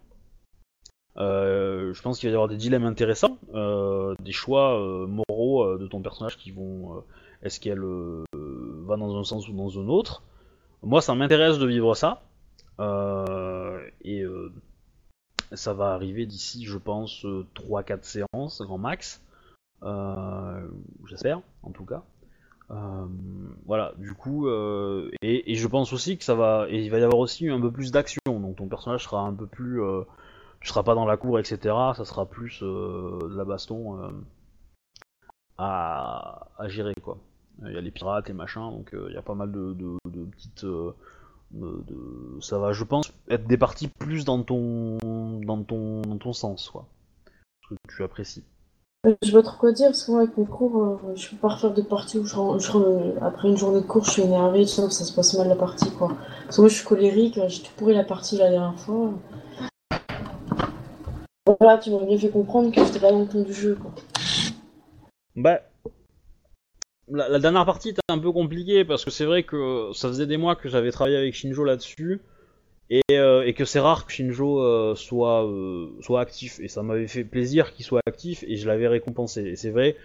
[1.17, 5.65] Euh, je pense qu'il va y avoir des dilemmes intéressants, euh, des choix euh, moraux
[5.65, 6.97] euh, de ton personnage qui vont.
[6.97, 7.01] euh,
[7.43, 8.25] Est-ce qu'elle euh,
[8.85, 10.23] va dans un sens ou dans un autre
[10.83, 12.23] Moi, ça m'intéresse de vivre ça.
[12.81, 14.53] Euh, euh,
[15.53, 17.25] ça va arriver d'ici, je pense,
[17.55, 19.23] 3-4 séances, grand max.
[19.83, 20.69] Euh,
[21.09, 22.03] J'espère, en tout cas.
[22.71, 23.07] Euh,
[23.65, 26.99] voilà, du coup, euh, et, et je pense aussi que ça va, et il va
[26.99, 30.03] y avoir aussi un peu plus d'action, donc ton personnage sera un peu plus, euh,
[30.61, 31.75] tu seras pas dans la cour, etc.
[31.97, 34.11] Ça sera plus euh, de la baston euh,
[35.59, 37.19] à, gérer quoi.
[37.65, 39.75] Il y a les pirates, les machins, donc euh, il y a pas mal de,
[40.33, 40.93] petites, euh,
[41.51, 44.99] de- de- ça va, je pense, être des parties plus dans ton,
[45.45, 46.87] dans ton, dans ton sens, quoi,
[47.63, 48.45] ce que tu apprécies.
[49.07, 51.31] Euh, Je sais pas trop quoi dire, parce que moi, avec mes cours, euh, je
[51.31, 54.23] peux pas refaire de partie où je, je après une journée de cours, je suis
[54.23, 56.17] énervée, ça, que ça se passe mal la partie, quoi.
[56.45, 59.13] Parce que moi, je suis colérique, j'ai tout pourri la partie la dernière fois.
[61.61, 63.93] Voilà, tu m'aurais bien fait comprendre que j'étais pas dans le ton du jeu, quoi.
[65.37, 65.61] Bah,
[67.09, 70.37] la, dernière partie était un peu compliquée parce que c'est vrai que ça faisait des
[70.37, 72.21] mois que j'avais travaillé avec Shinjo là-dessus
[72.91, 77.07] et, euh, que c'est rare que Shinjo euh, soit, euh, soit actif et ça m'avait
[77.09, 79.43] fait plaisir qu'il soit actif et je l'avais récompensé.
[79.43, 79.97] Et c'est vrai,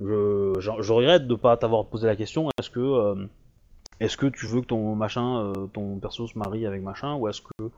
[0.00, 3.26] je, regrette de pas t'avoir posé la question est-ce que,
[4.00, 7.40] est-ce que tu veux que ton machin, ton perso se marie avec machin ou est-ce
[7.42, 7.70] que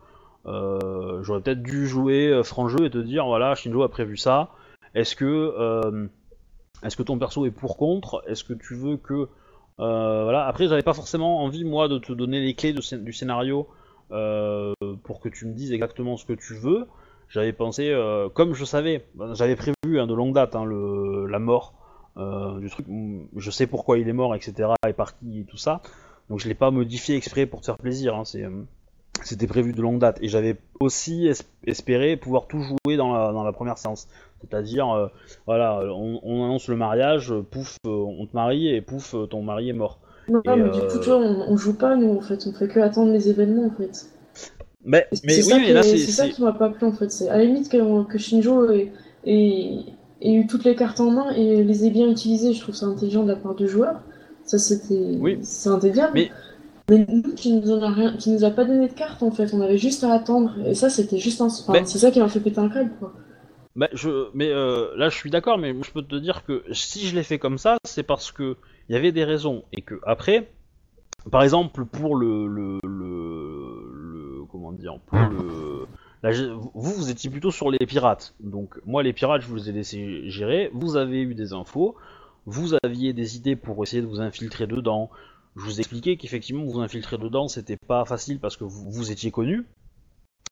[1.23, 4.51] j'aurais peut-être dû jouer franc jeu et te dire voilà, Shinjo a prévu ça.
[4.95, 6.09] Est-ce que.
[6.85, 8.23] Est-ce que ton perso est pour contre?
[8.27, 9.29] Est-ce que tu veux que
[9.81, 13.69] euh, voilà Après, j'avais pas forcément envie moi de te donner les clés du scénario
[14.11, 14.73] euh,
[15.05, 16.87] pour que tu me dises exactement ce que tu veux.
[17.29, 21.39] J'avais pensé, euh, comme je savais, ben, j'avais prévu hein, de longue date hein, la
[21.39, 21.75] mort
[22.17, 22.87] du truc.
[23.37, 24.71] Je sais pourquoi il est mort, etc.
[24.89, 25.83] et par qui et tout ça.
[26.31, 28.17] Donc je l'ai pas modifié exprès pour te faire plaisir.
[28.17, 28.63] Hein, euh,
[29.23, 33.33] c'était prévu de longue date et j'avais aussi es- espéré pouvoir tout jouer dans la,
[33.33, 34.09] dans la première séance.
[34.41, 35.09] C'est-à-dire, euh,
[35.47, 39.43] voilà, on, on annonce le mariage, euh, pouf, euh, on te marie et pouf, ton
[39.43, 39.99] mari est mort.
[40.29, 42.53] Non, Et, mais du coup, tu vois, on, on joue pas, nous, en fait, on
[42.53, 44.07] fait que attendre les événements, en fait.
[44.85, 46.13] Mais, C'est mais ça, oui, mais qui, là, c'est c'est.
[46.13, 47.11] ça qui m'a pas plu, en fait.
[47.11, 48.93] C'est à la limite que, que Shinjo ait,
[49.25, 49.81] ait-
[50.21, 52.87] ait eu toutes les cartes en main et les ait bien utilisées, je trouve ça
[52.87, 54.01] intelligent de la part du joueur.
[54.45, 55.39] Ça, c'était Oui.
[55.43, 56.13] c'est indéniable.
[56.15, 56.31] Mais-
[56.91, 59.31] Mais nous, qui nous, en a rien, qui nous a pas donné de cartes, en
[59.31, 60.55] fait, on avait juste à attendre.
[60.67, 61.47] Et ça, c'était juste un...
[61.47, 63.13] enfin, Mais- C'est ça qui m'a fait péter un câble, quoi.
[63.79, 67.07] Bah, je, mais euh, là, je suis d'accord, mais je peux te dire que si
[67.07, 68.57] je l'ai fait comme ça, c'est parce que
[68.89, 70.51] il y avait des raisons et que après,
[71.31, 75.87] par exemple, pour le, le, le, le- comment dire, pour le,
[76.75, 79.73] vous, vous étiez plutôt sur les pirates, donc moi les pirates, je vous les ai
[79.73, 80.71] laissés gérer.
[80.75, 81.97] Vous avez eu des infos,
[82.47, 85.11] vous aviez des idées pour essayer de vous infiltrer dedans.
[85.57, 85.85] je vous ai
[86.17, 89.67] qu'effectivement vous infiltrer dedans c'était pas facile parce que vous, vous étiez connu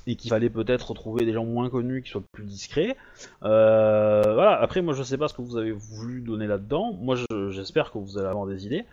[0.07, 2.97] et qu'il fallait peut-être trouver des gens moins connus qui soient plus discrets.
[3.43, 4.61] Euh, voilà.
[4.61, 6.93] Après, moi, je sais pas ce que vous avez voulu donner là-dedans.
[6.93, 8.85] Moi, je- j'espère que vous allez avoir des idées.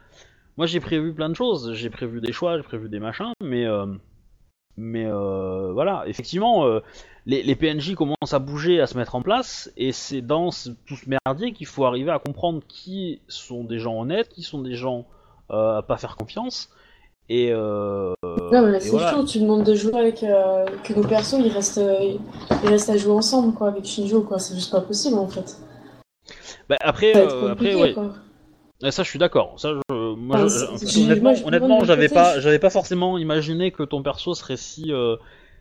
[0.57, 1.73] Moi, j'ai prévu plein de choses.
[1.73, 3.85] J'ai prévu des choix, j'ai prévu des machins, mais euh,
[4.77, 6.03] mais euh, voilà.
[6.07, 6.65] Effectivement,
[7.25, 10.49] les, PNJ commencent à bouger, à se mettre en place, et c'est dans
[10.85, 14.61] tout ce merdier qu'il faut arriver à comprendre qui sont des gens honnêtes, qui sont
[14.61, 15.05] des gens
[15.51, 16.69] euh, à pas faire confiance.
[17.29, 19.11] Et, euh, Non, mais c'est voilà.
[19.11, 20.23] chaud, tu demandes de jouer avec.
[20.23, 22.17] euh, que nos persos ils restent, euh,
[22.63, 24.39] ils restent à jouer ensemble, quoi, avec Shinjo, quoi.
[24.39, 25.57] C'est juste pas possible en fait.
[26.69, 27.93] Bah, après, euh, après, ouais.
[27.93, 28.09] quoi.
[28.81, 29.53] Ouais, ça, je suis d'accord.
[29.57, 34.03] Ça, je, moi, Ah, je- honnêtement, honnêtement, j'avais pas, j'avais pas forcément imaginé que ton
[34.03, 35.15] perso serait si, euh,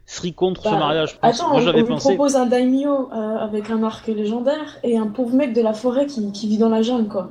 [0.07, 1.19] si contre ce Bah, mariage.
[1.23, 2.15] Attends, moi, on, on lui pensé.
[2.17, 6.07] propose un daimyo euh, avec un arc légendaire et un pauvre mec de la forêt
[6.07, 7.31] qui, qui vit dans la jungle, quoi.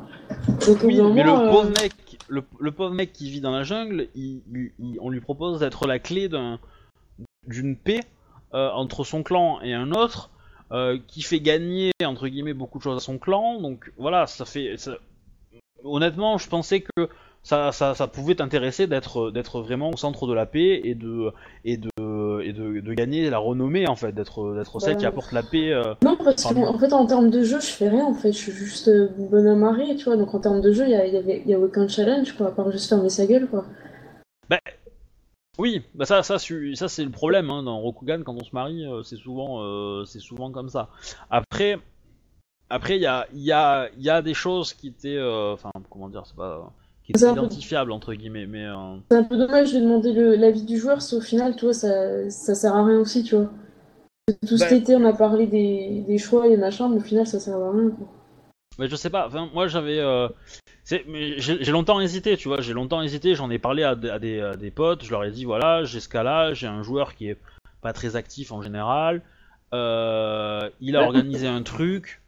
[0.66, 1.92] Donc, Oui, mais le pauvre mec,
[2.32, 4.08] le, pauvre mec qui vit dans la jungle,
[5.00, 6.60] on lui propose d'être la clé d'un,
[7.48, 8.02] d'une paix
[8.54, 10.30] euh, entre son clan et un autre,
[10.72, 13.60] euh, qui fait gagner entre guillemets beaucoup de choses à son clan.
[13.60, 14.76] Donc voilà, ça fait.
[15.84, 17.10] Honnêtement, je pensais que
[17.44, 21.34] ça, ça, ça pouvait t'intéresser d'être, vraiment au centre de la paix et de,
[22.40, 25.44] et de, de gagner la renommée en fait, d'être, d'être celle Bah, qui apporte la
[25.44, 25.72] paix.
[25.74, 28.32] euh, Non, parce qu'en en fait, en termes de jeu, je fais rien, en fait.
[28.32, 30.18] Je suis juste euh, bonhomme marié, tu vois.
[30.18, 32.48] Donc, en termes de jeu, il y a, il y y a aucun challenge, quoi,
[32.48, 33.66] à part juste fermer sa gueule, quoi.
[35.60, 39.04] Oui, bah ça, ça, c'est le problème hein, dans Rokugan quand on se marie, euh,
[39.04, 40.90] c'est souvent, euh, c'est souvent comme ça.
[41.30, 41.78] Après,
[42.70, 45.54] après il y a, il y a, il y a des choses qui étaient, euh,
[45.54, 46.72] enfin comment dire, c'est pas,
[47.12, 49.80] qui C'est étaient un peu- identifiables entre guillemets, mais euh, C'est un peu dommage de
[49.80, 53.00] demander le- l'avis du joueur, si au final, tu vois, ça, ça sert à rien
[53.00, 53.50] aussi, tu vois.
[54.48, 57.28] Tout cet Ben- été, on a parlé des, des choix et machin, mais au final,
[57.28, 58.08] ça sert à rien, quoi.
[58.80, 59.28] mais je sais pas.
[59.28, 60.28] Enfin, moi j'avais, euh,
[60.86, 63.36] j'ai longtemps hésité, tu vois, j'ai longtemps hésité.
[63.36, 65.84] J'en ai parlé à, des- à des, à des potes, je leur ai dit voilà,
[65.84, 67.38] j'ai ce cas-là, j'ai un joueur qui est
[67.82, 69.22] pas très actif en général.
[69.74, 72.21] euh, il a organisé un truc.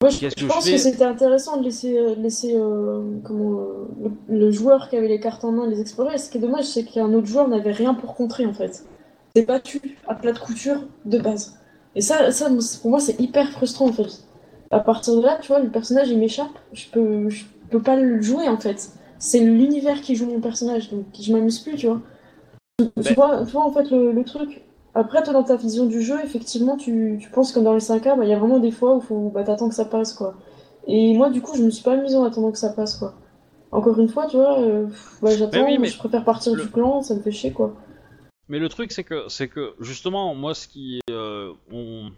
[0.00, 3.88] Moi, je, que pense que c'était intéressant de laisser, euh, laisser euh, comment, euh,
[4.28, 6.18] le, le joueur qui avait les cartes en main les explorer.
[6.18, 8.84] Ce qui est dommage, c'est qu'un autre joueur n'avait rien pour contrer, en fait.
[9.34, 11.56] C'est battu à plat de couture de base.
[11.96, 12.48] Et ça, ça
[12.80, 14.22] pour moi, c'est hyper frustrant, en fait.
[14.70, 16.56] À partir de là, tu vois, le personnage, il m'échappe.
[16.72, 18.90] Je peux, je peux pas le jouer, en fait.
[19.18, 22.00] C'est l'univers qui joue mon personnage, donc je m'amuse plus, tu vois.
[22.78, 24.62] Tu, Ben- vois, tu vois, en fait, le, le truc.
[24.94, 28.16] Après, toi, dans ta vision du jeu, effectivement, tu, tu penses que dans les 5A,
[28.16, 30.34] bah, il y a vraiment des fois où faut, bah, t'attends que ça passe, quoi.
[30.86, 33.14] Et moi, du coup, je me suis pas amusée en attendant que ça passe, quoi.
[33.70, 34.86] Encore une fois, tu vois, euh,
[35.20, 37.74] bah, j'attends, oui, mais je préfère partir le- du clan, ça me fait chier, quoi.
[38.48, 42.10] Mais le truc, c'est que, c'est que justement, moi, ce qui, euh, on...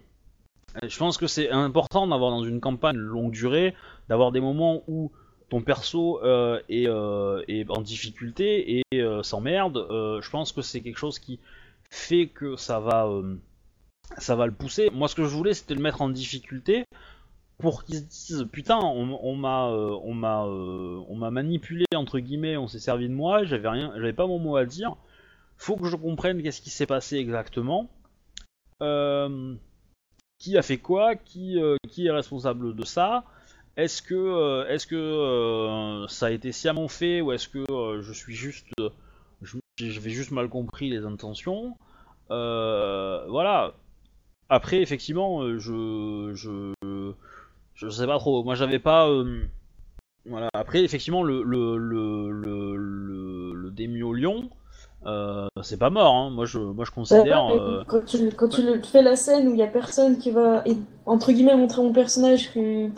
[0.81, 3.75] je pense que c'est important d'avoir dans une campagne longue durée,
[4.09, 5.11] d'avoir des moments où
[5.49, 9.85] ton perso euh, est, euh, est en difficulté et s'emmerde.
[9.91, 11.41] Je pense que c'est quelque chose qui
[11.91, 13.37] fait que ça va, euh,
[14.19, 14.91] ça va le pousser.
[14.91, 16.85] Moi, ce que je voulais, c'était le mettre en difficulté
[17.59, 22.19] pour qu'il se dise putain, on, m'a, euh, on m'a, euh, on m'a manipulé entre
[22.19, 24.97] guillemets, on s'est servi de moi, j'avais rien, j'avais pas mon mot à dire
[25.61, 27.91] faut que je comprenne qu'est-ce qui s'est passé exactement.
[28.83, 29.55] Euh,
[30.39, 33.25] qui a fait quoi qui, euh, est responsable de ça
[33.77, 38.01] Est-ce que, euh, est-ce que euh, ça a été sciemment fait ou est-ce que euh,
[38.01, 38.69] je suis juste.
[39.89, 41.77] J'avais juste mal compris les intentions
[42.31, 43.73] Euh, Voilà.
[44.49, 46.33] Après, effectivement, euh, je.
[46.35, 47.13] Je,
[47.75, 48.43] je sais pas trop.
[48.45, 49.09] Moi, j'avais pas.
[49.09, 49.45] euh,
[50.27, 50.49] voilà.
[50.53, 54.51] Après, effectivement, le, le, le, le, le, le Lion,
[55.07, 56.15] euh, c'est pas mort.
[56.15, 56.31] Hein.
[56.31, 57.47] Moi, je, moi, je considère.
[57.47, 60.31] Ouais, Quand tu, quand tu le- fais la scène où il y a personne qui
[60.31, 60.63] va,
[61.07, 62.89] entre guillemets, montrer mon personnage que.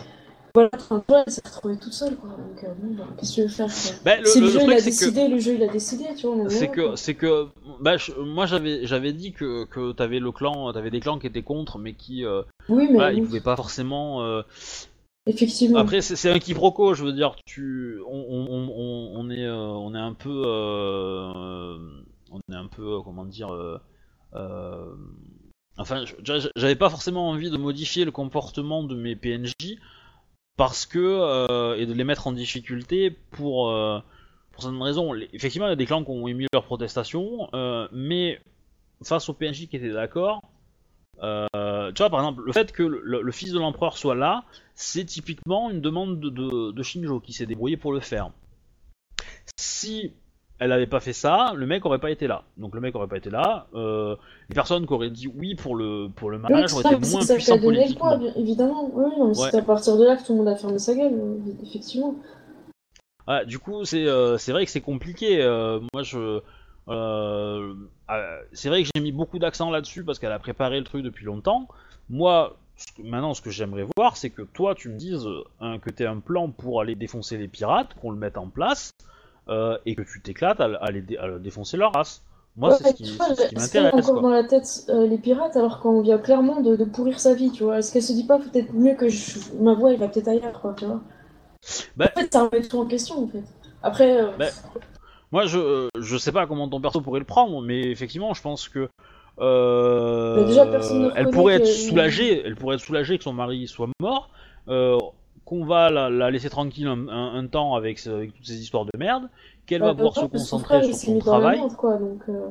[0.54, 2.28] Voilà, enfin, toi, elle s'est retrouvée toute seule, quoi.
[2.30, 3.92] Donc, euh, bon, bah, qu'est-ce que tu veux faire, quoi.
[4.04, 4.84] bah, le, si le, le jeu truc, il a que.
[4.84, 6.36] décidé, le jeu il a décidé, tu vois.
[6.36, 7.48] on en est C'est que, c'est que,
[7.80, 11.26] bah, je- moi j'avais, j'avais dit que, que t'avais le clan, t'avais des clans qui
[11.26, 14.22] étaient contre, mais qui, euh, Oui, mais oui, ils pouvaient pas forcément.
[14.22, 14.42] euh,
[15.26, 15.78] effectivement.
[15.78, 19.56] Après, c'est, c'est un quiproquo, je veux dire, tu, on, on, on, on est, euh,
[19.56, 21.78] on est un peu, euh,
[22.30, 23.78] on est un peu, comment dire, euh,
[24.34, 24.94] euh,
[25.78, 29.54] enfin, je- j'avais pas forcément envie de modifier le comportement de mes PNJ
[30.56, 33.98] parce que euh, et de les mettre en difficulté pour euh,
[34.52, 35.14] pour certaines raisons.
[35.32, 38.40] Effectivement, il y a des clans qui ont émis leur protestation, euh, mais
[39.02, 40.40] face aux PNJ qui étaient d'accord,
[41.22, 44.44] euh, tu vois, par exemple, le fait que le, le fils de l'empereur soit là,
[44.74, 48.30] c'est typiquement une demande de, de- de Shinjo qui s'est débrouillé pour le faire.
[49.58, 50.12] Si
[50.62, 52.44] elle avait pas fait ça, le mec aurait pas été là.
[52.56, 53.66] Donc le mec aurait pas été là.
[53.74, 54.16] euh,
[54.48, 57.20] les personnes qui auraient dit oui pour le pour le mariage auraient été moins
[57.84, 58.18] politiquement.
[58.18, 58.90] bien évidemment.
[58.92, 59.04] Oui,
[59.38, 59.50] Ouais.
[59.50, 62.14] c'est à partir de là que tout le monde a fermé sa gueule, euh, effectivement.
[63.26, 65.40] Ah, du coup, c'est euh, c'est vrai que c'est compliqué.
[65.42, 66.40] euh, moi, je.
[66.88, 67.74] euh,
[68.10, 71.02] euh, c'est vrai que j'ai mis beaucoup d'accent là-dessus parce qu'elle a préparé le truc
[71.04, 71.68] depuis longtemps.
[72.10, 72.56] Moi,
[72.98, 76.04] maintenant, ce que j'aimerais voir, c'est que toi, tu me dises euh, un- que tu
[76.04, 78.90] un plan pour aller défoncer les pirates, qu'on le mette en place,
[79.48, 82.22] euh, et que tu t'éclates à, à les dé- à défoncer leur race.
[82.56, 83.92] Moi, Ouais, c'est ce qui, ce qui m'intéresse.
[83.94, 84.22] encore quoi.
[84.22, 87.50] dans la tête euh, les pirates alors qu'on vient clairement de, de pourrir sa vie,
[87.50, 90.08] tu vois Est-ce qu'elle se dit pas peut-être mieux que je- ma voix elle va
[90.08, 91.00] peut-être ailleurs, quoi, tu vois
[91.96, 93.42] Bah- En fait, ça remet tout en question, en fait.
[93.82, 94.46] Après, euh, Bah,
[95.32, 98.68] Moi, je, je sais pas comment ton perso pourrait le prendre, mais effectivement, je pense
[98.68, 98.86] que.
[99.38, 103.88] euh, déjà, ne elle pourrait être soulagée, elle pourrait être soulagée que son mari soit
[104.00, 104.28] mort,
[105.52, 108.58] qu'on va la, la laisser tranquille un, un- un temps avec, ce- avec toutes ces
[108.62, 109.28] histoires de merde,
[109.66, 111.58] qu'elle va bah, pouvoir se concentrer frère, sur son travail.
[111.58, 112.22] merde, quoi, donc...
[112.30, 112.48] euh,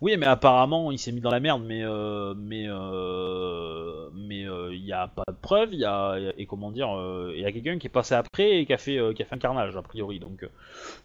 [0.00, 4.82] Oui, mais apparemment, il s'est mis dans la merde, mais euh, mais euh, mais il
[4.82, 6.88] y a pas de preuves, il y a et comment dire,
[7.34, 9.34] il y a quelqu'un qui est passé après et qui a fait qui a fait
[9.34, 10.20] un carnage a priori.
[10.20, 10.48] Donc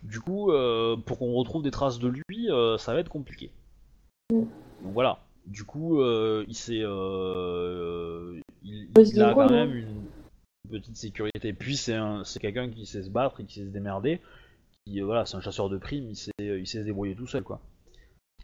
[0.03, 0.49] du coup,
[1.05, 3.51] pour qu'on retrouve des traces de lui, ça va être compliqué.
[4.31, 4.39] Mm.
[4.83, 5.19] Donc voilà.
[5.45, 6.83] Du coup, il s'est
[8.63, 10.05] il, Ouais, il a quand même une
[10.65, 11.53] petite sécurité.
[11.53, 14.21] Puis c'est un c'est quelqu'un qui sait se battre et qui sait se démerder.
[14.85, 17.27] Qui euh, voilà, c'est un chasseur de primes, il sait il sait se débrouiller tout
[17.27, 17.59] seul quoi.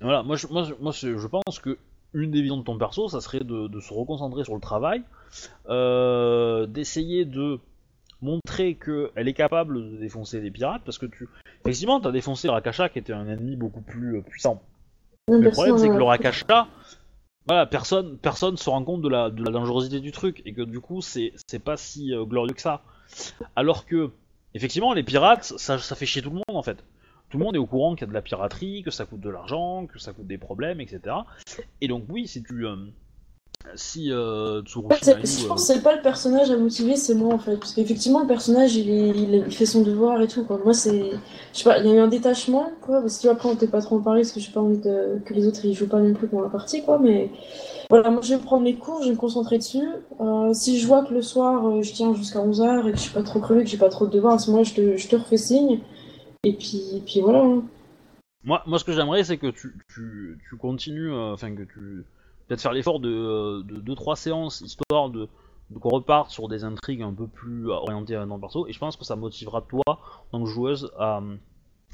[0.02, 1.78] Voilà, moi je, moi, je- moi, je je pense que
[2.14, 5.04] une des visions de ton perso, ça serait de, de se reconcentrer sur le travail,
[5.70, 7.60] euh, d'essayer de
[8.22, 11.28] montrer qu'elle est capable de défoncer les pirates, parce que tu,
[11.64, 14.62] effectivement, t'as défoncé le Rakasha qui était un ennemi beaucoup plus euh, puissant.
[15.28, 16.68] le personne, problème, c'est que euh, le Rakasha,
[17.52, 21.02] voilà, personne, personne se rend compte de la, dangerosité du truc, et que du coup,
[21.02, 22.82] c'est, pas si euh, glorieux que ça.
[23.58, 24.12] Alors que,
[24.54, 26.78] effectivement, les pirates, ça, ça fait chier tout le monde en fait.
[27.30, 29.20] Tout le monde est au courant qu'il y a de la piraterie, que ça coûte
[29.20, 31.16] de l'argent, que ça coûte des problèmes, etc.
[31.82, 32.66] Et donc, oui, si tu.
[32.66, 32.76] euh,
[33.76, 37.40] si euh, je euh, pense que c'est pas le personnage à motiver, c'est moi en
[37.40, 37.56] fait.
[37.58, 38.90] Parce qu'effectivement, le personnage il,
[39.36, 40.44] est- fait son devoir et tout.
[40.44, 40.60] Quoi.
[40.64, 41.12] Moi, c'est.
[41.54, 43.02] Je sais pas, il y a eu un détachement, quoi.
[43.02, 44.62] Parce que tu vois, après, on t'est pas trop en parler parce que j'ai pas
[44.62, 45.20] envie de...
[45.26, 47.00] que les autres ils jouent pas non plus dans la partie, quoi.
[47.00, 47.30] Mais
[47.90, 49.88] voilà, moi je vais prendre mes cours, je vais me concentrer dessus.
[50.20, 53.02] Euh, si je vois que le soir euh, je tiens jusqu'à 11h et que je
[53.04, 54.98] suis pas trop crevée, que j'ai pas trop de devoirs, à ce moment-là, je te,
[54.98, 55.80] je te refais signe.
[56.44, 57.44] Et puis, et puis voilà.
[57.44, 57.64] hein.
[58.44, 62.04] Moi, moi, ce que j'aimerais, c'est que tu, tu, tu continues, euh, enfin que tu
[62.52, 65.30] peut-être faire l'effort de 2-3 séances, histoire de,
[65.70, 68.68] de qu'on reparte sur des intrigues un peu plus orientées dans le perso.
[68.68, 69.98] Et je pense que ça motivera toi, en
[70.38, 71.22] tant que joueuse, à,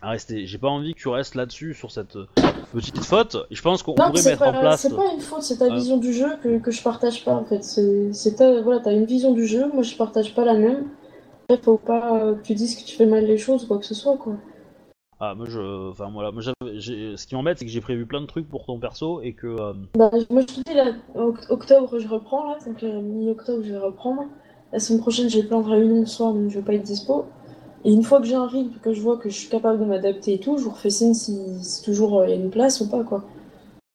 [0.01, 0.47] à rester.
[0.47, 2.25] J'ai pas envie que tu restes là-dessus sur cette euh,
[2.73, 3.37] petite faute.
[3.51, 4.81] Et je pense qu'on Non, pourrait mettre pas, en place.
[4.81, 7.35] c'est pas une faute, c'est ta Euh, vision du jeu que, que je partage pas
[7.35, 7.63] en fait.
[7.63, 10.87] C'est, ta, voilà, t'as une vision du jeu, moi je partage pas la même.
[11.49, 13.77] Après, faut pas euh, que tu dises que tu fais mal les choses ou quoi
[13.77, 14.33] que ce soit quoi.
[15.19, 18.25] Ah, moi, je, enfin voilà, moi, ce qui m'embête, c'est que j'ai prévu plein de
[18.27, 19.47] trucs pour ton perso et que.
[19.47, 23.63] euh, Bah, moi je te dis là, oct- octobre je reprends là, donc euh, mi-octobre
[23.63, 24.23] je vais reprendre.
[24.71, 27.25] La semaine prochaine j'ai plein de réunions le soir donc je vais pas être dispo.
[27.85, 29.85] Et une fois que j'ai un rythme, que je vois que je suis capable de
[29.85, 32.49] m'adapter et tout, je vous refais signe si, si toujours euh, il y a une
[32.51, 33.23] place ou pas quoi.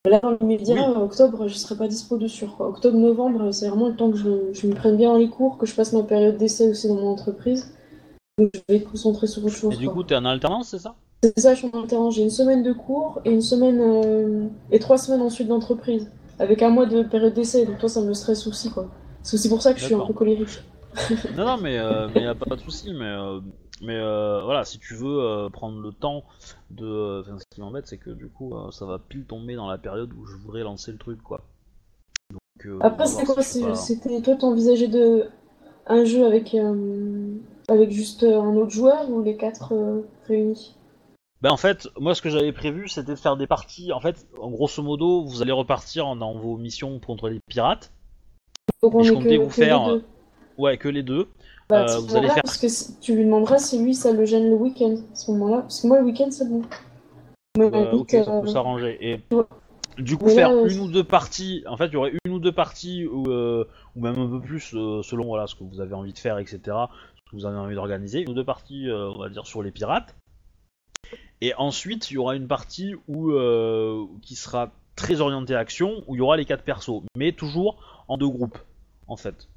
[0.08, 0.92] Là, dans l'immédiat, Oui.
[1.02, 2.46] octobre, je serai pas dispo dessus.
[2.46, 2.68] Quoi.
[2.68, 5.66] Octobre, novembre, c'est vraiment le temps que je, je me prenne bien les cours, que
[5.66, 7.74] je passe ma période d'essai aussi dans mon entreprise.
[8.38, 9.74] Donc, je vais me concentrer sur autre chose.
[9.74, 9.94] Et du quoi.
[9.94, 10.94] coup, t'es en alternance, c'est ça?
[11.22, 12.10] C'est ça, je suis en.
[12.10, 16.62] J'ai une semaine de cours et une semaine euh, et trois semaines ensuite d'entreprise, avec
[16.62, 17.64] un mois de période d'essai.
[17.66, 18.88] Donc toi, ça me stresse aussi, quoi.
[19.22, 20.62] C'est aussi pour ça que je suis un peu colérique.
[21.34, 23.40] Non, non, mais il mais y a pas de souci, mais euh,
[23.80, 26.24] mais euh, voilà, si tu veux euh, prendre le temps
[26.70, 29.68] de, enfin, ce qui m'embête, c'est que du coup, euh, ça va pile tomber dans
[29.68, 31.48] la période où je voudrais lancer le truc, quoi.
[32.30, 35.26] Donc, euh, Après, c'était quoi si C'était toi, t'envisageais de
[35.86, 37.34] un jeu avec euh,
[37.68, 40.74] avec juste euh, un autre joueur ou les quatre euh, réunis?
[41.42, 43.92] Ben en fait, moi, ce que j'avais prévu, c'était de faire des parties.
[43.92, 47.92] En fait, en grosso modo, vous allez repartir en- dans vos missions contre les pirates.
[48.82, 50.04] Donc on je comptais que, vous que les faire, deux.
[50.56, 51.26] Ouais, que les deux.
[51.68, 54.24] Bah, euh, vous allez faire- Parce que si- tu lui demanderas si lui, ça le
[54.24, 55.62] gêne le week-end, à ce moment-là.
[55.62, 56.62] Parce que moi, le week-end, c'est bon.
[57.58, 58.96] Euh, ok, ça euh, peut s'arranger.
[59.00, 59.42] Et ouais.
[59.98, 61.64] du coup, Mais faire euh, une ou deux parties.
[61.66, 63.64] En fait, il y aurait une ou deux parties ou, euh,
[63.96, 66.38] ou même un peu plus euh, selon voilà ce que vous avez envie de faire,
[66.38, 66.60] etc.
[66.62, 68.20] Ce que vous avez envie d'organiser.
[68.20, 70.14] Une ou deux parties, euh, on va dire sur les pirates.
[71.40, 76.14] Et ensuite, il y aura une partie où euh, qui sera très orientée action, où
[76.14, 78.58] il y aura les quatre persos, mais toujours en deux groupes,
[79.08, 79.48] en fait.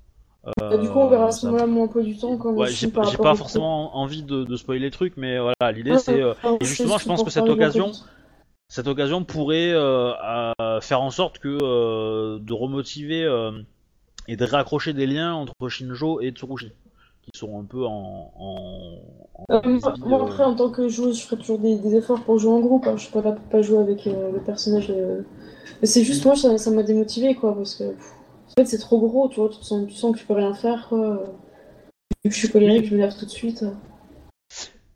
[0.48, 2.88] du coup, on verra à ce ça- moment-là mon emploi du temps quand Ouais, j'ai
[2.88, 6.22] pas au- forcément envie de, de spoiler les trucs, mais voilà, l'idée Ouais, c'est.
[6.22, 7.92] euh, et justement, je pense que cette occasion,
[8.68, 13.52] cette occasion pourrait euh, faire en sorte que euh, de remotiver euh,
[14.28, 16.72] et de raccrocher des liens entre Shinjo et Tsurushi,
[17.32, 18.32] qui sont un peu en.
[18.38, 19.00] en,
[19.36, 19.62] en Euh,
[20.06, 22.52] moi, euh, après, en tant que joueuse, je ferai toujours des, des efforts pour jouer
[22.54, 22.88] en groupe.
[22.88, 22.96] hein.
[22.98, 24.88] Je suis pas là pour pas jouer avec euh, le personnage.
[24.90, 25.22] euh.
[25.82, 28.14] Mais c'est juste, moi, ça ça m'a démotivé, quoi, parce que pff,
[28.58, 29.50] en fait, c'est trop gros, tu vois.
[29.50, 31.24] Tu sens, tu sens que tu peux rien faire, quoi.
[32.24, 33.64] Vu que je suis colérique, je m'énerve tout de suite.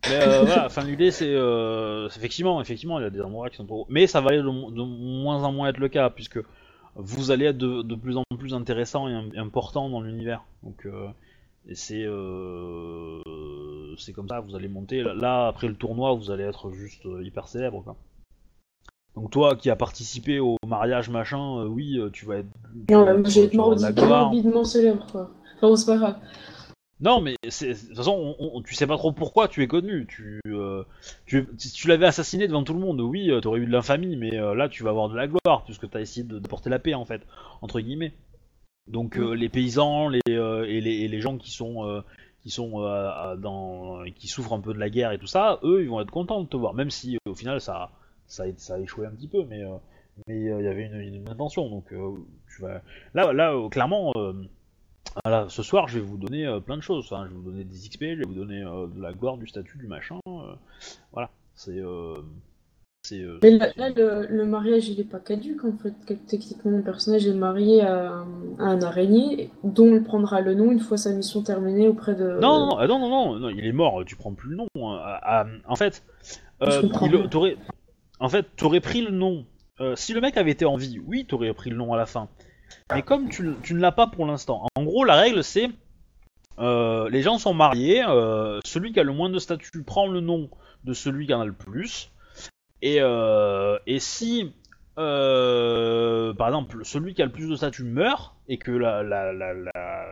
[0.08, 3.56] Mais euh, voilà, enfin l'idée c'est euh, effectivement, effectivement, il y a des endroits qui
[3.56, 3.86] sont trop.
[3.90, 6.40] Mais ça va aller de, de moins en moins être le cas puisque
[6.96, 10.42] vous allez être de, de plus en plus intéressant et, im- important dans l'univers.
[10.62, 11.06] Donc euh,
[11.68, 13.20] et c'est euh,
[13.98, 15.02] c'est comme ça, vous allez monter.
[15.02, 17.96] Là, après le tournoi, vous allez être juste euh, hyper célèbre quoi.
[19.16, 22.48] Donc toi qui as participé au mariage machin, euh, oui, tu vas être.
[22.88, 25.30] tu Non, vas j'ai morbidement, célèbre, quoi.
[25.60, 26.16] Enfin, c'est pas grave.
[27.02, 29.66] Non, mais c'est- de toute façon, on, on- tu sais pas trop pourquoi tu es
[29.66, 30.06] connu.
[30.06, 30.84] Tu, euh,
[31.26, 34.30] tu, si tu l'avais assassiné devant tout le monde, oui, t'aurais eu de l'infamie, mais
[34.30, 36.94] là, tu vas avoir de la gloire puisque t'as essayé de, de porter la paix
[36.94, 37.22] en fait,
[37.62, 38.12] entre guillemets.
[38.88, 42.00] Donc euh, les paysans, les, euh, et, les, et les gens qui sont euh,
[42.42, 45.82] qui sont euh, dans, qui souffrent un peu de la guerre et tout ça, eux,
[45.82, 47.90] ils vont être contents de te voir, même si au final ça
[48.26, 49.76] ça a, ça a échoué un petit peu, mais euh,
[50.26, 51.68] mais euh, il y avait une, une intention.
[51.68, 52.82] Donc tu vas
[53.14, 54.12] là là clairement.
[55.48, 57.06] ce soir, je vais vous donner plein de choses.
[57.08, 59.78] Je vais vous donner des XP, je vais vous donner de la gloire, du statut,
[59.78, 60.18] du machin.
[61.12, 61.80] voilà, c'est.
[63.12, 65.94] Euh, euh, Mais là, là, le, le mariage, il est pas caduque, en fait.
[66.06, 68.26] que Techniquement, mon personnage est marié à, un-
[68.58, 72.38] à un araignée, dont il prendra le nom une fois sa mission terminée auprès de...
[72.40, 74.04] Non, non, ah, non, non, non, non, il est mort.
[74.04, 74.66] Tu prends plus le nom.
[74.76, 75.00] hein.
[75.02, 76.02] Ah, ah, en fait,
[76.62, 77.56] euh, il- t'aurais,
[78.20, 79.44] en fait, t'aurais pris le nom.
[79.80, 82.06] Euh, si le mec avait été en vie, oui, t'aurais pris le nom à la
[82.06, 82.28] fin.
[82.94, 84.66] Mais comme tu, tu ne l'as pas pour l'instant.
[84.76, 85.70] En gros, la règle c'est,
[86.58, 88.04] euh, les gens sont mariés.
[88.06, 90.50] euh, celui qui a le moins de statut prend le nom
[90.84, 92.10] de celui qui en a le plus.
[92.82, 94.52] Et, euh, et si,
[94.98, 99.32] euh, par exemple, celui qui a le plus de statut meurt et que la, la,
[99.32, 100.06] la, la-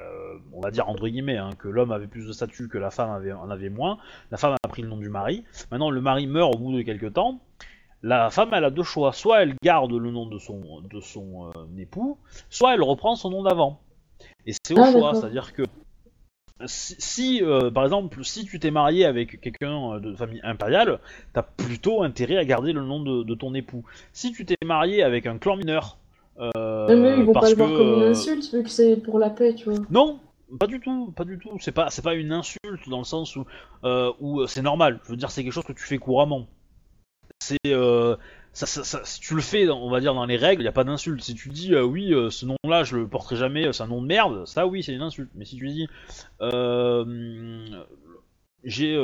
[0.53, 3.11] on va dire entre guillemets, hein, que l'homme avait plus de statut que la femme
[3.11, 3.99] avait, en avait moins,
[4.31, 5.45] la femme a pris le nom du mari.
[5.71, 7.41] Maintenant, le mari meurt au bout de quelques temps.
[8.03, 9.13] La femme, elle a deux choix.
[9.13, 13.31] Soit elle garde le nom de son, de son euh, époux, soit elle reprend son
[13.31, 13.81] nom d'avant.
[14.47, 15.63] Et c'est au Ah, choix, c'est-à-dire que
[16.67, 20.99] si, si, euh, par exemple, si tu t'es marié avec quelqu'un euh, de famille impériale,
[21.33, 23.85] t'as plutôt intérêt à garder le nom de, de ton époux.
[24.13, 25.99] Si tu t'es marié avec un clan mineur,
[26.41, 28.97] euh, Mais ils vont pas le voir que, comme une euh, insulte, vu que c'est
[28.97, 29.85] pour la paix, tu vois.
[29.91, 30.21] non,
[30.59, 31.51] pas du tout, pas du tout.
[31.61, 33.45] C'est pas, c'est pas une insulte dans le sens où,
[33.85, 35.01] euh, où c'est normal.
[35.05, 36.47] Je veux dire, c'est quelque chose que tu fais couramment.
[37.41, 37.59] C'est,
[38.53, 41.23] si tu le fais, on va dire dans les règles, il y a pas d'insulte.
[41.23, 43.89] Si tu dis euh, oui, euh, ce nom-là, je le porterai jamais, euh, c'est un
[43.89, 45.31] nom de merde, ça oui, c'est une insulte.
[45.35, 45.89] Mais si tu dis
[46.41, 47.85] euh,
[48.65, 48.99] j'ai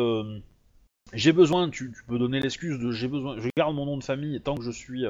[1.12, 4.05] j'ai besoin, tu, tu peux donner l'excuse de j'ai besoin, je garde mon nom de
[4.05, 5.05] famille tant que je suis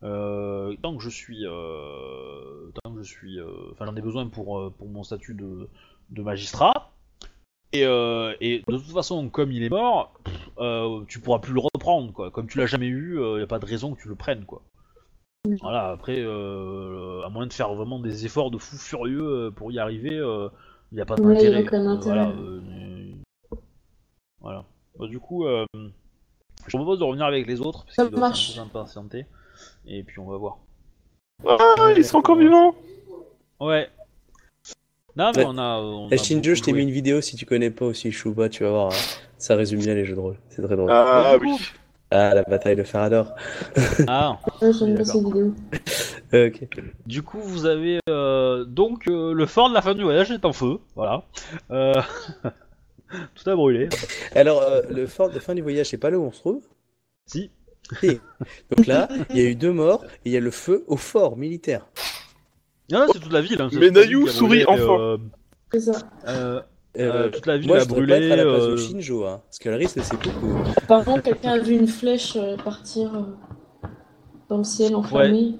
[0.00, 3.38] tant que je suis tant que je suis
[3.72, 5.68] enfin j'en ai besoin pour pour mon statut de,
[6.10, 6.93] de magistrat
[7.74, 11.52] et, euh, et de toute façon comme il est mort pff, euh, tu pourras plus
[11.52, 12.30] le reprendre quoi.
[12.30, 14.44] Comme tu l'as jamais eu il y a pas de raison que tu le prennes
[14.44, 14.62] quoi.
[15.60, 19.70] Voilà après euh, à moins de faire vraiment des efforts de fou furieux euh, pour
[19.72, 20.16] y arriver
[20.92, 21.62] il n'y a pas Ouais, d'intérêt.
[21.66, 23.56] aucun Euh, voilà euh, euh,
[24.40, 24.64] voilà.
[24.98, 25.66] Bah, du coup euh,
[26.66, 28.50] je propose de revenir avec les autres parce Ça qu'ils doivent marche.
[28.52, 29.26] être un peu impatientés
[29.86, 30.58] et puis on va voir.
[31.46, 32.74] Ah, ils sont encore vivants.
[33.60, 33.88] Ouais.
[35.16, 35.78] Non, mais on a.
[35.80, 38.64] On a Shinjo, je t'ai mis une vidéo si tu connais pas aussi Shuba, tu
[38.64, 38.86] vas voir.
[38.92, 38.96] hein.
[39.38, 40.36] Ça résume bien les jeux de rôle.
[40.48, 40.90] C'est très drôle.
[40.90, 41.52] Ah du oui.
[41.56, 41.62] coup-
[42.10, 43.32] Ah, la bataille de Farador.
[44.08, 45.54] Ah, Ouais, j'aime bien ces vidéos.
[46.32, 46.68] ok.
[47.06, 47.98] du coup, vous avez.
[48.08, 50.78] euh, donc, euh, le fort de la fin du voyage est en feu.
[50.96, 51.24] Voilà.
[51.70, 51.92] Euh,
[53.34, 53.88] Tout a brûlé.
[54.34, 56.62] Alors, euh, le fort de fin du voyage, c'est pas là où on se trouve?
[57.26, 57.50] Si.
[58.76, 60.96] Donc là, il y a eu deux morts et il y a le feu au
[60.96, 61.86] fort militaire.
[62.90, 63.60] Non, c'est toute la ville.
[63.60, 64.98] hein, c'est Mais toute la ville Nayu sourit brûlé, enfin.
[65.00, 65.16] euh,
[65.72, 65.92] C'est ça.
[66.28, 66.60] euh,
[66.96, 68.12] Euh, euh, toute la ville moi, a je brûlé.
[68.12, 70.56] pas être à la place euh, de Shinjo, hein, parce que le risque, c'est beaucoup.
[70.86, 73.88] Par contre, quelqu'un a vu une flèche euh, partir euh,
[74.48, 75.54] dans le ciel enflammé.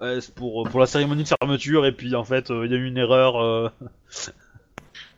[0.00, 2.74] ouais, c'est pour, pour la cérémonie de fermeture, et puis en fait, euh, il y
[2.74, 3.36] a eu une erreur.
[3.42, 3.68] euh,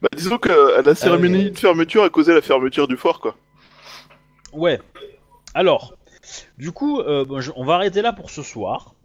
[0.03, 3.37] Bah, disons que la cérémonie Euh, de fermeture a causé la fermeture du fort, quoi.
[4.53, 4.81] Ouais.
[5.55, 5.95] Alors,
[6.59, 8.96] du coup, euh, bon, je- on va arrêter là pour ce soir.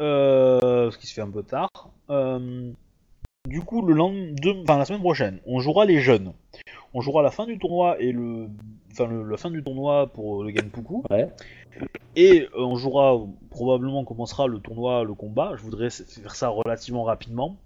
[0.00, 1.70] Euh, parce qu'il se fait un peu tard.
[2.10, 2.70] Euh,
[3.46, 6.32] du coup, le lendemain, enfin la semaine prochaine, on jouera les jeunes.
[6.94, 8.48] On jouera la fin du tournoi et le,
[8.92, 11.02] enfin le, la fin du tournoi pour le Genpuku.
[11.10, 11.28] Ouais.
[12.16, 15.52] Et euh, on jouera probablement on commencera le tournoi, le combat.
[15.56, 17.56] Je voudrais faire ça relativement rapidement.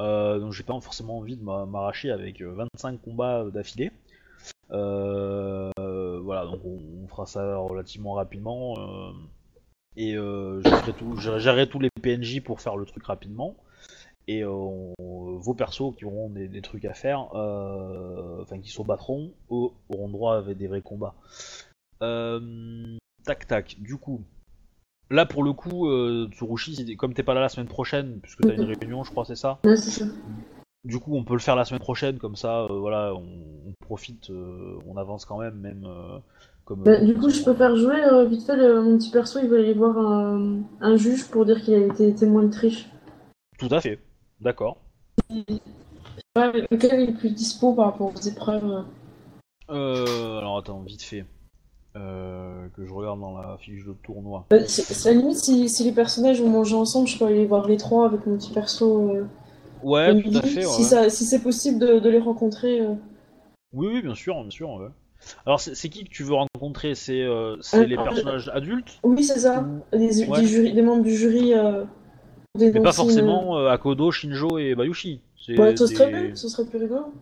[0.00, 3.92] Euh, donc j'ai pas forcément envie de m'a- m'arracher avec euh, 25 combats d'affilée.
[4.72, 5.70] Euh,
[6.22, 8.74] voilà, donc on, on fera ça relativement rapidement.
[9.96, 13.56] Et euh, je ferai tout, je gérerai tous les PNJ pour faire le truc rapidement.
[14.28, 18.70] Et euh, on- vos persos qui auront des, des trucs à faire, euh, enfin qui
[18.70, 21.14] se battront, au- auront droit à des vrais combats.
[23.24, 24.22] Tac tac, du coup.
[25.10, 28.54] Là pour le coup, euh, Tsurushi, comme t'es pas là la semaine prochaine, puisque t'as
[28.54, 30.04] une réunion, je crois, c'est ça Ouais, c'est ça.
[30.84, 33.22] du coup, on peut le faire la semaine prochaine, comme ça, euh, voilà, on,
[33.68, 35.84] on profite, euh, on avance quand même, même
[36.66, 36.82] comme.
[36.84, 39.38] Bah, du coup, je peux faire jouer euh, vite fait le- mon petit perso.
[39.42, 42.90] Il va aller voir un, un juge pour dire qu'il a été témoin de triche.
[43.58, 43.98] Tout à fait.
[44.40, 44.76] D'accord.
[45.30, 48.84] Ouais, lequel est le plus dispo par rapport aux épreuves?
[49.70, 51.24] Euh, alors attends, vite fait.
[51.96, 54.44] Euh, que je regarde dans la fiche de tournoi.
[54.50, 57.46] Bah, c'est à la limite, si, si les personnages ont mangé ensemble, je peux aller
[57.46, 59.10] voir les trois avec mon petit perso.
[59.14, 59.24] euh,
[59.82, 60.62] Ouais, tout à fait.
[60.62, 60.88] Si, ouais.
[60.88, 62.80] ça- si c'est possible de, de les rencontrer.
[62.82, 62.94] euh.
[63.72, 64.70] Oui, oui, bien sûr, bien sûr.
[64.74, 64.88] ouais.
[65.44, 66.94] Alors, c'est qui que tu veux rencontrer?
[66.94, 68.98] C'est euh, c'est Euh, les personnages adultes?
[69.02, 69.62] Oui, c'est ça.
[69.62, 70.40] ou- Des, Ouais.
[70.40, 71.54] des jurys- des membres du jury.
[71.54, 71.84] Euh,
[72.58, 75.20] Mais pas une- forcément euh, Akodo, Shinjo et Bayushi.
[75.48, 77.12] Ouais, ce serait bien, ce serait plus rigolo.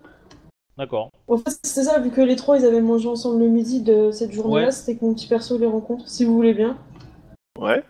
[0.78, 1.10] D'accord.
[1.28, 4.10] En fait, c'est ça, vu que les trois ils avaient mangé ensemble le midi de
[4.10, 4.72] cette journée-là, Ouais.
[4.72, 6.76] c'était que mon petit perso les rencontre, si vous voulez bien.
[7.58, 7.82] Ouais.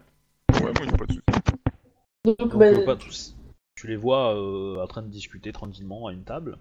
[0.52, 1.20] Ouais, moi, a pas de souci.
[2.24, 3.34] Donc, Donc, bah, pas tous.
[3.76, 6.58] Tu les vois euh, en train de discuter tranquillement à une table?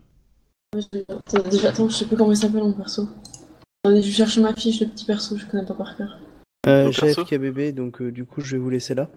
[1.09, 3.07] attends, déjà, attends, je sais plus comment il s'appelle mon perso.
[3.83, 6.17] Attendez, je cherche ma fiche de petit perso, je connais pas par cœur.
[6.67, 9.09] Euh, j'ai FKBB, donc euh, du coup, je vais vous laisser là.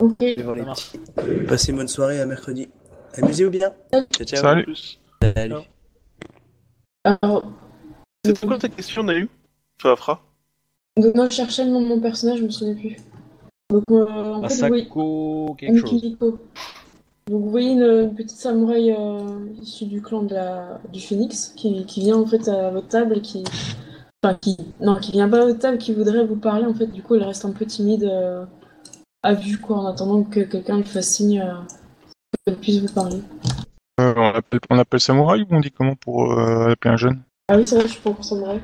[0.00, 0.90] Ok, Je vais voir les marche.
[0.90, 1.46] petits.
[1.46, 2.68] Passez une bonne soirée à mercredi.
[3.14, 3.72] Amusez-vous bien.
[3.92, 4.42] Ciao, ciao.
[4.42, 4.74] Salut.
[5.22, 5.54] Salut.
[7.04, 7.44] alors,
[8.24, 9.28] C'était quoi ta question, Nalu
[9.80, 10.20] Sur la fra?
[10.96, 12.96] Donc moi je cherchais le nom de mon personnage, je me souviens plus.
[13.70, 14.82] Donc, euh, en fait, vous voyez...
[14.82, 16.16] Asako quelque chose.
[17.32, 21.86] Donc vous voyez une, petite samouraï euh, issue du clan de la, du Phoenix qui,
[21.86, 23.42] qui vient en fait à votre table et qui...
[24.22, 24.58] Enfin qui...
[24.80, 26.88] Non, qui vient pas à votre table, qui voudrait vous parler en fait.
[26.88, 28.44] Du coup elle reste un peu timide euh,
[29.22, 31.54] à vue quoi en attendant que quelqu'un lui fasse signe euh,
[32.44, 33.22] qu'elle puisse vous parler.
[33.98, 37.22] Euh, on, appelle, on appelle samouraï ou on dit comment pour euh, appeler un jeune?
[37.48, 38.60] Ah oui c'est vrai, je suis pas encore samouraï.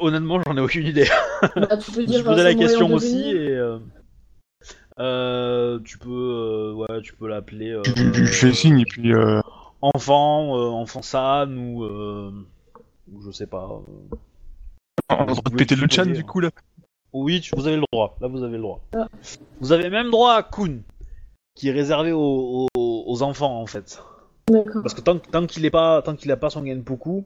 [0.00, 1.08] Honnêtement, j'en ai aucune idée.
[1.56, 3.58] Bah, tu peux Je dire posé la question aussi et
[4.96, 9.40] tu peux euh, ouais tu peux l'appeler euh, je, je fais signe et puis euh,
[9.80, 12.32] enfant euh, enfant San ou euh,
[13.12, 14.16] ou je sais pas euh.
[15.10, 16.50] on a le droit de péter le chan du coup là.
[17.12, 18.80] oui tu- vous avez le droit là vous avez le droit
[19.60, 20.80] vous avez même droit à Kun
[21.54, 24.02] qui est réservé aux, aux- aux enfants en fait
[24.48, 24.82] D'accord.
[24.82, 27.24] parce que tant, tant qu'il est pas tant qu'il a pas son Genpoku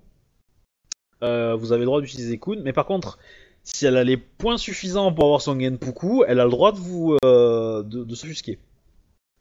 [1.23, 3.19] euh, vous avez le droit d'utiliser Kun mais par contre
[3.67, 6.79] si elle a les points suffisants pour avoir son Genpoku elle a le droit de
[6.79, 8.59] vous euh, de, de s'offusquer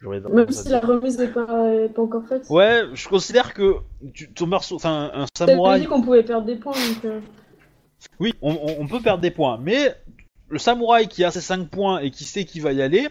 [0.01, 2.45] Même si la remise n'est pas, pas encore faite.
[2.49, 3.75] Ouais, je considère que
[4.13, 7.05] tu, ton perso, enfin un samouraï, dit qu'on pouvait perdre des points donc.
[7.05, 7.19] euh,
[8.19, 9.95] oui, on, peut perdre des points, mais
[10.49, 13.07] le samouraï qui a ses 5 points et qui sait qu'il va y aller,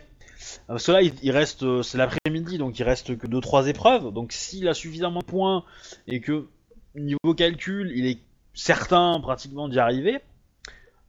[0.67, 4.13] parce que là il, il reste, euh, c'est l'après-midi, donc il reste que 2-3 épreuves,
[4.13, 5.65] donc s'il a suffisamment de points
[6.07, 6.47] et que
[6.95, 8.19] niveau calcul il est
[8.53, 10.21] certain pratiquement d'y arriver,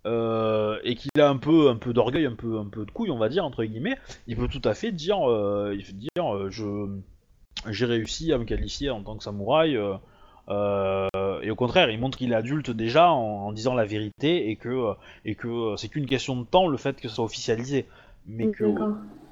[0.05, 3.11] euh, et qu'il a un peu, un peu d'orgueil, un peu, un peu de couille,
[3.11, 6.35] on va dire entre guillemets, il peut tout à fait dire, euh, il peut dire,
[6.35, 6.87] euh, je,
[7.71, 9.73] j'ai réussi à me qualifier en tant que samouraï.
[9.75, 14.55] et au contraire, il montre qu'il est adulte déjà en, en disant la vérité et
[14.55, 14.93] que,
[15.25, 17.87] et que c'est qu'une question de temps le fait que ce soit officialisé.
[18.27, 18.65] Mais que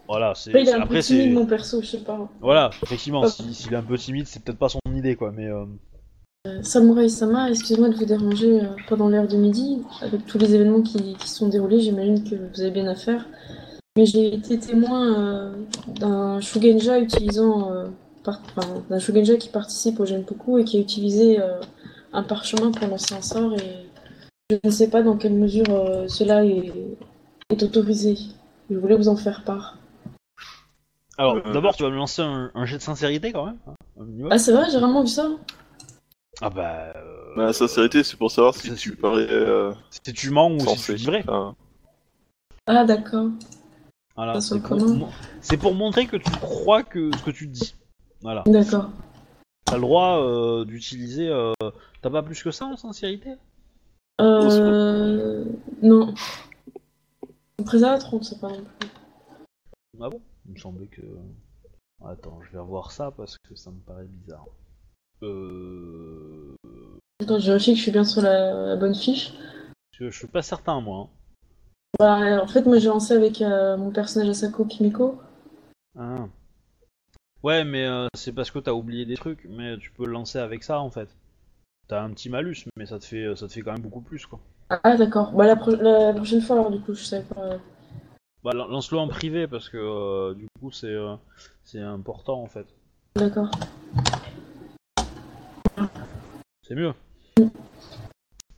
[0.07, 2.29] voilà, c'est il est un peu timide mon perso, je sais pas.
[2.41, 5.31] voilà, effectivement, si- s'il est un peu timide, c'est peut-être pas son idée quoi.
[5.31, 5.65] Mais euh,
[6.61, 10.81] Samouraï Sama, excusez-moi de vous déranger euh, pendant l'heure de midi, avec tous les événements
[10.81, 13.25] qui, qui se sont déroulés, j'imagine que vous avez bien à faire.
[13.95, 15.53] Mais j'ai été témoin euh,
[15.87, 17.85] d'un Shugenja utilisant, euh,
[18.25, 21.61] par- enfin, d'un Shugenja qui participe au Genpoku et qui a utilisé euh,
[22.11, 23.87] un parchemin pour lancer un sort et
[24.49, 26.73] je ne sais pas dans quelle mesure euh, cela est,
[27.51, 28.17] est autorisé.
[28.69, 29.77] Je voulais vous en faire part.
[31.17, 31.53] alors, Euh.
[31.53, 33.57] d'abord, tu vas me lancer un, un jet de sincérité quand même.
[33.65, 33.73] hein.
[34.29, 35.29] Ah c'est vrai, j'ai vraiment vu ça
[36.41, 40.29] Ah bah, euh, Bah, la sincérité, c'est pour savoir si tu parais euh, si tu
[40.29, 41.23] mens ou si tu dis vrai.
[41.27, 41.55] Enfin,
[42.65, 43.29] Ah d'accord.
[44.15, 44.61] Voilà, c'est
[45.57, 47.75] pour, montrer que tu crois que ce que tu dis.
[48.21, 48.43] Voilà.
[48.45, 48.91] D'accord.
[49.65, 51.29] T'as le droit euh, d'utiliser.
[51.29, 51.51] euh,
[52.01, 53.31] T'as pas plus que ça en sincérité?
[54.21, 55.45] Euh...
[55.81, 56.13] Non.
[57.65, 58.89] Très à 30, c'est pas non plus.
[59.99, 60.21] Ah bon?
[60.45, 61.01] Il me semblait que.
[62.05, 64.45] Attends, je vais revoir ça parce que ça me paraît bizarre.
[65.23, 66.55] Euh.
[67.21, 69.33] Attends, je vérifie que je suis bien sur la, la bonne fiche.
[69.91, 70.99] Je, je suis pas certain, moi.
[70.99, 71.09] hein.
[71.99, 75.21] Bah, en fait, moi j'ai lancé avec euh, mon personnage Asako Kimiko.
[75.97, 76.25] Ah.
[77.43, 80.39] Ouais, mais euh, c'est parce que t'as oublié des trucs, mais tu peux le lancer
[80.39, 81.09] avec ça en fait.
[81.87, 84.25] T'as un petit malus, mais ça te fait, ça te fait quand même beaucoup plus
[84.25, 84.39] quoi.
[84.69, 85.31] Ah, d'accord.
[85.33, 87.57] Bah, la, pro- la prochaine fois, alors, du coup, je savais pas.
[88.43, 91.15] Bah, lan- lance-le en privé parce que euh, du coup c'est, euh,
[91.63, 92.65] c'est important en fait.
[93.15, 93.49] D'accord.
[96.63, 96.93] C'est mieux.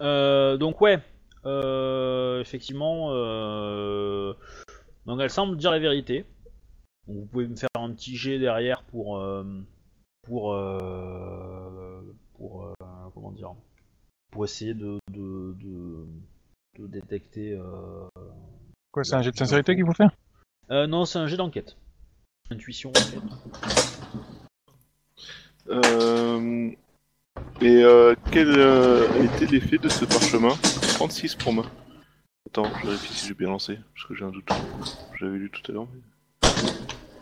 [0.02, 1.00] Euh, donc ouais,
[1.46, 4.34] euh, effectivement, euh,
[5.06, 6.26] donc elle semble dire la vérité.
[7.08, 9.44] Donc vous pouvez me faire un petit jet derrière pour euh,
[10.24, 12.02] pour euh,
[12.38, 12.74] pour euh,
[13.14, 13.54] comment dire
[14.32, 16.06] pour essayer de de, de,
[16.80, 17.54] de détecter.
[17.54, 18.08] euh,
[18.92, 20.12] Quoi, c'est un jet de sincérité qu'il faut faire?
[20.72, 21.76] Euh, non, c'est un jet d'enquête.
[22.50, 22.90] Intuition.
[22.90, 23.24] enquête.
[25.68, 26.72] Euh,
[27.62, 30.56] Et euh, quel euh, été l'effet de ce parchemin?
[30.96, 31.66] 36 pour moi.
[32.48, 34.50] Attends, je vérifie si j'ai bien lancé, parce que j'ai un doute.
[35.20, 35.88] J'avais lu tout à l'heure.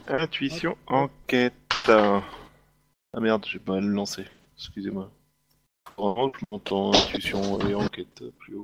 [0.07, 1.53] Intuition, enquête.
[1.87, 4.25] Ah merde, j'ai pas mal lancé.
[4.57, 5.11] Excusez-moi.
[5.97, 8.63] Vraiment je m'entends intuition et enquête plus haut.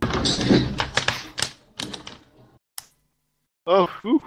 [3.65, 3.87] Oh.
[4.03, 4.21] Donc,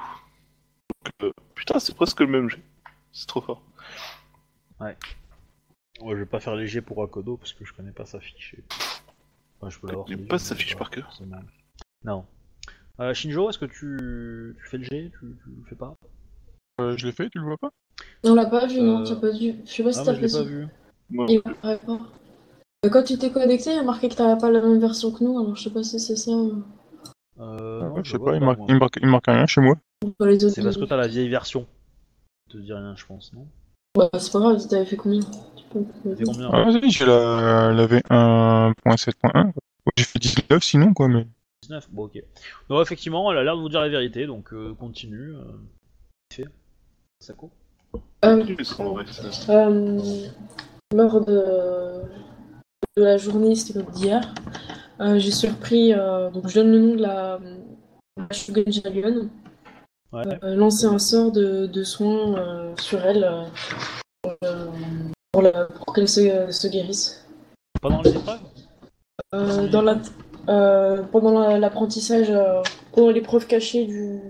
[1.23, 2.60] euh, Putain, c'est presque le même jeu.
[3.12, 3.62] C'est trop fort.
[4.81, 4.97] Ouais,
[6.01, 8.55] je vais pas faire léger pour Akodo parce que je connais pas sa fiche.
[8.59, 8.65] et-
[9.61, 10.09] Enfin, je peux l'avoir.
[10.09, 11.37] Les pas sa fiche par cœur forcément.
[12.05, 12.25] Non.
[13.01, 14.57] Euh, Shinjo, est-ce que tu...
[14.59, 15.19] tu fais le G tu...
[15.21, 15.95] tu le fais pas?
[16.81, 17.71] Euh, Je l'ai fait, tu le vois pas?
[18.25, 19.55] On l'a pas vu, non, Euh, t'as pas vu.
[19.65, 20.45] Je sais pas si Ah, t'as moi je l'ai fait pas ça.
[20.45, 20.69] vu.
[21.29, 21.79] Il pas.
[22.85, 25.12] Euh, Quand tu t'es connecté, il y a marqué que t'avais pas la même version
[25.12, 26.33] que nous, alors je sais pas si c'est ça.
[26.33, 26.65] ou-
[27.39, 29.47] Euh, Ah, non, ouais, je Je sais pas, il marque, il, marque, il marque rien
[29.47, 29.77] chez moi.
[30.03, 31.67] C'est parce que t'as la vieille version.
[32.49, 33.47] Je te dis rien, je pense, non?
[33.97, 35.21] Bah, c'est pas grave, t'avais fait combien?
[35.73, 39.52] Combien Ah, vas-y, j'ai la, la V1.7.1.
[39.97, 41.26] J'ai fait 19 sinon, quoi, mais.
[41.62, 42.23] 19 Bon, ok.
[42.70, 45.34] Non, effectivement, elle a l'air de vous dire la vérité, donc euh, continue.
[45.34, 45.42] Euh...
[46.33, 46.47] Fait.
[47.20, 47.51] Sako
[48.25, 49.99] Euh, qu'est-ce qu'on aurait fait Euh,
[50.94, 52.02] lors de,
[52.97, 54.34] de la journée c'était d'hier,
[55.01, 57.39] euh, j'ai surpris, euh, donc je donne le nom de la,
[58.17, 59.28] la Shugenja Lyon,
[60.12, 60.23] Ouais.
[60.42, 63.44] euh, lancer un sort de, de soins euh, sur elle euh,
[64.44, 64.67] euh,
[65.33, 67.27] pour, la- pour qu'elle se, se guérisse.
[67.81, 68.41] Pendant les épreuves
[69.35, 69.99] Euh, dans la,
[70.49, 72.62] euh, pendant la- l'apprentissage, euh,
[72.93, 74.20] pendant l'épreuve cachée du,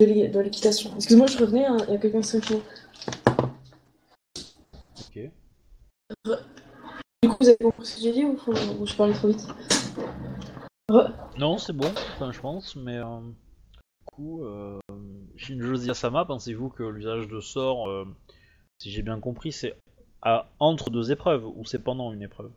[0.00, 0.90] de l'é- de l'équitation.
[0.96, 2.54] Excuse-moi, je revenais, hein, il y a quelqu'un qui
[5.00, 5.30] Ok.
[7.22, 9.28] Du coup, vous avez compris ce que j'ai dit ou, faut- ou je parlais trop
[9.28, 9.46] vite?
[11.38, 14.44] Non, c'est bon, enfin, je pense, mais euh, du coup,
[15.36, 17.88] Shinjo Ziyasama, pensez-vous que l'usage de sort,
[18.78, 19.76] si j'ai bien compris, c'est
[20.24, 22.50] à- entre deux épreuves ou c'est pendant une épreuve?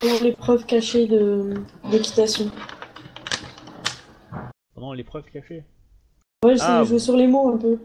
[0.00, 1.54] Pour l'épreuve cachée de
[1.90, 2.46] d'équitation.
[4.74, 5.64] Pendant l'épreuve cachée?
[6.44, 7.02] Ouais, j'essaie Ah, de jouer bon.
[7.04, 7.78] sur les mots un peu.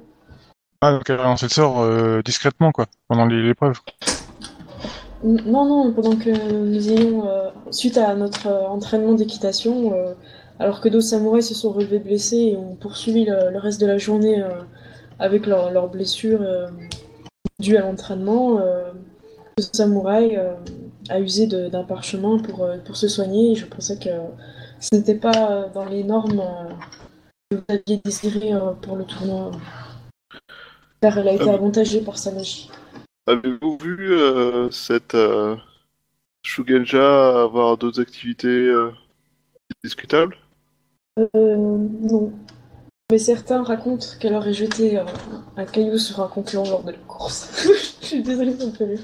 [0.81, 3.79] Ah, donc elle a lancé le sort euh, discrètement, quoi, pendant les- l'épreuve.
[5.23, 10.13] Non, non, pendant que nous ayons, euh, suite à notre euh, entraînement d'équitation, euh,
[10.59, 13.85] alors que d'autres samouraïs se sont relevés blessés et ont poursuivi le, le reste de
[13.85, 14.49] la journée euh,
[15.19, 16.41] avec leurs leurs blessures
[17.61, 18.91] euh, dues à l'entraînement, euh,
[19.59, 20.53] ce samouraï euh,
[21.09, 24.09] a usé d'un parchemin pour, euh, pour se soigner et je pensais que
[24.79, 26.73] ce n'était pas euh, dans les normes euh,
[27.49, 29.51] que vous aviez désirées euh, pour le tournoi.
[31.01, 32.69] Car elle a été Ah, avantagée par sa magie.
[33.27, 35.55] Avez-vous vu euh, cette euh,
[36.43, 38.91] Shugenja avoir d'autres activités euh,
[39.83, 40.35] discutables?
[41.19, 42.31] Euh, non.
[43.11, 45.03] Mais certains racontent qu'elle aurait jeté euh,
[45.57, 47.67] un caillou sur un concurrent lors de la course.
[48.01, 49.01] Je suis désolée, ça me fait.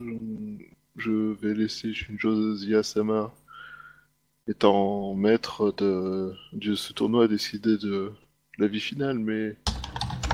[0.00, 0.56] Hmm,
[0.96, 3.32] Je vais laisser Shinjo Ziyasama,
[4.48, 8.10] étant maître de, de ce tournoi, décider de
[8.58, 9.56] la vie finale, mais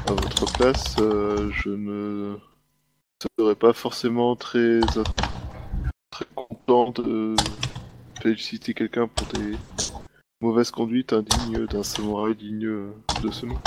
[0.06, 2.36] à votre place, euh, je ne
[3.38, 4.80] serais pas forcément très,
[6.10, 7.36] très content de
[8.22, 9.58] féliciter quelqu'un pour des
[10.40, 12.60] mauvaises conduites indignes d'un samouraï digne
[13.22, 13.58] de ce nom.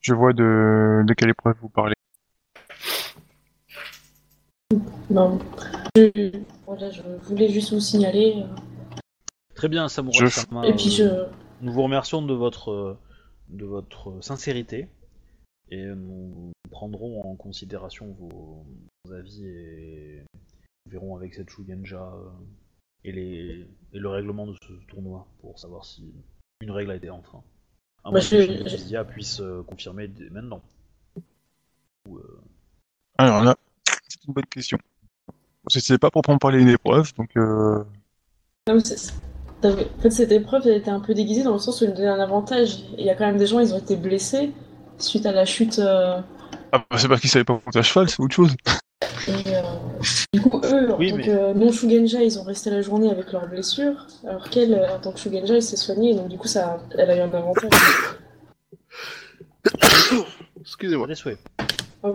[0.00, 1.94] Je vois de, de quelle épreuve vous parlez.
[5.10, 5.38] Non.
[5.96, 6.30] Je,
[6.66, 8.34] voilà, je voulais juste vous signaler.
[8.42, 8.46] euh,
[9.54, 11.26] Très bien, Je- Sama, Et puis je.
[11.60, 12.96] Nous vous remercions de votre,
[13.48, 14.88] de votre sincérité
[15.70, 18.64] et nous prendrons en considération vos,
[19.04, 20.22] vos avis et
[20.86, 22.28] nous verrons avec cette Shugenja euh,
[23.04, 26.12] et, les, et le règlement de ce tournoi pour savoir si
[26.60, 27.44] une règle a été enfreinte.
[28.04, 30.62] À Bah, que puisse euh, confirmer dès maintenant.
[32.08, 32.40] Ou, euh,
[33.18, 33.56] Alors là,
[34.08, 34.78] c'est une bonne question.
[35.68, 37.84] C'était pas proprement parler une épreuve, donc euh,
[38.66, 41.84] Non, mais En fait, cette épreuve, elle était un peu déguisée dans le sens où
[41.84, 42.84] elle donnait un avantage.
[42.96, 44.52] Il y a quand même des gens, ils ont été blessés
[44.98, 45.78] suite à la chute.
[45.78, 46.20] euh,
[46.72, 48.54] ah, bah, c'est parce qu'ils savaient pas monter à cheval, c'est autre chose.
[49.28, 49.60] Et, euh,
[50.32, 53.30] du coup, eux, en Oui, tant mais- que non-Shugenja, ils ont resté la journée avec
[53.32, 56.48] leurs blessures, alors qu'elle, euh, en tant que Shugenja, elle s'est soignée, donc du coup,
[56.48, 57.70] ça, elle a eu un avantage.
[60.60, 61.06] Excusez-moi.
[61.06, 61.38] des souhaits.
[62.04, 62.12] Euh,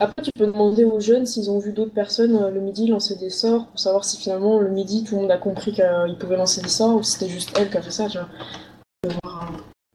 [0.00, 3.30] Après, tu peux demander aux jeunes s'ils ont vu d'autres personnes le midi lancer des
[3.30, 6.60] sorts pour savoir si finalement le midi tout le monde a compris qu'ils pouvaient lancer
[6.62, 8.28] des sorts ou si c'était juste elle qui a fait ça, tu vois.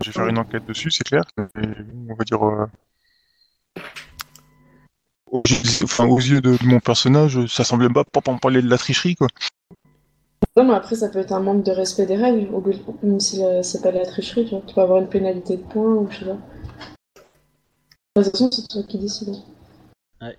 [0.04, 1.24] Je vais faire une enquête dessus, c'est clair.
[1.38, 2.44] on va dire.
[2.46, 2.66] euh,
[5.32, 5.42] aux,
[5.84, 8.78] enfin, aux yeux de, de mon personnage, ça semblait pas pas en parler de la
[8.78, 9.28] tricherie, quoi.
[10.56, 12.48] Non, mais après, ça peut être un manque de respect des règles,
[13.02, 14.62] même si euh, c'est pas de la tricherie, tu vois.
[14.68, 16.38] Tu peux avoir une pénalité de points ou je sais pas.
[18.16, 19.36] De toute façon, c'est toi qui décides.
[20.22, 20.38] Ouais.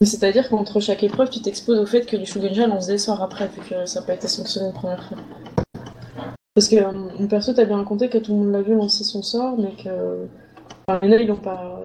[0.00, 3.22] Mais C'est-à-dire qu'entre chaque épreuve, tu t'exposes au fait que du Shugenja lance des sorts
[3.22, 5.16] après, vu que ça n'a pas été sanctionné la première fois.
[6.54, 9.04] Parce que euh, mon perso, t'as bien raconté que tout le monde l'a vu lancer
[9.04, 10.26] son sort, mais que.
[10.88, 11.80] Enfin, ils l'ont pas.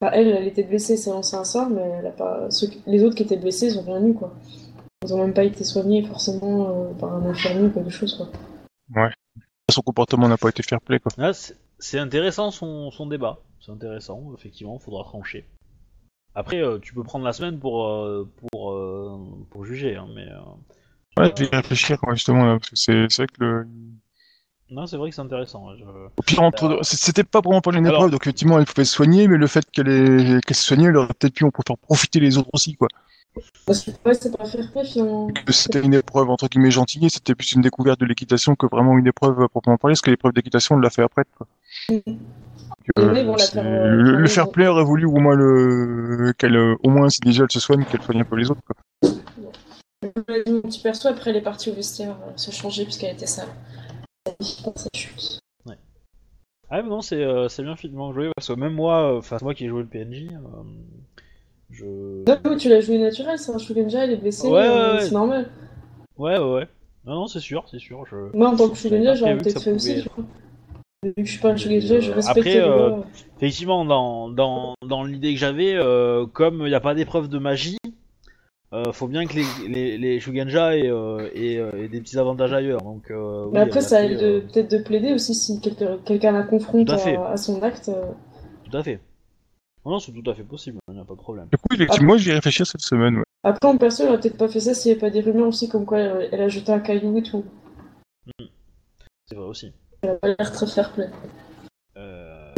[0.00, 2.50] Enfin, elle, elle était blessée, c'est lancé un sort, mais elle a pas.
[2.50, 2.68] Ceux...
[2.86, 4.34] Les autres qui étaient blessés, ils ont rien eu, quoi.
[5.04, 8.28] Ils ont même pas été soignés forcément euh, par un infirmier ou quelque chose, quoi.
[9.70, 11.12] Son comportement n'a pas été fair play, quoi.
[11.18, 11.32] Ah,
[11.78, 13.38] c'est intéressant son, son débat.
[13.60, 15.46] C'est intéressant, effectivement, faudra trancher.
[16.34, 19.18] Après, euh, tu peux prendre la semaine pour, euh, pour, euh,
[19.50, 20.26] pour juger, hein, mais.
[21.18, 23.66] Ouais, je vais y réfléchir, quoi, justement, là, parce que c'est c'est vrai que le.
[24.70, 25.66] Non, c'est vrai que c'est intéressant.
[25.68, 26.80] ouais, je- Au pire, entre...
[26.84, 29.38] c- c'était pas vraiment pour une Alors- épreuve, donc effectivement, elle pouvait se soigner, mais
[29.38, 30.40] le fait qu'elle ait...
[30.46, 32.88] qu'elle se soignait, elle aurait peut-être pu en faire profiter les autres aussi, quoi.
[33.66, 35.28] Parce que ouais, c'est pas fair play finalement.
[35.28, 38.98] Que C'était une épreuve entre guillemets gentille, c'était plus une découverte de l'équitation que vraiment
[38.98, 41.46] une épreuve à proprement parler, parce que l'épreuve d'équitation, on l'a fait après, quoi.
[41.90, 42.02] Et
[42.98, 46.32] euh, oui, bon, la c'est- faire, euh, le, fair play aurait voulu au moins le
[46.38, 48.62] qu'elle euh, au moins si déjà elle se soigne qu'elle soigne un peu les autres
[48.66, 48.76] quoi.
[50.02, 53.48] Mon petit perso, après, elle est partie au vestiaire euh, se changer puisqu'elle était sale.
[54.26, 55.40] Sa chute.
[56.70, 59.54] Ah, mais non, c'est euh, bien finalement joué, parce que même moi, euh, enfin, moi
[59.54, 60.28] qui ai joué le PNJ,
[61.70, 62.24] je.
[62.26, 65.00] Non, tu l'as joué naturel, c'est un Shugenja, elle est blessée, Ouais, ouais, ouais.
[65.00, 65.50] c'est normal.
[66.18, 66.68] Ouais, ouais, ouais.
[67.06, 68.04] Non, non, c'est sûr, c'est sûr.
[68.10, 68.36] Je...
[68.36, 70.24] Moi, en tant que Shugenja, j'aurais peut-être ça fait aussi, tu vois.
[71.04, 72.96] Vu que je suis pas un Shugenja, je respecte après, euh.
[73.38, 77.38] Effectivement, dans, dans, dans l'idée que j'avais, euh, comme il n'y a pas d'épreuve de
[77.38, 77.78] magie,
[78.72, 82.18] euh, faut bien que les, les, les Shugenja aient, euh, aient, euh, aient des petits
[82.18, 82.82] avantages ailleurs.
[82.82, 86.32] Donc, euh, oui, Mais après, ça aide euh, de- peut-être de plaider aussi si quelqu'un
[86.32, 87.16] la confronte Tout à fait.
[87.16, 87.90] à, à son acte.
[88.70, 89.00] Tout à fait.
[89.86, 91.46] Non, non, c'est tout à fait possible, il n'y a pas de problème.
[91.50, 93.18] Du coup, effectivement, j'y réfléchir cette semaine.
[93.18, 93.22] Ouais.
[93.44, 95.46] Après, en perso, elle aurait peut-être pas fait ça s'il n'y avait pas des rumeurs
[95.48, 97.44] aussi comme quoi elle, elle a jeté un caillou et tout.
[99.26, 99.72] C'est vrai aussi.
[100.02, 101.08] Elle a pas l'air très fair play.
[101.96, 102.52] Euh,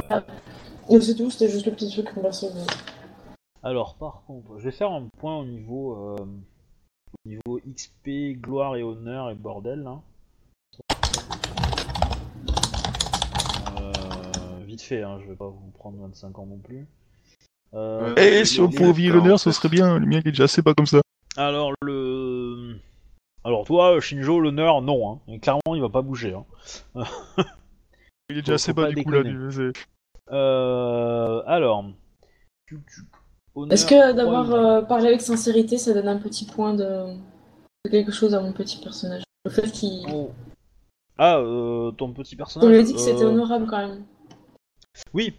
[0.91, 2.49] Et c'est tout, c'était juste le petit truc qu'on perso.
[2.55, 2.63] mais-
[3.63, 8.77] Alors, par contre, je vais faire un point au niveau, euh, au niveau XP, gloire
[8.77, 9.83] et honneur et bordel.
[9.83, 10.01] Là.
[13.81, 13.93] Euh,
[14.65, 16.87] vite fait, hein, je vais pas vous prendre 25 ans non plus.
[17.75, 19.99] Euh, Et les- si on pouvait oublier l'honneur, ce serait bien.
[19.99, 21.01] Le mien il est déjà assez pas comme ça.
[21.37, 22.77] Alors, le.
[23.45, 25.13] Alors, toi, Shinjo, l'honneur, non.
[25.13, 25.19] Hein.
[25.29, 26.35] Et Clairement, il va pas bouger.
[26.35, 27.05] Hein.
[28.31, 29.23] Il est déjà assez bas du coup là.
[29.23, 29.73] du-
[30.33, 31.85] Euh, alors.
[33.71, 37.15] Est-ce que d'avoir euh, parlé avec sincérité, ça donne un petit point de,
[37.85, 39.23] de quelque chose à mon petit personnage?
[39.45, 40.07] Le fait qu'il.
[40.13, 40.31] Oh.
[41.19, 42.67] Ah, euh, ton petit personnage.
[42.67, 44.05] On lui a dit que c'était euh, honorable quand même.
[45.13, 45.35] Oui,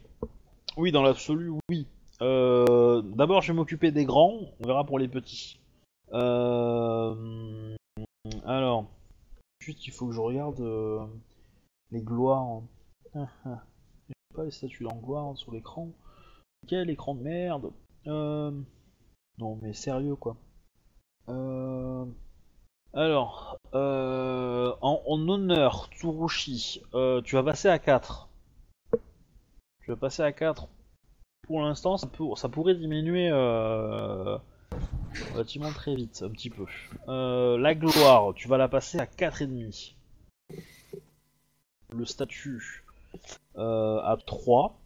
[0.78, 1.88] oui, dans l'absolu, oui.
[2.20, 5.60] D'abord, je vais m'occuper des grands, on verra pour les petits.
[8.46, 8.86] Alors,
[9.60, 10.62] juste, il faut que je regarde
[11.92, 12.62] les gloires.
[13.14, 13.62] Ah, ah.
[14.08, 15.90] J'ai pas les statues en gloire sur l'écran.
[16.66, 17.74] Quel écran de merde
[18.08, 18.52] Euh,
[19.38, 20.36] Non, mais sérieux, quoi.
[21.30, 22.06] Euh,
[22.94, 28.30] Alors, euh, en, honneur, Tsurushi, euh, tu vas passer à 4.
[29.84, 30.68] Tu vas passer à 4.
[31.48, 34.38] Pour l'instant, ça, ça pourrait diminuer euh,
[35.34, 36.66] relativement très vite, un petit peu.
[37.08, 39.96] La gloire, tu vas la passer à 4,5.
[41.94, 42.86] Le statut
[43.56, 44.78] à 3.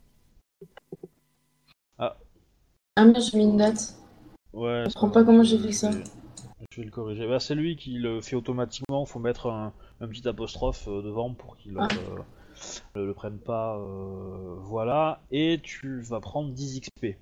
[2.95, 3.95] Ah merde, j'ai mis une date.
[4.53, 5.91] Ouais, Je comprends pas comment j'ai fait ça.
[6.71, 7.27] Je vais le corriger.
[7.27, 9.05] Bah, c'est lui qui le fait automatiquement.
[9.05, 11.87] Faut mettre un, un petit apostrophe euh, devant pour qu'il Ah.
[11.91, 12.19] euh,
[12.95, 13.77] le, le prenne pas.
[13.77, 15.21] euh, voilà.
[15.31, 17.17] Et tu vas prendre 10 XP.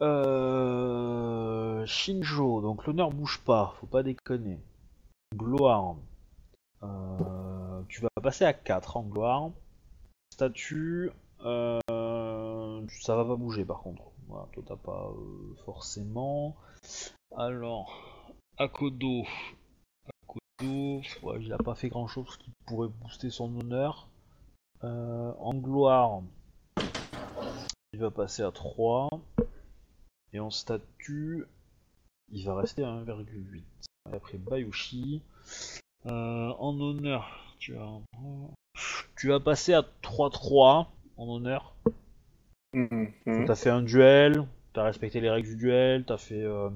[0.00, 4.58] Euh, Shinjo, donc l'honneur bouge pas, faut pas déconner.
[5.34, 5.96] Gloire,
[7.88, 9.50] tu vas passer à 4 en gloire.
[10.32, 11.10] Statut,
[11.44, 11.78] euh,
[12.90, 14.04] ça va pas bouger par contre.
[14.28, 16.56] Voilà, toi t'as pas euh, forcément.
[17.36, 19.24] Alors, Akodo.
[20.22, 21.02] Akodo,
[21.40, 24.08] il a pas fait grand chose qui pourrait booster son honneur.
[24.82, 26.22] Euh, en gloire,
[27.92, 29.08] il va passer à 3.
[30.32, 31.46] Et en statut,
[32.30, 33.62] il va rester à 1,8.
[34.10, 35.22] Et Après Bayushi.
[36.06, 38.00] Euh, en honneur, tu vas,
[39.16, 41.74] tu vas passer à 3-3 en honneur.
[42.74, 43.46] Mhm.
[43.46, 46.68] T'as fait un duel, t'as respecté les règles du duel, t'as fait, euh,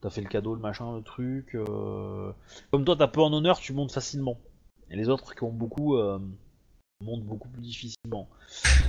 [0.00, 1.54] t'as fait le cadeau, le machin, le truc.
[1.54, 2.32] euh.
[2.70, 4.38] Comme toi, t'as peu en honneur, tu montes facilement.
[4.90, 6.18] Et les autres qui ont beaucoup euh,
[7.02, 8.28] montent beaucoup plus difficilement.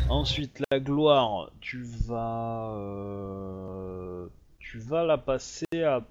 [0.09, 4.27] Ensuite, la gloire, tu vas, euh,
[4.59, 6.03] tu vas la passer à.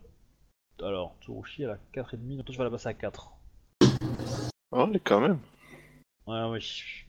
[0.82, 3.32] Alors, Tsurushi elle a 4,5, donc toi tu vas la passer à 4.
[4.72, 5.38] Ah, mais quand même.
[6.26, 7.06] Ouais, oui.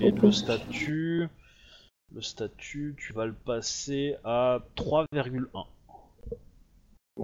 [0.00, 1.15] Et le statut,
[2.14, 5.66] le statut, tu vas le passer à 3,1.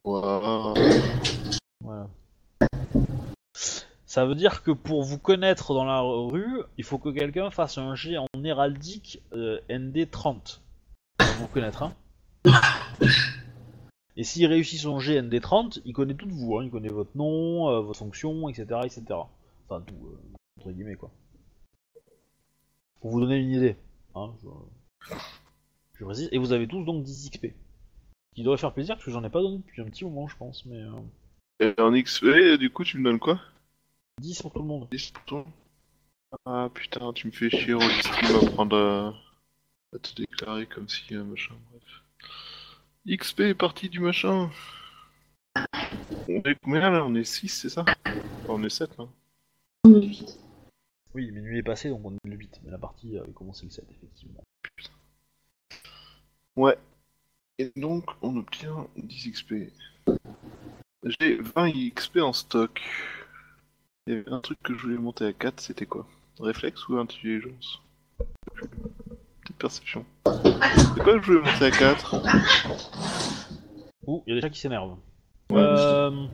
[0.05, 0.75] Waouh.
[1.81, 2.09] Voilà.
[4.07, 7.79] Ça veut dire que pour vous connaître dans la rue, il faut que quelqu'un fasse
[7.79, 10.61] un jet en héraldique euh, ND30.
[11.17, 11.95] Pour vous connaître, hein.
[14.17, 16.65] Et s'il réussit son jet ND30, il connaît tout de vous, hein.
[16.65, 19.05] il connaît votre nom, euh, votre fonction, etc., etc.
[19.65, 20.19] Enfin tout, euh,
[20.61, 21.11] entre guillemets quoi.
[23.01, 23.77] Pour vous donner une idée.
[24.15, 25.15] Hein, je...
[25.95, 26.29] je précise.
[26.33, 27.47] Et vous avez tous donc 10 XP.
[28.35, 30.37] Qui devrait faire plaisir parce que j'en ai pas donné depuis un petit moment je
[30.37, 30.81] pense, mais...
[30.81, 33.41] euh, Et en XP, du coup, tu me donnes quoi?
[34.21, 34.89] 10 pour tout le monde.
[34.91, 35.47] 10 pour toi
[36.47, 39.15] Ah putain, tu me fais chier, Rolliski va prendre à...
[39.95, 41.83] à te déclarer comme si un machin, bref.
[43.19, 44.51] XP est parti du machin.
[46.29, 47.05] On est combien là?
[47.05, 47.85] On est 6, c'est ça?
[48.07, 48.15] Enfin,
[48.49, 49.07] On est 7 là.
[49.85, 50.39] On est vite.
[51.15, 53.71] Oui, minuit est passé donc on est le 8, mais la partie avait commencé le
[53.71, 54.41] 7 effectivement.
[56.57, 56.77] Ouais.
[57.59, 59.55] Et donc, on obtient 10 XP.
[61.05, 62.81] J'ai 20 XP en stock.
[64.07, 66.07] Il y avait un truc que je voulais monter à 4, c'était quoi?
[66.41, 67.81] Réflexe ou intelligence?
[68.17, 70.05] Peut-être perception.
[70.27, 72.17] C'est quoi que je voulais monter à 4
[74.07, 74.99] Ouh, il y a des chats qui s'énervent.
[75.51, 76.27] Ouais, Euh,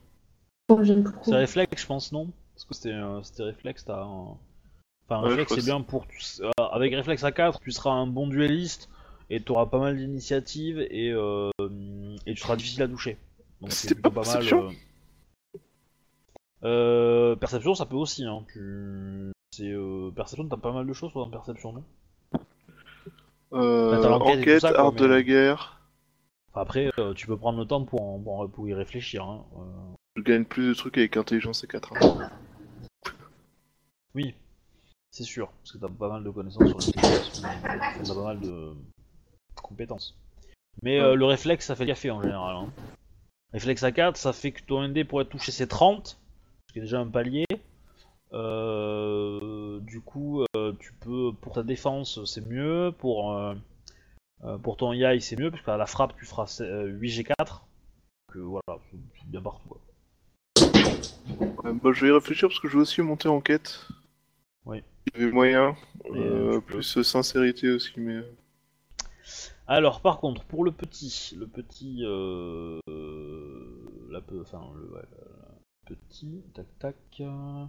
[0.71, 2.31] Oh, c'est réflexe, je pense, non?
[2.55, 4.37] Parce que c'était euh, c'était réflexe, t'as un...
[5.09, 6.07] Enfin, Ouais, je réflexe, crois c'est bien pour...
[6.41, 8.91] euh, avec réflexe à 4, tu seras un bon dueliste,
[9.31, 11.51] et tu auras pas mal d'initiatives, et, euh,
[12.27, 13.17] et tu seras difficile à toucher.
[13.63, 14.25] Donc c'est pas pas mal...
[14.25, 14.73] perception euh.
[16.65, 18.45] Euh, perception, ça peut aussi, hein.
[18.53, 19.31] Tu...
[19.53, 21.85] C'est, euh, perception, t'as pas mal de choses toi, dans perception, non?
[23.55, 25.81] Euh, Bah, et Enquête, ça, quoi, art de la guerre.
[26.53, 29.25] Enfin, après, euh, tu peux prendre le temps pour, en- pour, en- pour y réfléchir.
[29.25, 29.45] Hein.
[29.57, 29.63] euh.
[30.17, 31.95] Je gagne plus de trucs avec intelligence à 4.
[34.15, 34.35] Oui,
[35.19, 36.95] c'est sûr, parce que t'as pas mal de connaissances sur
[37.43, 38.73] mais t'as pas mal de
[39.57, 40.17] compétences.
[40.83, 42.55] Mais euh, le réflexe, ça fait le café en général.
[42.55, 42.73] Hein.
[43.53, 46.21] Réflexe à 4, ça fait que ton ND pourrait toucher ses 30,
[46.69, 47.47] ce qui est déjà un palier.
[48.33, 52.95] Euh, du coup, euh, tu peux, pour ta défense, c'est mieux.
[52.97, 57.35] Pour, euh, pour ton YAI, c'est mieux, parce qu'à la frappe, tu feras euh, 8G4.
[57.39, 59.69] Donc euh, voilà, c'est bien partout.
[59.69, 59.81] quoi.
[61.83, 63.85] Bah, je vais y réfléchir parce que je veux aussi monter en quête.
[64.69, 64.83] Oui.
[65.15, 65.75] Il y avait moyen.
[66.05, 66.61] Et, euh, peux.
[66.79, 68.15] plus euh, sincérité aussi, mais.
[68.17, 68.33] euh,
[69.67, 72.81] Alors, par contre, pour le petit, le petit, euh,
[74.11, 75.03] la peu, enfin, le, ouais,
[75.91, 77.65] le petit, tac tac, euh,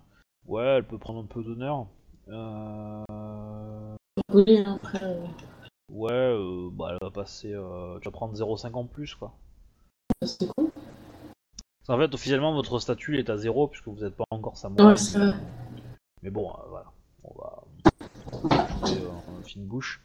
[0.48, 1.88] ouais, elle peut prendre un peu d'honneur.
[2.30, 3.96] Euh,
[4.34, 5.04] Oui, après.
[5.04, 5.26] euh,
[5.92, 9.34] ouais, euh, bah, elle va passer, euh, tu vas prendre 0,5 en plus, quoi.
[10.24, 10.70] C'est cool.
[11.88, 14.94] En fait, officiellement, votre statut est à 0 puisque vous n'êtes pas encore samouraï.
[14.94, 15.34] Ouais.
[16.22, 16.86] Mais bon, euh, voilà,
[17.24, 17.64] on va,
[18.32, 20.02] on une fine bouche.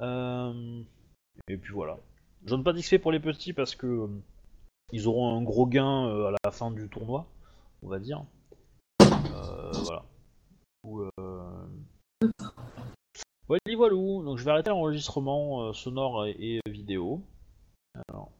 [0.00, 0.82] Euh,
[1.48, 1.98] et puis voilà.
[2.44, 4.08] Je donne pas d'XP pour les petits parce que euh,
[4.92, 7.26] ils auront un gros gain euh, à la fin du tournoi,
[7.82, 8.24] on va dire.
[9.00, 10.04] Voilà.
[10.84, 11.04] Ou.
[13.48, 14.24] Voilà, voilou.
[14.24, 17.22] Donc je vais arrêter l'enregistrement sonore et vidéo.
[18.08, 18.30] Alors,